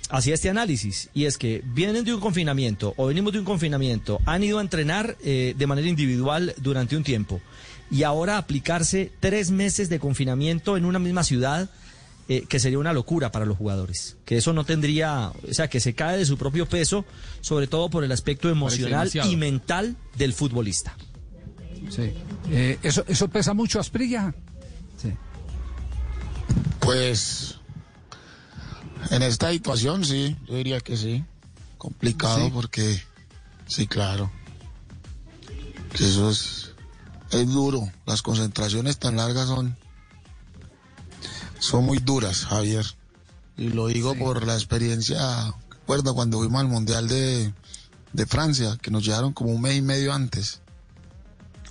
hacía 0.08 0.32
este 0.32 0.48
análisis 0.48 1.10
y 1.12 1.24
es 1.26 1.36
que 1.36 1.62
vienen 1.66 2.04
de 2.04 2.14
un 2.14 2.20
confinamiento 2.20 2.94
o 2.96 3.08
venimos 3.08 3.34
de 3.34 3.40
un 3.40 3.44
confinamiento, 3.44 4.20
han 4.24 4.42
ido 4.42 4.58
a 4.58 4.62
entrenar 4.62 5.18
eh, 5.22 5.54
de 5.54 5.66
manera 5.66 5.88
individual 5.88 6.54
durante 6.58 6.96
un 6.96 7.02
tiempo 7.02 7.42
y 7.90 8.02
ahora 8.02 8.38
aplicarse 8.38 9.12
tres 9.20 9.50
meses 9.50 9.88
de 9.88 9.98
confinamiento 9.98 10.76
en 10.76 10.84
una 10.84 10.98
misma 10.98 11.24
ciudad, 11.24 11.70
eh, 12.28 12.44
que 12.48 12.58
sería 12.58 12.78
una 12.78 12.92
locura 12.92 13.30
para 13.30 13.44
los 13.44 13.56
jugadores. 13.56 14.16
Que 14.24 14.36
eso 14.36 14.52
no 14.52 14.64
tendría, 14.64 15.32
o 15.48 15.54
sea, 15.54 15.68
que 15.68 15.78
se 15.78 15.94
cae 15.94 16.18
de 16.18 16.26
su 16.26 16.36
propio 16.36 16.66
peso, 16.66 17.04
sobre 17.40 17.68
todo 17.68 17.88
por 17.88 18.02
el 18.02 18.10
aspecto 18.10 18.48
emocional 18.50 19.10
y 19.30 19.36
mental 19.36 19.96
del 20.16 20.32
futbolista. 20.32 20.96
Sí. 21.90 22.12
Eh, 22.50 22.78
¿eso, 22.82 23.04
¿Eso 23.06 23.28
pesa 23.28 23.54
mucho, 23.54 23.78
Asprilla? 23.78 24.34
Sí. 25.00 25.12
Pues 26.80 27.56
en 29.10 29.22
esta 29.22 29.50
situación 29.52 30.04
sí, 30.04 30.36
yo 30.48 30.56
diría 30.56 30.80
que 30.80 30.96
sí. 30.96 31.24
complicado 31.78 32.46
Sí. 32.46 32.50
porque, 32.52 33.02
sí, 33.66 33.86
claro. 33.86 34.30
Que 35.92 36.04
eso 36.04 36.30
es, 36.30 36.72
es 37.30 37.46
duro. 37.48 37.90
Las 38.06 38.22
concentraciones 38.22 38.98
tan 38.98 39.16
largas 39.16 39.48
son, 39.48 39.76
son 41.58 41.84
muy 41.84 41.98
duras, 41.98 42.44
Javier. 42.46 42.84
Y 43.56 43.68
lo 43.68 43.86
digo 43.88 44.14
por 44.14 44.46
la 44.46 44.54
experiencia, 44.54 45.18
recuerdo 45.70 46.14
cuando 46.14 46.38
fuimos 46.38 46.60
al 46.60 46.68
Mundial 46.68 47.08
de, 47.08 47.52
de 48.12 48.26
Francia, 48.26 48.76
que 48.82 48.90
nos 48.90 49.04
llegaron 49.04 49.32
como 49.32 49.50
un 49.50 49.62
mes 49.62 49.76
y 49.76 49.82
medio 49.82 50.12
antes. 50.12 50.60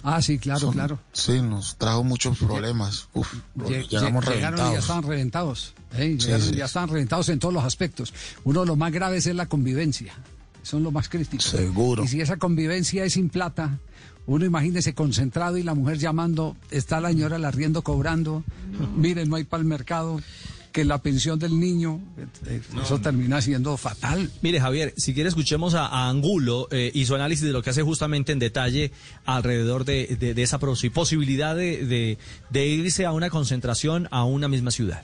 Ah, 0.07 0.21
sí, 0.21 0.37
claro, 0.37 0.59
Son- 0.59 0.73
claro. 0.73 0.99
Sí, 1.13 1.41
nos 1.41 1.77
trajo 1.77 2.03
muchos 2.03 2.37
problemas. 2.37 3.07
Uf, 3.13 3.33
Lle- 3.57 3.87
llegamos 3.87 4.23
lle- 4.25 4.33
llegaron 4.35 4.59
y 4.59 4.61
ya 4.61 4.65
reventados. 4.67 4.77
estaban 4.79 5.03
reventados. 5.03 5.73
¿eh? 5.93 6.17
Sí, 6.19 6.29
y 6.53 6.55
ya 6.57 6.65
estaban 6.65 6.89
reventados 6.89 7.29
en 7.29 7.39
todos 7.39 7.53
los 7.53 7.63
aspectos. 7.63 8.13
Uno 8.43 8.61
de 8.61 8.67
los 8.67 8.77
más 8.77 8.91
graves 8.91 9.25
es 9.25 9.35
la 9.35 9.47
convivencia. 9.47 10.13
Son 10.61 10.83
los 10.83 10.91
más 10.93 11.09
críticos. 11.09 11.45
Seguro. 11.45 12.03
Y 12.03 12.07
si 12.07 12.21
esa 12.21 12.37
convivencia 12.37 13.03
es 13.03 13.13
sin 13.13 13.29
plata, 13.29 13.79
uno 14.27 14.45
imagínese 14.45 14.93
concentrado 14.93 15.57
y 15.57 15.63
la 15.63 15.73
mujer 15.75 15.97
llamando, 15.97 16.55
está 16.71 16.99
la 17.01 17.09
señora 17.09 17.35
el 17.37 17.45
arriendo 17.45 17.81
cobrando, 17.83 18.43
miren, 18.95 19.29
no 19.29 19.35
hay 19.35 19.43
para 19.43 19.61
el 19.61 19.67
mercado, 19.67 20.19
que 20.71 20.83
la 20.83 20.97
pensión 20.97 21.39
del 21.39 21.57
niño, 21.57 22.01
eh, 22.47 22.59
eso 22.83 22.99
termina 22.99 23.41
siendo 23.41 23.77
fatal. 23.77 24.29
Mire, 24.41 24.59
Javier, 24.59 24.93
si 24.97 25.13
quiere 25.13 25.29
escuchemos 25.29 25.73
a, 25.73 25.85
a 25.85 26.09
Angulo 26.09 26.67
eh, 26.69 26.91
y 26.93 27.05
su 27.05 27.15
análisis 27.15 27.45
de 27.45 27.53
lo 27.53 27.61
que 27.63 27.69
hace 27.69 27.81
justamente 27.81 28.33
en 28.33 28.39
detalle 28.39 28.91
alrededor 29.25 29.85
de, 29.85 30.17
de- 30.19 30.33
de 30.33 30.43
esa 30.43 30.59
posi- 30.59 30.91
posibilidad 30.91 31.55
de, 31.55 31.85
de- 31.85 32.17
de 32.49 32.67
irse 32.67 33.05
a 33.05 33.13
una 33.13 33.29
concentración 33.29 34.09
a 34.11 34.25
una 34.25 34.49
misma 34.49 34.69
ciudad. 34.71 35.01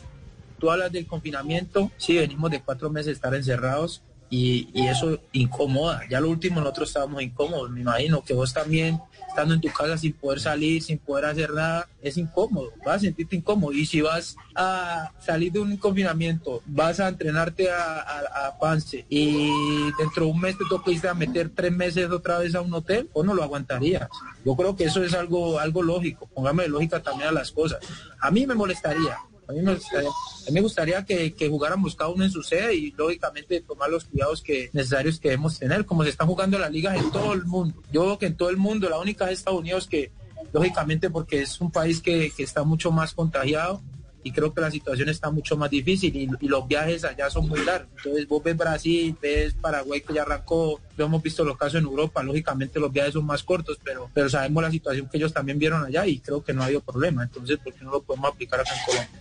Tú 0.59 0.69
hablas 0.69 0.91
del 0.91 1.07
confinamiento, 1.07 1.89
sí, 1.97 2.15
venimos 2.17 2.51
de 2.51 2.61
cuatro 2.61 2.89
meses 2.89 3.05
de 3.05 3.11
estar 3.13 3.33
encerrados 3.33 4.01
y, 4.29 4.67
y 4.73 4.87
eso 4.87 5.19
incomoda. 5.31 6.01
Ya 6.09 6.19
lo 6.19 6.29
último 6.29 6.59
nosotros 6.59 6.89
estábamos 6.89 7.21
incómodos, 7.23 7.69
me 7.71 7.79
imagino 7.81 8.23
que 8.25 8.33
vos 8.33 8.53
también, 8.53 8.99
estando 9.31 9.53
en 9.53 9.61
tu 9.61 9.69
casa 9.69 9.97
sin 9.97 10.13
poder 10.13 10.39
salir, 10.39 10.83
sin 10.83 10.97
poder 10.97 11.25
hacer 11.25 11.51
nada, 11.51 11.87
es 12.01 12.17
incómodo, 12.17 12.71
vas 12.85 12.97
a 12.97 12.99
sentirte 12.99 13.35
incómodo. 13.35 13.71
Y 13.71 13.85
si 13.85 14.01
vas 14.01 14.35
a 14.55 15.11
salir 15.19 15.51
de 15.51 15.59
un 15.59 15.77
confinamiento, 15.77 16.61
vas 16.65 16.99
a 16.99 17.07
entrenarte 17.07 17.71
a, 17.71 18.01
a, 18.01 18.47
a 18.47 18.59
Pance 18.59 19.05
y 19.09 19.91
dentro 19.97 20.25
de 20.25 20.31
un 20.31 20.39
mes 20.39 20.57
te 20.57 20.65
toca 20.69 20.91
a 21.09 21.13
meter 21.13 21.49
tres 21.55 21.71
meses 21.71 22.09
otra 22.09 22.39
vez 22.39 22.53
a 22.53 22.61
un 22.61 22.73
hotel, 22.73 23.09
o 23.13 23.23
no 23.23 23.33
lo 23.33 23.43
aguantarías. 23.43 24.09
Yo 24.45 24.55
creo 24.55 24.75
que 24.75 24.85
eso 24.85 25.03
es 25.03 25.13
algo, 25.13 25.59
algo 25.59 25.81
lógico, 25.81 26.27
póngame 26.33 26.67
lógica 26.67 27.01
también 27.01 27.29
a 27.29 27.31
las 27.31 27.51
cosas. 27.51 27.79
A 28.19 28.29
mí 28.29 28.45
me 28.45 28.55
molestaría, 28.55 29.17
a 29.51 29.53
mí 29.53 30.51
me 30.51 30.61
gustaría, 30.61 31.05
que, 31.05 31.33
que 31.33 31.49
jugáramos 31.49 31.95
cada 31.95 32.09
uno 32.09 32.23
en 32.23 32.31
su 32.31 32.41
sede 32.41 32.75
y 32.75 32.91
lógicamente 32.91 33.61
tomar 33.61 33.89
los 33.89 34.05
cuidados 34.05 34.41
que 34.41 34.69
necesarios 34.73 35.19
que 35.19 35.29
debemos 35.29 35.59
tener, 35.59 35.85
como 35.85 36.03
se 36.03 36.09
están 36.09 36.27
jugando 36.27 36.57
las 36.57 36.71
ligas 36.71 36.97
en 36.97 37.11
todo 37.11 37.33
el 37.33 37.45
mundo. 37.45 37.81
Yo 37.91 38.17
que 38.17 38.27
en 38.27 38.35
todo 38.35 38.49
el 38.49 38.57
mundo, 38.57 38.89
la 38.89 38.99
única 38.99 39.29
es 39.29 39.39
Estados 39.39 39.59
Unidos 39.59 39.87
que, 39.87 40.11
lógicamente, 40.53 41.09
porque 41.09 41.41
es 41.41 41.59
un 41.61 41.71
país 41.71 42.01
que, 42.01 42.31
está 42.37 42.63
mucho 42.63 42.91
más 42.91 43.13
contagiado 43.13 43.81
y 44.23 44.31
creo 44.31 44.53
que 44.53 44.61
la 44.61 44.69
situación 44.69 45.09
está 45.09 45.31
mucho 45.31 45.57
más 45.57 45.69
difícil 45.69 46.15
y, 46.15 46.29
y 46.39 46.47
los 46.47 46.67
viajes 46.67 47.03
allá 47.03 47.29
son 47.29 47.47
muy 47.47 47.63
largos. 47.63 47.89
Entonces 47.97 48.27
vos 48.27 48.43
ves 48.43 48.57
Brasil, 48.57 49.15
ves 49.19 49.53
Paraguay 49.53 50.01
que 50.01 50.13
ya 50.13 50.21
arrancó, 50.23 50.79
lo 50.95 51.05
hemos 51.05 51.23
visto 51.23 51.43
los 51.43 51.57
casos 51.57 51.79
en 51.79 51.85
Europa, 51.85 52.21
lógicamente 52.21 52.79
los 52.79 52.91
viajes 52.91 53.13
son 53.13 53.25
más 53.25 53.43
cortos, 53.43 53.79
pero, 53.83 54.09
pero 54.13 54.29
sabemos 54.29 54.63
la 54.63 54.71
situación 54.71 55.07
que 55.07 55.17
ellos 55.17 55.33
también 55.33 55.57
vieron 55.57 55.83
allá 55.83 56.05
y 56.05 56.19
creo 56.19 56.43
que 56.43 56.53
no 56.53 56.61
ha 56.61 56.65
habido 56.65 56.81
problema. 56.81 57.23
Entonces, 57.23 57.57
¿por 57.57 57.73
qué 57.73 57.83
no 57.83 57.91
lo 57.91 58.01
podemos 58.01 58.31
aplicar 58.31 58.59
acá 58.59 58.71
en 58.75 58.85
Colombia? 58.85 59.20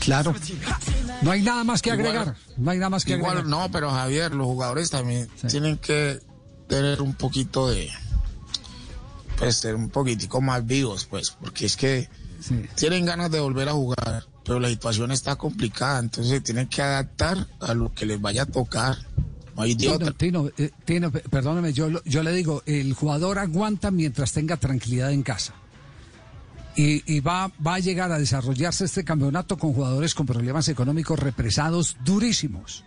Claro. 0.00 0.34
No 1.22 1.30
hay 1.30 1.42
nada 1.42 1.64
más 1.64 1.80
que 1.80 1.90
agregar. 1.90 2.36
no 2.58 2.70
hay 2.70 2.78
nada 2.78 2.90
más 2.90 3.04
que 3.04 3.14
Igual, 3.14 3.38
agregar. 3.38 3.46
no, 3.50 3.70
pero 3.70 3.90
Javier, 3.90 4.34
los 4.34 4.46
jugadores 4.46 4.90
también 4.90 5.28
tienen 5.48 5.78
que 5.78 6.20
tener 6.68 7.00
un 7.00 7.14
poquito 7.14 7.68
de, 7.70 7.90
pues, 9.38 9.56
ser 9.56 9.74
un 9.74 9.88
poquitico 9.88 10.40
más 10.40 10.66
vivos, 10.66 11.06
pues, 11.06 11.30
porque 11.30 11.66
es 11.66 11.76
que 11.76 12.08
tienen 12.74 13.06
ganas 13.06 13.30
de 13.30 13.40
volver 13.40 13.68
a 13.70 13.72
jugar, 13.72 14.26
pero 14.44 14.60
la 14.60 14.68
situación 14.68 15.10
está 15.10 15.36
complicada, 15.36 15.98
entonces 16.00 16.42
tienen 16.42 16.68
que 16.68 16.82
adaptar 16.82 17.46
a 17.60 17.72
lo 17.72 17.92
que 17.92 18.04
les 18.04 18.20
vaya 18.20 18.42
a 18.42 18.46
tocar. 18.46 18.98
No 19.56 19.62
hay 19.62 19.74
de 19.74 19.88
otra. 19.88 20.10
Tino, 20.12 20.50
Tino, 20.50 20.52
eh, 20.58 20.70
Tino, 20.84 21.10
perdóname, 21.12 21.72
yo 21.72 21.88
le 21.88 22.32
digo, 22.32 22.62
el 22.66 22.92
jugador 22.92 23.38
aguanta 23.38 23.90
mientras 23.90 24.32
tenga 24.32 24.58
tranquilidad 24.58 25.12
en 25.12 25.22
casa. 25.22 25.54
Y, 26.76 27.02
y 27.12 27.20
va, 27.20 27.52
va 27.64 27.74
a 27.74 27.78
llegar 27.78 28.10
a 28.10 28.18
desarrollarse 28.18 28.84
este 28.84 29.04
campeonato 29.04 29.56
con 29.56 29.72
jugadores 29.72 30.14
con 30.14 30.26
problemas 30.26 30.68
económicos 30.68 31.18
represados 31.18 31.96
durísimos, 32.04 32.84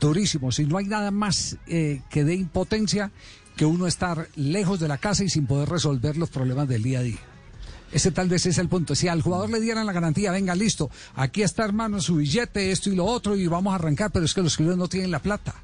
durísimos. 0.00 0.58
Y 0.58 0.66
no 0.66 0.78
hay 0.78 0.86
nada 0.86 1.10
más 1.12 1.56
eh, 1.68 2.02
que 2.10 2.24
dé 2.24 2.34
impotencia 2.34 3.12
que 3.56 3.64
uno 3.64 3.86
estar 3.86 4.28
lejos 4.36 4.80
de 4.80 4.88
la 4.88 4.98
casa 4.98 5.22
y 5.22 5.28
sin 5.28 5.46
poder 5.46 5.68
resolver 5.68 6.16
los 6.16 6.30
problemas 6.30 6.66
del 6.68 6.82
día 6.82 7.00
a 7.00 7.02
día. 7.02 7.18
Ese 7.92 8.10
tal 8.10 8.28
vez 8.28 8.46
es 8.46 8.58
el 8.58 8.68
punto. 8.68 8.94
Si 8.94 9.08
al 9.08 9.22
jugador 9.22 9.50
le 9.50 9.60
dieran 9.60 9.84
la 9.86 9.92
garantía, 9.92 10.30
venga, 10.30 10.54
listo, 10.54 10.90
aquí 11.14 11.42
está 11.42 11.64
hermano 11.64 12.00
su 12.00 12.16
billete, 12.16 12.70
esto 12.70 12.90
y 12.90 12.94
lo 12.94 13.04
otro, 13.04 13.36
y 13.36 13.46
vamos 13.48 13.72
a 13.72 13.76
arrancar, 13.76 14.10
pero 14.12 14.24
es 14.24 14.34
que 14.34 14.42
los 14.42 14.56
clubes 14.56 14.76
no 14.76 14.88
tienen 14.88 15.10
la 15.10 15.18
plata. 15.20 15.54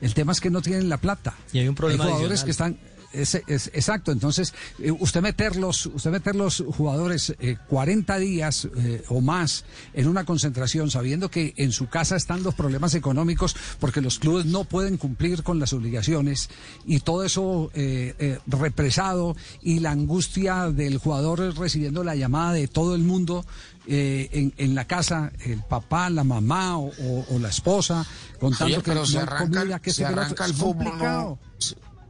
El 0.00 0.14
tema 0.14 0.32
es 0.32 0.40
que 0.40 0.50
no 0.50 0.60
tienen 0.60 0.88
la 0.88 0.98
plata. 0.98 1.34
Y 1.52 1.60
hay 1.60 1.68
un 1.68 1.74
problema 1.74 2.04
Hay 2.04 2.10
jugadores 2.10 2.42
adicional. 2.42 2.74
que 2.74 2.80
están 2.80 2.91
es, 3.12 3.34
es- 3.46 3.70
exacto, 3.74 4.12
entonces 4.12 4.54
eh, 4.78 4.90
usted 4.90 5.20
meterlos, 5.22 5.86
usted 5.86 6.10
meter 6.10 6.34
los 6.36 6.64
jugadores 6.76 7.34
eh, 7.40 7.56
40 7.68 8.18
días 8.18 8.68
eh, 8.76 9.02
o 9.08 9.20
más 9.20 9.64
en 9.94 10.08
una 10.08 10.24
concentración, 10.24 10.90
sabiendo 10.90 11.30
que 11.30 11.54
en 11.56 11.72
su 11.72 11.88
casa 11.88 12.16
están 12.16 12.42
los 12.42 12.54
problemas 12.54 12.94
económicos, 12.94 13.54
porque 13.80 14.00
los 14.00 14.18
clubes 14.18 14.46
no 14.46 14.64
pueden 14.64 14.96
cumplir 14.96 15.42
con 15.42 15.58
las 15.58 15.72
obligaciones 15.72 16.48
y 16.86 17.00
todo 17.00 17.24
eso 17.24 17.70
eh, 17.74 18.14
eh, 18.18 18.38
represado 18.46 19.36
y 19.62 19.80
la 19.80 19.90
angustia 19.92 20.70
del 20.70 20.98
jugador 20.98 21.40
recibiendo 21.58 22.04
la 22.04 22.14
llamada 22.14 22.52
de 22.52 22.68
todo 22.68 22.94
el 22.94 23.02
mundo 23.02 23.44
eh, 23.86 24.28
en, 24.32 24.54
en 24.58 24.74
la 24.76 24.84
casa, 24.86 25.32
el 25.44 25.60
papá, 25.62 26.08
la 26.08 26.22
mamá 26.24 26.78
o, 26.78 26.86
o- 26.88 27.26
o 27.30 27.38
la 27.40 27.48
esposa, 27.48 28.06
contando 28.38 28.56
Javier, 28.66 28.78
que 28.82 28.90
pero 28.90 29.00
no 29.00 29.06
se 29.06 29.18
arranca, 29.18 29.58
comida, 29.60 29.78
que 29.80 29.92
se 29.92 30.02
lo 30.02 30.08
arranca 30.08 30.44
el 30.46 30.54
fútbol, 30.54 30.84
no, 31.22 31.38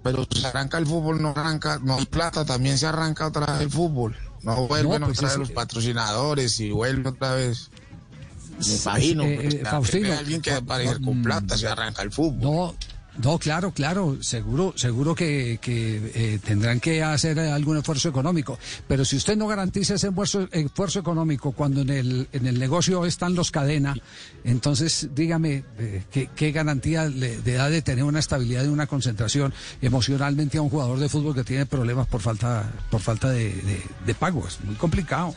pero 0.03 0.27
se 0.31 0.47
arranca 0.47 0.79
el 0.79 0.87
fútbol, 0.87 1.23
no 1.23 1.31
arranca, 1.31 1.79
no 1.83 1.97
hay 1.97 2.07
plata, 2.07 2.45
también 2.45 2.77
se 2.79 2.87
arranca 2.87 3.27
otra 3.27 3.47
vez 3.47 3.62
el 3.62 3.70
fútbol. 3.70 4.16
No 4.43 4.66
vuelven 4.66 5.01
No, 5.01 5.07
pues 5.07 5.19
otra 5.19 5.29
vez 5.29 5.39
los 5.39 5.51
patrocinadores 5.51 6.59
y 6.61 6.70
vuelve 6.70 7.11
otra 7.11 7.35
vez. 7.35 7.70
Me 8.59 8.74
imagino, 8.74 9.23
eh, 9.24 9.39
pues, 9.43 9.55
eh, 9.55 9.62
Faustino, 9.65 10.12
alguien 10.12 10.43
que 10.43 10.53
aparecer 10.53 11.01
con 11.01 11.23
plata 11.23 11.57
se 11.57 11.69
arranca 11.69 12.03
el 12.03 12.12
fútbol. 12.12 12.41
No, 12.41 12.74
no, 13.19 13.39
claro, 13.39 13.73
claro, 13.73 14.17
seguro, 14.23 14.73
seguro 14.77 15.15
que, 15.15 15.59
que, 15.61 16.13
eh, 16.15 16.39
tendrán 16.43 16.81
que 16.81 17.03
hacer 17.03 17.39
algún 17.39 17.77
esfuerzo 17.77 18.09
económico. 18.09 18.59
Pero 18.89 19.05
si 19.05 19.17
usted 19.17 19.37
no 19.37 19.47
garantiza 19.47 19.95
ese 19.95 20.09
esfuerzo, 20.09 20.49
esfuerzo 20.51 21.01
económico 21.01 21.53
cuando 21.53 21.83
en 21.83 21.91
el, 21.91 22.29
en 22.33 22.47
el 22.47 22.59
negocio 22.59 23.05
están 23.05 23.35
los 23.35 23.51
cadena, 23.51 23.95
entonces 24.45 25.11
dígame 25.15 25.65
eh, 25.79 26.05
¿qué, 26.11 26.31
qué 26.35 26.53
garantía 26.53 27.07
le 27.07 27.41
da 27.43 27.69
de 27.69 27.83
tener 27.83 28.05
una 28.05 28.19
estabilidad 28.19 28.65
y 28.65 28.69
una 28.69 28.87
concentración 28.87 29.53
emocionalmente 29.83 30.59
a 30.59 30.63
un 30.63 30.71
jugador 30.71 30.99
de 30.99 31.09
fútbol 31.09 31.35
que 31.35 31.45
tiene 31.45 31.67
problemas 31.67 32.07
por 32.07 32.23
falta, 32.23 32.73
por 32.91 33.01
falta 33.01 33.29
de, 33.29 33.53
de, 33.53 33.83
de 34.07 34.15
pago. 34.15 34.47
Es 34.47 34.59
muy 34.65 34.75
complicado. 34.77 35.35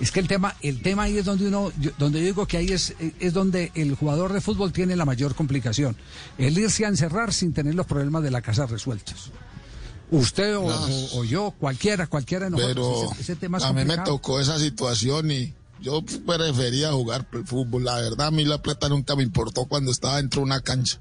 Es 0.00 0.10
que 0.10 0.18
el 0.20 0.26
tema, 0.26 0.56
el 0.60 0.82
tema 0.82 1.04
ahí 1.04 1.18
es 1.18 1.24
donde 1.24 1.46
uno, 1.46 1.72
yo- 1.78 1.92
donde 1.98 2.18
yo 2.20 2.26
digo 2.26 2.46
que 2.46 2.56
ahí 2.56 2.68
es, 2.72 2.94
es 3.20 3.32
donde 3.32 3.70
el 3.76 3.94
jugador 3.94 4.32
de 4.32 4.40
fútbol 4.40 4.72
tiene 4.72 4.96
la 4.96 5.04
mayor 5.04 5.34
complicación. 5.36 5.96
El 6.36 6.58
irse 6.58 6.84
a 6.84 6.88
encerrar 6.88 7.32
sin 7.32 7.52
tener 7.52 7.74
los 7.76 7.86
problemas 7.86 8.22
de 8.24 8.30
la 8.32 8.42
casa 8.42 8.66
resueltos. 8.66 9.30
Usted 10.10 10.56
o, 10.56 10.64
o- 10.66 11.18
o 11.20 11.24
yo, 11.24 11.52
cualquiera, 11.52 12.06
cualquiera 12.08 12.46
de 12.46 12.50
nosotros. 12.50 12.74
Pero 13.04 13.12
ese, 13.12 13.22
ese 13.22 13.36
tema 13.36 13.58
es 13.58 13.64
a 13.64 13.72
mí 13.72 13.84
me 13.84 13.96
tocó 13.98 14.40
esa 14.40 14.58
situación 14.58 15.30
y 15.30 15.54
yo 15.80 16.02
prefería 16.26 16.92
jugar 16.92 17.26
el 17.32 17.46
fútbol. 17.46 17.84
La 17.84 17.94
verdad, 18.00 18.26
a 18.28 18.30
mí 18.32 18.44
la 18.44 18.60
plata 18.60 18.88
nunca 18.88 19.14
me 19.16 19.22
importó 19.22 19.66
cuando 19.66 19.90
estaba 19.92 20.16
dentro 20.16 20.40
de 20.40 20.44
una 20.46 20.60
cancha. 20.60 20.98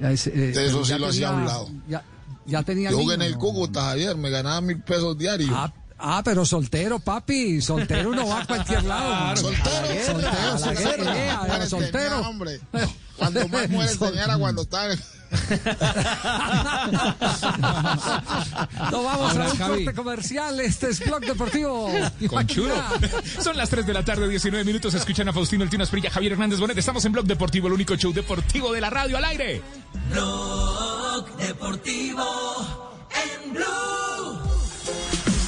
Es, 0.00 0.28
eh, 0.28 0.50
eso 0.66 0.82
ya 0.84 0.94
sí 0.94 1.00
lo 1.00 1.08
hacía 1.08 1.30
a 1.30 1.34
un 1.34 1.44
lado. 1.44 1.68
Ya, 1.88 2.04
ya 2.46 2.62
tenía 2.62 2.90
Yo 2.90 2.98
jugué 2.98 3.16
en 3.16 3.22
el. 3.22 3.36
Cúcuta, 3.36 3.82
Javier, 3.82 4.16
me 4.16 4.30
ganaba 4.30 4.60
mil 4.60 4.80
pesos 4.80 5.18
diarios. 5.18 5.50
Ah, 5.52 5.72
ah, 5.98 6.22
pero 6.24 6.44
soltero, 6.46 6.98
papi, 6.98 7.60
soltero 7.60 8.10
no 8.14 8.26
va 8.28 8.42
a 8.42 8.46
cualquier 8.46 8.84
lado. 8.84 9.36
Soltero, 9.36 10.58
soltero, 10.58 10.58
soltero. 11.68 12.16
tenía, 12.16 12.28
hombre. 12.28 12.60
Cuando 13.16 13.48
más 13.48 13.68
mujeres 13.70 13.98
tenía 13.98 14.24
era 14.24 14.38
cuando 14.38 14.62
en- 14.62 14.98
No 18.90 19.02
vamos 19.02 19.32
Ahora, 19.32 19.44
a 19.44 19.50
un 19.52 19.58
Javi. 19.58 19.84
corte 19.84 19.94
comercial. 19.96 20.60
Este 20.60 20.88
es 20.88 21.00
Blog 21.04 21.20
Deportivo. 21.20 21.90
Conchudo. 22.28 22.74
Son 23.42 23.56
las 23.56 23.68
3 23.68 23.86
de 23.86 23.92
la 23.92 24.04
tarde, 24.04 24.26
19 24.28 24.64
minutos. 24.64 24.94
Escuchan 24.94 25.28
a 25.28 25.32
Faustino 25.32 25.64
El 25.64 25.70
Tino 25.70 25.84
Esprilla, 25.84 26.10
Javier 26.10 26.32
Hernández 26.32 26.58
Bonet. 26.60 26.78
Estamos 26.78 27.04
en 27.04 27.12
Blog 27.12 27.26
Deportivo, 27.26 27.66
el 27.68 27.74
único 27.74 27.94
show 27.96 28.12
deportivo 28.12 28.72
de 28.72 28.80
la 28.80 28.88
radio 28.90 29.18
al 29.18 29.24
aire. 29.26 29.60
Blog 30.10 31.36
Deportivo 31.36 32.24
en 33.44 33.52
Blue. 33.52 34.47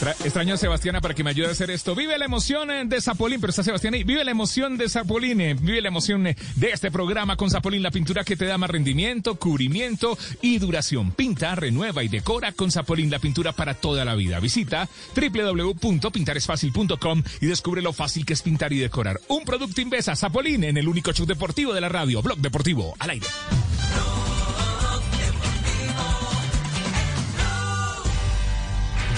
Tra- 0.01 0.16
Extraño 0.24 0.55
a 0.55 0.56
Sebastiana 0.56 1.01
para 1.01 1.14
que 1.14 1.22
me 1.22 1.31
ayude 1.31 1.48
a 1.48 1.51
hacer 1.51 1.70
esto. 1.70 1.94
Vive 1.94 2.16
la 2.18 2.24
emoción 2.24 2.70
eh, 2.70 2.85
de 2.86 3.01
Zapolín, 3.01 3.40
pero 3.40 3.51
está 3.51 3.62
Sebastián 3.62 3.94
ahí. 3.94 4.05
Vive 4.05 4.24
la 4.24 4.31
emoción 4.31 4.77
de 4.78 4.89
Zapolín, 4.89 5.40
eh, 5.40 5.55
vive 5.55 5.81
la 5.82 5.89
emoción 5.89 6.27
eh, 6.27 6.36
de 6.56 6.70
este 6.70 6.90
programa 6.90 7.36
con 7.36 7.51
Zapolín, 7.51 7.82
la 7.82 7.90
pintura 7.90 8.24
que 8.24 8.36
te 8.36 8.47
da 8.47 8.56
más 8.59 8.70
rendimiento, 8.70 9.35
cubrimiento 9.36 10.16
y 10.40 10.59
duración. 10.59 11.12
Pinta, 11.12 11.55
renueva 11.55 12.02
y 12.02 12.09
decora 12.09 12.52
con 12.52 12.70
Zapolín, 12.70 13.10
la 13.10 13.18
pintura 13.18 13.52
para 13.52 13.74
toda 13.74 14.05
la 14.05 14.14
vida. 14.14 14.40
Visita 14.40 14.89
www.pintaresfacil.com 15.14 17.22
y 17.40 17.47
descubre 17.47 17.82
lo 17.82 17.93
fácil 17.93 18.24
que 18.24 18.32
es 18.32 18.43
pintar 18.43 18.72
y 18.72 18.78
decorar. 18.78 19.20
Un 19.28 19.44
producto 19.44 19.81
Invesa 19.81 20.16
Zapolín 20.16 20.64
en 20.64 20.77
el 20.78 20.89
único 20.89 21.12
show 21.12 21.27
deportivo 21.27 21.74
de 21.74 21.81
la 21.81 21.89
radio, 21.89 22.22
Blog 22.22 22.39
Deportivo, 22.39 22.94
al 22.98 23.10
aire. 23.10 23.27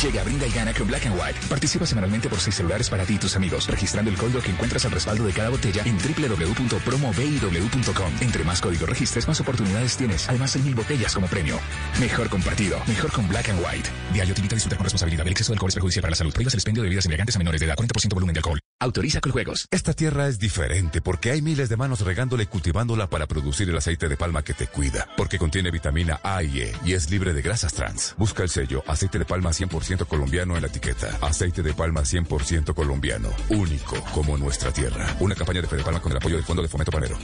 Llega, 0.03 0.24
brinda 0.24 0.47
y 0.49 0.51
gana 0.51 0.74
con 0.74 0.89
Black 0.89 1.07
and 1.07 1.15
White. 1.15 1.39
Participa 1.49 1.87
semanalmente 1.87 2.29
por 2.29 2.41
seis 2.41 2.57
celulares 2.57 2.91
para 2.91 3.05
ti 3.05 3.15
y 3.15 3.19
tus 3.19 3.37
amigos, 3.37 3.69
registrando 3.69 4.11
el 4.11 4.16
código 4.16 4.41
que 4.41 4.51
encuentras 4.51 4.85
al 4.85 4.91
respaldo 4.91 5.24
de 5.24 5.33
cada 5.33 5.49
botella 5.49 5.85
en 5.87 5.97
www.promoviw.com. 5.97 8.12
Entre 8.20 8.43
más 8.43 8.61
códigos 8.61 8.89
registres, 8.89 9.29
más 9.29 9.41
oportunidades 9.41 9.97
tienes. 9.97 10.29
Además, 10.29 10.57
hay 10.57 10.62
mil 10.62 10.74
botellas 10.74 11.15
como 11.15 11.29
premio. 11.29 11.61
Mejor 12.01 12.29
compartido, 12.29 12.83
mejor 12.89 13.12
con 13.12 13.29
Black 13.29 13.51
and 13.51 13.65
White. 13.65 13.89
Diario 14.12 14.35
te 14.35 14.41
invita 14.41 14.55
a 14.55 14.57
disfrutar 14.57 14.79
con 14.79 14.87
responsabilidad. 14.87 15.24
El 15.24 15.33
exceso 15.33 15.53
de 15.53 15.55
alcohol 15.55 15.69
es 15.69 15.74
perjudicial 15.77 16.03
para 16.03 16.11
la 16.11 16.16
salud. 16.16 16.33
Prohíbas 16.33 16.55
el 16.55 16.59
expendio 16.59 16.83
de 16.83 16.89
bebidas 16.89 17.05
embriagantes 17.05 17.37
a 17.37 17.39
menores 17.39 17.61
de 17.61 17.66
edad. 17.66 17.77
40% 17.77 18.12
volumen 18.12 18.35
de 18.35 18.41
alcohol. 18.41 18.59
Autoriza 18.83 19.21
con 19.21 19.31
juegos. 19.31 19.69
Esta 19.71 19.93
tierra 19.93 20.27
es 20.27 20.41
diferente 20.41 21.01
porque 21.01 21.31
hay 21.31 21.41
miles 21.41 21.69
de 21.69 21.77
manos 21.77 22.01
regándola 22.01 22.43
y 22.43 22.47
cultivándola 22.47 23.07
para 23.07 23.29
producir 23.29 23.69
el 23.69 23.77
aceite 23.77 24.09
de 24.09 24.17
palma 24.17 24.43
que 24.43 24.55
te 24.55 24.67
cuida. 24.67 25.07
Porque 25.17 25.39
contiene 25.39 25.71
vitamina 25.71 26.19
A 26.25 26.43
y 26.43 26.63
E 26.63 26.75
y 26.85 26.95
es 26.95 27.09
libre 27.09 27.33
de 27.33 27.43
grasas 27.43 27.75
trans. 27.75 28.17
Busca 28.19 28.43
el 28.43 28.49
sello 28.49 28.83
aceite 28.89 29.21
de 29.21 29.25
palma 29.25 29.51
100% 29.51 30.05
colombiano 30.09 30.57
en 30.57 30.63
la 30.63 30.67
etiqueta. 30.67 31.17
Aceite 31.21 31.63
de 31.63 31.75
palma 31.75 32.01
100% 32.01 32.75
colombiano. 32.75 33.29
Único 33.51 34.03
como 34.13 34.37
nuestra 34.37 34.73
tierra. 34.73 35.07
Una 35.21 35.37
campaña 35.37 35.61
de 35.61 35.69
Fede 35.69 35.85
Palma 35.85 36.03
con 36.03 36.11
el 36.11 36.19
apoyo 36.19 36.35
del 36.35 36.45
Fondo 36.45 36.61
de 36.61 36.69
Fomento 36.69 36.91
Panero. 36.91 37.17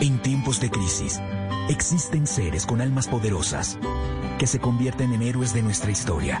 En 0.00 0.22
tiempos 0.22 0.58
de 0.62 0.70
crisis, 0.70 1.20
existen 1.68 2.26
seres 2.26 2.64
con 2.64 2.80
almas 2.80 3.08
poderosas 3.08 3.78
que 4.38 4.46
se 4.46 4.58
convierten 4.58 5.12
en 5.12 5.20
héroes 5.20 5.52
de 5.52 5.60
nuestra 5.60 5.90
historia. 5.90 6.40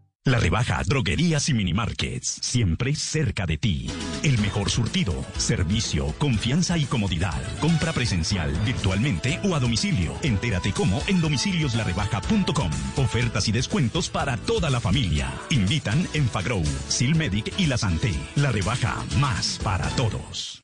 La 0.23 0.37
rebaja 0.37 0.79
Droguerías 0.85 1.49
y 1.49 1.55
Minimarkets, 1.55 2.27
siempre 2.43 2.93
cerca 2.93 3.47
de 3.47 3.57
ti. 3.57 3.87
El 4.21 4.37
mejor 4.37 4.69
surtido, 4.69 5.25
servicio, 5.35 6.13
confianza 6.19 6.77
y 6.77 6.85
comodidad. 6.85 7.41
Compra 7.59 7.91
presencial, 7.91 8.51
virtualmente 8.63 9.39
o 9.43 9.55
a 9.55 9.59
domicilio. 9.59 10.13
Entérate 10.21 10.73
cómo 10.73 11.01
en 11.07 11.21
domicilioslarebaja.com. 11.21 12.71
Ofertas 12.97 13.47
y 13.47 13.51
descuentos 13.51 14.11
para 14.11 14.37
toda 14.37 14.69
la 14.69 14.79
familia. 14.79 15.33
Invitan 15.49 16.07
en 16.13 16.29
Fagrow, 16.29 16.63
Silmedic 16.87 17.59
y 17.59 17.65
La 17.65 17.79
Santé. 17.79 18.13
La 18.35 18.51
rebaja 18.51 19.03
más 19.19 19.59
para 19.63 19.89
todos. 19.95 20.63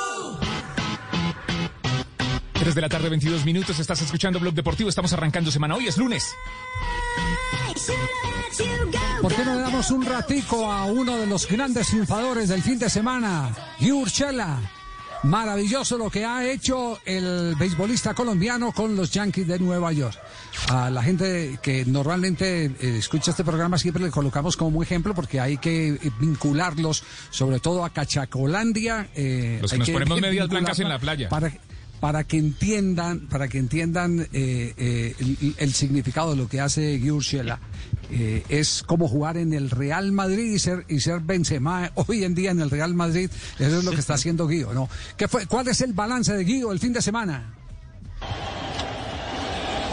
3 2.61 2.75
de 2.75 2.81
la 2.81 2.89
tarde, 2.89 3.09
22 3.09 3.43
minutos. 3.43 3.79
Estás 3.79 4.03
escuchando 4.03 4.39
Blog 4.39 4.53
Deportivo. 4.53 4.87
Estamos 4.87 5.11
arrancando 5.13 5.49
semana. 5.49 5.73
Hoy 5.73 5.87
es 5.87 5.97
lunes. 5.97 6.35
¿Por 9.19 9.33
qué 9.33 9.43
no 9.43 9.55
le 9.55 9.61
damos 9.61 9.89
un 9.89 10.05
ratico 10.05 10.71
a 10.71 10.85
uno 10.85 11.17
de 11.17 11.25
los 11.25 11.47
grandes 11.47 11.87
triunfadores 11.87 12.49
del 12.49 12.61
fin 12.61 12.77
de 12.77 12.87
semana, 12.87 13.49
Gui 13.79 13.91
Urshela? 13.91 14.59
Maravilloso 15.23 15.97
lo 15.97 16.11
que 16.11 16.23
ha 16.23 16.45
hecho 16.51 16.99
el 17.03 17.55
beisbolista 17.57 18.13
colombiano 18.13 18.71
con 18.73 18.95
los 18.95 19.09
Yankees 19.09 19.47
de 19.47 19.57
Nueva 19.57 19.91
York. 19.91 20.19
A 20.69 20.91
la 20.91 21.01
gente 21.01 21.57
que 21.63 21.83
normalmente 21.85 22.65
eh, 22.65 22.97
escucha 22.99 23.31
este 23.31 23.43
programa 23.43 23.79
siempre 23.79 24.03
le 24.03 24.11
colocamos 24.11 24.55
como 24.55 24.83
ejemplo 24.83 25.15
porque 25.15 25.39
hay 25.39 25.57
que 25.57 25.97
vincularlos, 26.19 27.03
sobre 27.31 27.59
todo 27.59 27.83
a 27.85 27.89
Cachacolandia. 27.89 29.09
eh, 29.15 29.57
Los 29.63 29.71
que 29.71 29.79
nos 29.79 29.89
ponemos 29.89 30.21
medias 30.21 30.47
blancas 30.47 30.79
en 30.79 30.89
la 30.89 30.99
playa. 30.99 31.27
Para, 31.29 31.51
para 32.01 32.23
que 32.23 32.37
entiendan, 32.37 33.27
para 33.27 33.47
que 33.47 33.59
entiendan 33.59 34.27
eh, 34.33 34.73
eh, 34.75 35.15
el, 35.57 35.71
significado 35.71 36.31
de 36.31 36.35
lo 36.35 36.49
que 36.49 36.59
hace 36.59 36.97
Gui 36.97 37.11
Urshela. 37.11 37.59
Eh, 38.09 38.43
es 38.49 38.83
como 38.83 39.07
jugar 39.07 39.37
en 39.37 39.53
el 39.53 39.69
Real 39.69 40.11
Madrid 40.11 40.51
y 40.51 40.59
ser, 40.59 40.83
y 40.89 40.99
ser 40.99 41.19
Benzema 41.19 41.91
hoy 41.93 42.23
en 42.23 42.33
día 42.33 42.49
en 42.49 42.59
el 42.59 42.71
Real 42.71 42.95
Madrid. 42.95 43.29
Eso 43.59 43.77
es 43.77 43.83
lo 43.83 43.91
que 43.91 43.99
está 43.99 44.15
haciendo 44.15 44.47
Guido, 44.47 44.73
¿no? 44.73 44.89
¿Qué 45.15 45.27
fue, 45.27 45.45
¿Cuál 45.45 45.67
es 45.67 45.79
el 45.81 45.93
balance 45.93 46.35
de 46.35 46.43
Guido 46.43 46.71
el 46.71 46.79
fin 46.79 46.91
de 46.91 47.03
semana? 47.03 47.53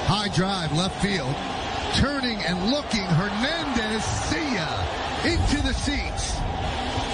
High 0.08 0.30
drive, 0.30 0.72
left 0.74 0.98
field. 1.02 1.36
Turning 2.00 2.38
and 2.48 2.70
looking. 2.70 3.04
Hernandez, 3.04 4.02
see 4.30 4.54
ya. 4.54 4.68
Into 5.24 5.62
the 5.62 5.74
seats. 5.74 6.37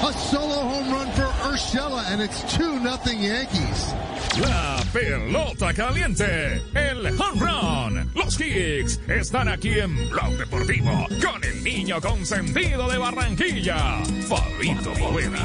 A 0.03 0.13
solo 0.13 0.55
home 0.55 0.91
run 0.91 1.11
for 1.13 1.29
Urshela, 1.49 2.05
and 2.13 2.21
it's 2.21 2.43
2 2.57 2.81
nothing 2.81 3.23
Yankees. 3.23 3.95
La 4.39 4.83
pelota 4.93 5.73
caliente, 5.73 6.61
el 6.75 7.07
home 7.19 7.41
run. 7.41 8.11
Los 8.15 8.37
Kicks 8.37 9.01
están 9.09 9.49
aquí 9.49 9.79
en 9.79 9.95
Blog 10.11 10.37
Deportivo 10.37 11.07
con 11.23 11.43
el 11.45 11.63
niño 11.63 12.01
consentido 12.01 12.91
de 12.91 12.99
Barranquilla, 12.99 14.03
Fabito 14.29 14.93
Poveda. 14.95 15.39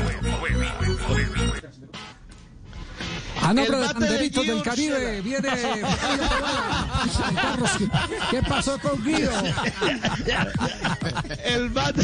A 3.49 3.53
nombre 3.53 3.65
El 3.77 3.81
de 3.81 3.87
bate 3.87 4.05
de 4.05 4.29
Guido 4.29 4.43
del 4.43 4.61
Caribe 4.61 5.21
viene. 5.21 5.47
Carlos, 7.35 7.69
¿qué- 7.79 7.89
¿Qué 8.31 8.43
pasó 8.43 8.77
con 8.79 9.03
Guido? 9.03 9.31
El 11.45 11.69
bate, 11.69 12.01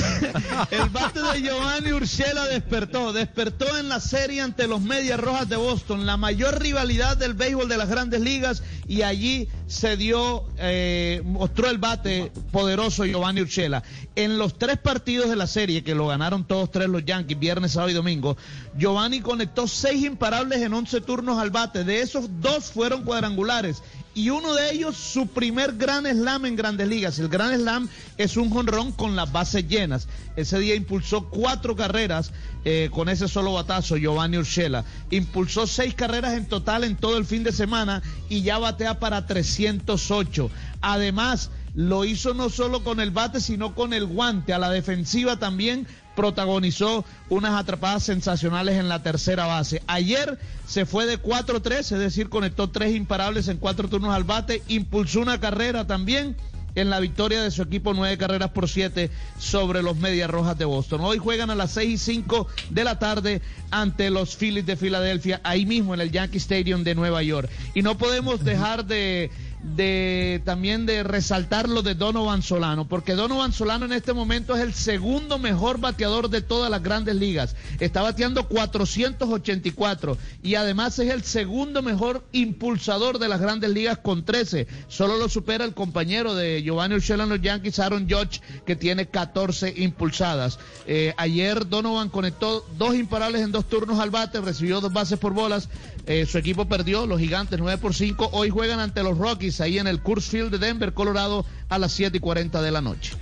el 0.72 0.90
bate 0.90 1.22
de 1.22 1.42
Giovanni 1.44 1.92
Urshela 1.92 2.46
despertó, 2.46 3.14
despertó 3.14 3.78
en 3.78 3.90
la 3.90 4.00
serie 4.00 4.42
ante 4.42 4.68
los 4.68 4.82
Medias 4.82 5.20
Rojas 5.20 5.48
de 5.48 5.56
Boston, 5.56 6.08
la 6.08 6.18
mayor 6.18 6.60
rivalidad 6.60 7.16
del 7.18 7.36
béisbol 7.36 7.70
de 7.70 7.78
las 7.78 7.90
grandes 7.90 8.22
ligas, 8.22 8.64
y 8.88 9.04
allí 9.04 9.48
se 9.68 9.98
dio, 9.98 10.46
eh, 10.58 11.22
mostró 11.26 11.70
el 11.70 11.78
bate 11.78 12.32
poderoso 12.52 13.06
Giovanni 13.06 13.42
Urshela. 13.42 13.84
En 14.16 14.38
los 14.40 14.58
tres 14.58 14.78
partidos 14.78 15.30
de 15.30 15.36
la 15.36 15.46
serie, 15.48 15.84
que 15.84 15.94
lo 15.94 16.08
ganaron 16.08 16.46
todos 16.48 16.72
tres 16.72 16.88
los 16.90 17.06
Yankees, 17.06 17.38
viernes, 17.38 17.74
sábado 17.74 17.92
y 17.92 17.94
domingo, 17.94 18.36
Giovanni 18.78 19.22
conectó 19.22 19.68
seis 19.68 20.04
imparables 20.06 20.62
en 20.62 20.74
11 20.74 21.02
turnos 21.02 21.35
al 21.40 21.52
bate, 21.52 21.84
de 21.84 22.02
esos 22.02 22.42
dos 22.42 22.72
fueron 22.72 23.04
cuadrangulares 23.04 23.82
y 24.16 24.30
uno 24.30 24.54
de 24.56 24.72
ellos 24.72 24.96
su 24.96 25.28
primer 25.28 25.74
gran 25.74 26.06
slam 26.06 26.46
en 26.46 26.56
grandes 26.56 26.88
ligas. 26.88 27.20
El 27.20 27.28
gran 27.28 27.54
slam 27.54 27.90
es 28.18 28.38
un 28.38 28.50
jonrón 28.50 28.94
con 28.94 29.18
las 29.18 29.32
bases 29.32 29.68
llenas. 29.68 30.08
Ese 30.38 30.58
día 30.58 30.74
impulsó 30.74 31.30
cuatro 31.30 31.76
carreras 31.76 32.32
eh, 32.64 32.90
con 32.92 33.10
ese 33.10 33.28
solo 33.28 33.54
batazo, 33.54 33.98
Giovanni 33.98 34.38
Urshela. 34.38 34.86
Impulsó 35.12 35.68
seis 35.68 35.94
carreras 35.94 36.34
en 36.34 36.46
total 36.48 36.86
en 36.86 36.96
todo 36.96 37.18
el 37.18 37.26
fin 37.26 37.44
de 37.44 37.52
semana 37.52 38.02
y 38.30 38.42
ya 38.42 38.58
batea 38.58 39.00
para 39.00 39.28
308. 39.28 40.50
Además, 40.80 41.50
lo 41.76 42.06
hizo 42.06 42.34
no 42.34 42.50
solo 42.50 42.86
con 42.86 43.02
el 43.02 43.12
bate, 43.12 43.42
sino 43.42 43.76
con 43.76 43.92
el 43.92 44.06
guante. 44.06 44.54
A 44.54 44.60
la 44.60 44.70
defensiva 44.70 45.40
también 45.40 45.88
protagonizó 46.16 47.06
unas 47.30 47.60
atrapadas 47.60 48.04
sensacionales 48.04 48.78
en 48.78 48.90
la 48.90 49.04
tercera 49.04 49.46
base. 49.46 49.82
Ayer 49.88 50.40
se 50.66 50.86
fue 50.86 51.06
de 51.06 51.22
4-3, 51.22 51.80
es 51.80 51.90
decir, 51.90 52.30
conectó 52.30 52.70
tres 52.70 52.96
imparables 52.96 53.48
en 53.48 53.58
cuatro 53.58 53.88
turnos 53.88 54.14
al 54.14 54.24
bate, 54.24 54.64
impulsó 54.68 55.22
una 55.22 55.40
carrera 55.40 55.86
también 55.86 56.36
en 56.76 56.90
la 56.90 57.00
victoria 57.00 57.42
de 57.42 57.52
su 57.52 57.62
equipo 57.62 57.94
nueve 57.94 58.18
carreras 58.18 58.52
por 58.52 58.70
siete 58.70 59.10
sobre 59.40 59.82
los 59.82 59.98
Medias 59.98 60.30
Rojas 60.30 60.58
de 60.58 60.66
Boston. 60.66 61.02
Hoy 61.02 61.18
juegan 61.18 61.50
a 61.50 61.56
las 61.56 61.72
seis 61.72 61.90
y 61.90 62.14
cinco 62.14 62.48
de 62.70 62.84
la 62.84 63.00
tarde 63.00 63.42
ante 63.72 64.10
los 64.10 64.36
Phillies 64.36 64.66
de 64.66 64.76
Filadelfia, 64.76 65.42
ahí 65.44 65.66
mismo 65.66 65.94
en 65.94 66.02
el 66.02 66.12
Yankee 66.12 66.38
Stadium 66.38 66.84
de 66.84 66.96
Nueva 66.96 67.24
York. 67.24 67.50
Y 67.74 67.82
no 67.82 67.98
podemos 67.98 68.44
dejar 68.44 68.86
de 68.86 69.32
de 69.76 70.42
también 70.46 70.86
de 70.86 71.04
resaltar 71.04 71.68
lo 71.68 71.82
de 71.82 71.96
Donovan 71.96 72.42
Solano, 72.42 72.88
porque 72.88 73.14
Donovan 73.14 73.52
Solano 73.52 73.86
en 73.86 73.94
este 73.94 74.14
momento 74.14 74.56
es 74.56 74.62
el 74.62 74.74
segundo 74.74 75.40
mejor 75.40 75.80
bateador 75.80 76.30
de 76.30 76.42
todas 76.42 76.70
las 76.70 76.84
grandes 76.84 77.16
ligas. 77.16 77.56
Está 77.80 78.02
bateando 78.02 78.48
484 78.48 80.18
y 80.44 80.56
además 80.56 81.00
es 81.00 81.12
el 81.12 81.24
segundo 81.24 81.82
mejor 81.82 82.24
impulsador 82.32 83.18
de 83.18 83.28
las 83.28 83.42
grandes 83.42 83.72
ligas 83.72 83.98
con 83.98 84.24
13. 84.24 84.68
Solo 84.88 85.18
lo 85.18 85.30
supera 85.30 85.66
el 85.66 85.74
compañero 85.74 86.36
de 86.36 86.62
Giovanni 86.62 86.96
Urshela 86.96 87.24
en 87.24 87.30
los 87.30 87.42
Yankees, 87.42 87.80
Aaron 87.80 88.08
Judge, 88.10 88.42
que 88.66 88.76
tiene 88.76 89.08
14 89.08 89.74
impulsadas. 89.78 90.60
Eh, 90.86 91.14
ayer 91.18 91.68
Donovan 91.68 92.10
conectó 92.10 92.66
dos 92.78 92.96
imparables 92.96 93.42
en 93.42 93.52
dos 93.52 93.68
turnos 93.68 94.00
al 94.00 94.12
bate, 94.12 94.40
recibió 94.42 94.80
dos 94.80 94.94
bases 94.94 95.18
por 95.18 95.34
bolas. 95.34 95.70
Eh, 96.06 96.28
su 96.28 96.38
equipo 96.38 96.66
perdió, 96.66 97.08
los 97.08 97.20
gigantes 97.20 97.58
9 97.58 97.80
por 97.82 97.96
5. 97.96 98.30
Hoy 98.34 98.50
juegan 98.50 98.80
ante 98.80 99.02
los 99.02 99.18
Rockies 99.18 99.55
ahí 99.62 99.80
en 99.80 99.88
el 99.88 100.02
Coors 100.02 100.26
Field 100.26 100.52
de 100.52 100.58
Denver, 100.60 100.94
Colorado, 100.94 101.46
a 101.70 101.80
las 101.80 101.92
7 101.94 102.18
y 102.18 102.20
40 102.20 102.62
de 102.62 102.72
la 102.72 102.82
noche. 102.82 103.14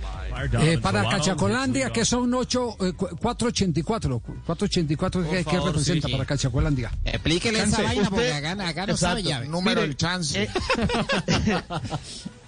Eh, 0.60 0.78
para 0.82 1.08
Cachacolandia, 1.08 1.90
que 1.90 2.04
son 2.04 2.32
8, 2.34 2.76
eh, 2.80 2.92
cu- 2.92 3.08
484. 3.20 4.20
484, 4.44 5.22
¿qué, 5.22 5.26
Por 5.28 5.36
qué 5.36 5.44
favor, 5.44 5.66
representa 5.68 6.08
sí, 6.08 6.12
sí. 6.12 6.18
para 6.18 6.26
Cachacolandia? 6.26 6.90
Explíquele 7.04 7.62
esa 7.62 7.82
vaina 7.82 8.10
porque 8.10 8.32
acá, 8.32 8.68
acá 8.68 8.86
no 8.86 8.96
sabe 8.96 9.22
ya. 9.22 9.40
número 9.44 9.80
Mire, 9.80 9.86
del 9.88 9.96
chance. 9.96 10.42
eh, 10.42 10.48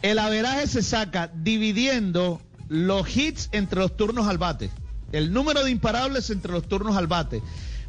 el 0.02 0.18
averaje 0.18 0.66
se 0.66 0.82
saca 0.82 1.30
dividiendo 1.34 2.40
los 2.68 3.14
hits 3.16 3.48
entre 3.52 3.80
los 3.80 3.96
turnos 3.96 4.26
al 4.26 4.38
bate. 4.38 4.70
El 5.12 5.32
número 5.32 5.64
de 5.64 5.70
imparables 5.70 6.30
entre 6.30 6.52
los 6.52 6.66
turnos 6.68 6.96
al 6.96 7.06
bate. 7.06 7.42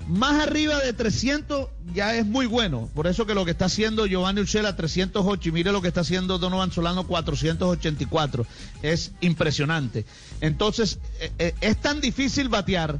Más 0.08 0.42
arriba 0.42 0.80
de 0.80 0.94
300 0.94 1.68
ya 1.94 2.16
es 2.16 2.26
muy 2.26 2.46
bueno. 2.46 2.90
Por 2.94 3.08
eso 3.08 3.26
que 3.26 3.34
lo 3.34 3.46
que 3.46 3.52
está 3.52 3.66
haciendo 3.66 4.06
Giovanni 4.06 4.42
Urshela 4.42 4.76
308 4.76 5.50
y 5.50 5.52
mire 5.52 5.72
lo 5.72 5.82
que 5.82 5.90
está 5.90 6.02
haciendo 6.02 6.38
Donovan 6.38 6.72
Solano 6.72 7.06
484. 7.06 8.46
Es 8.82 9.12
impresionante. 9.22 10.06
Entonces, 10.40 11.00
eh, 11.20 11.32
eh, 11.40 11.56
es 11.62 11.78
tan 11.78 12.00
difícil 12.00 12.48
batear 12.50 13.00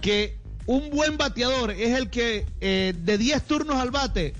que 0.00 0.38
un 0.66 0.90
buen 0.90 1.16
bateador 1.16 1.72
es 1.72 1.96
el 1.96 2.10
que 2.10 2.46
eh, 2.60 2.94
de 2.96 3.18
10 3.18 3.42
turnos 3.44 3.76
al 3.76 3.90
bate 3.90 4.34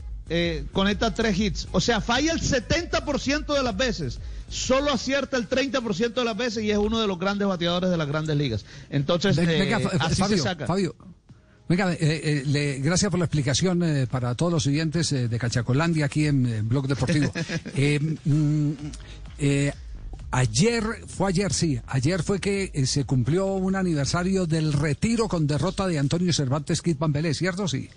conecta 0.73 1.15
tres 1.15 1.39
hits. 1.39 1.69
O 1.71 1.81
sea, 1.81 2.01
falla 2.01 2.33
el 2.33 2.41
70% 2.41 3.55
de 3.55 3.63
las 3.63 3.77
veces. 3.77 4.19
Solo 4.49 4.93
acierta 4.93 5.37
el 5.37 5.49
30% 5.49 6.15
de 6.15 6.25
las 6.25 6.37
veces 6.37 6.63
y 6.63 6.71
es 6.71 6.79
uno 6.79 7.01
de 7.01 7.07
los 7.09 7.19
grandes 7.19 7.49
bateadores 7.49 7.91
de 7.91 7.97
las 7.97 8.07
grandes 8.07 8.37
ligas. 8.37 8.65
Entonces, 8.91 9.37
eh, 9.39 9.75
así 10.01 10.15
Fabio, 10.17 10.37
se 10.37 10.43
saca. 10.43 10.67
Fabio. 10.67 10.95
Venga, 11.69 11.93
eh, 11.95 11.97
eh, 12.01 12.43
le- 12.47 12.79
gracias 12.79 13.11
por 13.11 13.19
la 13.19 13.25
explicación 13.27 13.83
eh, 13.83 14.07
para 14.07 14.35
todos 14.37 14.53
los 14.53 14.67
oyentes 14.69 15.11
eh, 15.13 15.27
de 15.29 15.39
Cachacolandia 15.39 16.07
aquí 16.07 16.27
en, 16.27 16.47
eh, 16.47 16.63
Blog 16.63 16.87
Deportivo. 16.87 17.33
Eh, 17.77 17.99
mm, 18.25 18.71
ayer, 20.31 20.85
fue 21.07 21.29
ayer, 21.31 21.53
sí, 21.53 21.81
ayer 21.87 22.23
fue 22.23 22.41
que 22.41 22.71
se 22.87 23.05
cumplió 23.05 23.47
un 23.47 23.77
aniversario 23.77 24.47
del 24.47 24.73
retiro 24.73 25.29
con 25.29 25.47
derrota 25.47 25.87
de 25.87 25.99
Antonio 25.99 26.33
Cervantes 26.33 26.83
Kid 26.83 26.97
Pambelé, 26.97 27.35
¿cierto? 27.35 27.67
Sí. 27.69 27.89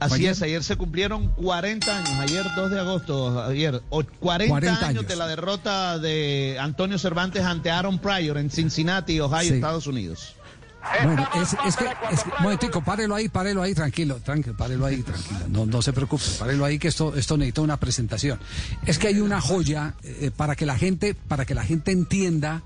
Así 0.00 0.14
Ayer- 0.14 0.30
es, 0.30 0.42
ayer 0.42 0.62
se 0.62 0.76
cumplieron 0.76 1.32
40 1.32 1.96
años, 1.98 2.10
ayer 2.20 2.44
2 2.54 2.70
de 2.70 2.78
agosto, 2.78 3.42
ayer, 3.44 3.82
o- 3.90 4.04
40, 4.20 4.48
40 4.52 4.70
años, 4.70 4.82
años. 5.00 5.08
de 5.08 5.16
la 5.16 5.26
derrota 5.26 5.98
de 5.98 6.56
Antonio 6.60 6.98
Cervantes 6.98 7.42
ante 7.42 7.70
Aaron 7.70 7.98
Pryor 7.98 8.38
en 8.38 8.48
Cincinnati, 8.48 9.18
Ohio, 9.18 9.48
Sí. 9.48 9.54
Estados 9.54 9.88
Unidos. 9.88 10.36
Bueno, 11.04 11.28
es, 11.34 11.56
es 11.66 11.76
que, 11.76 11.84
es 12.10 12.22
que- 12.22 12.30
momentico, 12.40 12.82
párelo 12.82 13.14
ahí, 13.14 13.28
párelo 13.28 13.62
ahí, 13.62 13.74
tranquilo, 13.74 14.16
tranquilo, 14.24 14.56
párelo 14.56 14.86
ahí, 14.86 15.02
tranquilo, 15.02 15.40
no, 15.48 15.66
no 15.66 15.82
se 15.82 15.92
preocupe, 15.92 16.24
párelo 16.38 16.64
ahí 16.64 16.78
que 16.78 16.88
esto, 16.88 17.14
esto 17.14 17.36
necesita 17.36 17.60
una 17.62 17.78
presentación. 17.78 18.38
Es 18.86 18.98
que 18.98 19.08
hay 19.08 19.20
una 19.20 19.40
joya 19.40 19.94
eh, 20.02 20.30
para 20.34 20.56
que 20.56 20.66
la 20.66 20.78
gente, 20.78 21.14
para 21.14 21.44
que 21.44 21.54
la 21.54 21.64
gente 21.64 21.90
entienda 21.92 22.62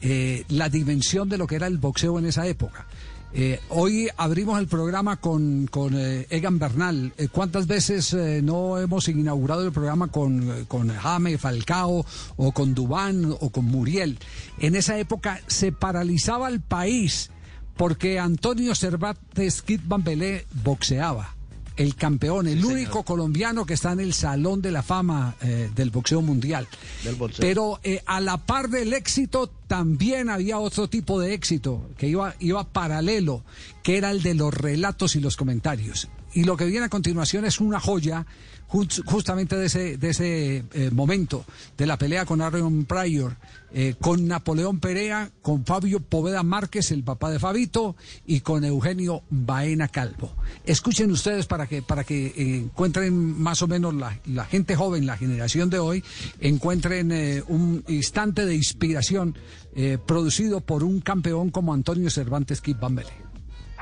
eh, 0.00 0.44
la 0.48 0.68
dimensión 0.68 1.28
de 1.28 1.38
lo 1.38 1.46
que 1.46 1.56
era 1.56 1.66
el 1.66 1.78
boxeo 1.78 2.18
en 2.18 2.26
esa 2.26 2.46
época. 2.46 2.86
Eh, 3.34 3.60
hoy 3.70 4.10
abrimos 4.18 4.58
el 4.58 4.66
programa 4.66 5.16
con, 5.16 5.66
con 5.66 5.94
eh, 5.96 6.26
Egan 6.28 6.58
Bernal. 6.58 7.14
Eh, 7.16 7.28
¿Cuántas 7.32 7.66
veces 7.66 8.12
eh, 8.12 8.42
no 8.44 8.78
hemos 8.78 9.08
inaugurado 9.08 9.64
el 9.64 9.72
programa 9.72 10.08
con, 10.08 10.50
eh, 10.50 10.64
con 10.68 10.88
Jame, 10.94 11.38
Falcao, 11.38 12.04
o 12.36 12.52
con 12.52 12.74
Dubán, 12.74 13.34
o 13.40 13.48
con 13.48 13.64
Muriel? 13.64 14.18
En 14.58 14.74
esa 14.76 14.98
época 14.98 15.40
se 15.46 15.72
paralizaba 15.72 16.48
el 16.48 16.60
país 16.60 17.30
porque 17.76 18.18
Antonio 18.18 18.74
Cervantes 18.74 19.62
Kid 19.62 19.80
Bambelé 19.84 20.46
boxeaba. 20.62 21.34
El 21.74 21.94
campeón, 21.94 22.46
el 22.48 22.62
único 22.66 23.02
colombiano 23.02 23.64
que 23.64 23.72
está 23.72 23.92
en 23.92 24.00
el 24.00 24.12
Salón 24.12 24.60
de 24.60 24.70
la 24.70 24.82
Fama 24.82 25.36
eh, 25.40 25.70
del 25.74 25.90
boxeo 25.90 26.20
mundial. 26.20 26.68
Del 27.02 27.14
boxeo. 27.14 27.40
Pero 27.40 27.80
eh, 27.82 28.02
a 28.04 28.20
la 28.20 28.36
par 28.36 28.68
del 28.68 28.92
éxito 28.92 29.50
también 29.68 30.28
había 30.28 30.58
otro 30.58 30.88
tipo 30.88 31.18
de 31.18 31.32
éxito 31.32 31.88
que 31.96 32.08
iba, 32.08 32.34
iba 32.40 32.64
paralelo, 32.64 33.42
que 33.82 33.96
era 33.96 34.10
el 34.10 34.22
de 34.22 34.34
los 34.34 34.52
relatos 34.52 35.16
y 35.16 35.20
los 35.20 35.38
comentarios. 35.38 36.08
Y 36.34 36.44
lo 36.44 36.58
que 36.58 36.66
viene 36.66 36.86
a 36.86 36.90
continuación 36.90 37.46
es 37.46 37.58
una 37.58 37.80
joya 37.80 38.26
justamente 39.04 39.56
de 39.56 39.66
ese, 39.66 39.96
de 39.98 40.10
ese 40.10 40.64
eh, 40.72 40.90
momento, 40.92 41.44
de 41.76 41.86
la 41.86 41.98
pelea 41.98 42.24
con 42.24 42.40
Aaron 42.40 42.84
Pryor, 42.84 43.36
eh, 43.74 43.94
con 43.98 44.26
Napoleón 44.26 44.80
Perea, 44.80 45.30
con 45.40 45.64
Fabio 45.64 46.00
Poveda 46.00 46.42
Márquez, 46.42 46.90
el 46.90 47.02
papá 47.02 47.30
de 47.30 47.38
Fabito, 47.38 47.96
y 48.26 48.40
con 48.40 48.64
Eugenio 48.64 49.22
Baena 49.30 49.88
Calvo. 49.88 50.32
Escuchen 50.64 51.10
ustedes 51.10 51.46
para 51.46 51.66
que, 51.66 51.80
para 51.80 52.04
que 52.04 52.26
eh, 52.26 52.34
encuentren 52.36 53.14
más 53.40 53.62
o 53.62 53.68
menos 53.68 53.94
la, 53.94 54.18
la 54.26 54.44
gente 54.44 54.76
joven, 54.76 55.06
la 55.06 55.16
generación 55.16 55.70
de 55.70 55.78
hoy, 55.78 56.04
encuentren 56.40 57.12
eh, 57.12 57.42
un 57.48 57.84
instante 57.88 58.44
de 58.46 58.54
inspiración 58.54 59.36
producido 60.04 60.60
por 60.60 60.84
un 60.84 61.00
campeón 61.00 61.48
como 61.48 61.72
Antonio 61.72 62.10
Cervantes 62.10 62.60
Kid 62.60 62.76
Bambele. 62.78 63.31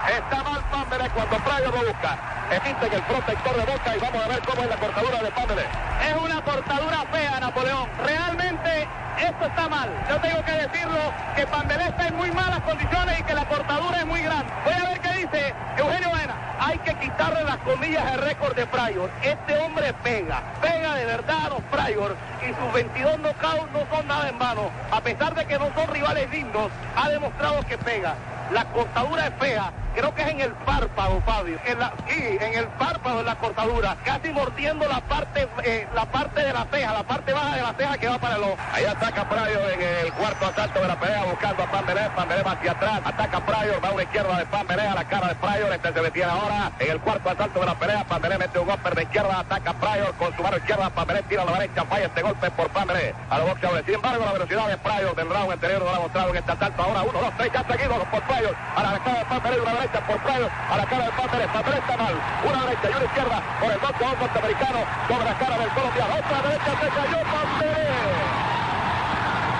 Está 0.09 0.43
mal 0.43 0.61
Pambele 0.71 1.11
cuando 1.11 1.37
Pryor 1.37 1.75
lo 1.75 1.85
busca. 1.85 2.17
Emite 2.51 2.87
en 2.87 2.93
el 2.95 3.03
protector 3.03 3.55
de 3.55 3.65
boca 3.73 3.97
y 3.97 4.01
vamos 4.01 4.25
a 4.25 4.29
ver 4.29 4.41
cómo 4.41 4.63
es 4.63 4.69
la 4.69 4.77
cortadura 4.77 5.23
de 5.23 5.31
Pambele. 5.31 5.63
Es 6.09 6.17
una 6.17 6.43
cortadura 6.43 7.05
fea, 7.13 7.41
Napoleón. 7.41 7.89
Realmente 8.05 8.89
esto 9.21 9.47
está 9.47 9.69
mal. 9.69 9.89
Yo 10.09 10.17
tengo 10.21 10.45
que 10.45 10.53
decirlo 10.53 10.99
que 11.37 11.47
Pambelé 11.47 11.87
está 11.87 12.09
en 12.09 12.17
muy 12.17 12.31
malas 12.33 12.61
condiciones 12.61 13.21
y 13.21 13.23
que 13.23 13.35
la 13.35 13.45
cortadura 13.45 13.99
es 13.99 14.07
muy 14.07 14.23
grande. 14.23 14.53
Voy 14.65 14.73
a 14.75 14.89
ver 14.89 15.01
qué 15.01 15.13
dice 15.13 15.55
Eugenio 15.77 16.11
Baena. 16.11 16.35
Hay 16.59 16.79
que 16.79 16.95
quitarle 16.95 17.45
las 17.45 17.59
comillas 17.59 18.11
de 18.11 18.17
récord 18.17 18.57
de 18.57 18.67
Pryor. 18.67 19.11
Este 19.23 19.59
hombre 19.59 19.93
pega, 20.03 20.43
pega 20.61 20.95
de 20.95 21.05
verdad 21.05 21.47
a 21.47 21.49
los 21.51 21.63
Pryor 21.71 22.17
y 22.43 22.55
sus 22.55 22.73
22 22.73 23.19
knockouts 23.19 23.71
no 23.73 23.97
son 23.97 24.09
nada 24.09 24.29
en 24.29 24.39
vano. 24.39 24.71
A 24.91 25.01
pesar 25.03 25.35
de 25.35 25.47
que 25.47 25.59
no 25.59 25.71
son 25.75 25.87
rivales 25.89 26.31
dignos, 26.31 26.71
ha 26.97 27.09
demostrado 27.11 27.63
que 27.67 27.79
pega. 27.79 28.15
La 28.53 28.65
cortadura 28.65 29.29
es 29.29 29.35
fea, 29.39 29.73
creo 29.95 30.13
que 30.13 30.23
es 30.23 30.29
en 30.29 30.41
el 30.41 30.53
párpado, 30.53 31.23
Fabio. 31.25 31.59
En 31.67 31.79
la, 31.79 31.93
sí, 32.09 32.39
en 32.41 32.55
el 32.55 32.67
párpado 32.67 33.19
de 33.19 33.25
la 33.25 33.37
cortadura, 33.37 33.97
casi 34.05 34.31
mordiendo 34.33 34.89
la 34.89 35.01
parte, 35.03 35.49
eh, 35.63 35.87
la 35.95 36.05
parte 36.07 36.43
de 36.43 36.53
la 36.53 36.67
ceja, 36.73 36.93
la 36.93 37.05
parte 37.05 37.33
baja 37.33 37.55
de 37.55 37.63
la 37.63 37.75
ceja 37.75 37.99
que 37.99 38.09
va 38.09 38.19
para 38.19 38.37
el 38.37 38.43
ojo. 38.43 38.57
Ahí 38.73 38.85
ataca 38.85 39.29
Pryor 39.29 39.71
en 39.71 39.83
el 39.83 40.13
cuarto 40.15 40.47
asalto 40.47 40.81
de 40.81 40.89
la 40.89 40.99
pelea 40.99 41.25
buscando 41.25 41.63
a 41.63 41.67
Pambelé. 41.71 42.11
Pambelé 42.17 42.43
va 42.43 42.53
hacia 42.53 42.73
atrás. 42.73 43.01
Ataca 43.05 43.41
Pryor, 43.41 43.85
va 43.85 43.89
a 43.89 43.93
una 43.93 44.03
izquierda 44.03 44.37
de 44.39 44.47
Pambelé 44.47 44.83
a 44.83 44.95
la 44.95 45.05
cara 45.05 45.29
de 45.29 45.35
Pryor. 45.37 45.73
Este 45.73 45.93
se 45.93 46.01
detiene 46.01 46.33
ahora 46.33 46.73
en 46.81 46.91
el 46.91 47.01
cuarto 47.01 47.31
asalto 47.31 47.61
de 47.61 47.67
la 47.67 47.75
pelea. 47.77 48.05
Pambelé 48.05 48.39
mete 48.39 48.59
un 48.59 48.67
golpe 48.67 48.91
de 48.91 49.03
izquierda. 49.05 49.39
Ataca 49.39 49.75
Pryor 49.75 50.13
con 50.15 50.37
su 50.37 50.43
mano 50.43 50.57
izquierda. 50.57 50.91
Pambelé 50.91 51.23
tira 51.23 51.43
a 51.43 51.45
la 51.45 51.53
derecha. 51.53 51.85
Falla 51.85 52.07
este 52.07 52.23
golpe 52.23 52.51
por 52.51 52.69
Pambelé. 52.71 53.15
A 53.31 53.39
los 53.39 53.49
boxeadores. 53.49 53.85
Sin 53.85 53.95
embargo, 53.95 54.25
la 54.25 54.33
velocidad 54.33 54.67
de 54.67 54.77
Pryor 54.77 55.15
del 55.15 55.31
round 55.31 55.53
anterior 55.53 55.83
no 55.83 55.91
la 55.93 55.97
ha 55.97 56.01
mostrado 56.01 56.31
en 56.31 56.37
este 56.37 56.53
asalto. 56.53 56.83
Ahora 56.83 57.03
uno, 57.03 57.21
dos, 57.21 57.33
tres, 57.37 57.53
ya 57.53 57.65
seguidos 57.65 57.99
por 58.11 58.23
A 58.41 58.83
la 58.83 58.99
cara 59.01 59.19
de 59.19 59.25
Pambelé 59.27 59.57
y 59.57 59.61
una 59.61 59.73
derecha 59.73 60.01
por 60.07 60.17
Pryor. 60.21 60.51
A 60.71 60.77
la 60.79 60.85
cara 60.87 61.05
de. 61.05 61.11
Pambelé 61.13 61.45
está 61.45 61.97
mal. 61.97 62.15
Una 62.49 62.65
derecha 62.65 62.89
y 62.89 62.95
una 62.97 63.05
izquierda 63.05 63.43
por 63.61 63.71
el 63.71 63.79
boxeador 63.79 64.19
norteamericano 64.19 64.81
sobre 65.09 65.25
la 65.25 65.35
cara 65.37 65.59
del 65.59 65.69
colombiano. 65.69 66.15
Otra 66.17 66.41
derecha 66.41 66.73
se 66.81 66.89
cayó 66.89 67.21
Pambelé. 67.21 67.85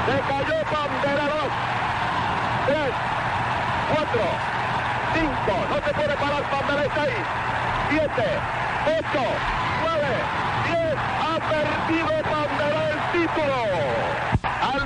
Se 0.07 0.17
cayó 0.33 0.57
Pambelé. 0.73 1.25
Dos, 1.29 1.51
tres, 2.65 2.93
cuatro, 3.93 4.25
cinco. 5.13 5.55
No 5.69 5.77
se 5.77 5.93
puede 5.93 6.15
parar 6.17 6.43
Pambelé. 6.49 6.89
Seis, 6.97 7.21
siete, 7.91 8.29
ocho, 8.97 9.25
nueve, 9.85 10.13
diez. 10.73 10.97
Ha 11.21 11.37
perdido 11.53 12.13
Pambelé 12.33 12.83
el 12.97 13.01
título. 13.13 13.61
Al 14.41 14.81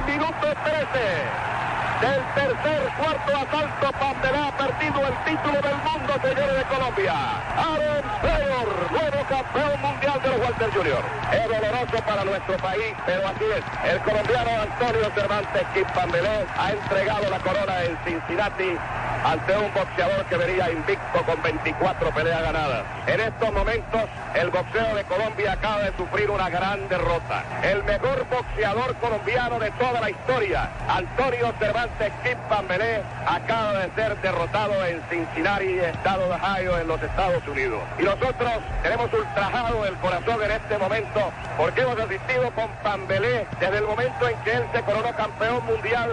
tercer, 2.00 2.88
cuarto 2.98 3.36
asalto, 3.36 3.92
Pambelé 3.98 4.38
ha 4.38 4.56
perdido 4.56 5.00
el 5.06 5.16
título 5.24 5.60
del 5.60 5.76
mundo, 5.76 6.12
señores 6.22 6.56
de 6.56 6.64
Colombia. 6.64 7.14
Aaron 7.56 8.04
Taylor, 8.22 8.92
nuevo 8.92 9.26
campeón 9.28 9.80
mundial 9.80 10.22
de 10.22 10.28
los 10.28 10.40
Walter 10.40 10.70
Junior. 10.72 11.02
Es 11.32 11.48
doloroso 11.48 12.04
para 12.06 12.24
nuestro 12.24 12.56
país, 12.58 12.94
pero 13.06 13.28
así 13.28 13.44
es. 13.44 13.92
El 13.92 13.98
colombiano 14.00 14.50
Antonio 14.62 15.10
Cervantes 15.14 15.66
Kip 15.74 15.88
Pambelé 15.92 16.46
ha 16.58 16.72
entregado 16.72 17.30
la 17.30 17.38
corona 17.38 17.82
en 17.82 17.96
Cincinnati 18.04 18.78
ante 19.24 19.56
un 19.56 19.72
boxeador 19.72 20.24
que 20.26 20.36
venía 20.36 20.70
invicto 20.70 21.22
con 21.24 21.42
24 21.42 22.10
peleas 22.10 22.42
ganadas. 22.42 22.84
En 23.06 23.20
estos 23.20 23.52
momentos, 23.52 24.02
el 24.34 24.51
boxeo 24.51 24.94
de 24.94 25.05
Colombia 25.05 25.52
acaba 25.52 25.82
de 25.82 25.96
sufrir 25.96 26.30
una 26.30 26.51
gran 26.51 26.86
derrota. 26.88 27.42
El 27.62 27.82
mejor 27.84 28.26
boxeador 28.28 28.94
colombiano 28.96 29.59
de 29.59 29.70
toda 29.72 30.01
la 30.01 30.10
historia, 30.10 30.68
Antonio 30.88 31.52
Cervantes 31.59 32.12
Kip 32.22 32.38
Pambelé, 32.51 33.02
acaba 33.26 33.72
de 33.78 33.90
ser 33.94 34.20
derrotado 34.20 34.84
en 34.84 35.01
Cincinnati, 35.09 35.78
estado 35.78 36.28
de 36.28 36.34
Ohio, 36.34 36.78
en 36.78 36.88
los 36.88 37.02
Estados 37.02 37.46
Unidos. 37.48 37.80
Y 37.98 38.02
nosotros 38.02 38.52
tenemos 38.82 39.12
ultrajado 39.12 39.86
el 39.86 39.94
corazón 39.96 40.42
en 40.42 40.51
este 40.51 40.76
momento 40.76 41.32
porque 41.56 41.80
hemos 41.80 41.98
asistido 41.98 42.51
con 42.51 42.68
Pambelé 42.82 43.46
desde 43.59 43.78
el 43.78 43.84
momento 43.84 44.28
en 44.28 44.36
que 44.38 44.52
él 44.52 44.64
se 44.72 44.82
coronó 44.82 45.14
campeón 45.14 45.64
mundial, 45.64 46.10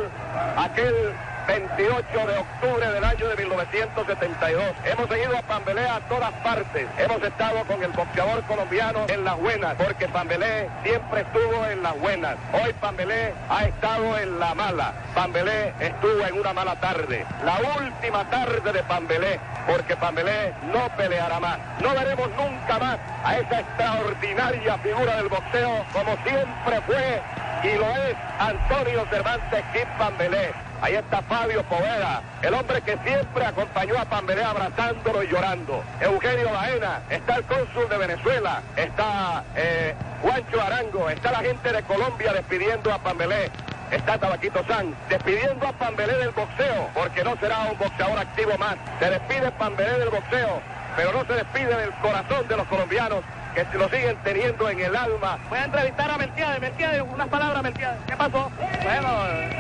aquel 0.58 1.14
28 1.48 2.28
de 2.28 2.38
octubre 2.38 2.92
del 2.92 3.04
año 3.04 3.28
de 3.28 3.36
1972. 3.36 4.64
Hemos 4.86 5.10
seguido 5.10 5.38
a 5.38 5.42
Pambelé 5.42 5.86
a 5.88 6.00
todas 6.02 6.32
partes. 6.44 6.88
Hemos 6.98 7.24
estado 7.24 7.64
con 7.66 7.84
el 7.84 7.92
boxeador 7.92 8.44
colombiano 8.44 9.06
en 9.08 9.24
las 9.24 9.38
buenas, 9.40 9.76
porque 9.76 10.08
Pambelé 10.08 10.70
siempre 10.84 11.22
estuvo 11.22 11.66
en 11.66 11.84
las 11.84 12.00
buenas. 12.00 12.36
Hoy 12.54 12.74
Pambelé 12.80 13.34
ha 13.50 13.66
estado 13.66 14.18
en 14.18 14.40
la 14.40 14.54
mala. 14.56 14.94
Pambelé 15.14 15.74
estuvo 15.80 16.26
en 16.26 16.40
una 16.40 16.54
mala 16.54 16.76
tarde. 16.80 17.26
La 17.44 17.60
última 17.78 18.30
tarde 18.30 18.72
de 18.72 18.84
Pambelé, 18.84 19.40
porque 19.68 19.96
Pambelé 19.96 20.54
no 20.74 20.90
peleará 20.96 21.40
más. 21.40 21.58
No 21.82 21.94
veremos 21.94 22.30
nunca 22.38 22.80
más 22.80 23.00
a 23.24 23.38
esa 23.38 23.60
extraordinaria 23.60 24.78
figura 24.80 25.18
del 25.18 25.28
boxeo 25.28 25.86
como 25.94 26.16
siempre 26.24 26.82
fue 26.86 27.22
y 27.64 27.78
lo 27.78 27.90
es 27.90 28.16
Antonio 28.40 29.06
Cervantes 29.10 29.64
Kip 29.74 29.88
Pambelé. 29.98 30.71
Ahí 30.82 30.96
está 30.96 31.22
Fabio 31.22 31.62
Poveda, 31.64 32.24
el 32.42 32.56
hombre 32.56 32.82
que 32.82 32.98
siempre 33.06 33.46
acompañó 33.46 34.00
a 34.00 34.06
Pambelé 34.06 34.44
abrazándolo 34.44 35.22
y 35.22 35.28
llorando. 35.28 35.84
Eugenio 36.00 36.52
Baena, 36.52 37.02
está 37.12 37.36
el 37.36 37.44
cónsul 37.44 37.88
de 37.88 37.98
Venezuela, 38.00 38.64
está 38.76 39.44
eh, 39.56 39.94
Juancho 40.24 40.60
Arango, 40.60 41.08
está 41.08 41.34
la 41.34 41.42
gente 41.42 41.72
de 41.72 41.84
Colombia 41.84 42.34
despidiendo 42.34 42.92
a 42.92 42.98
Pambelé. 42.98 43.52
Está 43.92 44.18
Tabaquito 44.18 44.64
San 44.68 44.96
despidiendo 45.08 45.68
a 45.68 45.74
Pambelé 45.74 46.18
del 46.18 46.32
boxeo, 46.32 46.90
porque 46.96 47.24
no 47.24 47.38
será 47.38 47.60
un 47.70 47.78
boxeador 47.78 48.18
activo 48.18 48.58
más. 48.58 48.76
Se 49.00 49.10
despide 49.10 49.52
Pambelé 49.52 50.00
del 50.00 50.10
boxeo, 50.10 50.62
pero 50.96 51.14
no 51.14 51.26
se 51.26 51.34
despide 51.34 51.76
del 51.76 51.92
corazón 52.02 52.48
de 52.48 52.58
los 52.58 52.68
colombianos 52.68 53.24
que 53.54 53.78
lo 53.78 53.90
siguen 53.90 54.18
teniendo 54.24 54.70
en 54.70 54.80
el 54.80 54.96
alma. 54.96 55.38
Voy 55.50 55.60
a 55.60 55.66
entrevistar 55.66 56.10
a 56.10 56.18
Melquiades. 56.18 56.62
Melquiades, 56.62 57.02
unas 57.02 57.28
palabras, 57.28 57.64
Melquiades. 57.64 58.00
¿Qué 58.08 58.16
pasó? 58.16 58.52
Bueno, 58.84 59.10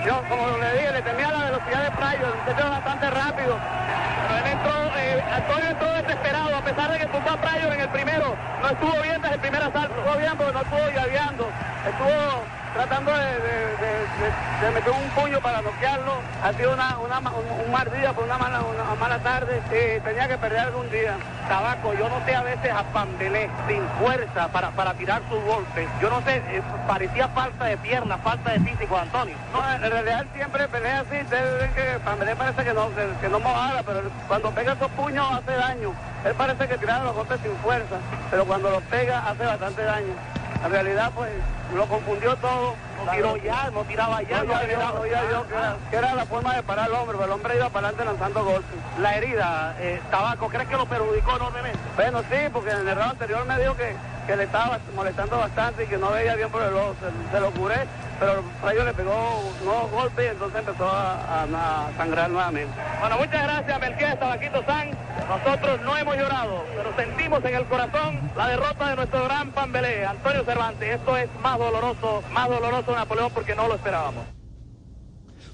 yo 0.06 0.24
como 0.30 0.58
le 0.58 0.74
dije, 0.74 0.92
le 0.94 1.02
temía 1.02 1.32
la 1.32 1.46
velocidad 1.46 1.84
de 1.84 1.92
Prayo, 1.92 2.28
el 2.28 2.40
muchacho 2.40 2.70
bastante 2.70 3.10
rápido. 3.10 3.58
Pero 4.28 4.46
él 4.46 4.52
entró, 4.52 4.74
eh, 4.98 5.24
Antonio 5.34 5.70
entró 5.70 5.94
desesperado, 5.94 6.56
a 6.56 6.62
pesar 6.62 6.92
de 6.92 7.00
que 7.00 7.06
tumbó 7.08 7.30
a 7.32 7.38
Prayo 7.42 7.74
en 7.74 7.82
el 7.82 7.90
primero. 7.90 8.36
No 8.62 8.70
estuvo 8.70 9.02
bien 9.02 9.22
desde 9.22 9.36
el 9.36 9.42
primer 9.42 9.64
asalto, 9.64 9.96
estuvo 9.98 10.18
bien 10.18 10.38
porque 10.38 10.54
no 10.54 10.62
estuvo 10.62 10.90
llaveando. 10.96 11.50
Estuvo 11.86 12.46
tratando 12.74 13.12
de, 13.12 13.26
de, 13.26 14.66
de, 14.66 14.72
meter 14.72 14.92
un 14.92 15.10
puño 15.10 15.40
para 15.42 15.62
noquearlo. 15.62 16.14
Ha 16.44 16.54
sido 16.54 16.74
una, 16.74 16.98
una, 17.00 17.20
un, 17.20 17.72
mal 17.72 17.90
día, 17.92 18.14
por 18.14 18.24
una 18.24 18.38
mala, 18.38 18.62
una 18.62 18.96
mala 18.96 19.20
tarde. 19.20 19.62
y 19.70 20.00
tenía 20.02 20.28
que 20.28 20.38
perder 20.38 20.60
algún 20.60 20.90
día. 20.90 21.16
Tabaco, 21.48 21.94
yo 21.94 22.08
noté 22.10 22.36
a 22.36 22.44
veces 22.44 22.72
a 22.72 22.84
Pambelé 22.94 23.50
sin 23.68 23.84
fuerza 24.00 24.48
para, 24.50 24.72
para 24.72 24.94
tirar 24.94 25.22
sus 25.30 25.44
golpes. 25.44 25.88
Yo 26.02 26.10
no 26.10 26.22
sé, 26.22 26.38
eh, 26.38 26.62
parecía 26.88 27.28
falta 27.30 27.66
de 27.66 27.78
pierna, 27.78 28.18
falta 28.18 28.52
de 28.52 28.60
físico, 28.60 28.98
Antonio. 28.98 29.36
No, 29.54 29.74
en 29.74 29.92
realidad 29.92 30.22
él 30.22 30.28
siempre 30.34 30.68
pelea 30.68 31.02
así. 31.02 31.18
Ustedes 31.22 31.60
ven 31.60 31.74
que 31.74 32.00
Pambelé 32.06 32.36
parece 32.36 32.64
que 32.64 32.74
no, 32.74 32.90
que 33.20 33.30
no 33.30 33.40
mojara, 33.40 33.84
pero 33.84 34.02
cuando 34.28 34.52
pega 34.52 34.74
esos 34.74 34.92
puños 34.92 35.28
hace 35.32 35.52
daño. 35.52 35.94
Él 36.24 36.36
parece 36.36 36.68
que 36.68 36.78
tira 36.78 37.04
los 37.04 37.16
golpes 37.16 37.40
sin 37.42 37.56
fuerza, 37.58 37.96
pero 38.30 38.46
cuando 38.46 38.70
los 38.70 38.84
pega 38.84 39.28
hace 39.28 39.44
bastante 39.44 39.84
daño. 39.84 40.14
En 40.64 40.72
realidad, 40.72 41.12
pues, 41.16 41.32
lo 41.76 41.86
confundió 41.88 42.36
todo. 42.38 42.76
No 43.06 43.12
tiró 43.12 43.38
ya, 43.38 43.72
no 43.72 43.84
tiraba 43.84 44.22
ya. 44.22 44.44
No, 44.44 44.54
ya, 44.54 44.78
no, 44.94 45.06
ya 45.06 45.76
que 45.90 45.96
era, 45.96 46.14
la 46.14 46.26
forma 46.26 46.56
de 46.56 46.64
parar 46.64 46.86
al 46.86 46.94
hombre, 46.94 47.18
pero 47.18 47.26
el 47.26 47.32
hombre 47.32 47.56
iba 47.56 47.70
para 47.70 47.88
adelante 47.88 48.06
lanzando 48.06 48.46
golpes. 48.46 48.80
La 49.00 49.16
herida, 49.16 49.76
eh, 49.80 50.00
Tabaco, 50.12 50.50
¿crees 50.50 50.68
que 50.68 50.78
lo 50.78 50.86
perjudicó 50.86 51.36
enormemente? 51.36 51.80
Bueno, 51.96 52.22
sí, 52.30 52.38
porque 52.54 52.72
en 52.72 52.88
el 52.88 52.96
round 52.96 53.12
anterior 53.12 53.46
me 53.46 53.58
dijo 53.60 53.76
que, 53.76 53.96
que 54.28 54.36
le 54.36 54.44
estaba 54.44 54.78
molestando 54.96 55.38
bastante 55.38 55.86
y 55.86 55.88
que 55.88 55.98
no 55.98 56.12
veía 56.12 56.36
bien 56.36 56.50
por 56.50 56.62
el 56.62 56.74
ojo. 56.76 56.96
Se, 57.00 57.32
se 57.36 57.40
lo 57.42 57.52
curé, 57.52 57.88
pero 58.20 58.44
Rayo 58.62 58.84
le 58.84 58.94
pegó 58.94 59.44
nuevos 59.64 59.92
golpes 59.92 60.26
y 60.26 60.30
entonces 60.30 60.60
empezó 60.60 60.86
a, 60.88 61.14
a, 61.14 61.44
a 61.44 61.98
sangrar 61.98 62.30
nuevamente. 62.30 62.74
Bueno, 63.00 63.18
muchas 63.18 63.44
gracias, 63.44 63.80
Melquiades 63.80 64.20
Tabaquito 64.20 64.64
San. 64.66 64.92
Nosotros 65.28 65.82
no 65.82 65.98
hemos 65.98 66.18
llorado, 66.18 66.64
pero 66.76 66.96
sentimos 66.96 67.44
en 67.46 67.56
el 67.56 67.66
corazón 67.66 68.20
la 68.36 68.48
derrota 68.50 68.90
de 68.90 68.96
nuestro 68.96 69.24
gran 69.24 69.50
Pambelé, 69.52 70.06
Antonio 70.06 70.44
Cervantes. 70.44 70.96
Esto 70.96 71.18
es 71.18 71.30
más 71.42 71.58
doloroso, 71.62 72.24
más 72.32 72.50
doloroso 72.50 72.96
Napoleón 72.96 73.32
porque 73.34 73.56
no 73.56 73.68
lo 73.68 73.76
esperábamos. 73.76 74.41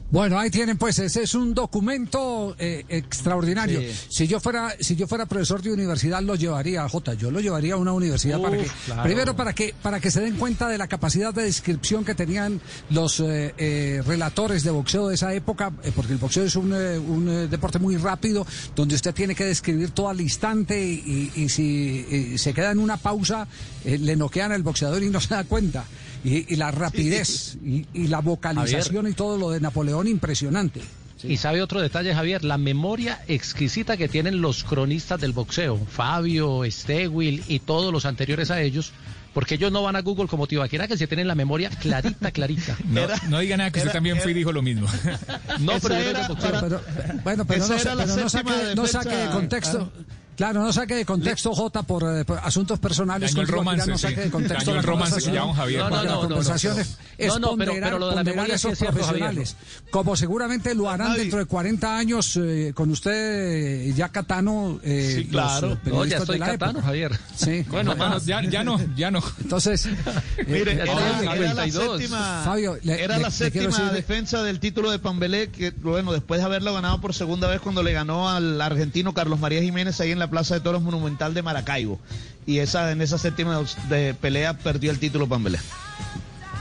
Bueno, 0.10 0.40
ahí 0.40 0.50
tienen 0.50 0.78
pues, 0.78 1.00
ese 1.00 1.24
es 1.24 1.36
un 1.36 1.54
documento 1.54 2.56
eh, 2.60 2.86
extraordinario. 2.88 3.82
Sí. 3.82 3.92
Si 4.10 4.28
yo 4.28 4.40
fuera, 4.40 4.74
si 4.80 4.96
yo 4.96 5.06
fuera 5.06 5.26
profesor 5.26 5.62
de 5.62 5.74
universidad 5.74 6.22
lo 6.22 6.36
llevaría 6.36 6.86
a 6.86 6.90
J, 6.90 7.16
yo 7.16 7.30
lo 7.30 7.42
llevaría 7.42 7.74
a 7.74 7.78
una 7.78 7.92
universidad 7.92 8.38
Uf, 8.38 8.46
para 8.46 8.58
que, 8.58 8.70
claro. 8.86 9.04
primero 9.04 9.36
para 9.36 9.54
que, 9.54 9.76
para 9.82 10.00
que 10.00 10.10
se 10.10 10.22
den 10.22 10.38
cuenta 10.38 10.70
de 10.70 10.78
la 10.78 10.88
capacidad 10.88 11.34
de 11.34 11.44
descripción 11.44 12.06
que 12.06 12.16
tenían 12.16 12.62
los 12.90 13.20
eh, 13.20 13.54
eh, 13.58 14.02
relatores 14.06 14.64
de 14.64 14.72
boxeo 14.72 15.10
de 15.10 15.16
esa 15.16 15.34
época, 15.34 15.74
eh, 15.84 15.92
porque 15.94 16.14
el 16.14 16.20
boxeo 16.20 16.46
es 16.46 16.56
un, 16.56 16.72
un 16.72 17.50
deporte 17.50 17.78
muy 17.78 17.98
rápido, 17.98 18.48
donde 18.78 18.96
usted 18.96 19.14
tiene 19.14 19.36
que 19.36 19.44
describir 19.44 19.92
todo 19.92 20.08
al 20.08 20.22
instante 20.22 20.82
y, 20.82 21.32
y, 21.36 21.42
y 21.44 21.50
si 21.50 22.38
se 22.38 22.54
queda 22.54 22.72
en 22.72 22.80
una 22.80 22.96
pausa, 22.96 23.46
le 23.84 24.16
noquean 24.16 24.54
al 24.54 24.64
boxeador 24.64 25.04
y 25.04 25.10
no 25.10 25.20
se 25.20 25.34
da 25.34 25.44
cuenta. 25.44 25.84
Y, 26.24 26.54
y, 26.54 26.56
la 26.56 26.72
rapidez 26.72 27.58
y, 27.64 27.86
y, 27.94 28.08
la 28.08 28.22
vocalización 28.22 29.04
Javier. 29.04 29.12
y 29.12 29.16
todo 29.16 29.38
lo 29.38 29.52
de 29.52 29.60
Napoleón 29.60 30.08
impresionante. 30.08 30.82
Sí. 31.18 31.34
Y 31.34 31.38
sabe 31.38 31.62
otro 31.62 31.82
detalle, 31.82 32.14
Javier, 32.14 32.44
la 32.44 32.58
memoria 32.58 33.22
exquisita 33.28 33.98
que 33.98 34.08
tienen 34.08 34.42
los 34.42 34.64
cronistas 34.64 35.20
del 35.20 35.32
boxeo, 35.32 35.78
Fabio, 35.78 36.62
Stewil 36.70 37.44
y 37.48 37.60
todos 37.60 37.92
los 37.92 38.06
anteriores 38.06 38.52
a 38.52 38.62
ellos, 38.62 38.92
porque 39.34 39.56
ellos 39.56 39.72
no 39.72 39.82
van 39.84 39.96
a 39.96 40.02
Google 40.02 40.28
como 40.28 40.48
Tibaquera, 40.48 40.88
que 40.88 40.98
se 40.98 41.08
tienen 41.08 41.28
la 41.28 41.36
memoria 41.36 41.70
clarita, 41.70 42.32
clarita. 42.32 42.78
no, 42.88 43.02
era, 43.02 43.20
no 43.30 43.40
diga 43.40 43.58
nada, 43.58 43.72
que 43.72 43.80
era, 43.80 43.88
usted 43.88 43.98
también 43.98 44.16
era, 44.16 44.24
fue 44.24 44.32
y 44.32 44.36
dijo 44.36 44.52
lo 44.52 44.62
mismo. 44.62 44.88
no, 45.60 45.74
pero, 45.82 45.96
era, 45.96 46.28
para, 46.28 46.62
pero, 46.62 46.82
bueno, 47.24 47.46
pero, 47.46 47.68
no, 47.68 47.76
pero 47.78 48.16
no, 48.16 48.30
saque, 48.30 48.76
no 48.76 48.88
saque 48.88 49.16
de 49.16 49.30
contexto. 49.30 49.92
Ah. 49.96 50.14
Claro, 50.38 50.62
no 50.62 50.72
saque 50.72 50.94
de 50.94 51.04
contexto, 51.04 51.52
J, 51.52 51.82
por, 51.82 52.04
eh, 52.04 52.24
por 52.24 52.38
asuntos 52.38 52.78
personales. 52.78 53.34
Daño 53.34 53.42
el 53.42 53.48
romance, 53.48 53.90
no 53.90 53.98
saque 53.98 54.22
de 54.22 54.30
contexto 54.30 54.70
Daño 54.70 54.82
el 54.82 54.86
romance 54.86 55.20
que 55.20 55.32
llevamos 55.32 55.58
Javier. 55.58 55.80
No, 55.80 55.90
no, 55.90 55.96
no, 55.96 56.04
la 56.04 56.16
conversación 56.28 56.80
es, 56.80 57.40
no, 57.40 57.58
pero, 57.58 57.74
pero 57.74 57.98
lo 57.98 58.10
de 58.10 58.16
la 58.18 58.24
memoria 58.24 58.56
sí 58.56 58.68
es 58.68 58.78
cierto, 58.78 58.98
profesionales. 58.98 59.56
Javier. 59.60 59.90
Como 59.90 60.16
seguramente 60.16 60.76
lo 60.76 60.92
harán 60.92 61.14
Ay. 61.14 61.22
dentro 61.22 61.40
de 61.40 61.46
40 61.46 61.98
años 61.98 62.38
eh, 62.40 62.72
con 62.76 62.92
usted, 62.92 63.96
ya 63.96 64.10
Catano. 64.10 64.80
Eh, 64.84 65.14
sí, 65.16 65.26
claro. 65.26 65.80
no, 65.86 66.06
ya 66.06 66.18
estoy 66.18 66.38
Catano, 66.38 66.72
época. 66.72 66.86
Javier. 66.86 67.20
Sí. 67.36 67.66
Bueno, 67.78 67.96
bueno 67.96 68.20
ya, 68.20 68.42
ya, 68.44 68.64
no, 68.64 68.80
ya 68.96 69.12
no. 69.12 69.22
Entonces, 69.42 69.88
mire, 70.48 70.74
era, 70.74 70.84
era, 71.36 71.54
la 71.54 71.70
séptima, 71.70 72.42
Fabio, 72.44 72.78
le, 72.82 73.04
era 73.04 73.18
le, 73.18 73.24
la 73.24 73.32
séptima 73.32 73.92
defensa 73.92 74.42
del 74.42 74.60
título 74.60 74.90
de 74.90 75.00
Pambelé, 75.00 75.50
que 75.50 75.72
bueno, 75.72 76.12
después 76.12 76.40
de 76.40 76.46
haberlo 76.46 76.74
ganado 76.74 77.00
por 77.02 77.14
segunda 77.14 77.48
vez 77.48 77.62
cuando 77.62 77.84
le 77.84 77.94
ganó 77.94 78.30
al 78.30 78.60
argentino 78.62 79.14
Carlos 79.14 79.40
María 79.40 79.62
Jiménez 79.62 80.00
ahí 80.00 80.12
en 80.12 80.20
la 80.20 80.27
Plaza 80.30 80.56
de 80.56 80.62
Toros 80.62 80.82
Monumental 80.82 81.34
de 81.34 81.42
Maracaibo. 81.42 82.00
Y 82.46 82.60
esa, 82.60 82.92
en 82.92 83.02
esa 83.02 83.18
séptima 83.18 83.62
de 83.90 84.14
pelea 84.14 84.58
perdió 84.58 84.92
el 84.92 85.00
título 85.00 85.28
Pambelé. 85.28 85.60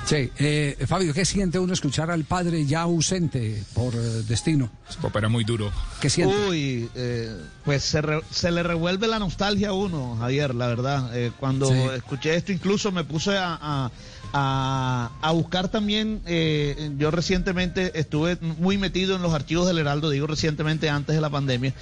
Sí, 0.06 0.30
eh, 0.38 0.76
Fabio, 0.86 1.12
¿qué 1.12 1.24
siente 1.24 1.59
uno 1.59 1.72
escuchar 1.72 2.12
al 2.12 2.22
padre 2.22 2.64
ya 2.64 2.82
ausente 2.82 3.64
por 3.74 3.93
eh, 3.94 4.22
destino? 4.28 4.70
Era 5.12 5.28
muy 5.28 5.43
duro. 5.43 5.72
¿Qué 6.01 6.09
siente? 6.09 6.32
Uy, 6.48 6.88
eh, 6.94 7.36
pues 7.64 7.82
se, 7.82 8.01
re, 8.02 8.20
se, 8.30 8.52
le 8.52 8.62
revuelve 8.62 9.09
la 9.09 9.18
nostalgia 9.18 9.70
a 9.70 9.72
uno, 9.72 10.16
Javier, 10.20 10.55
la 10.55 10.68
verdad. 10.68 11.16
Eh, 11.16 11.32
cuando 11.40 11.66
sí. 11.66 11.74
escuché 11.97 12.36
esto, 12.36 12.52
incluso 12.52 12.93
me 12.93 13.02
puse 13.02 13.36
a, 13.36 13.59
a, 13.60 13.90
a, 14.38 15.12
a 15.22 15.32
buscar 15.32 15.68
también. 15.68 16.20
Eh, 16.26 16.90
yo 16.98 17.10
recientemente 17.10 17.98
estuve 17.98 18.36
muy 18.40 18.76
metido 18.76 19.16
en 19.16 19.22
los 19.22 19.32
archivos 19.32 19.66
del 19.66 19.78
Heraldo, 19.78 20.10
digo 20.10 20.26
recientemente 20.26 20.90
antes 20.90 21.14
de 21.14 21.22
la 21.22 21.30
pandemia, 21.30 21.72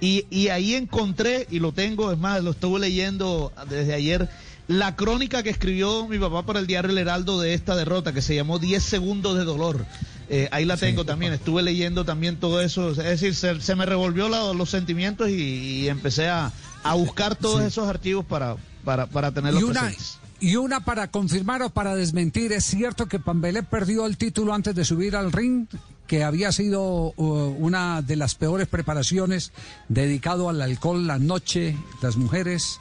y, 0.00 0.26
y 0.30 0.48
ahí 0.48 0.74
encontré, 0.74 1.48
y 1.50 1.58
lo 1.58 1.72
tengo, 1.72 2.12
es 2.12 2.18
más, 2.18 2.42
lo 2.44 2.52
estuve 2.52 2.78
leyendo 2.78 3.52
desde 3.68 3.94
ayer 3.94 4.28
la 4.68 4.94
crónica 4.94 5.42
que 5.42 5.50
escribió 5.50 6.06
mi 6.06 6.18
papá 6.18 6.46
para 6.46 6.60
el 6.60 6.66
diario 6.66 6.90
El 6.92 6.98
Heraldo 6.98 7.40
de 7.40 7.52
esta 7.52 7.74
derrota, 7.74 8.12
que 8.12 8.22
se 8.22 8.36
llamó 8.36 8.60
10 8.60 8.82
segundos 8.82 9.36
de 9.36 9.44
dolor. 9.44 9.84
Eh, 10.30 10.48
ahí 10.52 10.64
la 10.64 10.76
tengo 10.76 11.04
también, 11.04 11.32
estuve 11.32 11.62
leyendo 11.62 12.04
también 12.04 12.36
todo 12.36 12.62
eso, 12.62 12.90
es 12.90 12.96
decir, 12.96 13.34
se, 13.34 13.74
me 13.74 13.84
revolvió 13.84 14.28
los 14.28 14.70
sentimientos 14.70 15.28
y, 15.30 15.88
empecé 15.88 16.28
a, 16.28 16.52
buscar 16.94 17.34
todos 17.34 17.62
esos 17.62 17.88
archivos 17.88 18.24
para, 18.24 18.56
para, 18.84 19.06
para 19.06 19.32
tenerlos 19.32 19.62
y 19.62 19.64
una, 19.64 19.80
presentes. 19.80 20.18
Y 20.40 20.56
una 20.56 20.84
para 20.84 21.10
confirmar 21.10 21.62
o 21.62 21.70
para 21.70 21.94
desmentir, 21.94 22.52
¿es 22.52 22.64
cierto 22.64 23.06
que 23.06 23.18
Pambelé 23.18 23.62
perdió 23.62 24.06
el 24.06 24.16
título 24.16 24.52
antes 24.52 24.74
de 24.74 24.84
subir 24.84 25.16
al 25.16 25.32
ring? 25.32 25.66
que 26.06 26.22
había 26.22 26.52
sido 26.52 27.14
uh, 27.16 27.56
una 27.58 28.02
de 28.02 28.16
las 28.16 28.34
peores 28.34 28.68
preparaciones 28.68 29.52
dedicado 29.88 30.48
al 30.48 30.60
alcohol, 30.60 31.06
la 31.06 31.18
noche, 31.18 31.76
las 32.02 32.16
mujeres. 32.16 32.78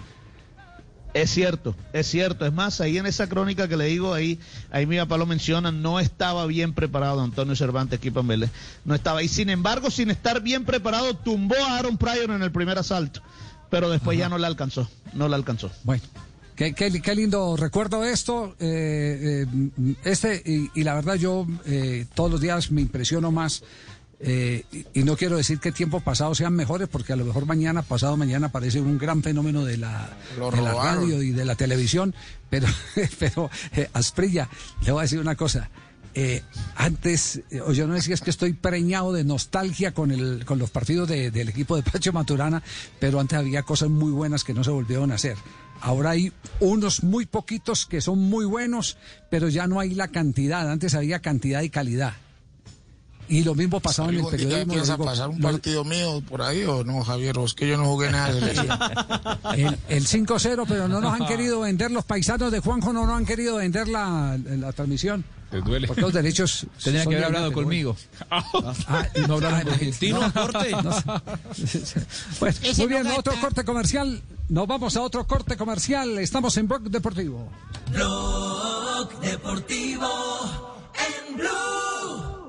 Es 1.13 1.30
cierto, 1.30 1.75
es 1.93 2.07
cierto. 2.07 2.45
Es 2.45 2.53
más, 2.53 2.81
ahí 2.81 2.97
en 2.97 3.05
esa 3.05 3.27
crónica 3.27 3.67
que 3.67 3.77
le 3.77 3.85
digo, 3.85 4.13
ahí, 4.13 4.39
ahí 4.71 4.85
mi 4.85 4.97
papá 4.97 5.17
lo 5.17 5.25
menciona, 5.25 5.71
no 5.71 5.99
estaba 5.99 6.45
bien 6.47 6.73
preparado 6.73 7.21
Antonio 7.21 7.55
Cervantes 7.55 7.99
aquí 7.99 8.09
Vélez. 8.09 8.49
No 8.84 8.95
estaba. 8.95 9.21
Y 9.21 9.27
sin 9.27 9.49
embargo, 9.49 9.91
sin 9.91 10.09
estar 10.09 10.41
bien 10.41 10.65
preparado, 10.65 11.15
tumbó 11.15 11.55
a 11.55 11.77
Aaron 11.77 11.97
Pryor 11.97 12.31
en 12.31 12.41
el 12.41 12.51
primer 12.51 12.80
asalto. 12.80 13.21
Pero 13.69 13.89
después 13.89 14.17
ya 14.17 14.27
no 14.27 14.38
le 14.38 14.47
alcanzó. 14.47 14.89
No 15.13 15.27
le 15.27 15.35
alcanzó. 15.35 15.71
Bueno. 15.84 16.03
Qué, 16.55 16.73
qué, 16.73 17.15
lindo 17.15 17.55
recuerdo 17.57 18.03
esto. 18.03 18.55
Eh, 18.59 19.45
eh, 19.47 19.93
este, 20.03 20.43
y, 20.45 20.84
la 20.84 20.93
verdad, 20.93 21.15
yo 21.15 21.47
eh, 21.65 22.05
todos 22.13 22.30
los 22.30 22.41
días 22.41 22.71
me 22.71 22.81
impresiono 22.81 23.31
más. 23.31 23.63
y 24.21 25.03
no 25.03 25.17
quiero 25.17 25.35
decir 25.35 25.59
que 25.59 25.71
tiempos 25.71 26.03
pasados 26.03 26.38
sean 26.38 26.53
mejores, 26.53 26.88
porque 26.88 27.11
a 27.11 27.15
lo 27.15 27.25
mejor 27.25 27.45
mañana, 27.45 27.81
pasado 27.81 28.15
mañana, 28.17 28.51
parece 28.51 28.80
un 28.80 28.97
gran 28.97 29.23
fenómeno 29.23 29.65
de 29.65 29.77
la, 29.77 30.15
de 30.38 30.61
la 30.61 30.73
radio 30.73 31.21
y 31.23 31.31
de 31.31 31.43
la 31.43 31.55
televisión. 31.55 32.13
Pero, 32.49 32.67
pero 33.19 33.49
Asprilla, 33.93 34.47
le 34.85 34.91
voy 34.91 34.99
a 34.99 35.03
decir 35.03 35.19
una 35.19 35.35
cosa. 35.35 35.71
antes, 36.75 37.41
yo 37.49 37.88
no 37.88 37.95
decía 37.95 38.13
es 38.13 38.21
que 38.21 38.30
estoy 38.30 38.53
preñado 38.53 39.11
de 39.11 39.23
nostalgia 39.23 39.91
con, 39.91 40.11
el, 40.11 40.45
con 40.45 40.59
los 40.59 40.69
partidos 40.69 41.09
del 41.09 41.49
equipo 41.49 41.75
de 41.75 41.81
Pacho 41.81 42.13
Maturana, 42.13 42.61
pero 42.99 43.19
antes 43.19 43.39
había 43.39 43.63
cosas 43.63 43.89
muy 43.89 44.11
buenas 44.11 44.43
que 44.43 44.53
no 44.53 44.63
se 44.63 44.69
volvieron 44.69 45.11
a 45.11 45.15
hacer. 45.15 45.38
Ahora 45.84 46.11
hay 46.11 46.31
unos 46.61 47.03
muy 47.03 47.26
poquitos 47.26 47.85
que 47.85 47.99
son 47.99 48.18
muy 48.18 48.45
buenos, 48.45 48.95
pero 49.30 49.49
ya 49.49 49.68
no 49.68 49.81
hay 49.81 49.93
la 49.93 50.07
cantidad. 50.07 50.72
Antes 50.72 50.95
había 50.95 51.19
cantidad 51.19 51.61
y 51.61 51.69
calidad. 51.69 52.14
Y 53.27 53.43
lo 53.43 53.53
mismo 53.53 53.81
pasaba 53.81 54.07
en 54.07 54.19
el 54.19 54.26
periodismo. 54.26 54.73
¿Piensa 54.73 54.97
pasar 54.97 55.27
un 55.27 55.41
partido 55.41 55.84
mío 55.84 56.23
por 56.30 56.41
ahí 56.41 56.64
o 56.64 56.85
no, 56.85 57.03
Javier? 57.03 57.35
es 57.43 57.53
que 57.53 57.68
yo 57.68 57.76
no 57.76 57.84
jugué 57.84 58.11
nada 58.11 58.34
de 58.34 58.51
El, 59.61 59.77
el 59.89 60.07
5-0, 60.07 60.65
pero 60.69 60.88
no 60.88 61.01
nos 61.01 61.19
han 61.19 61.27
querido 61.27 61.60
vender, 61.60 61.91
los 61.91 62.05
paisanos 62.05 62.49
de 62.53 62.60
Juanjo 62.60 62.93
no 62.93 63.05
nos 63.05 63.18
han 63.18 63.26
querido 63.26 63.57
vender 63.57 63.89
la, 63.89 64.38
la 64.38 64.72
transmisión. 64.72 65.26
Te 65.53 65.61
duele. 65.61 65.85
Porque 65.85 66.01
los 66.01 66.13
derechos. 66.13 66.65
Tenía 66.84 67.05
que 67.05 67.13
haber 67.13 67.25
hablado 67.25 67.53
conmigo. 67.53 67.95
Ah, 68.31 68.43
no 69.27 69.35
hablar 69.35 69.53
argentino, 69.53 70.19
corte. 70.34 70.75
Pues, 72.39 72.77
muy 72.80 72.88
bien, 72.88 73.05
otro 73.05 73.34
corte 73.39 73.63
comercial. 73.63 74.19
Nos 74.49 74.65
vamos 74.65 74.97
a 74.97 75.01
otro 75.03 75.27
corte 75.27 75.55
comercial. 75.55 76.17
Estamos 76.17 76.57
en 76.57 76.67
Blog 76.67 76.81
Deportivo. 76.89 77.51
Blog 77.91 79.19
Deportivo 79.19 80.09
en 80.95 81.38
Blue. 81.38 82.43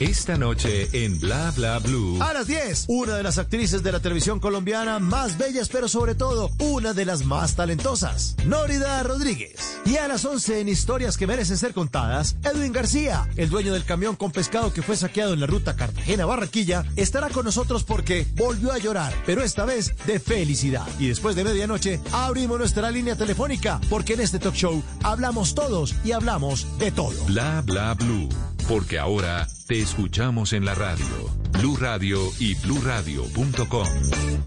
Esta 0.00 0.38
noche 0.38 0.88
en 0.94 1.20
Bla 1.20 1.52
Bla 1.54 1.78
Blue. 1.78 2.16
A 2.22 2.32
las 2.32 2.46
10, 2.46 2.86
una 2.88 3.16
de 3.16 3.22
las 3.22 3.36
actrices 3.36 3.82
de 3.82 3.92
la 3.92 4.00
televisión 4.00 4.40
colombiana 4.40 4.98
más 4.98 5.36
bellas, 5.36 5.68
pero 5.68 5.88
sobre 5.88 6.14
todo 6.14 6.50
una 6.58 6.94
de 6.94 7.04
las 7.04 7.26
más 7.26 7.54
talentosas, 7.54 8.34
Nórida 8.46 9.02
Rodríguez. 9.02 9.78
Y 9.84 9.98
a 9.98 10.08
las 10.08 10.24
11 10.24 10.60
en 10.60 10.70
historias 10.70 11.18
que 11.18 11.26
merecen 11.26 11.58
ser 11.58 11.74
contadas, 11.74 12.36
Edwin 12.42 12.72
García, 12.72 13.28
el 13.36 13.50
dueño 13.50 13.74
del 13.74 13.84
camión 13.84 14.16
con 14.16 14.32
pescado 14.32 14.72
que 14.72 14.80
fue 14.80 14.96
saqueado 14.96 15.34
en 15.34 15.40
la 15.40 15.46
ruta 15.46 15.76
Cartagena-Barranquilla, 15.76 16.86
estará 16.96 17.28
con 17.28 17.44
nosotros 17.44 17.84
porque 17.84 18.26
volvió 18.36 18.72
a 18.72 18.78
llorar, 18.78 19.12
pero 19.26 19.42
esta 19.42 19.66
vez 19.66 19.94
de 20.06 20.18
felicidad. 20.18 20.88
Y 20.98 21.08
después 21.08 21.36
de 21.36 21.44
medianoche, 21.44 22.00
abrimos 22.12 22.58
nuestra 22.58 22.90
línea 22.90 23.16
telefónica 23.16 23.78
porque 23.90 24.14
en 24.14 24.20
este 24.20 24.38
talk 24.38 24.54
show 24.54 24.82
hablamos 25.02 25.54
todos 25.54 25.94
y 26.04 26.12
hablamos 26.12 26.66
de 26.78 26.90
todo. 26.90 27.22
Bla 27.26 27.60
Bla 27.66 27.92
Blue, 27.92 28.30
porque 28.66 28.98
ahora 28.98 29.46
te 29.70 29.80
escuchamos 29.80 30.52
en 30.52 30.64
la 30.64 30.74
radio, 30.74 31.06
Blue 31.52 31.76
Radio 31.76 32.18
y 32.40 32.56
bluradio.com. 32.56 33.86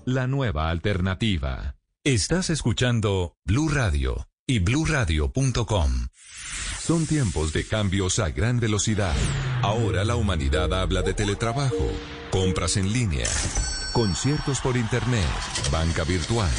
La 0.03 0.27
nueva 0.27 0.69
alternativa. 0.69 1.77
Estás 2.03 2.49
escuchando 2.49 3.37
Blue 3.45 3.69
Radio 3.69 4.27
y 4.45 4.59
bluradio.com. 4.59 5.91
Son 6.77 7.05
tiempos 7.05 7.53
de 7.53 7.65
cambios 7.65 8.19
a 8.19 8.31
gran 8.31 8.59
velocidad. 8.59 9.15
Ahora 9.61 10.03
la 10.03 10.17
humanidad 10.17 10.73
habla 10.73 11.01
de 11.03 11.13
teletrabajo, 11.13 11.89
compras 12.29 12.75
en 12.75 12.91
línea, 12.91 13.29
conciertos 13.93 14.59
por 14.59 14.75
internet, 14.75 15.23
banca 15.71 16.03
virtual, 16.03 16.51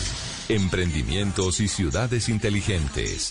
emprendimientos 0.48 1.60
y 1.60 1.68
ciudades 1.68 2.30
inteligentes. 2.30 3.30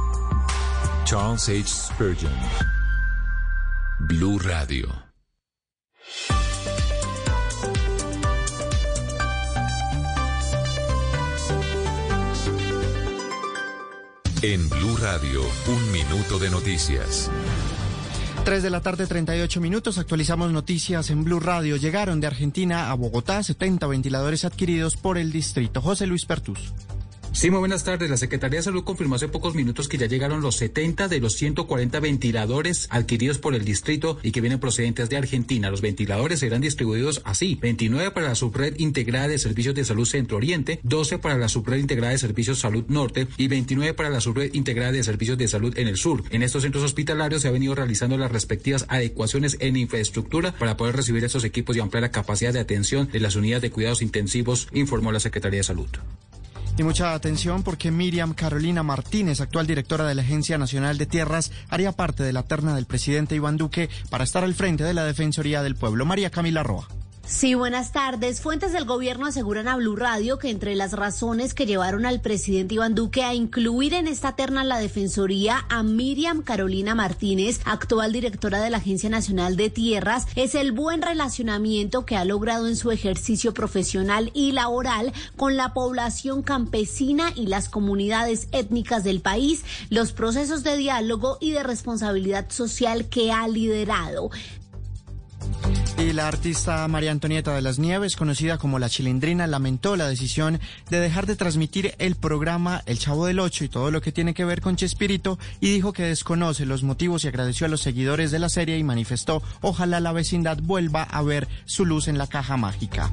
Charles 1.05 1.49
H. 1.49 1.67
Spurgeon. 1.67 2.31
Blue 3.99 4.39
Radio. 4.39 4.87
En 14.41 14.69
Blue 14.69 14.97
Radio, 14.97 15.41
un 15.67 15.91
minuto 15.91 16.39
de 16.39 16.49
noticias. 16.49 17.29
3 18.43 18.63
de 18.63 18.69
la 18.69 18.81
tarde, 18.81 19.05
38 19.05 19.61
minutos. 19.61 19.97
Actualizamos 19.97 20.51
noticias 20.51 21.09
en 21.09 21.23
Blue 21.23 21.39
Radio. 21.39 21.75
Llegaron 21.77 22.19
de 22.19 22.27
Argentina 22.27 22.89
a 22.89 22.95
Bogotá 22.95 23.43
70 23.43 23.85
ventiladores 23.87 24.45
adquiridos 24.45 24.97
por 24.97 25.17
el 25.17 25.31
distrito. 25.31 25.81
José 25.81 26.07
Luis 26.07 26.25
Pertus. 26.25 26.73
Sí, 27.33 27.49
muy 27.49 27.59
buenas 27.59 27.85
tardes. 27.85 28.09
La 28.09 28.17
Secretaría 28.17 28.59
de 28.59 28.63
Salud 28.63 28.83
confirmó 28.83 29.15
hace 29.15 29.29
pocos 29.29 29.55
minutos 29.55 29.87
que 29.87 29.97
ya 29.97 30.05
llegaron 30.05 30.41
los 30.41 30.57
70 30.57 31.07
de 31.07 31.19
los 31.21 31.33
140 31.35 31.99
ventiladores 32.01 32.87
adquiridos 32.91 33.37
por 33.37 33.55
el 33.55 33.63
distrito 33.63 34.19
y 34.21 34.31
que 34.31 34.41
vienen 34.41 34.59
procedentes 34.59 35.09
de 35.09 35.15
Argentina. 35.15 35.71
Los 35.71 35.79
ventiladores 35.79 36.41
serán 36.41 36.59
distribuidos 36.59 37.21
así: 37.23 37.55
29 37.55 38.11
para 38.11 38.27
la 38.27 38.35
subred 38.35 38.77
integrada 38.79 39.29
de 39.29 39.39
servicios 39.39 39.73
de 39.73 39.85
salud 39.85 40.05
Centro 40.05 40.37
Oriente, 40.37 40.81
12 40.83 41.19
para 41.19 41.37
la 41.37 41.47
subred 41.47 41.79
integrada 41.79 42.11
de 42.11 42.19
servicios 42.19 42.59
salud 42.59 42.83
Norte 42.89 43.27
y 43.37 43.47
29 43.47 43.93
para 43.93 44.09
la 44.09 44.19
subred 44.19 44.53
integrada 44.53 44.91
de 44.91 45.03
servicios 45.03 45.37
de 45.37 45.47
salud 45.47 45.75
en 45.77 45.87
el 45.87 45.95
sur. 45.95 46.23
En 46.31 46.43
estos 46.43 46.63
centros 46.63 46.83
hospitalarios 46.83 47.43
se 47.43 47.47
ha 47.47 47.51
venido 47.51 47.73
realizando 47.73 48.17
las 48.17 48.31
respectivas 48.31 48.85
adecuaciones 48.89 49.55
en 49.61 49.77
infraestructura 49.77 50.51
para 50.51 50.75
poder 50.75 50.97
recibir 50.97 51.23
estos 51.23 51.45
equipos 51.45 51.77
y 51.77 51.79
ampliar 51.79 52.01
la 52.03 52.11
capacidad 52.11 52.51
de 52.51 52.59
atención 52.59 53.09
de 53.09 53.21
las 53.21 53.37
unidades 53.37 53.61
de 53.61 53.71
cuidados 53.71 54.01
intensivos, 54.01 54.67
informó 54.73 55.13
la 55.13 55.21
Secretaría 55.21 55.59
de 55.59 55.63
Salud. 55.63 55.89
Y 56.81 56.83
mucha 56.83 57.13
atención 57.13 57.61
porque 57.61 57.91
Miriam 57.91 58.33
Carolina 58.33 58.81
Martínez, 58.81 59.39
actual 59.39 59.67
directora 59.67 60.07
de 60.07 60.15
la 60.15 60.23
Agencia 60.23 60.57
Nacional 60.57 60.97
de 60.97 61.05
Tierras, 61.05 61.51
haría 61.69 61.91
parte 61.91 62.23
de 62.23 62.33
la 62.33 62.41
terna 62.41 62.73
del 62.73 62.87
presidente 62.87 63.35
Iván 63.35 63.55
Duque 63.55 63.87
para 64.09 64.23
estar 64.23 64.43
al 64.43 64.55
frente 64.55 64.83
de 64.83 64.95
la 64.95 65.05
Defensoría 65.05 65.61
del 65.61 65.75
Pueblo. 65.75 66.07
María 66.07 66.31
Camila 66.31 66.63
Roa. 66.63 66.87
Sí, 67.31 67.55
buenas 67.55 67.93
tardes. 67.93 68.41
Fuentes 68.41 68.73
del 68.73 68.83
gobierno 68.83 69.25
aseguran 69.25 69.69
a 69.69 69.77
Blue 69.77 69.95
Radio 69.95 70.37
que 70.37 70.49
entre 70.49 70.75
las 70.75 70.91
razones 70.91 71.53
que 71.53 71.65
llevaron 71.65 72.05
al 72.05 72.19
presidente 72.19 72.75
Iván 72.75 72.93
Duque 72.93 73.23
a 73.23 73.33
incluir 73.33 73.93
en 73.93 74.07
esta 74.07 74.35
terna 74.35 74.65
la 74.65 74.79
Defensoría 74.79 75.65
a 75.69 75.81
Miriam 75.81 76.41
Carolina 76.41 76.93
Martínez, 76.93 77.61
actual 77.63 78.11
directora 78.11 78.59
de 78.59 78.69
la 78.69 78.77
Agencia 78.77 79.09
Nacional 79.09 79.55
de 79.55 79.69
Tierras, 79.69 80.27
es 80.35 80.55
el 80.55 80.73
buen 80.73 81.01
relacionamiento 81.01 82.05
que 82.05 82.17
ha 82.17 82.25
logrado 82.25 82.67
en 82.67 82.75
su 82.75 82.91
ejercicio 82.91 83.53
profesional 83.53 84.29
y 84.33 84.51
laboral 84.51 85.13
con 85.37 85.55
la 85.55 85.73
población 85.73 86.43
campesina 86.43 87.31
y 87.33 87.47
las 87.47 87.69
comunidades 87.69 88.49
étnicas 88.51 89.05
del 89.05 89.21
país, 89.21 89.63
los 89.89 90.11
procesos 90.11 90.63
de 90.63 90.75
diálogo 90.75 91.37
y 91.39 91.51
de 91.51 91.63
responsabilidad 91.63 92.49
social 92.49 93.05
que 93.05 93.31
ha 93.31 93.47
liderado. 93.47 94.31
Y 96.01 96.13
la 96.13 96.27
artista 96.27 96.87
María 96.87 97.11
Antonieta 97.11 97.53
de 97.53 97.61
las 97.61 97.77
Nieves, 97.77 98.15
conocida 98.15 98.57
como 98.57 98.79
La 98.79 98.89
Chilindrina, 98.89 99.45
lamentó 99.45 99.95
la 99.95 100.09
decisión 100.09 100.59
de 100.89 100.99
dejar 100.99 101.27
de 101.27 101.35
transmitir 101.35 101.93
el 101.99 102.15
programa 102.15 102.81
El 102.87 102.97
Chavo 102.97 103.27
del 103.27 103.39
Ocho 103.39 103.63
y 103.65 103.69
todo 103.69 103.91
lo 103.91 104.01
que 104.01 104.11
tiene 104.11 104.33
que 104.33 104.43
ver 104.43 104.61
con 104.61 104.75
Chespirito 104.75 105.37
y 105.59 105.71
dijo 105.71 105.93
que 105.93 106.01
desconoce 106.01 106.65
los 106.65 106.81
motivos 106.81 107.23
y 107.23 107.27
agradeció 107.27 107.67
a 107.67 107.69
los 107.69 107.81
seguidores 107.81 108.31
de 108.31 108.39
la 108.39 108.49
serie 108.49 108.79
y 108.79 108.83
manifestó 108.83 109.43
ojalá 109.61 109.99
la 109.99 110.11
vecindad 110.11 110.57
vuelva 110.59 111.03
a 111.03 111.21
ver 111.21 111.47
su 111.65 111.85
luz 111.85 112.07
en 112.07 112.17
la 112.17 112.25
caja 112.25 112.57
mágica. 112.57 113.11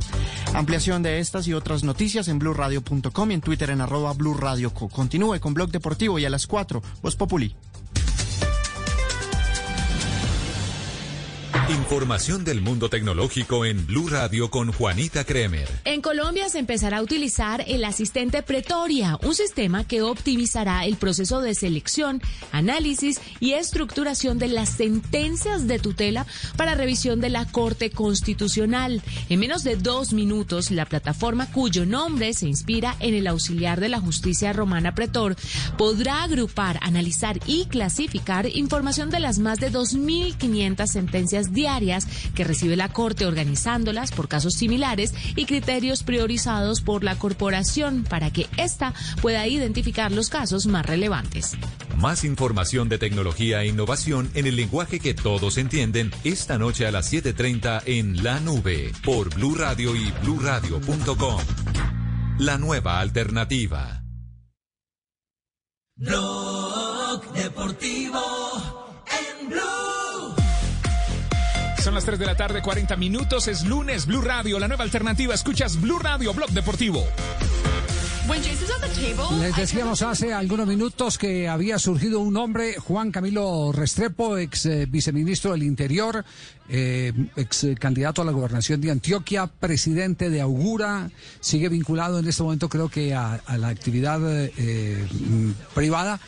Ampliación 0.55 1.03
de 1.03 1.19
estas 1.19 1.47
y 1.47 1.53
otras 1.53 1.85
noticias 1.85 2.27
en 2.29 2.39
blurradio.com 2.39 3.31
y 3.31 3.35
en 3.35 3.43
Twitter 3.43 3.69
en 3.69 3.83
arroba 3.83 4.15
blurradioco. 4.15 4.89
Continúe 4.89 5.41
con 5.41 5.53
Blog 5.53 5.71
Deportivo 5.71 6.19
y 6.19 6.25
a 6.25 6.31
las 6.31 6.47
4, 6.47 6.83
Voz 7.03 7.17
Populi. 7.17 7.55
Información 11.71 12.45
del 12.45 12.63
mundo 12.63 12.89
tecnológico 12.89 13.67
en 13.67 13.87
Blue 13.87 14.09
Radio 14.09 14.51
con 14.51 14.73
Juanita 14.73 15.25
Kremer. 15.25 15.69
En 15.85 16.01
Colombia 16.01 16.49
se 16.49 16.59
empezará 16.59 16.97
a 16.97 17.03
utilizar 17.03 17.63
el 17.67 17.85
asistente 17.85 18.43
Pretoria, 18.43 19.19
un 19.23 19.35
sistema 19.35 19.85
que 19.85 20.01
optimizará 20.01 20.87
el 20.87 20.97
proceso 20.97 21.43
de 21.43 21.55
selección, 21.55 22.23
análisis 22.53 23.21
y 23.39 23.53
estructuración 23.53 24.39
de 24.39 24.49
las 24.49 24.71
sentencias 24.71 25.67
de 25.67 25.79
tutela 25.79 26.27
para 26.57 26.75
revisión 26.75 27.21
de 27.21 27.29
la 27.29 27.45
Corte 27.45 27.91
Constitucional. 27.91 29.03
En 29.29 29.39
menos 29.39 29.63
de 29.63 29.77
dos 29.77 30.15
minutos, 30.15 30.71
la 30.71 30.87
plataforma 30.87 31.53
cuyo 31.53 31.85
nombre 31.85 32.33
se 32.33 32.49
inspira 32.49 32.97
en 33.01 33.13
el 33.13 33.27
auxiliar 33.27 33.79
de 33.79 33.91
la 33.91 34.01
justicia 34.01 34.55
romana 34.55 34.95
Pretor 34.95 35.37
podrá 35.77 36.23
agrupar, 36.23 36.79
analizar 36.81 37.39
y 37.47 37.67
clasificar 37.67 38.47
información 38.47 39.11
de 39.11 39.21
las 39.21 39.39
más 39.39 39.59
de 39.59 39.71
2.500 39.71 40.87
sentencias 40.87 41.53
diarias 41.59 42.07
que 42.35 42.45
recibe 42.45 42.77
la 42.77 42.89
Corte 42.89 43.27
organizándolas 43.27 44.13
por 44.13 44.29
casos 44.29 44.55
similares 44.55 45.13
y 45.35 45.45
criterios 45.45 46.05
priorizados 46.05 46.81
por 46.81 47.03
la 47.03 47.19
corporación 47.19 48.05
para 48.09 48.31
que 48.31 48.47
ésta 48.57 48.95
pueda 49.21 49.47
identificar 49.47 50.13
los 50.13 50.31
casos 50.31 50.67
más 50.67 50.87
relevantes. 50.87 51.57
Más 51.97 52.23
información 52.23 52.89
de 52.89 52.99
tecnología 52.99 53.63
e 53.63 53.67
innovación 53.67 54.31
en 54.35 54.47
el 54.47 54.55
lenguaje 54.55 55.01
que 55.01 55.15
todos 55.15 55.59
entienden 55.59 56.13
esta 56.23 56.59
noche 56.59 56.87
a 56.87 56.93
las 56.93 57.13
7:30 57.13 57.83
en 57.87 58.23
La 58.23 58.39
Nube 58.39 58.93
por 59.05 59.35
Blue 59.35 59.57
Radio 59.57 59.97
y 59.97 60.13
bluradio.com. 60.23 61.41
La 62.39 62.57
nueva 62.57 63.01
alternativa. 63.01 64.05
Blog 65.97 67.33
Deportivo 67.33 68.68
Son 71.89 71.95
las 71.95 72.05
3 72.05 72.19
de 72.19 72.27
la 72.27 72.37
tarde, 72.37 72.61
40 72.61 72.97
minutos. 72.97 73.49
Es 73.49 73.65
lunes, 73.65 74.05
Blue 74.05 74.21
Radio, 74.21 74.59
la 74.59 74.69
nueva 74.69 74.85
alternativa. 74.85 75.33
Escuchas 75.33 75.81
Blue 75.81 75.99
Radio, 75.99 76.35
Blog 76.35 76.51
Deportivo. 76.51 77.03
Les 79.41 79.57
decíamos 79.57 80.03
hace 80.03 80.35
algunos 80.35 80.67
minutos 80.67 81.17
que 81.17 81.49
había 81.49 81.79
surgido 81.79 82.21
un 82.21 82.37
hombre, 82.37 82.75
Juan 82.79 83.11
Camilo 83.11 83.73
Restrepo, 83.73 84.37
ex 84.37 84.67
eh, 84.67 84.85
viceministro 84.85 85.53
del 85.53 85.63
Interior, 85.63 86.27
eh, 86.69 87.15
ex 87.37 87.69
candidato 87.81 88.21
a 88.21 88.27
la 88.27 88.33
gobernación 88.33 88.83
de 88.83 88.91
Antioquia, 88.91 89.47
presidente 89.47 90.29
de 90.29 90.43
Augura, 90.43 91.11
sigue 91.41 91.71
vinculado 91.71 92.19
en 92.19 92.29
este 92.29 92.43
momento 92.43 92.69
creo 92.69 92.91
que 92.91 93.15
a, 93.15 93.41
a 93.47 93.57
la 93.57 93.69
actividad 93.69 94.21
eh, 94.31 95.09
mm, 95.11 95.53
privada. 95.75 96.21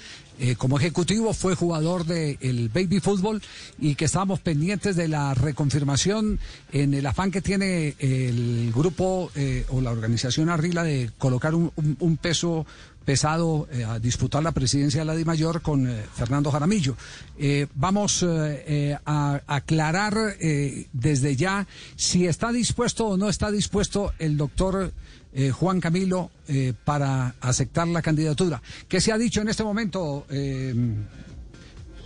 Eh, 0.42 0.56
como 0.56 0.78
ejecutivo 0.78 1.34
fue 1.34 1.54
jugador 1.54 2.06
del 2.06 2.70
baby 2.70 2.98
fútbol 2.98 3.42
y 3.78 3.94
que 3.94 4.06
estábamos 4.06 4.40
pendientes 4.40 4.96
de 4.96 5.06
la 5.06 5.34
reconfirmación 5.34 6.38
en 6.72 6.94
el 6.94 7.04
afán 7.04 7.30
que 7.30 7.42
tiene 7.42 7.94
el 7.98 8.72
grupo 8.74 9.30
eh, 9.34 9.66
o 9.68 9.82
la 9.82 9.90
organización 9.90 10.48
Arrila 10.48 10.82
de 10.82 11.10
colocar 11.18 11.54
un, 11.54 12.18
peso 12.22 12.64
pesado 13.04 13.68
eh, 13.70 13.84
a 13.84 13.98
disputar 13.98 14.42
la 14.42 14.52
presidencia 14.52 15.00
de 15.00 15.04
la 15.04 15.14
DIMAYOR 15.14 15.60
con 15.60 15.86
Fernando 16.14 16.50
Jaramillo. 16.50 16.96
Vamos 17.74 18.24
a 18.24 19.40
aclarar 19.46 20.36
desde 20.92 21.36
ya 21.36 21.66
si 21.96 22.26
está 22.26 22.50
dispuesto 22.50 23.08
o 23.08 23.16
no 23.18 23.28
está 23.28 23.50
dispuesto 23.50 24.14
el 24.18 24.38
doctor 24.38 24.92
eh, 25.32 25.50
Juan 25.50 25.80
Camilo 25.80 26.30
eh, 26.48 26.72
para 26.84 27.34
aceptar 27.40 27.88
la 27.88 28.02
candidatura. 28.02 28.62
¿Qué 28.88 29.00
se 29.00 29.12
ha 29.12 29.18
dicho 29.18 29.40
en 29.40 29.48
este 29.48 29.64
momento? 29.64 30.26
Eh, 30.30 30.74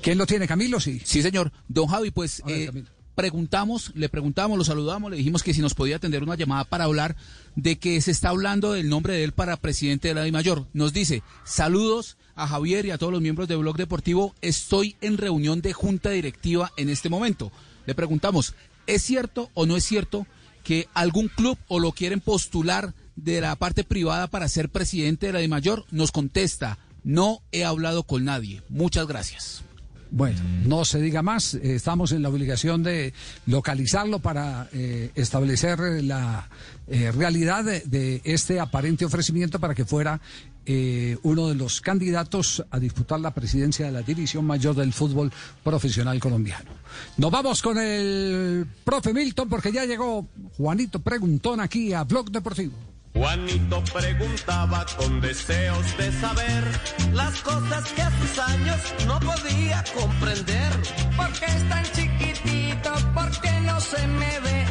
¿Quién 0.03 0.19
lo 0.19 0.27
tiene, 0.27 0.47
Camilo? 0.47 0.81
Sí. 0.81 1.01
Sí, 1.03 1.23
señor. 1.23 1.51
Don 1.67 1.87
Javi, 1.87 2.11
pues 2.11 2.43
eh, 2.47 2.85
preguntamos, 3.15 3.93
le 3.95 4.09
preguntamos, 4.09 4.59
lo 4.59 4.65
saludamos, 4.65 5.11
le 5.11 5.17
dijimos 5.17 5.43
que 5.43 5.55
si 5.55 5.63
nos 5.63 5.75
podía 5.75 5.97
atender 5.97 6.23
una 6.23 6.35
llamada 6.35 6.65
para 6.65 6.85
hablar 6.85 7.17
de 7.57 7.77
que 7.79 8.01
se 8.01 8.11
está 8.11 8.29
hablando 8.29 8.73
del 8.73 8.89
nombre 8.89 9.15
de 9.15 9.25
él 9.25 9.33
para 9.33 9.57
presidente 9.57 10.09
de 10.09 10.15
la 10.15 10.25
DIMAYOR. 10.25 10.67
Nos 10.75 10.93
dice, 10.93 11.23
saludos 11.45 12.19
a 12.35 12.47
Javier 12.47 12.85
y 12.85 12.91
a 12.91 12.99
todos 12.99 13.13
los 13.13 13.23
miembros 13.23 13.49
de 13.49 13.57
Blog 13.57 13.77
Deportivo, 13.77 14.35
estoy 14.43 14.97
en 15.01 15.17
reunión 15.17 15.63
de 15.63 15.73
junta 15.73 16.11
directiva 16.11 16.73
en 16.77 16.91
este 16.91 17.09
momento. 17.09 17.53
Le 17.87 17.95
preguntamos, 17.95 18.55
¿es 18.87 19.03
cierto 19.03 19.51
o 19.55 19.67
no 19.67 19.77
es 19.77 19.85
cierto 19.85 20.27
que 20.65 20.89
algún 20.95 21.29
club 21.29 21.57
o 21.69 21.79
lo 21.79 21.93
quieren 21.93 22.21
postular 22.21 22.93
de 23.15 23.41
la 23.41 23.55
parte 23.55 23.85
privada 23.85 24.27
para 24.27 24.49
ser 24.49 24.69
presidente 24.69 25.27
de 25.29 25.33
la 25.35 25.39
DIMAYOR? 25.39 25.85
Nos 25.93 26.11
contesta, 26.11 26.79
no 27.05 27.41
he 27.53 27.65
hablado 27.65 28.03
con 28.03 28.25
nadie. 28.25 28.63
Muchas 28.69 29.07
gracias. 29.07 29.63
Bueno, 30.11 30.41
no 30.65 30.85
se 30.85 31.01
diga 31.01 31.23
más. 31.23 31.55
eh, 31.55 31.75
Estamos 31.75 32.13
en 32.13 32.23
la 32.23 32.29
obligación 32.29 32.83
de 32.85 33.13
localizarlo 33.47 34.21
para 34.21 34.69
eh, 34.73 35.11
establecer 35.17 35.79
la 36.05 36.49
eh, 36.87 37.11
realidad 37.11 37.65
de, 37.65 37.81
de 37.81 38.21
este 38.25 38.61
aparente 38.61 39.05
ofrecimiento 39.05 39.59
para 39.59 39.75
que 39.75 39.85
fuera 39.85 40.21
eh, 40.67 41.17
uno 41.23 41.49
de 41.49 41.55
los 41.55 41.81
candidatos 41.81 42.65
a 42.71 42.79
disputar 42.79 43.21
la 43.21 43.33
presidencia 43.33 43.87
de 43.87 43.93
la 43.93 44.03
División 44.03 44.45
Mayor 44.45 44.75
del 44.75 44.93
Fútbol 44.93 45.33
Profesional 45.63 46.19
Colombiano. 46.21 46.71
Nos 47.17 47.31
vamos 47.31 47.63
con 47.63 47.79
el 47.79 48.67
profe 48.85 49.13
Milton 49.13 49.49
porque 49.49 49.73
ya 49.73 49.85
llegó 49.85 50.27
Juanito 50.57 51.01
Preguntón 51.01 51.61
aquí 51.61 51.93
a 51.93 52.05
Blog 52.05 52.31
Deportivo. 52.31 52.75
Juanito 53.15 53.83
preguntaba 53.93 54.85
con 54.97 55.21
deseos 55.21 55.97
de 55.97 56.11
saber 56.21 56.65
las 57.13 57.41
cosas 57.43 57.93
que 57.93 58.03
a 58.03 58.11
sus 58.21 58.39
años 58.41 58.81
no 59.07 59.21
podía 59.21 59.85
comprender. 59.95 60.73
¿Por 61.17 61.33
qué 61.35 61.45
es 61.47 61.69
tan 61.69 61.85
chiquitito? 61.85 62.91
¿Por 63.15 63.31
qué 63.41 63.61
no 63.61 63.81
se 63.81 64.05
me 64.09 64.41
ve? 64.41 64.65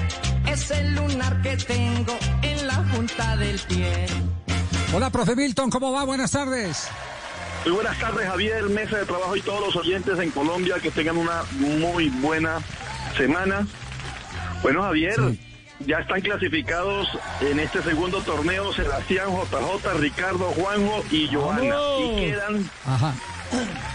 Es 0.52 0.72
el 0.72 0.94
lunar 0.94 1.41
que 1.41 1.56
tengo 1.56 2.18
en 2.41 2.68
la 2.68 2.84
punta 2.91 3.38
del 3.38 3.57
pie. 3.60 4.07
Hola, 4.94 5.10
profe 5.10 5.36
Milton, 5.36 5.70
¿cómo 5.70 5.91
va? 5.91 6.03
Buenas 6.03 6.32
tardes. 6.32 6.88
Muy 7.65 7.74
buenas 7.74 7.98
tardes, 7.98 8.28
Javier, 8.28 8.64
mesa 8.70 8.98
de 8.98 9.06
trabajo 9.06 9.36
y 9.36 9.41
todos 9.41 9.61
los 9.61 9.76
oyentes 9.76 10.20
en 10.20 10.30
Colombia 10.32 10.76
que 10.82 10.91
tengan 10.91 11.18
una 11.18 11.44
muy 11.53 12.10
buena 12.10 12.60
semana. 13.18 13.65
Bueno, 14.61 14.84
Javier, 14.84 15.15
ya 15.86 15.99
están 15.99 16.22
clasificados 16.22 17.07
en 17.41 17.60
este 17.60 17.82
segundo 17.82 18.22
torneo 18.22 18.72
Sebastián, 18.74 19.30
JJ, 19.32 19.94
Ricardo, 19.99 20.45
Juanjo 20.52 21.03
y 21.10 21.28
Joana. 21.34 21.76
Y 21.99 22.15
quedan, 22.18 22.70
Ajá. 22.86 23.14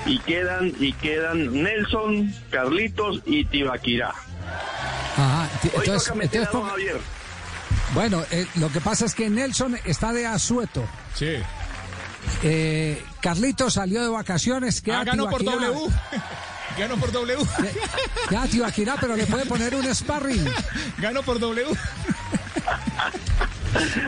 y 0.06 0.18
quedan, 0.20 0.72
y 0.80 0.92
quedan 0.94 1.62
Nelson, 1.62 2.34
Carlitos 2.50 3.22
y 3.26 3.44
Tibaquirá. 3.44 4.14
Ajá. 5.16 5.48
ti- 5.62 5.68
Hoy 5.74 5.80
Entonces, 5.84 6.08
toca 6.08 6.18
meter 6.18 6.40
a 6.40 6.44
entonces, 6.44 6.52
don 6.60 6.70
Javier. 6.70 7.17
Bueno, 7.94 8.22
eh, 8.30 8.46
lo 8.56 8.70
que 8.70 8.80
pasa 8.80 9.06
es 9.06 9.14
que 9.14 9.30
Nelson 9.30 9.78
está 9.84 10.12
de 10.12 10.26
asueto. 10.26 10.84
Sí. 11.14 11.36
Eh, 12.42 13.02
Carlito 13.20 13.70
salió 13.70 14.02
de 14.02 14.08
vacaciones. 14.08 14.80
Queda 14.82 15.00
Ah, 15.00 15.04
ganó 15.04 15.28
por. 15.30 15.42
W. 15.44 15.72
Ganó 16.78 16.96
por 16.96 17.10
W. 17.10 17.36
Ya 18.30 18.46
Tibaquirá, 18.46 18.96
pero 19.00 19.16
le 19.16 19.26
puede 19.26 19.46
poner 19.46 19.74
un 19.74 19.92
sparring. 19.92 20.44
Ganó 20.98 21.22
por 21.24 21.40
W. 21.40 21.66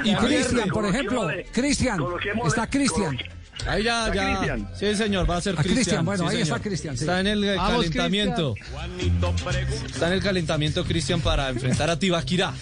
Y 0.04 0.14
Cristian, 0.14 0.68
por 0.68 0.86
ejemplo, 0.86 1.28
Cristian, 1.52 2.00
está 2.46 2.68
Cristian. 2.68 3.18
Ahí 3.66 3.82
ya, 3.84 4.06
¿Está 4.08 4.14
ya. 4.14 4.26
Cristian? 4.38 4.68
Sí, 4.74 4.96
señor, 4.96 5.30
va 5.30 5.36
a 5.36 5.40
ser 5.40 5.54
A 5.54 5.62
Cristian, 5.62 5.74
Cristian. 5.76 6.04
bueno, 6.04 6.30
sí, 6.30 6.36
ahí 6.36 6.42
está. 6.42 6.58
Cristian, 6.60 6.96
sí. 6.96 7.04
Está 7.04 7.20
en 7.20 7.26
el 7.26 7.44
eh, 7.44 7.56
Vamos, 7.56 7.76
calentamiento. 7.76 8.54
Está 9.86 10.06
en 10.08 10.12
el 10.14 10.22
calentamiento, 10.22 10.84
Cristian, 10.84 11.20
para 11.20 11.48
enfrentar 11.50 11.90
a 11.90 11.98
Tibaquirá. 11.98 12.52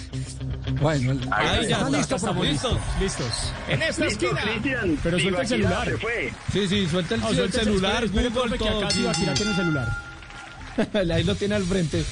Bueno, 0.81 1.13
ahí 1.31 1.47
ya 1.47 1.61
está 1.61 1.77
está, 1.87 1.91
listo, 1.91 2.17
estamos 2.17 2.47
listos. 2.47 2.79
Listos. 3.01 3.27
En 3.69 3.83
esta 3.83 4.05
Listo, 4.05 4.27
esquina. 4.27 4.97
Pero 5.03 5.19
suelta 5.19 5.43
el 5.43 5.49
celular. 5.49 5.89
se 5.89 5.97
fue. 5.97 6.33
Sí, 6.53 6.69
sí, 6.69 6.87
suelta 6.89 7.15
el, 7.15 7.23
el 7.23 7.35
suelta 7.37 7.59
el 7.59 7.65
celular, 7.65 8.05
espere, 8.05 8.27
espere, 8.29 8.29
Google, 8.45 8.59
que 8.59 8.65
todo. 8.65 8.79
acá 8.85 8.89
Tibaquirá 8.89 9.35
tiene 9.35 9.51
el 9.53 9.57
celular. 9.57 9.89
Ahí 11.15 11.25
lo 11.25 11.35
tiene 11.35 11.55
al 11.55 11.65
frente. 11.65 12.05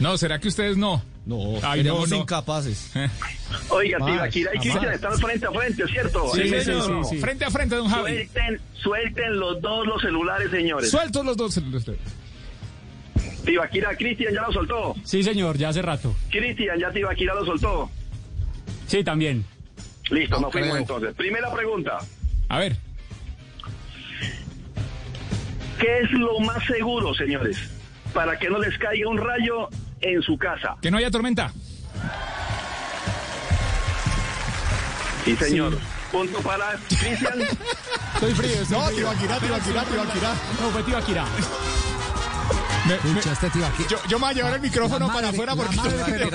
No, 0.00 0.16
¿será 0.16 0.38
que 0.38 0.48
ustedes 0.48 0.76
no? 0.76 1.02
No, 1.26 1.58
Ay, 1.62 1.82
no, 1.82 2.06
no. 2.06 2.16
incapaces. 2.18 2.92
Oiga, 3.70 3.98
Más, 3.98 4.12
Tibaquirá 4.12 4.50
y. 4.54 4.58
Cristian 4.60 4.92
están 4.92 5.18
frente 5.18 5.46
a 5.46 5.50
frente, 5.50 5.86
¿cierto? 5.88 6.32
Sí, 6.32 6.42
sí, 6.42 6.60
sí, 6.60 6.72
sí, 6.72 6.92
sí. 7.10 7.18
Frente 7.18 7.44
a 7.44 7.50
frente, 7.50 7.74
don 7.74 7.88
Javi. 7.88 8.12
Suelten, 8.14 8.60
suelten 8.74 9.40
los 9.40 9.60
dos 9.60 9.86
los 9.88 10.00
celulares, 10.00 10.50
señores. 10.52 10.88
Sueltos 10.88 11.24
los 11.24 11.36
dos. 11.36 11.60
Tibaquira, 13.44 13.96
Cristian 13.96 14.32
ya 14.34 14.42
lo 14.42 14.52
soltó. 14.52 14.94
Sí, 15.02 15.24
señor, 15.24 15.58
ya 15.58 15.70
hace 15.70 15.82
rato. 15.82 16.14
Cristian, 16.30 16.78
ya 16.78 16.92
Tibaquira 16.92 17.34
lo 17.34 17.44
soltó. 17.44 17.90
Sí, 18.86 19.02
también. 19.02 19.44
Listo, 20.10 20.36
No 20.36 20.42
nos 20.42 20.52
fuimos 20.52 20.78
entonces. 20.78 21.12
Primera 21.16 21.52
pregunta. 21.52 21.98
A 22.48 22.58
ver. 22.60 22.76
¿Qué 25.80 25.98
es 26.02 26.10
lo 26.12 26.38
más 26.40 26.64
seguro, 26.66 27.12
señores, 27.14 27.58
para 28.14 28.38
que 28.38 28.48
no 28.48 28.58
les 28.60 28.78
caiga 28.78 29.08
un 29.10 29.18
rayo 29.18 29.68
en 30.00 30.22
su 30.22 30.36
casa? 30.38 30.76
Que 30.80 30.90
no 30.90 30.98
haya 30.98 31.10
tormenta. 31.10 31.52
Sí, 35.24 35.36
señor. 35.36 35.78
Punto 36.12 36.40
para 36.40 36.78
Cristian. 36.88 37.40
Estoy 38.14 38.34
frío, 38.34 38.62
estoy 38.62 38.78
No, 38.78 38.86
frío. 38.86 38.96
Tibaquirá, 38.96 39.38
Tibaquirá, 39.38 39.84
Tibaquirá. 39.84 40.34
No, 40.60 40.70
fue 40.70 40.82
Tibaquirá. 40.84 41.24
Pucha, 43.02 43.32
este. 43.32 43.48
Yo, 43.90 43.96
yo 44.08 44.18
me 44.18 44.24
voy 44.26 44.30
a 44.30 44.34
llevar 44.34 44.54
el 44.54 44.60
micrófono 44.60 45.06
La 45.08 45.12
para 45.12 45.26
madre- 45.32 45.34
afuera 45.36 45.54
la 45.54 45.62
porque... 45.62 45.76
madre, 45.76 46.04
pero, 46.06 46.26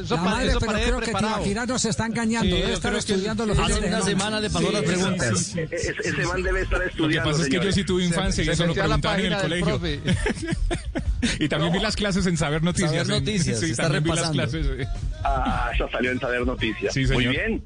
Eso 0.00 0.14
la 0.16 0.20
para- 0.22 0.30
madre, 0.36 0.48
eso 0.48 0.60
pero 0.60 0.72
creo 0.72 1.00
que. 1.00 1.12
Tibaquirá 1.14 1.66
nos 1.66 1.84
está 1.84 2.06
engañando. 2.06 2.54
Sí, 2.56 2.62
Debe 2.62 2.72
estar 2.74 2.90
creo 2.90 2.98
estudiando 2.98 3.46
los 3.46 3.58
hace 3.58 3.74
fines 3.74 3.90
de 3.90 3.96
una 3.96 4.04
semana. 4.04 4.40
le 4.40 4.50
pasó 4.50 4.72
las 4.72 4.82
preguntas. 4.82 5.56
E- 5.56 5.68
ese, 5.72 6.26
man 6.26 6.42
debe 6.42 6.60
estar 6.62 6.78
Lo 6.78 6.84
que 6.84 6.90
estudiando. 6.90 7.30
pasa 7.30 7.42
es 7.42 7.48
que 7.48 7.60
yo 7.64 7.72
sí 7.72 7.84
tuve 7.84 8.04
infancia 8.04 8.44
y 8.44 8.48
eso 8.48 8.66
lo 8.66 8.74
la 8.74 8.82
preguntaban 8.84 9.20
en 9.20 9.32
el 9.32 9.40
colegio. 9.40 9.80
y 11.38 11.48
también 11.48 11.72
vi 11.72 11.78
las 11.80 11.96
clases 11.96 12.26
en 12.26 12.36
Saber 12.36 12.62
Noticias. 12.62 12.90
Saber 13.06 13.06
en- 13.18 13.24
Noticias, 13.24 13.60
sí, 13.60 13.70
está 13.70 13.84
también 13.84 14.04
vi 14.04 14.10
las 14.10 14.18
repasando. 14.30 14.42
clases. 14.72 14.88
Ah, 15.24 15.70
eso 15.74 15.88
salió 15.90 16.10
en 16.10 16.20
Saber 16.20 16.46
Noticias. 16.46 16.92
Sí, 16.92 17.06
Muy 17.06 17.26
bien. 17.28 17.62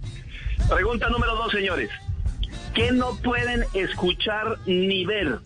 Pregunta 0.69 1.09
número 1.09 1.35
dos, 1.37 1.51
señores. 1.53 1.91
¿Qué 2.75 2.93
no 2.93 3.17
pueden 3.17 3.65
escuchar 3.75 4.59
ni 4.67 5.05
ver, 5.05 5.39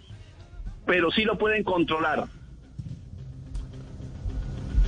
pero 0.86 1.10
sí 1.10 1.22
lo 1.24 1.38
pueden 1.38 1.62
controlar? 1.64 2.24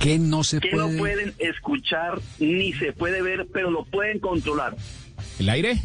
Que 0.05 0.19
no 0.19 0.43
se 0.43 0.59
¿Qué 0.59 0.69
puede. 0.69 0.91
no 0.91 0.97
pueden 0.99 1.33
escuchar 1.39 2.21
ni 2.37 2.71
se 2.73 2.93
puede 2.93 3.23
ver, 3.23 3.47
pero 3.51 3.71
lo 3.71 3.85
pueden 3.85 4.19
controlar? 4.19 4.75
¿El 5.39 5.49
aire? 5.49 5.81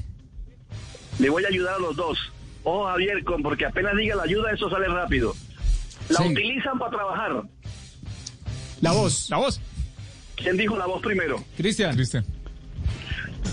Le 1.18 1.30
voy 1.30 1.42
a 1.46 1.48
ayudar 1.48 1.76
a 1.76 1.78
los 1.78 1.96
dos. 1.96 2.18
Oh, 2.62 2.84
Javier, 2.86 3.24
con- 3.24 3.42
porque 3.42 3.64
apenas 3.64 3.96
diga 3.96 4.16
la 4.16 4.24
ayuda, 4.24 4.52
eso 4.52 4.68
sale 4.68 4.88
rápido. 4.88 5.34
La 6.10 6.18
Sí. 6.18 6.28
utilizan 6.32 6.78
para 6.78 6.90
trabajar. 6.90 7.44
La 8.82 8.92
voz. 8.92 9.30
La 9.30 9.38
voz. 9.38 9.58
¿Quién 10.36 10.58
dijo 10.58 10.76
la 10.76 10.84
voz 10.84 11.00
primero? 11.00 11.42
Cristian. 11.56 11.94
Cristian. 11.94 12.26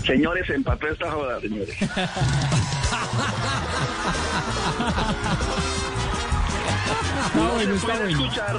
Señores, 0.04 0.50
empató 0.50 0.86
esta 0.88 1.10
joda, 1.10 1.40
señores. 1.40 1.74
No 7.34 7.58
se 7.58 7.76
puede 7.78 8.10
escuchar, 8.10 8.56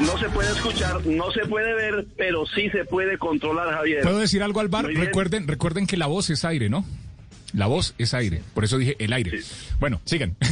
no 0.00 0.18
se 0.18 0.28
puede 0.28 0.50
escuchar, 0.50 1.06
no 1.06 1.30
se 1.32 1.46
puede 1.46 1.74
ver, 1.74 2.06
pero 2.16 2.46
sí 2.46 2.70
se 2.70 2.84
puede 2.84 3.18
controlar, 3.18 3.72
Javier. 3.74 4.02
¿Puedo 4.02 4.18
decir 4.18 4.42
algo 4.42 4.60
al 4.60 4.68
bar? 4.68 4.86
Recuerden, 4.86 5.46
recuerden 5.46 5.86
que 5.86 5.96
la 5.96 6.06
voz 6.06 6.30
es 6.30 6.44
aire, 6.44 6.68
¿no? 6.68 6.84
La 7.52 7.66
voz 7.66 7.94
es 7.98 8.14
aire. 8.14 8.42
Por 8.54 8.64
eso 8.64 8.78
dije 8.78 8.96
el 8.98 9.12
aire. 9.12 9.40
Bueno, 9.80 10.00
sigan. 10.04 10.36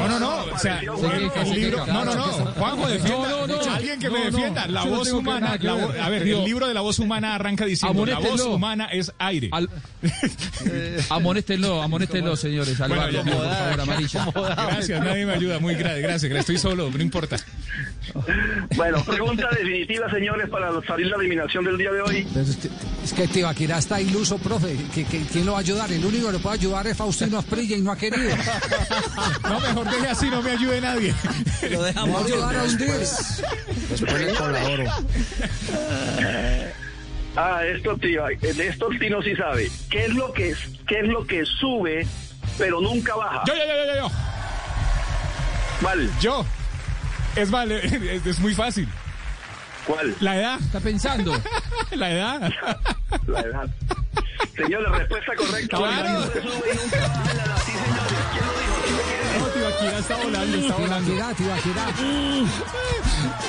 No, 0.00 0.08
no, 0.08 0.18
no. 0.18 0.44
O 0.54 0.58
sea, 0.58 0.80
el, 0.80 1.50
libro. 1.54 1.86
No, 1.86 2.04
no, 2.04 2.14
no. 2.14 2.22
Juanjo, 2.24 2.88
defienda. 2.88 3.28
No, 3.28 3.46
no, 3.46 3.64
no. 3.64 3.72
Alguien 3.72 4.00
que 4.00 4.10
me 4.10 4.24
defienda. 4.24 4.66
La 4.66 4.84
voz 4.84 5.12
humana. 5.12 5.52
a 6.02 6.08
ver, 6.08 6.22
el 6.22 6.44
libro 6.44 6.66
de 6.68 6.74
la 6.74 6.80
voz 6.80 6.98
humana 6.98 7.34
arranca 7.34 7.64
diciendo: 7.64 8.04
La 8.06 8.18
voz 8.18 8.40
humana 8.42 8.86
es 8.86 9.12
aire. 9.18 9.50
Amonéstenlo, 11.10 11.82
amonéstenlo, 11.82 12.36
señores. 12.36 12.80
Al 12.80 12.88
Bueno, 12.88 13.02
bar, 13.04 13.12
ya, 13.12 13.22
por 13.22 13.32
ya. 13.32 13.54
favor, 13.54 13.80
amarilla. 13.80 14.26
Gracias, 14.66 15.04
nadie 15.04 15.26
me 15.26 15.32
ayuda. 15.34 15.58
Muy 15.58 15.74
gracias, 15.74 16.00
gracias. 16.02 16.32
Estoy 16.32 16.58
solo, 16.58 16.90
no 16.90 17.02
importa. 17.02 17.36
Bueno, 18.76 19.02
pregunta 19.04 19.48
definitiva, 19.50 20.10
señores, 20.10 20.48
para 20.48 20.70
salir 20.86 21.06
la 21.08 21.16
eliminación 21.16 21.64
del 21.64 21.78
día 21.78 21.92
de 21.92 22.00
hoy. 22.02 22.26
Pero 22.32 22.44
es, 22.46 23.12
que, 23.12 23.28
Tibaquirá 23.28 23.78
está 23.78 24.00
iluso, 24.00 24.38
profe. 24.38 24.74
¿Qui- 24.94 25.06
qui- 25.06 25.26
¿Quién 25.30 25.46
lo 25.46 25.52
va 25.52 25.58
a 25.58 25.60
ayudar? 25.60 25.92
El 25.92 26.04
único 26.04 26.26
que 26.26 26.32
lo 26.32 26.38
puede 26.40 26.56
ayudar 26.56 26.86
es 26.86 26.96
Faustino 26.96 27.38
Asprilla 27.38 27.76
y 27.76 27.80
no 27.82 27.92
ha 27.92 27.96
querido. 27.96 28.30
No, 29.48 29.58
mejor 29.60 29.89
deje 29.90 30.08
así, 30.08 30.30
no 30.30 30.42
me 30.42 30.50
ayude 30.52 30.80
nadie. 30.80 31.14
Lo 31.70 31.82
dejamos. 31.82 32.32
Va 32.32 32.60
a 32.60 32.64
hundir. 32.64 32.90
Después 33.90 34.20
le 34.20 34.34
colaboro. 34.34 34.84
Ah, 37.36 37.60
esto, 37.64 37.96
tío, 37.96 38.24
de 38.40 38.68
esto 38.68 38.88
Tino 38.98 39.22
sí 39.22 39.36
sabe. 39.36 39.70
¿Qué 39.88 40.06
es 40.06 40.14
lo 40.14 40.32
que 40.32 40.54
qué 40.86 41.00
es 41.00 41.06
lo 41.06 41.24
que 41.26 41.44
sube, 41.46 42.06
pero 42.58 42.80
nunca 42.80 43.14
baja? 43.14 43.42
Yo, 43.46 43.54
yo, 43.54 43.62
yo, 43.64 43.86
yo, 43.86 44.08
yo. 44.08 44.10
¿Cuál? 45.80 46.10
Yo. 46.20 46.44
Es 47.36 47.50
vale, 47.50 47.86
es, 47.86 48.26
es 48.26 48.38
muy 48.40 48.54
fácil. 48.54 48.88
¿Cuál? 49.86 50.14
La 50.20 50.36
edad. 50.36 50.60
Está 50.60 50.80
pensando. 50.80 51.32
La 51.92 52.10
edad. 52.10 52.52
La 53.26 53.40
edad. 53.40 53.68
Señores, 54.56 54.90
respuesta 54.90 55.34
correcta. 55.36 55.76
Claro. 55.76 56.22
Sube 56.24 56.72
y 56.72 56.76
nunca 56.76 56.98
baja 57.00 57.34
la 57.34 57.44
edad. 57.44 57.56
Sí, 57.64 57.72
señores. 57.72 58.29
Tibaquira 59.70 59.98
está 59.98 60.16
volando, 60.16 60.56
está 60.58 60.74
volando. 60.76 61.12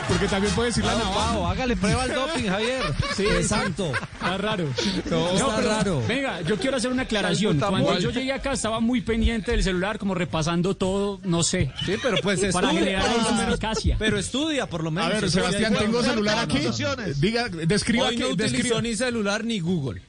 Porque 0.07 0.27
también 0.27 0.53
puede 0.53 0.69
decir 0.69 0.83
la 0.85 0.95
navaja. 0.95 1.51
hágale 1.51 1.75
prueba 1.77 2.03
al 2.03 2.13
doping, 2.13 2.47
Javier. 2.49 2.81
Sí, 3.15 3.23
exacto. 3.23 3.91
Está 4.13 4.37
raro. 4.37 4.65
No, 5.09 5.27
pero, 5.55 5.69
raro. 5.69 6.03
Venga, 6.07 6.41
yo 6.41 6.57
quiero 6.57 6.77
hacer 6.77 6.91
una 6.91 7.03
aclaración. 7.03 7.55
Está 7.55 7.67
Cuando 7.69 7.97
yo 7.99 8.11
llegué 8.11 8.33
acá 8.33 8.51
estaba 8.53 8.79
muy 8.79 9.01
pendiente 9.01 9.51
del 9.51 9.63
celular, 9.63 9.97
como 9.97 10.13
repasando 10.15 10.75
todo, 10.75 11.19
no 11.23 11.43
sé. 11.43 11.71
Sí, 11.85 11.95
pero 12.01 12.17
pues 12.21 12.41
Para 12.53 12.69
generar 12.69 13.05
una 13.31 13.47
eficacia. 13.49 13.95
Pero 13.97 14.17
estudia, 14.17 14.67
por 14.67 14.83
lo 14.83 14.89
A 14.89 14.91
menos. 14.91 15.09
ver, 15.13 15.23
Estudia. 15.25 15.45
Sebastián, 15.51 15.75
tengo 15.75 16.03
celular 16.03 16.39
aquí. 16.39 16.59
Diga, 17.17 17.47
describa 17.49 18.07
Hoy 18.07 18.17
no 18.17 18.29
que, 18.29 18.35
describa. 18.35 18.81
ni 18.81 18.95
celular 18.95 19.43
ni 19.43 19.59
Google. 19.59 20.01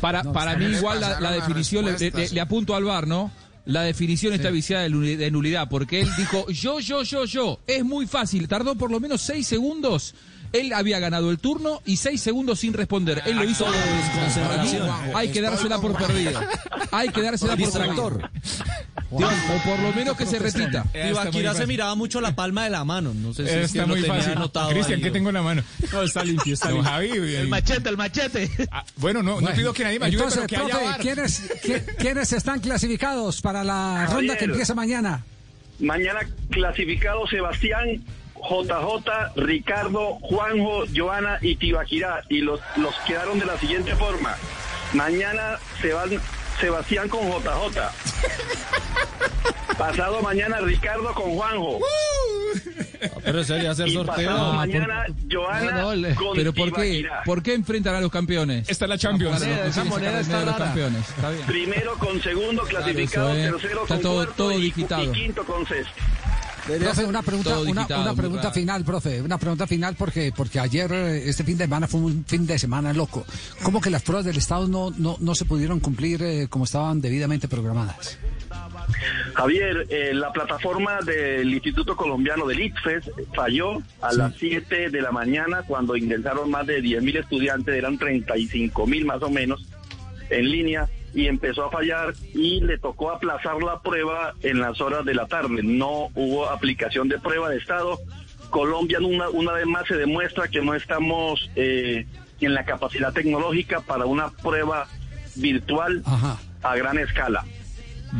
Para, 0.00 0.24
para 0.32 0.56
mí 0.56 0.64
igual 0.66 1.00
la, 1.00 1.30
definición, 1.32 1.84
le- 1.84 2.28
le 2.30 2.40
apunto 2.40 2.74
al 2.74 2.84
bar, 2.84 3.06
¿no? 3.06 3.30
La 3.64 3.82
definición 3.82 4.32
está 4.32 4.50
viciada 4.50 4.82
de 4.82 4.90
nuli- 4.90 5.16
de 5.16 5.30
nulidad, 5.30 5.68
porque 5.68 6.00
él 6.00 6.08
dijo, 6.16 6.48
yo, 6.50 6.80
yo, 6.80 7.02
yo, 7.04 7.24
yo, 7.26 7.60
es 7.66 7.84
muy 7.84 8.06
fácil, 8.06 8.48
tardó 8.48 8.74
por 8.74 8.90
lo 8.90 8.98
menos 8.98 9.20
seis 9.20 9.46
segundos. 9.46 10.14
Él 10.52 10.72
había 10.72 10.98
ganado 10.98 11.30
el 11.30 11.38
turno 11.38 11.80
y 11.86 11.96
seis 11.96 12.20
segundos 12.20 12.60
sin 12.60 12.72
responder. 12.74 13.22
Él 13.26 13.36
lo 13.36 13.44
hizo 13.44 13.66
Hay 15.14 15.30
que 15.30 15.40
dársela 15.40 15.80
por 15.80 15.96
perdida. 15.96 16.48
Hay 16.90 17.08
que 17.08 17.22
dársela 17.22 17.56
por 17.56 17.72
perdida. 17.72 18.30
O 19.10 19.18
por 19.18 19.78
lo 19.80 19.92
menos 19.92 20.16
que 20.16 20.24
se 20.26 20.38
repita. 20.38 20.84
Tibaquira 20.92 21.54
se 21.54 21.66
miraba 21.66 21.94
mucho 21.94 22.20
la 22.20 22.34
palma 22.34 22.64
de 22.64 22.70
la 22.70 22.84
mano. 22.84 23.12
No 23.14 23.34
sé 23.34 23.44
si 23.44 23.50
es 23.50 23.56
que 23.56 23.62
Está 23.64 23.82
lo 23.82 23.88
muy 23.88 24.00
tenía 24.02 24.16
fácil. 24.16 24.32
anotado 24.32 24.70
Cristian, 24.70 25.00
¿qué 25.02 25.10
tengo 25.10 25.28
en 25.28 25.34
la 25.34 25.42
mano? 25.42 25.62
No, 25.92 26.02
está 26.02 26.24
limpio, 26.24 26.54
está 26.54 26.70
limpio. 26.70 26.90
Javi. 26.90 27.08
El 27.10 27.48
machete, 27.48 27.88
el 27.90 27.96
machete. 27.96 28.50
Ah, 28.70 28.84
bueno, 28.96 29.22
no, 29.22 29.40
no 29.40 29.50
pido 29.52 29.72
que 29.74 29.84
nadie 29.84 29.98
me 29.98 30.06
ayude, 30.06 30.24
Entonces, 30.24 30.46
pero 30.48 30.66
que 30.66 30.72
profe. 30.72 30.98
¿quiénes, 31.00 31.62
qui- 31.62 31.96
¿quiénes 31.98 32.32
están 32.32 32.60
clasificados 32.60 33.40
para 33.42 33.62
la 33.64 34.06
Javier. 34.08 34.16
ronda 34.16 34.36
que 34.38 34.44
empieza 34.46 34.74
mañana? 34.74 35.24
Mañana 35.78 36.20
clasificado 36.50 37.26
Sebastián, 37.26 38.02
JJ, 38.48 39.32
Ricardo, 39.36 40.18
Juanjo, 40.20 40.84
Joana 40.94 41.38
y 41.40 41.56
Tibaquirá. 41.56 42.22
Y 42.28 42.40
los, 42.40 42.60
los 42.76 42.94
quedaron 43.06 43.38
de 43.38 43.46
la 43.46 43.58
siguiente 43.58 43.94
forma. 43.96 44.36
Mañana 44.92 45.58
se 45.80 45.92
van 45.92 46.10
Sebastián 46.60 47.08
con 47.08 47.28
JJ. 47.30 47.78
Pasado 49.78 50.20
mañana 50.22 50.58
Ricardo 50.60 51.12
con 51.14 51.34
Juanjo. 51.34 51.78
Pero 53.24 53.42
sería 53.42 53.70
hacer 53.70 53.88
Y 53.88 53.94
sorteo. 53.94 54.14
pasado 54.28 54.38
No, 54.48 54.52
mañana 54.52 55.06
Joana 55.30 55.70
No, 55.80 55.96
no, 55.96 56.14
con 56.14 56.36
pero 56.36 56.52
¿por 56.52 56.72
qué? 56.72 57.04
¿Por 57.24 57.42
qué 57.42 57.54
enfrentan 57.54 57.94
a 57.94 58.00
los 58.00 58.10
campeones? 58.12 58.68
Esta 58.68 58.84
es 58.84 58.88
la 58.88 58.98
Champions. 58.98 59.40
Moneda, 59.40 59.66
esa 59.66 59.84
moneda 59.84 60.20
está 60.20 60.44
los 60.44 60.56
campeones. 60.56 61.08
Está 61.08 61.30
bien. 61.30 61.46
Primero 61.46 61.94
con 61.98 62.22
segundo 62.22 62.62
clasificado, 62.64 63.30
Claro, 63.32 63.40
eso 63.40 63.56
es. 63.56 63.62
tercero 63.62 63.82
Está 63.82 63.94
con 63.94 64.02
todo- 64.02 64.14
cuarto 64.16 64.34
todo 64.36 64.52
y- 64.52 64.60
digitado. 64.62 65.04
y 65.04 65.12
quinto 65.12 65.44
con 65.44 65.66
sexto. 65.66 65.92
Profe, 66.66 67.04
una 67.04 67.22
pregunta, 67.22 67.58
una, 67.58 68.14
pregunta 68.14 68.52
final, 68.52 68.84
profe, 68.84 69.20
una 69.20 69.36
pregunta 69.36 69.66
final 69.66 69.96
porque 69.96 70.32
porque 70.34 70.60
ayer 70.60 70.92
eh, 70.92 71.28
este 71.28 71.42
fin 71.42 71.58
de 71.58 71.64
semana 71.64 71.88
fue 71.88 72.00
un 72.00 72.24
fin 72.24 72.46
de 72.46 72.56
semana 72.56 72.92
loco. 72.92 73.24
¿Cómo 73.64 73.80
que 73.80 73.90
las 73.90 74.02
pruebas 74.02 74.24
del 74.24 74.36
Estado 74.36 74.68
no 74.68 74.90
no, 74.90 75.16
no 75.18 75.34
se 75.34 75.44
pudieron 75.44 75.80
cumplir 75.80 76.22
eh, 76.22 76.46
como 76.48 76.64
estaban 76.64 77.00
debidamente 77.00 77.48
programadas? 77.48 78.16
Javier, 79.34 79.86
eh, 79.88 80.14
la 80.14 80.32
plataforma 80.32 81.00
del 81.00 81.52
Instituto 81.52 81.96
Colombiano 81.96 82.46
del 82.46 82.60
ITFES 82.60 83.10
falló 83.34 83.82
a 84.00 84.12
las 84.12 84.34
7 84.36 84.90
de 84.90 85.02
la 85.02 85.10
mañana 85.10 85.62
cuando 85.66 85.96
ingresaron 85.96 86.50
más 86.50 86.66
de 86.66 86.80
10 86.80 87.02
mil 87.02 87.16
estudiantes, 87.16 87.74
eran 87.74 87.98
35 87.98 88.86
mil 88.86 89.04
más 89.04 89.22
o 89.22 89.30
menos 89.30 89.66
en 90.30 90.48
línea 90.48 90.88
y 91.14 91.26
empezó 91.26 91.64
a 91.64 91.70
fallar 91.70 92.14
y 92.34 92.60
le 92.60 92.78
tocó 92.78 93.10
aplazar 93.10 93.62
la 93.62 93.80
prueba 93.80 94.34
en 94.42 94.60
las 94.60 94.80
horas 94.80 95.04
de 95.04 95.14
la 95.14 95.26
tarde. 95.26 95.62
No 95.62 96.08
hubo 96.14 96.48
aplicación 96.48 97.08
de 97.08 97.18
prueba 97.18 97.50
de 97.50 97.58
Estado. 97.58 97.98
Colombia 98.50 98.98
una, 99.00 99.28
una 99.30 99.52
vez 99.52 99.66
más 99.66 99.86
se 99.86 99.96
demuestra 99.96 100.48
que 100.48 100.60
no 100.60 100.74
estamos 100.74 101.50
eh, 101.56 102.06
en 102.40 102.54
la 102.54 102.64
capacidad 102.64 103.12
tecnológica 103.12 103.80
para 103.80 104.04
una 104.04 104.30
prueba 104.30 104.88
virtual 105.36 106.02
Ajá. 106.04 106.38
a 106.62 106.76
gran 106.76 106.98
escala. 106.98 107.44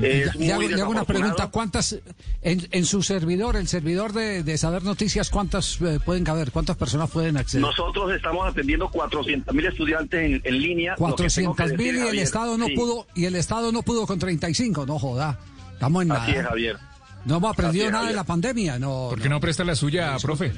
Es 0.01 0.35
Le 0.37 0.53
hago, 0.53 0.63
muy 0.63 0.73
le 0.73 0.81
hago 0.81 0.91
una 0.91 1.05
pregunta, 1.05 1.49
¿cuántas, 1.49 1.99
en, 2.41 2.67
en 2.71 2.85
su 2.87 3.03
servidor, 3.03 3.57
el 3.57 3.69
servidor 3.69 4.13
de, 4.13 4.43
de 4.43 4.57
Saber 4.57 4.85
Noticias, 4.85 5.29
cuántas 5.29 5.79
eh, 5.83 5.99
pueden 6.05 6.25
caber? 6.25 6.51
¿Cuántas 6.51 6.77
personas 6.77 7.11
pueden 7.11 7.37
acceder? 7.37 7.63
Nosotros 7.63 8.11
estamos 8.15 8.49
atendiendo 8.49 8.89
400 8.91 9.55
mil 9.55 9.67
estudiantes 9.67 10.21
en, 10.25 10.41
en 10.45 10.59
línea. 10.63 10.97
Lo 10.99 11.15
que 11.15 11.29
tengo 11.29 11.55
que 11.55 11.65
400 11.65 11.73
mil 11.79 11.97
y 11.97 12.09
el 12.09 12.19
Estado 12.21 12.57
no 12.57 12.67
sí, 12.67 12.75
pudo 12.75 13.07
y 13.15 13.27
el 13.27 13.35
Estado 13.35 13.71
no 13.71 13.83
pudo 13.83 14.07
con 14.07 14.19
35, 14.19 14.87
no 14.87 14.99
joda. 14.99 15.39
Estamos 15.75 16.03
en 16.05 16.13
Así 16.13 16.31
nada. 16.31 16.41
es, 16.41 16.49
Javier. 16.49 16.77
No 17.25 17.37
hemos 17.37 17.53
aprendido 17.53 17.85
Así 17.85 17.89
es, 17.89 17.93
nada 17.93 18.09
de 18.09 18.15
la 18.15 18.25
pandemia, 18.25 18.79
no. 18.79 19.09
¿Por 19.11 19.21
qué 19.21 19.29
no 19.29 19.41
presta 19.41 19.63
la 19.63 19.75
suya, 19.75 20.17
profe? 20.23 20.53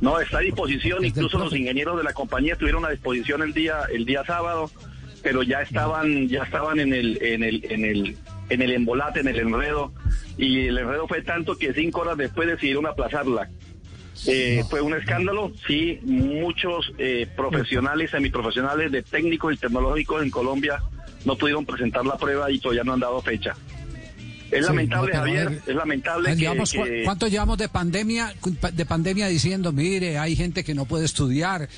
No, 0.00 0.20
está 0.20 0.38
a 0.38 0.40
disposición. 0.40 1.04
Incluso 1.04 1.38
los 1.38 1.54
ingenieros 1.54 1.96
de 1.96 2.04
la 2.04 2.12
compañía 2.12 2.52
estuvieron 2.52 2.84
a 2.84 2.90
disposición 2.90 3.42
el 3.42 3.52
día 3.52 3.82
el 3.92 4.04
día 4.04 4.24
sábado, 4.24 4.70
pero 5.22 5.42
ya 5.42 5.62
estaban 5.62 6.28
ya 6.28 6.42
estaban 6.42 6.80
en 6.80 6.92
el 6.92 7.22
en 7.22 7.42
el 7.42 7.64
en 7.70 7.84
el 7.84 8.16
en 8.48 8.62
el 8.62 8.72
embolate, 8.72 9.20
en 9.20 9.28
el 9.28 9.38
enredo 9.38 9.92
y 10.36 10.66
el 10.66 10.78
enredo 10.78 11.06
fue 11.06 11.22
tanto 11.22 11.56
que 11.56 11.72
cinco 11.72 12.00
horas 12.00 12.16
después 12.16 12.48
decidieron 12.48 12.86
aplazarla. 12.86 13.48
Eh, 14.26 14.62
Fue 14.68 14.82
un 14.82 14.92
escándalo, 14.92 15.50
sí, 15.66 15.98
muchos 16.02 16.92
eh, 16.98 17.26
profesionales, 17.36 18.10
semiprofesionales 18.10 18.92
de 18.92 19.02
técnicos 19.02 19.54
y 19.54 19.56
tecnológicos 19.56 20.22
en 20.22 20.30
Colombia 20.30 20.82
no 21.24 21.36
pudieron 21.36 21.64
presentar 21.64 22.04
la 22.04 22.16
prueba 22.16 22.50
y 22.50 22.58
todavía 22.58 22.84
no 22.84 22.94
han 22.94 23.00
dado 23.00 23.20
fecha. 23.22 23.54
Es 24.50 24.58
Sí, 24.66 24.66
lamentable, 24.66 25.12
no, 25.12 25.18
Javier, 25.20 25.48
ver, 25.50 25.62
es 25.66 25.74
lamentable 25.74 26.28
Ah, 26.28 26.32
que, 26.32 26.36
digamos, 26.36 26.72
¿cu- 26.72 26.84
que- 26.84 27.02
¿Cuánto 27.04 27.28
llevamos 27.28 27.58
de 27.58 27.68
pandemia, 27.68 28.34
de 28.72 28.86
pandemia 28.86 29.28
diciendo, 29.28 29.72
mire, 29.72 30.18
hay 30.18 30.34
gente 30.36 30.64
que 30.64 30.74
no 30.74 30.84
puede 30.86 31.04
estudiar? 31.04 31.68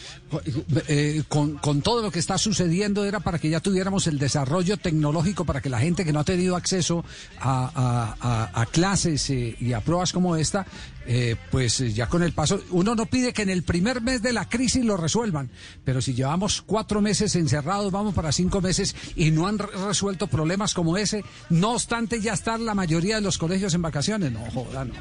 Eh, 0.88 1.22
con, 1.28 1.58
con 1.58 1.82
todo 1.82 2.02
lo 2.02 2.10
que 2.10 2.18
está 2.18 2.38
sucediendo 2.38 3.04
era 3.04 3.20
para 3.20 3.38
que 3.38 3.50
ya 3.50 3.60
tuviéramos 3.60 4.06
el 4.06 4.18
desarrollo 4.18 4.76
tecnológico 4.76 5.44
para 5.44 5.60
que 5.60 5.68
la 5.68 5.78
gente 5.80 6.04
que 6.04 6.12
no 6.12 6.20
ha 6.20 6.24
tenido 6.24 6.56
acceso 6.56 7.04
a, 7.40 7.70
a- 7.74 8.16
a- 8.54 8.62
a 8.62 8.66
clases 8.66 9.28
eh, 9.30 9.56
y 9.60 9.72
a 9.72 9.80
pruebas 9.80 10.12
como 10.12 10.36
esta, 10.36 10.66
eh, 11.06 11.36
pues 11.50 11.80
eh, 11.80 11.92
ya 11.92 12.06
con 12.08 12.22
el 12.22 12.32
paso, 12.32 12.62
uno 12.70 12.94
no 12.94 13.06
pide 13.06 13.32
que 13.32 13.42
en 13.42 13.50
el 13.50 13.62
primer 13.62 14.00
mes 14.00 14.22
de 14.22 14.32
la 14.32 14.48
crisis 14.48 14.84
lo 14.84 14.96
resuelvan, 14.96 15.50
pero 15.84 16.00
si 16.00 16.14
llevamos 16.14 16.62
cuatro 16.62 17.00
meses 17.00 17.34
encerrados, 17.36 17.90
vamos 17.92 18.14
para 18.14 18.30
cinco 18.32 18.60
meses 18.60 18.94
y 19.16 19.30
no 19.30 19.46
han 19.46 19.58
re- 19.58 19.66
resuelto 19.86 20.26
problemas 20.28 20.74
como 20.74 20.96
ese, 20.96 21.24
no 21.50 21.72
obstante 21.72 22.20
ya 22.20 22.32
están 22.34 22.64
la 22.64 22.74
mayoría 22.74 23.16
de 23.16 23.22
los 23.22 23.38
colegios 23.38 23.74
en 23.74 23.82
vacaciones, 23.82 24.30
no 24.32 24.40
joda, 24.50 24.84
no. 24.84 24.94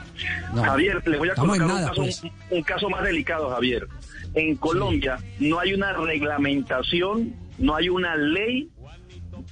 no. 0.55 0.63
Javier, 0.63 1.01
le 1.07 1.17
voy 1.17 1.29
a 1.29 1.31
Estamos 1.33 1.57
colocar 1.57 1.75
un, 1.81 1.87
caso, 1.87 2.01
pues. 2.01 2.23
un- 2.23 2.31
un 2.57 2.63
caso 2.63 2.89
más 2.89 3.03
delicado, 3.03 3.49
Javier. 3.51 3.87
En 4.33 4.55
Colombia 4.55 5.17
no 5.39 5.59
hay 5.59 5.73
una 5.73 5.93
reglamentación, 5.93 7.35
no 7.57 7.75
hay 7.75 7.89
una 7.89 8.15
ley 8.15 8.69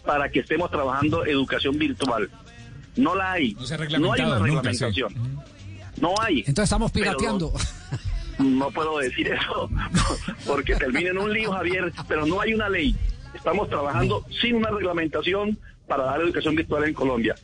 para 0.05 0.29
que 0.29 0.39
estemos 0.39 0.71
trabajando 0.71 1.25
educación 1.25 1.77
virtual. 1.77 2.29
No 2.95 3.15
la 3.15 3.33
hay. 3.33 3.55
No, 3.99 4.13
hay 4.13 4.21
una 4.21 4.39
nunca, 4.39 4.73
sí. 4.73 4.85
No 6.01 6.13
hay. 6.21 6.39
Entonces 6.39 6.63
estamos 6.63 6.91
pirateando. 6.91 7.53
No, 8.37 8.45
no 8.45 8.71
puedo 8.71 8.99
decir 8.99 9.27
eso 9.27 9.69
porque 10.47 10.75
termina 10.75 11.09
en 11.09 11.17
un 11.17 11.31
lío, 11.33 11.51
Javier, 11.51 11.91
pero 12.07 12.25
no 12.25 12.41
hay 12.41 12.53
una 12.53 12.69
ley. 12.69 12.95
Estamos 13.33 13.69
trabajando 13.69 14.25
sin 14.41 14.55
una 14.55 14.69
reglamentación 14.69 15.57
para 15.87 16.05
dar 16.05 16.21
educación 16.21 16.55
virtual 16.55 16.85
en 16.85 16.93
Colombia. 16.93 17.35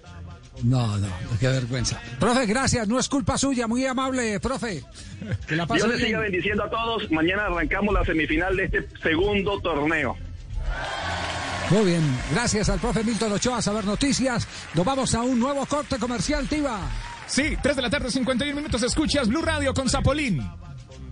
No, 0.64 0.98
no, 0.98 1.08
qué 1.40 1.48
vergüenza. 1.50 2.00
Profe, 2.20 2.46
gracias, 2.46 2.88
no 2.88 2.98
es 2.98 3.10
culpa 3.10 3.38
suya, 3.38 3.68
muy 3.68 3.86
amable, 3.86 4.40
profe. 4.40 4.84
Que 5.48 5.56
la 5.56 5.66
pase 5.66 5.84
Dios 5.86 5.98
bien. 5.98 6.08
siga 6.08 6.20
bendiciendo 6.20 6.64
a 6.64 6.70
todos. 6.70 7.12
Mañana 7.12 7.48
arrancamos 7.48 7.94
la 7.94 8.06
semifinal 8.06 8.56
de 8.56 8.64
este 8.66 8.88
segundo 9.04 9.60
torneo. 9.60 10.16
Muy 11.72 11.86
bien, 11.86 12.02
gracias 12.32 12.70
al 12.70 12.80
profe 12.80 13.04
Milton 13.04 13.34
Ochoa, 13.34 13.62
Saber 13.62 13.86
Noticias. 13.86 14.48
Nos 14.76 14.86
vamos 14.86 15.14
a 15.16 15.24
un 15.24 15.40
nuevo 15.40 15.66
corte 15.66 15.98
comercial, 15.98 16.48
Tiva. 16.48 16.80
Sí, 17.28 17.58
3 17.62 17.76
de 17.76 17.82
la 17.82 17.90
tarde, 17.90 18.12
51 18.12 18.56
minutos. 18.56 18.84
Escuchas 18.84 19.28
Blue 19.28 19.42
Radio 19.42 19.74
con 19.74 19.90
Zapolín. 19.90 20.42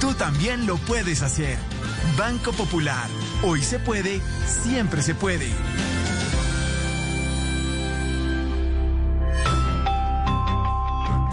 Tú 0.00 0.12
también 0.14 0.66
lo 0.66 0.76
puedes 0.76 1.22
hacer. 1.22 1.58
Banco 2.18 2.52
Popular. 2.52 3.08
Hoy 3.42 3.62
se 3.62 3.78
puede, 3.78 4.20
siempre 4.46 5.02
se 5.02 5.14
puede. 5.14 5.50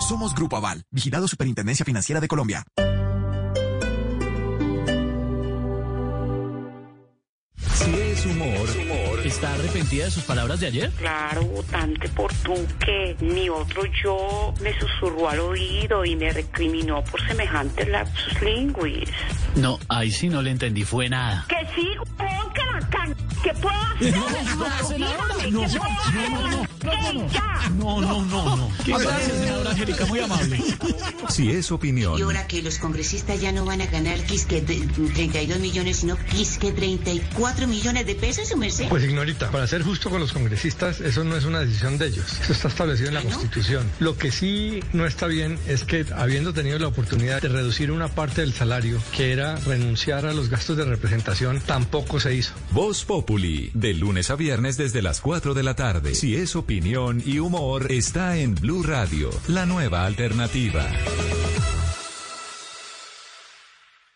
Somos 0.07 0.35
Grupo 0.35 0.57
Aval, 0.57 0.84
vigilado 0.91 1.27
Superintendencia 1.27 1.85
Financiera 1.85 2.19
de 2.19 2.27
Colombia. 2.27 2.65
Si 7.73 7.91
es 7.95 8.26
humor, 8.26 8.68
¿está 9.24 9.54
arrepentida 9.54 10.06
de 10.06 10.12
sus 10.12 10.24
palabras 10.24 10.60
de 10.60 10.68
ayer? 10.68 10.91
Claro, 10.98 11.44
votante 11.45 12.10
por 12.10 12.34
tú 12.36 12.56
que 12.86 13.16
mi 13.22 13.50
otro 13.50 13.84
yo 14.04 14.54
me 14.62 14.78
susurró 14.80 15.30
al 15.30 15.40
oído 15.40 16.04
y 16.06 16.16
me 16.16 16.32
recriminó 16.32 17.04
por 17.04 17.26
semejante 17.28 17.86
lapsus 17.86 18.41
linguis. 18.41 19.10
No, 19.56 19.80
ahí 19.88 20.12
sí 20.12 20.30
no 20.30 20.41
le 20.41 20.52
entendí, 20.52 20.84
fue 20.84 21.10
nada. 21.10 21.45
Que 21.48 21.66
sí, 21.76 21.88
huevón, 22.20 22.54
que 22.54 22.66
la 22.66 22.90
can... 22.90 23.16
¿Qué 23.44 23.53
puedo 23.53 23.76
hacer? 23.76 24.15
No, 24.15 24.30
no, 25.49 25.68
no, 25.68 25.68
no, 25.68 27.14
no. 27.14 27.28
No, 27.78 28.02
no, 28.02 28.26
no, 28.26 28.56
no. 28.57 28.70
Gracias, 28.86 29.24
senadora 29.40 29.72
Angélica, 29.72 30.06
muy 30.06 30.20
amable. 30.20 30.60
Si 31.30 31.49
es 31.52 31.72
opinión, 31.72 32.18
Y 32.18 32.22
ahora 32.22 32.45
que 32.48 32.61
los 32.61 32.78
congresistas 32.78 33.40
ya 33.41 33.52
no 33.52 33.65
van 33.65 33.82
a 33.82 33.86
ganar 33.88 34.20
quisque 34.26 34.61
de- 34.61 34.88
32 35.14 35.60
millones, 35.60 35.98
sino 35.98 36.18
quisque 36.18 36.72
34 36.72 37.68
millones 37.68 38.06
de 38.06 38.15
pesos, 38.15 38.48
su 38.49 38.57
merced. 38.57 38.88
Pues 38.90 39.03
ignorita, 39.03 39.49
para 39.52 39.65
ser 39.68 39.82
justo 39.84 40.10
con 40.10 40.20
los 40.20 40.32
congresistas, 40.34 40.99
eso 40.99 41.24
no 41.24 41.36
es 41.36 41.45
una 41.45 41.60
decisión 41.61 41.98
de 41.98 42.07
ellos. 42.07 42.26
Eso 42.41 42.53
está 42.53 42.68
establecido 42.68 43.10
en 43.10 43.15
la 43.15 43.22
Constitución. 43.22 43.90
Lo 43.99 44.18
que 44.18 44.32
sí 44.32 44.82
no 44.94 45.06
está 45.06 45.28
bien 45.28 45.57
es 45.68 45.84
que 45.84 46.06
habiendo 46.15 46.53
tenido 46.53 46.78
la 46.80 46.88
oportunidad 46.88 47.41
de 47.41 47.49
reducir 47.49 47.91
una 47.91 48.07
parte 48.10 48.41
del 48.41 48.53
salario, 48.53 49.02
que 49.15 49.32
era 49.32 49.56
renunciar 49.57 50.26
a 50.26 50.34
los 50.34 50.49
gastos 50.49 50.78
de 50.78 50.86
representación, 50.86 51.60
tampoco 51.61 52.20
se 52.20 52.36
hizo. 52.36 52.53
Voz 52.72 53.03
Populi, 53.06 53.32
de 53.34 53.95
lunes 53.95 54.30
a 54.30 54.35
viernes 54.35 54.77
desde 54.77 55.01
las 55.01 55.19
4 55.19 55.55
de 55.55 55.64
la 55.64 55.76
tarde. 55.76 56.14
Si 56.14 56.35
es 56.35 56.55
opinión 56.55 57.22
y 57.26 57.39
humor, 57.39 57.91
está 57.91 58.38
en 58.38 58.53
Blue 58.53 58.84
Radio, 58.84 59.31
la 59.47 59.65
nueva 59.65 60.05
alternativa. 60.05 60.88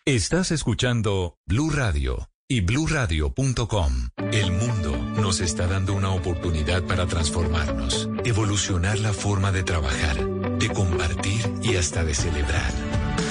Estás 0.04 0.52
escuchando 0.52 1.36
Blue 1.46 1.70
Radio 1.70 2.28
y 2.46 2.60
bluradio.com. 2.60 3.92
El 4.32 4.52
mundo 4.52 4.96
nos 5.20 5.40
está 5.40 5.66
dando 5.66 5.94
una 5.94 6.10
oportunidad 6.10 6.84
para 6.84 7.06
transformarnos, 7.06 8.08
evolucionar 8.24 9.00
la 9.00 9.12
forma 9.12 9.50
de 9.50 9.64
trabajar, 9.64 10.24
de 10.58 10.68
compartir 10.68 11.40
y 11.62 11.74
hasta 11.74 12.04
de 12.04 12.14
celebrar. 12.14 12.72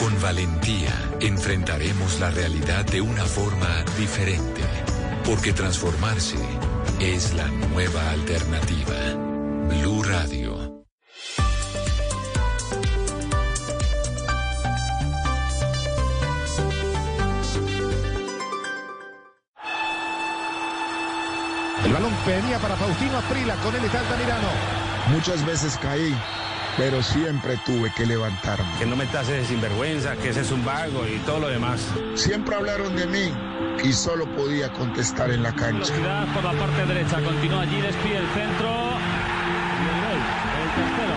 Con 0.01 0.21
valentía 0.21 0.93
enfrentaremos 1.21 2.19
la 2.19 2.29
realidad 2.29 2.85
de 2.85 2.99
una 2.99 3.23
forma 3.23 3.85
diferente, 3.97 4.61
porque 5.27 5.51
transformarse 5.51 6.37
es 7.01 7.33
la 7.33 7.47
nueva 7.47 8.11
alternativa. 8.11 8.95
Blue 9.67 10.01
Radio. 10.03 10.85
El 21.83 21.93
balón 21.93 22.13
venía 22.25 22.57
para 22.59 22.77
Faustino 22.77 23.17
Aprila, 23.17 23.55
con 23.57 23.75
él 23.75 23.83
está 23.83 23.99
Altamirano. 23.99 24.47
Muchas 25.11 25.45
veces 25.45 25.77
caí, 25.81 26.15
pero 26.77 27.01
siempre 27.01 27.57
tuve 27.65 27.91
que 27.91 28.05
levantarme. 28.05 28.69
Que 28.77 28.85
no 28.85 28.95
me 28.95 29.05
tases 29.07 29.35
de 29.35 29.45
sinvergüenza, 29.45 30.15
que 30.15 30.29
ese 30.29 30.41
es 30.41 30.51
un 30.51 30.63
vago 30.63 31.05
y 31.07 31.17
todo 31.19 31.39
lo 31.39 31.47
demás. 31.47 31.81
Siempre 32.15 32.55
hablaron 32.55 32.95
de 32.95 33.07
mí 33.07 33.33
y 33.83 33.91
solo 33.93 34.25
podía 34.35 34.71
contestar 34.71 35.31
en 35.31 35.41
la 35.43 35.51
cancha. 35.53 35.91
Velocidad 35.91 36.27
por 36.33 36.43
la 36.43 36.53
parte 36.53 36.85
derecha, 36.85 37.19
continúa 37.21 37.61
allí, 37.61 37.81
despide 37.81 38.17
el 38.17 38.27
centro. 38.27 38.69
Y 39.79 39.87
el 39.89 40.01
gol, 40.05 40.21
el 40.61 40.69
tercero. 40.77 41.15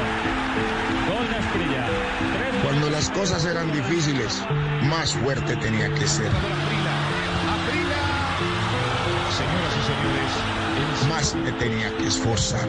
Gol 1.14 1.28
de 1.28 1.36
Asprilla. 1.36 1.86
Tres 2.32 2.64
Cuando 2.64 2.90
las 2.90 3.10
cosas 3.10 3.44
eran 3.44 3.70
difíciles, 3.72 4.42
más 4.88 5.12
fuerte 5.14 5.56
tenía 5.56 5.92
que 5.94 6.06
ser. 6.06 6.30
Señoras 9.36 9.74
y 9.76 9.82
señores, 9.86 11.08
Más 11.08 11.34
me 11.34 11.52
tenía 11.52 11.96
que 11.96 12.06
esforzar. 12.06 12.68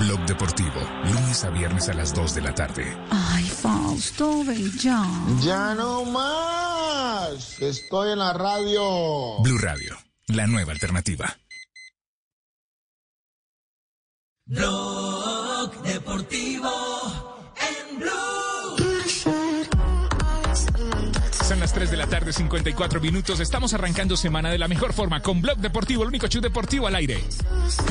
Blog 0.00 0.26
Deportivo, 0.26 0.80
lunes 1.04 1.44
a 1.44 1.50
viernes 1.50 1.88
a 1.88 1.94
las 1.94 2.14
2 2.14 2.34
de 2.34 2.40
la 2.42 2.54
tarde. 2.54 2.96
Ay, 3.10 3.44
Fausto, 3.44 4.44
ven 4.44 4.70
ya. 4.78 5.04
Ya 5.40 5.74
no 5.74 6.04
más. 6.04 7.60
Estoy 7.60 8.12
en 8.12 8.18
la 8.18 8.32
radio. 8.32 9.40
Blue 9.42 9.58
Radio, 9.58 9.96
la 10.28 10.46
nueva 10.46 10.72
alternativa. 10.72 11.38
Blog 14.44 15.82
Deportivo 15.82 16.95
las 21.66 21.72
3 21.72 21.90
de 21.90 21.96
la 21.96 22.06
tarde, 22.06 22.32
54 22.32 23.00
minutos. 23.00 23.40
Estamos 23.40 23.74
arrancando 23.74 24.16
semana 24.16 24.50
de 24.50 24.58
la 24.58 24.68
mejor 24.68 24.92
forma 24.92 25.20
con 25.20 25.42
Blog 25.42 25.58
Deportivo, 25.58 26.04
el 26.04 26.10
único 26.10 26.28
show 26.28 26.40
deportivo 26.40 26.86
al 26.86 26.94
aire. 26.94 27.24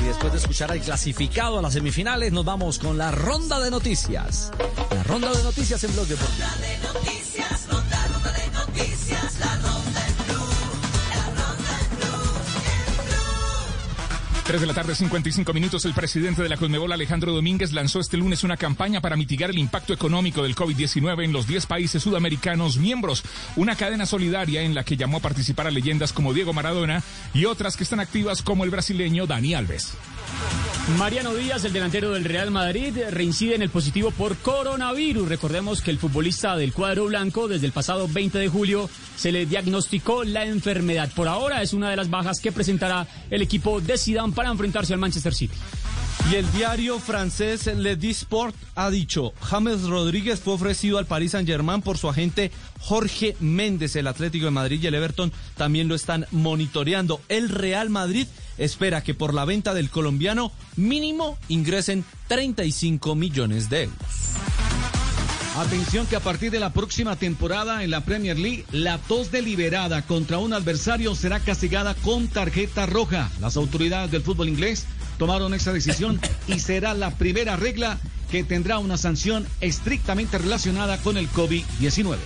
Y 0.02 0.06
después 0.06 0.32
de 0.32 0.40
escuchar 0.40 0.72
al 0.72 0.80
clasificado 0.80 1.60
a 1.60 1.62
las 1.62 1.74
semifinales, 1.74 2.32
nos 2.32 2.46
vamos 2.46 2.80
con 2.80 2.98
la 2.98 3.12
ronda 3.12 3.60
de 3.60 3.70
noticias. 3.70 4.50
La 4.92 5.04
ronda 5.04 5.30
de 5.34 5.44
noticias 5.44 5.84
en 5.84 5.94
Blog 5.94 6.08
Deportivo. 6.08 6.48
Noticias, 6.94 7.68
ronda, 7.70 8.08
ronda 8.14 8.32
de 8.32 8.48
noticias, 8.52 9.40
la 9.42 9.56
ronda 9.58 9.75
3 14.46 14.62
de 14.62 14.68
la 14.68 14.76
tarde, 14.76 14.94
55 14.94 15.54
minutos. 15.54 15.86
El 15.86 15.96
presidente 15.96 16.44
de 16.44 16.50
la 16.50 16.58
Conmebol, 16.58 16.92
Alejandro 16.92 17.34
Domínguez, 17.34 17.74
lanzó 17.74 18.00
este 18.00 18.16
lunes 18.16 18.44
una 18.44 18.58
campaña 18.58 19.02
para 19.02 19.16
mitigar 19.16 19.50
el 19.50 19.58
impacto 19.58 19.92
económico 19.92 20.44
del 20.44 20.56
COVID-19 20.56 21.24
en 21.24 21.34
los 21.34 21.48
10 21.48 21.66
países 21.66 22.04
sudamericanos 22.04 22.78
miembros. 22.78 23.24
Una 23.56 23.76
cadena 23.76 24.06
solidaria 24.06 24.62
en 24.62 24.76
la 24.76 24.84
que 24.84 24.98
llamó 24.98 25.18
a 25.18 25.22
participar 25.22 25.66
a 25.66 25.72
leyendas 25.72 26.14
como 26.14 26.32
Diego 26.32 26.54
Maradona 26.54 27.02
y 27.34 27.46
otras 27.46 27.76
que 27.76 27.84
están 27.84 28.00
activas 28.00 28.44
como 28.44 28.64
el 28.64 28.70
brasileño 28.70 29.26
Dani 29.26 29.56
Alves. 29.56 29.96
Mariano 31.00 31.34
Díaz, 31.34 31.64
el 31.66 31.74
delantero 31.74 32.12
del 32.12 32.24
Real 32.24 32.52
Madrid, 32.52 32.96
reincide 33.10 33.56
en 33.56 33.64
el 33.64 33.72
positivo 33.72 34.12
por 34.12 34.38
coronavirus. 34.38 35.28
Recordemos 35.28 35.82
que 35.82 35.90
el 35.90 35.98
futbolista 35.98 36.56
del 36.56 36.74
cuadro 36.74 37.06
blanco, 37.06 37.48
desde 37.48 37.66
el 37.66 37.72
pasado 37.72 38.08
20 38.08 38.38
de 38.38 38.48
julio, 38.48 38.88
se 39.16 39.32
le 39.32 39.46
diagnosticó 39.46 40.24
la 40.24 40.46
enfermedad. 40.46 41.12
Por 41.16 41.28
ahora 41.28 41.62
es 41.62 41.74
una 41.74 41.90
de 41.90 41.96
las 41.96 42.10
bajas 42.10 42.40
que 42.40 42.52
presentará 42.52 43.08
el 43.30 43.42
equipo 43.42 43.82
de 43.82 43.98
Zidane 43.98 44.34
para 44.34 44.50
enfrentarse 44.50 44.94
al 44.94 45.00
Manchester 45.00 45.34
City. 45.34 45.56
Y 46.32 46.36
el 46.36 46.52
diario 46.54 47.00
francés 47.00 47.68
Le 47.68 47.96
Disport 47.96 48.56
ha 48.74 48.90
dicho, 48.90 49.34
James 49.42 49.84
Rodríguez 49.84 50.40
fue 50.40 50.56
ofrecido 50.56 50.98
al 50.98 51.06
Paris 51.06 51.34
Saint-Germain 51.34 51.84
por 51.84 52.00
su 52.00 52.10
agente 52.10 52.52
Jorge 52.80 53.36
Méndez, 53.40 53.96
el 53.96 54.08
Atlético 54.08 54.46
de 54.46 54.52
Madrid 54.52 54.80
y 54.82 54.88
el 54.88 54.96
Everton 54.96 55.32
también 55.56 55.88
lo 55.88 55.94
están 55.94 56.26
monitoreando. 56.32 57.22
El 57.30 57.50
Real 57.50 57.92
Madrid 57.92 58.28
espera 58.58 59.04
que 59.04 59.14
por 59.14 59.36
la 59.36 59.46
venta 59.46 59.76
del 59.76 59.92
colombiano 59.92 60.52
mínimo 60.76 61.38
ingresen 61.48 62.04
35 62.28 63.14
millones 63.14 63.70
de 63.70 63.84
euros. 63.84 64.55
Atención 65.58 66.06
que 66.06 66.18
a 66.18 66.20
partir 66.20 66.52
de 66.52 66.60
la 66.60 66.74
próxima 66.74 67.16
temporada 67.16 67.82
en 67.82 67.90
la 67.90 68.02
Premier 68.02 68.38
League, 68.38 68.66
la 68.74 68.98
tos 68.98 69.32
deliberada 69.32 70.02
contra 70.02 70.38
un 70.38 70.52
adversario 70.52 71.16
será 71.16 71.40
castigada 71.40 71.96
con 71.96 72.28
tarjeta 72.28 72.86
roja. 72.86 73.32
Las 73.40 73.56
autoridades 73.56 74.12
del 74.12 74.22
fútbol 74.22 74.50
inglés 74.50 74.86
tomaron 75.18 75.54
esa 75.54 75.72
decisión 75.72 76.20
y 76.48 76.60
será 76.60 76.94
la 76.94 77.12
primera 77.12 77.56
regla 77.56 78.00
que 78.30 78.44
tendrá 78.44 78.80
una 78.80 78.98
sanción 78.98 79.48
estrictamente 79.62 80.38
relacionada 80.38 80.98
con 80.98 81.16
el 81.16 81.30
COVID-19. 81.30 82.18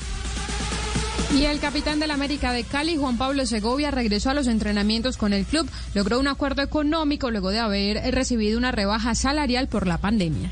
Y 1.35 1.45
el 1.45 1.59
capitán 1.59 1.99
del 1.99 2.09
América 2.09 2.51
de 2.51 2.63
Cali, 2.63 2.97
Juan 2.97 3.19
Pablo 3.19 3.45
Segovia, 3.45 3.91
regresó 3.91 4.31
a 4.31 4.33
los 4.33 4.47
entrenamientos 4.47 5.17
con 5.17 5.33
el 5.33 5.45
club. 5.45 5.69
Logró 5.93 6.19
un 6.19 6.27
acuerdo 6.27 6.63
económico 6.63 7.29
luego 7.29 7.51
de 7.51 7.59
haber 7.59 8.11
recibido 8.11 8.57
una 8.57 8.71
rebaja 8.71 9.13
salarial 9.13 9.67
por 9.67 9.85
la 9.85 9.99
pandemia. 9.99 10.49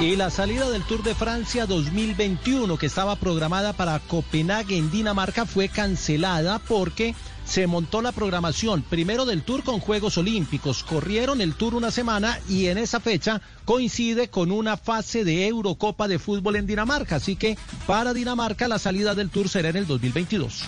Y 0.00 0.16
la 0.16 0.30
salida 0.30 0.70
del 0.70 0.82
Tour 0.82 1.02
de 1.02 1.14
Francia 1.14 1.66
2021 1.66 2.78
que 2.78 2.86
estaba 2.86 3.16
programada 3.16 3.74
para 3.74 3.98
Copenhague 3.98 4.78
en 4.78 4.90
Dinamarca 4.90 5.44
fue 5.44 5.68
cancelada 5.68 6.58
porque 6.58 7.14
se 7.44 7.66
montó 7.66 8.00
la 8.00 8.10
programación 8.12 8.80
primero 8.80 9.26
del 9.26 9.42
Tour 9.42 9.62
con 9.62 9.78
Juegos 9.78 10.16
Olímpicos. 10.16 10.84
Corrieron 10.84 11.42
el 11.42 11.54
Tour 11.54 11.74
una 11.74 11.90
semana 11.90 12.38
y 12.48 12.68
en 12.68 12.78
esa 12.78 12.98
fecha 12.98 13.42
coincide 13.66 14.28
con 14.28 14.52
una 14.52 14.78
fase 14.78 15.22
de 15.22 15.46
Eurocopa 15.46 16.08
de 16.08 16.18
fútbol 16.18 16.56
en 16.56 16.66
Dinamarca. 16.66 17.16
Así 17.16 17.36
que 17.36 17.58
para 17.86 18.14
Dinamarca 18.14 18.68
la 18.68 18.78
salida 18.78 19.14
del 19.14 19.28
Tour 19.28 19.50
será 19.50 19.68
en 19.68 19.76
el 19.76 19.86
2022. 19.86 20.64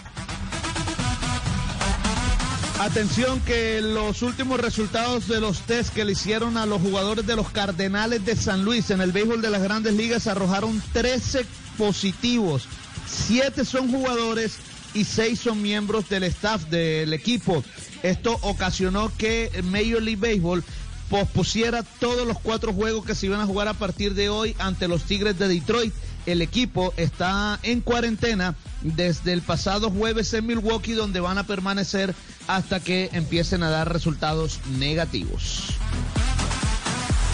Atención 2.83 3.41
que 3.43 3.81
los 3.81 4.23
últimos 4.23 4.59
resultados 4.59 5.29
de 5.29 5.41
los 5.41 5.61
test 5.61 5.95
que 5.95 6.05
le 6.05 6.13
hicieron 6.13 6.57
a 6.57 6.67
los 6.67 6.83
jugadores 6.83 7.25
de 7.25 7.37
los 7.37 7.49
Cardenales 7.49 8.27
de 8.27 8.35
San 8.35 8.65
Luis 8.65 8.91
en 8.91 9.01
el 9.01 9.13
béisbol 9.13 9.41
de 9.41 9.51
las 9.51 9.63
grandes 9.63 9.95
ligas 9.95 10.27
arrojaron 10.27 10.83
13 10.93 11.47
positivos. 11.79 12.65
Siete 13.07 13.65
son 13.65 13.89
jugadores 13.89 14.57
y 14.95 15.05
seis 15.05 15.39
son 15.39 15.63
miembros 15.63 16.09
del 16.09 16.25
staff 16.25 16.65
del 16.71 17.13
equipo. 17.13 17.63
Esto 18.03 18.37
ocasionó 18.43 19.13
que 19.17 19.63
Major 19.63 20.03
League 20.03 20.17
Baseball 20.17 20.65
pospusiera 21.13 21.83
todos 21.83 22.27
los 22.27 22.39
cuatro 22.41 22.73
juegos 22.73 23.05
que 23.05 23.15
se 23.15 23.27
iban 23.27 23.39
a 23.39 23.45
jugar 23.45 23.69
a 23.69 23.75
partir 23.75 24.15
de 24.15 24.31
hoy 24.31 24.57
ante 24.59 24.89
los 24.89 25.03
Tigres 25.03 25.39
de 25.39 25.47
Detroit. 25.47 25.93
El 26.25 26.41
equipo 26.41 26.95
está 26.97 27.61
en 27.63 27.83
cuarentena 27.83 28.55
desde 28.81 29.35
el 29.35 29.43
pasado 29.43 29.91
jueves 29.91 30.33
en 30.33 30.47
Milwaukee, 30.47 30.93
donde 30.93 31.21
van 31.21 31.37
a 31.37 31.47
permanecer 31.47 32.15
hasta 32.47 32.81
que 32.81 33.11
empiecen 33.13 33.63
a 33.63 33.69
dar 33.69 33.93
resultados 33.93 34.61
negativos. 34.79 35.75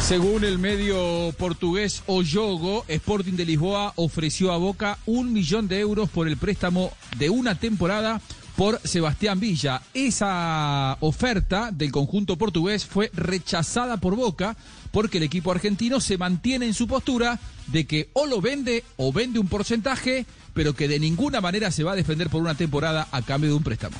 Según 0.05 0.43
el 0.43 0.59
medio 0.59 1.33
portugués 1.39 2.03
O 2.07 2.25
Jogo, 2.25 2.85
Sporting 2.89 3.35
de 3.35 3.45
Lisboa 3.45 3.93
ofreció 3.95 4.51
a 4.51 4.57
Boca 4.57 4.99
un 5.07 5.33
millón 5.33 5.69
de 5.69 5.79
euros 5.79 6.09
por 6.09 6.27
el 6.27 6.37
préstamo 6.37 6.93
de 7.17 7.31
una 7.31 7.55
temporada 7.55 8.21
por 8.59 8.81
Sebastián 8.83 9.39
Villa. 9.39 9.83
Esa 9.95 10.97
oferta 10.99 11.71
del 11.71 11.93
conjunto 11.93 12.37
portugués 12.37 12.85
fue 12.85 13.09
rechazada 13.15 13.99
por 13.99 14.17
Boca 14.17 14.57
porque 14.91 15.19
el 15.19 15.23
equipo 15.23 15.53
argentino 15.53 16.01
se 16.01 16.19
mantiene 16.19 16.67
en 16.67 16.75
su 16.75 16.89
postura 16.89 17.39
de 17.69 17.87
que 17.87 18.11
o 18.15 18.27
lo 18.27 18.41
vende 18.41 18.83
o 18.97 19.13
vende 19.13 19.39
un 19.39 19.47
porcentaje, 19.47 20.27
pero 20.55 20.75
que 20.75 20.89
de 20.89 20.99
ninguna 20.99 21.41
manera 21.41 21.71
se 21.71 21.85
va 21.85 21.93
a 21.93 21.97
defender 21.97 22.31
por 22.31 22.43
una 22.43 22.57
temporada 22.57 23.07
a 23.13 23.23
cambio 23.23 23.51
de 23.51 23.57
un 23.57 23.63
préstamo. 23.63 23.97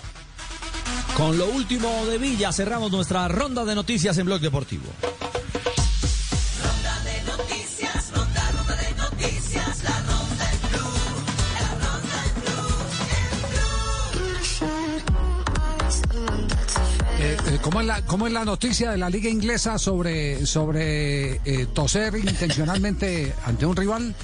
Con 1.17 1.39
lo 1.39 1.49
último 1.51 2.05
de 2.07 2.19
Villa 2.19 2.53
cerramos 2.53 2.91
nuestra 2.91 3.29
ronda 3.29 3.65
de 3.65 3.77
noticias 3.77 4.19
en 4.19 4.27
Blog 4.27 4.41
Deportivo. 4.41 4.87
¿Cómo, 17.63 17.81
es 17.81 17.87
la, 17.87 18.03
¿Cómo 18.05 18.27
es 18.27 18.33
la 18.33 18.45
noticia 18.45 18.91
de 18.91 18.99
la 18.99 19.09
liga 19.11 19.29
inglesa 19.31 19.79
sobre, 19.79 20.45
sobre 20.47 21.41
eh, 21.45 21.67
toser 21.73 22.15
intencionalmente 22.17 23.33
ante 23.45 23.67
un 23.67 23.77
rival? 23.77 24.15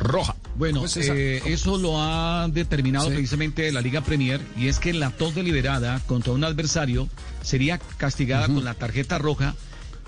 Roja. 0.00 0.34
Bueno, 0.56 0.84
eh, 0.96 1.40
eso 1.46 1.78
lo 1.78 2.00
ha 2.02 2.48
determinado 2.48 3.06
Sí. 3.08 3.14
precisamente 3.14 3.70
la 3.72 3.80
Liga 3.80 4.00
Premier 4.02 4.40
y 4.56 4.66
es 4.68 4.78
que 4.78 4.92
la 4.92 5.10
tos 5.10 5.34
deliberada 5.34 6.00
contra 6.06 6.32
un 6.32 6.44
adversario 6.44 7.08
sería 7.42 7.78
castigada 7.96 8.46
con 8.48 8.64
la 8.64 8.74
tarjeta 8.74 9.18
roja. 9.18 9.54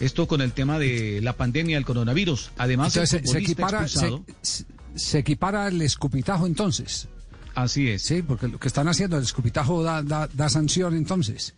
Esto 0.01 0.27
con 0.27 0.41
el 0.41 0.53
tema 0.53 0.79
de 0.81 1.21
la 1.23 1.35
pandemia 1.35 1.77
del 1.77 1.85
coronavirus. 1.87 2.51
Además, 2.59 2.95
Entonces, 2.97 3.21
el 3.23 3.29
se, 3.29 3.39
equipara, 3.39 3.87
se, 3.89 3.99
expulsado- 4.01 4.25
se- 4.43 4.65
se 4.97 5.19
equipara 5.21 5.69
el 5.69 5.81
escupitajo 5.81 6.47
entonces. 6.47 7.07
Así 7.55 7.89
es. 7.89 8.03
Sí, 8.03 8.21
porque 8.23 8.49
lo 8.49 8.59
que 8.59 8.67
están 8.67 8.89
haciendo, 8.89 9.17
el 9.17 9.23
escupitajo 9.23 9.85
da, 9.85 10.03
da, 10.03 10.29
da 10.33 10.49
sanción 10.49 10.95
entonces. 10.97 11.55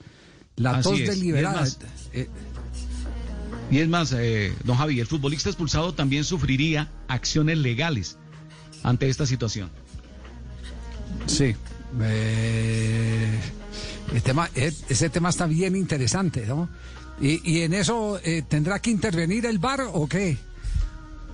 La 0.56 0.70
Así 0.72 0.82
tos 0.82 0.92
es, 0.94 1.00
y 1.00 1.02
es 1.04 1.08
deliberada. 1.18 1.66
eh, 2.12 2.28
Y 3.70 3.78
es 3.78 3.88
más, 3.88 4.12
eh, 4.16 4.52
don 4.64 4.76
Javi, 4.76 5.00
el 5.00 5.06
futbolista 5.06 5.48
expulsado 5.50 5.92
también 5.94 6.24
sufriría 6.24 6.88
acciones 7.08 7.58
legales 7.58 8.16
ante 8.82 9.08
esta 9.08 9.26
situación. 9.26 9.70
Sí. 11.26 11.54
Eh, 12.00 13.40
el 14.14 14.22
tema, 14.22 14.48
eh, 14.54 14.72
ese 14.88 15.08
tema 15.10 15.28
está 15.30 15.46
bien 15.46 15.76
interesante, 15.76 16.46
¿no? 16.46 16.68
Y, 17.20 17.40
y 17.50 17.62
en 17.62 17.74
eso 17.74 18.20
eh, 18.22 18.42
tendrá 18.46 18.78
que 18.80 18.90
intervenir 18.90 19.46
el 19.46 19.58
VAR 19.58 19.82
o 19.92 20.06
qué? 20.08 20.36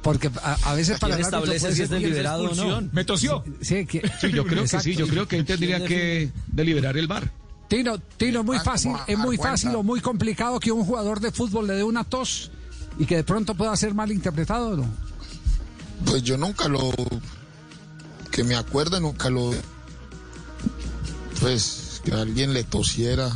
Porque 0.02 0.30
a, 0.42 0.54
a 0.70 0.74
veces 0.74 0.98
para 0.98 1.16
¿Quién 1.16 1.26
el 1.28 1.34
árbitro 1.34 1.54
establece 1.54 1.66
puede 1.66 1.76
si 1.76 1.82
es 1.82 1.90
deliberado 1.90 2.50
o 2.50 2.54
no? 2.54 2.88
Me 2.92 3.04
tosió. 3.04 3.44
Sí, 3.60 3.84
que- 3.86 4.02
Sí, 4.20 4.30
yo 4.32 4.44
creo 4.44 4.64
que 4.64 4.80
sí, 4.80 4.94
yo 4.96 5.06
creo 5.06 5.28
que 5.28 5.36
ahí 5.36 5.44
tendría 5.44 5.84
que 5.84 6.30
deliberar 6.48 6.96
el 6.96 7.06
bar. 7.06 7.30
Tino, 7.76 7.98
Tino, 8.18 8.40
es 8.40 8.46
muy 8.46 8.58
fácil, 8.58 8.92
¿cómo 8.92 9.04
es 9.06 9.18
muy 9.18 9.36
fácil 9.38 9.74
o 9.74 9.82
muy 9.82 10.00
complicado 10.00 10.60
que 10.60 10.70
un 10.72 10.84
jugador 10.84 11.20
de 11.20 11.32
fútbol 11.32 11.66
le 11.66 11.74
dé 11.74 11.82
una 11.84 12.04
tos 12.04 12.50
y 12.98 13.06
que 13.06 13.16
de 13.16 13.24
pronto 13.24 13.54
pueda 13.54 13.74
ser 13.76 13.94
mal 13.94 14.12
interpretado, 14.12 14.76
¿no? 14.76 14.84
Pues 16.04 16.22
yo 16.22 16.36
nunca 16.36 16.68
lo. 16.68 16.92
Que 18.30 18.44
me 18.44 18.56
acuerde, 18.56 19.00
nunca 19.00 19.30
lo. 19.30 19.52
Pues 21.40 22.00
que 22.04 22.12
alguien 22.12 22.52
le 22.52 22.64
tosiera. 22.64 23.30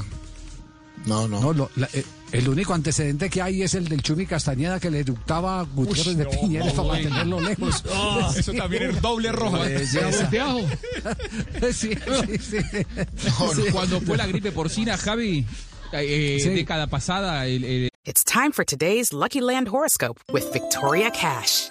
No, 1.07 1.29
no. 1.29 1.41
No, 1.41 1.53
lo- 1.53 1.71
la- 1.77 1.89
eh, 1.93 2.05
el 2.33 2.49
único 2.49 2.75
antecedente 2.75 3.31
que 3.31 3.41
hay 3.41 3.63
es 3.63 3.75
el 3.75 3.89
del 3.89 4.03
Chumi 4.03 4.27
Castañeda 4.27 4.79
que 4.81 4.91
le 4.91 5.01
eructaba 5.01 5.61
a 5.61 5.63
Gutiérrez 5.63 6.17
de 6.17 6.25
no, 6.25 6.31
Piñeres 6.31 6.73
para 6.73 6.83
bueno. 6.89 7.11
mantenerlo 7.11 7.41
lejos. 7.41 7.85
Ah, 7.93 8.33
eso 8.37 8.53
también 8.53 8.83
es 8.91 9.01
doble 9.01 9.33
roja. 9.33 9.59
Volteado. 9.59 10.61
Sí, 11.73 11.91
sí, 11.95 12.39
sí. 12.39 13.71
Cuando 13.73 14.01
fue 14.01 14.17
la 14.17 14.27
gripe 14.27 14.53
porcina, 14.53 14.97
Javi, 14.97 15.45
eh, 15.93 16.39
Sí. 16.43 16.51
década 16.51 16.87
pasada, 16.87 17.47
el- 17.47 17.65
el- 17.65 17.89
It's 18.05 18.25
time 18.25 18.53
for 18.53 18.65
today's 18.65 19.13
Lucky 19.13 19.41
Land 19.41 19.69
horoscope 19.69 20.21
with 20.33 20.45
Victoria 20.53 21.11
Cash. 21.11 21.71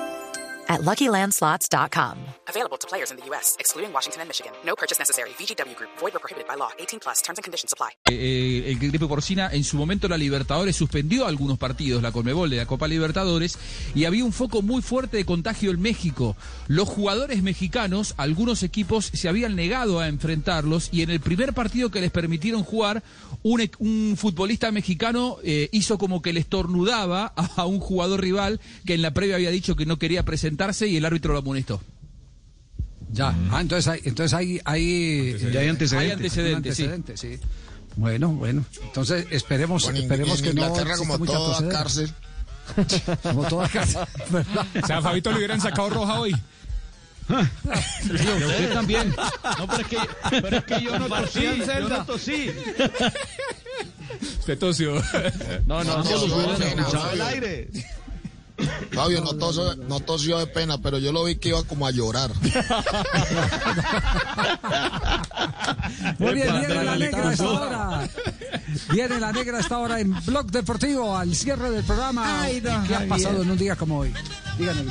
at 0.71 0.81
LuckyLandSlots.com. 0.81 2.17
Available 2.47 2.77
to 2.77 2.87
players 2.87 3.11
in 3.11 3.17
the 3.17 3.25
U.S., 3.29 3.55
excluding 3.59 3.91
Washington 3.93 4.21
and 4.21 4.29
Michigan. 4.29 4.53
No 4.65 4.75
purchase 4.75 4.99
necessary. 4.99 5.31
VGW 5.39 5.75
Group, 5.75 5.89
void 5.99 6.13
were 6.13 6.19
prohibited 6.19 6.47
by 6.47 6.55
law. 6.55 6.69
18 6.79 6.99
plus 6.99 7.21
terms 7.21 7.37
and 7.39 7.43
conditions 7.43 7.73
apply. 7.73 7.91
eh, 8.09 8.63
el 8.71 8.79
gripe 8.79 9.07
porcina, 9.07 9.49
en 9.51 9.63
su 9.63 9.77
momento 9.77 10.07
la 10.07 10.17
Libertadores 10.17 10.75
suspendió 10.75 11.27
algunos 11.27 11.57
partidos, 11.57 12.01
la 12.01 12.11
Conmebol 12.11 12.49
de 12.49 12.57
la 12.57 12.65
Copa 12.65 12.87
Libertadores, 12.87 13.57
y 13.95 14.05
había 14.05 14.23
un 14.23 14.33
foco 14.33 14.61
muy 14.61 14.81
fuerte 14.81 15.17
de 15.17 15.25
contagio 15.25 15.71
en 15.71 15.81
México. 15.81 16.35
Los 16.67 16.87
jugadores 16.89 17.41
mexicanos, 17.43 18.13
algunos 18.17 18.63
equipos 18.63 19.05
se 19.13 19.27
habían 19.29 19.55
negado 19.55 19.99
a 19.99 20.07
enfrentarlos, 20.07 20.89
y 20.91 21.01
en 21.03 21.09
el 21.09 21.19
primer 21.19 21.53
partido 21.53 21.89
que 21.91 22.01
les 22.01 22.11
permitieron 22.11 22.63
jugar, 22.63 23.03
un, 23.43 23.61
e- 23.61 23.71
un 23.79 24.15
futbolista 24.17 24.71
mexicano 24.71 25.37
eh, 25.43 25.69
hizo 25.71 25.97
como 25.97 26.21
que 26.21 26.33
le 26.33 26.39
estornudaba 26.39 27.33
a, 27.35 27.61
a 27.61 27.65
un 27.65 27.79
jugador 27.79 28.21
rival 28.21 28.59
que 28.85 28.93
en 28.93 29.01
la 29.01 29.11
previa 29.11 29.35
había 29.35 29.49
dicho 29.51 29.75
que 29.75 29.85
no 29.85 29.97
quería 29.97 30.23
y 30.81 30.97
el 30.97 31.05
árbitro 31.05 31.33
lo 31.33 31.39
amonestó. 31.39 31.81
Ya, 33.11 33.35
ah, 33.51 33.59
entonces 33.59 33.87
hay, 33.87 33.99
entonces 34.05 34.33
hay, 34.33 34.61
hay, 34.63 35.37
Ya 35.51 35.59
hay 35.59 35.67
antecedentes. 35.67 36.37
Hay 36.37 36.53
antecedentes, 36.53 37.19
sí. 37.19 37.39
Bueno, 37.97 38.29
bueno, 38.29 38.63
entonces 38.83 39.25
esperemos, 39.31 39.83
Bueno, 39.83 39.99
esperemos 39.99 40.39
en 40.39 40.45
que 40.45 40.53
no 40.53 40.67
Inglaterra, 40.67 40.95
como 40.97 41.19
toda 41.19 41.69
cárcel. 41.69 42.11
Como 43.21 43.43
toda 43.47 43.67
cárcel, 43.67 44.01
¿verdad? 44.29 44.65
O 44.81 44.87
sea, 44.87 44.97
a 44.99 45.01
Fabito 45.01 45.31
le 45.31 45.37
hubieran 45.37 45.59
sacado 45.59 45.89
roja 45.89 46.19
hoy. 46.19 46.33
Usted 47.29 48.73
también. 48.73 49.13
No, 49.57 49.67
pero 49.67 49.81
es 49.81 49.87
que, 49.87 49.97
pero 50.41 50.57
es 50.57 50.63
que 50.65 50.81
yo 50.81 50.99
no 50.99 51.07
tosí, 51.07 51.43
yo 51.65 51.89
no 51.89 52.05
tosí. 52.05 52.51
Usted 54.39 54.57
tosió. 54.59 54.93
No, 55.65 55.83
no, 55.83 56.03
no, 56.03 56.27
No, 56.27 56.83
al 56.85 56.91
Fabio. 56.91 57.25
aire. 57.25 57.69
Fabio 58.91 59.21
no 59.21 59.33
tosió, 59.33 59.75
no 59.75 59.99
tosió 59.99 60.39
de 60.39 60.47
pena, 60.47 60.77
pero 60.79 60.97
yo 60.97 61.11
lo 61.11 61.23
vi 61.23 61.35
que 61.35 61.49
iba 61.49 61.63
como 61.63 61.85
a 61.87 61.91
llorar. 61.91 62.31
Muy 66.19 66.33
bien, 66.33 66.59
viene 66.59 66.83
la 66.83 66.95
negra 66.95 67.29
a 67.29 67.33
esta 67.33 67.49
hora. 67.49 68.09
Viene 68.91 69.19
la 69.19 69.31
negra 69.31 69.57
a 69.57 69.61
esta 69.61 69.77
hora 69.77 69.99
en 69.99 70.13
Blog 70.25 70.51
Deportivo 70.51 71.15
al 71.17 71.35
cierre 71.35 71.71
del 71.71 71.83
programa. 71.83 72.41
Ay, 72.41 72.61
¿Qué 72.87 72.95
ha 72.95 73.07
pasado 73.07 73.41
en 73.41 73.51
un 73.51 73.57
día 73.57 73.75
como 73.75 73.99
hoy? 73.99 74.13
Díganos. 74.57 74.85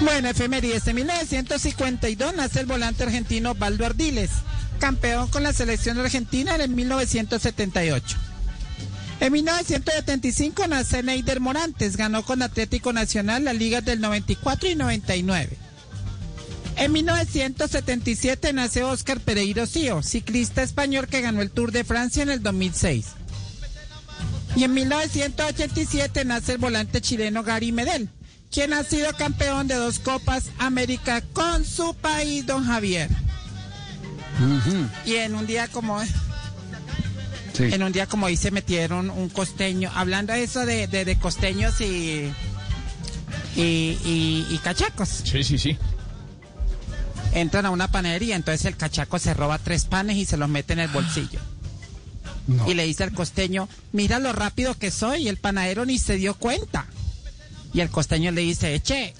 Bueno, 0.00 0.28
efemérides. 0.28 0.86
En 0.86 0.96
1952 0.96 2.34
nace 2.34 2.60
el 2.60 2.66
volante 2.66 3.04
argentino 3.04 3.54
Baldo 3.54 3.86
Ardiles, 3.86 4.30
campeón 4.78 5.28
con 5.28 5.42
la 5.42 5.52
selección 5.52 5.98
argentina 5.98 6.54
en 6.54 6.60
el 6.60 6.70
1978. 6.70 8.27
En 9.20 9.32
1975 9.32 10.68
nace 10.68 11.02
Neider 11.02 11.40
Morantes, 11.40 11.96
ganó 11.96 12.24
con 12.24 12.40
Atlético 12.40 12.92
Nacional 12.92 13.44
las 13.44 13.56
ligas 13.56 13.84
del 13.84 14.00
94 14.00 14.68
y 14.68 14.76
99. 14.76 15.56
En 16.76 16.92
1977 16.92 18.52
nace 18.52 18.84
Óscar 18.84 19.18
Pereiro 19.18 19.66
Cío, 19.66 20.02
ciclista 20.04 20.62
español 20.62 21.08
que 21.08 21.20
ganó 21.20 21.42
el 21.42 21.50
Tour 21.50 21.72
de 21.72 21.82
Francia 21.82 22.22
en 22.22 22.30
el 22.30 22.40
2006. 22.40 23.06
Y 24.54 24.62
en 24.62 24.74
1987 24.74 26.24
nace 26.24 26.52
el 26.52 26.58
volante 26.58 27.00
chileno 27.00 27.42
Gary 27.42 27.72
Medel, 27.72 28.08
quien 28.52 28.72
ha 28.72 28.84
sido 28.84 29.12
campeón 29.16 29.66
de 29.66 29.74
dos 29.74 29.98
Copas 29.98 30.44
América 30.58 31.22
con 31.32 31.64
su 31.64 31.94
país, 31.94 32.46
don 32.46 32.64
Javier. 32.64 33.10
Y 35.04 35.16
en 35.16 35.34
un 35.34 35.48
día 35.48 35.66
como 35.66 36.00
en 37.66 37.82
un 37.82 37.92
día 37.92 38.06
como 38.06 38.26
hoy 38.26 38.36
se 38.36 38.50
metieron 38.50 39.10
un 39.10 39.28
costeño, 39.28 39.90
hablando 39.94 40.32
de 40.32 40.42
eso 40.44 40.64
de, 40.66 40.86
de- 40.86 41.04
de 41.04 41.18
costeños 41.18 41.80
y, 41.80 42.30
y, 43.56 43.62
y- 44.04 44.46
y 44.50 44.58
cachacos. 44.62 45.08
Sí, 45.24 45.42
sí, 45.44 45.58
sí. 45.58 45.76
Entran 47.32 47.66
a 47.66 47.70
una 47.70 47.90
panadería, 47.90 48.36
entonces 48.36 48.64
el 48.66 48.76
cachaco 48.76 49.18
se 49.18 49.34
roba 49.34 49.58
tres 49.58 49.84
panes 49.84 50.16
y 50.16 50.24
se 50.24 50.36
los 50.36 50.48
mete 50.48 50.72
en 50.72 50.78
el 50.80 50.88
bolsillo. 50.88 51.40
Y 52.66 52.72
le 52.72 52.86
dice 52.86 53.04
al 53.04 53.12
costeño, 53.12 53.68
mira 53.92 54.18
lo 54.18 54.32
rápido 54.32 54.72
que 54.74 54.90
soy, 54.90 55.24
y 55.24 55.28
el 55.28 55.36
panadero 55.36 55.84
ni 55.84 55.98
se 55.98 56.16
dio 56.16 56.34
cuenta. 56.34 56.86
Y 57.74 57.80
el 57.80 57.90
costeño 57.90 58.30
le 58.32 58.40
dice, 58.40 58.74
eche, 58.74 59.12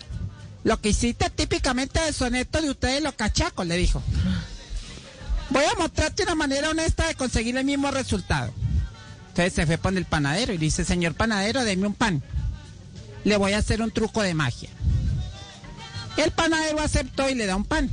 lo 0.65 0.81
que 0.81 0.89
hiciste 0.89 1.29
típicamente 1.29 2.01
de 2.01 2.15
soneto 2.15 2.63
de 2.63 2.71
ustedes 2.71 3.03
los 3.03 3.13
cachacos, 3.13 3.67
le 3.67 3.77
dijo. 3.77 4.03
Voy 5.51 5.65
a 5.65 5.79
mostrarte 5.79 6.25
una 6.25 6.35
manera 6.35 6.71
honesta 6.71 7.07
de 7.07 7.15
conseguir 7.15 7.57
el 7.57 7.65
mismo 7.65 7.91
resultado. 7.91 8.53
Entonces 9.29 9.55
se 9.55 9.67
fue 9.67 9.79
con 9.79 9.97
el 9.97 10.05
panadero 10.05 10.53
y 10.53 10.59
le 10.59 10.65
dice, 10.65 10.85
señor 10.85 11.15
panadero, 11.15 11.65
deme 11.65 11.87
un 11.87 11.95
pan. 11.95 12.23
Le 13.25 13.37
voy 13.37 13.53
a 13.53 13.59
hacer 13.59 13.81
un 13.81 13.91
truco 13.91 14.23
de 14.23 14.35
magia. 14.35 14.69
El 16.17 16.33
panadero 16.33 16.81
aceptó 16.81 17.31
y 17.31 17.35
le 17.35 17.47
da 17.47 17.57
un 17.57 17.65
pan. 17.65 17.89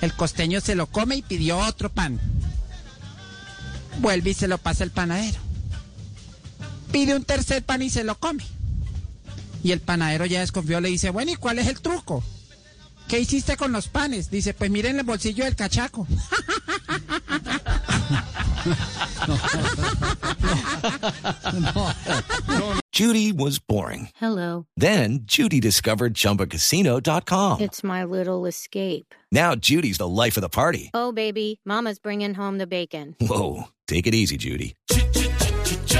El 0.00 0.14
costeño 0.14 0.60
se 0.60 0.74
lo 0.74 0.86
come 0.86 1.16
y 1.16 1.22
pidió 1.22 1.58
otro 1.58 1.90
pan. 1.90 2.20
Vuelve 3.98 4.30
y 4.30 4.34
se 4.34 4.48
lo 4.48 4.58
pasa 4.58 4.84
el 4.84 4.90
panadero. 4.90 5.38
Pide 6.92 7.14
un 7.14 7.24
tercer 7.24 7.62
pan 7.62 7.82
y 7.82 7.90
se 7.90 8.04
lo 8.04 8.18
come. 8.18 8.44
Y 9.62 9.72
el 9.72 9.80
panadero 9.80 10.26
ya 10.26 10.40
desconfió, 10.40 10.80
le 10.80 10.88
dice, 10.88 11.10
bueno, 11.10 11.32
¿y 11.32 11.36
cuál 11.36 11.58
es 11.58 11.66
el 11.66 11.80
truco? 11.80 12.22
¿Qué 13.10 13.18
hiciste 13.18 13.56
con 13.56 13.72
los 13.72 13.88
panes? 13.88 14.30
Dice, 14.30 14.54
pues 14.54 14.70
miren 14.70 14.96
el 14.96 15.04
bolsillo 15.04 15.42
del 15.44 15.56
cachaco. 15.56 16.06
Judy 22.92 23.32
was 23.32 23.58
boring. 23.58 24.10
Hello. 24.14 24.66
Then 24.76 25.22
Judy 25.24 25.58
discovered 25.58 26.14
ChumbaCasino.com. 26.14 27.60
It's 27.60 27.82
my 27.82 28.04
little 28.04 28.46
escape. 28.46 29.12
Now 29.32 29.56
Judy's 29.56 29.98
the 29.98 30.06
life 30.06 30.36
of 30.36 30.42
the 30.42 30.48
party. 30.48 30.92
Oh, 30.94 31.10
baby, 31.10 31.60
Mama's 31.64 31.98
bringing 31.98 32.34
home 32.34 32.58
the 32.58 32.68
bacon. 32.68 33.16
Whoa, 33.20 33.64
take 33.88 34.06
it 34.06 34.14
easy, 34.14 34.36
Judy. 34.36 34.76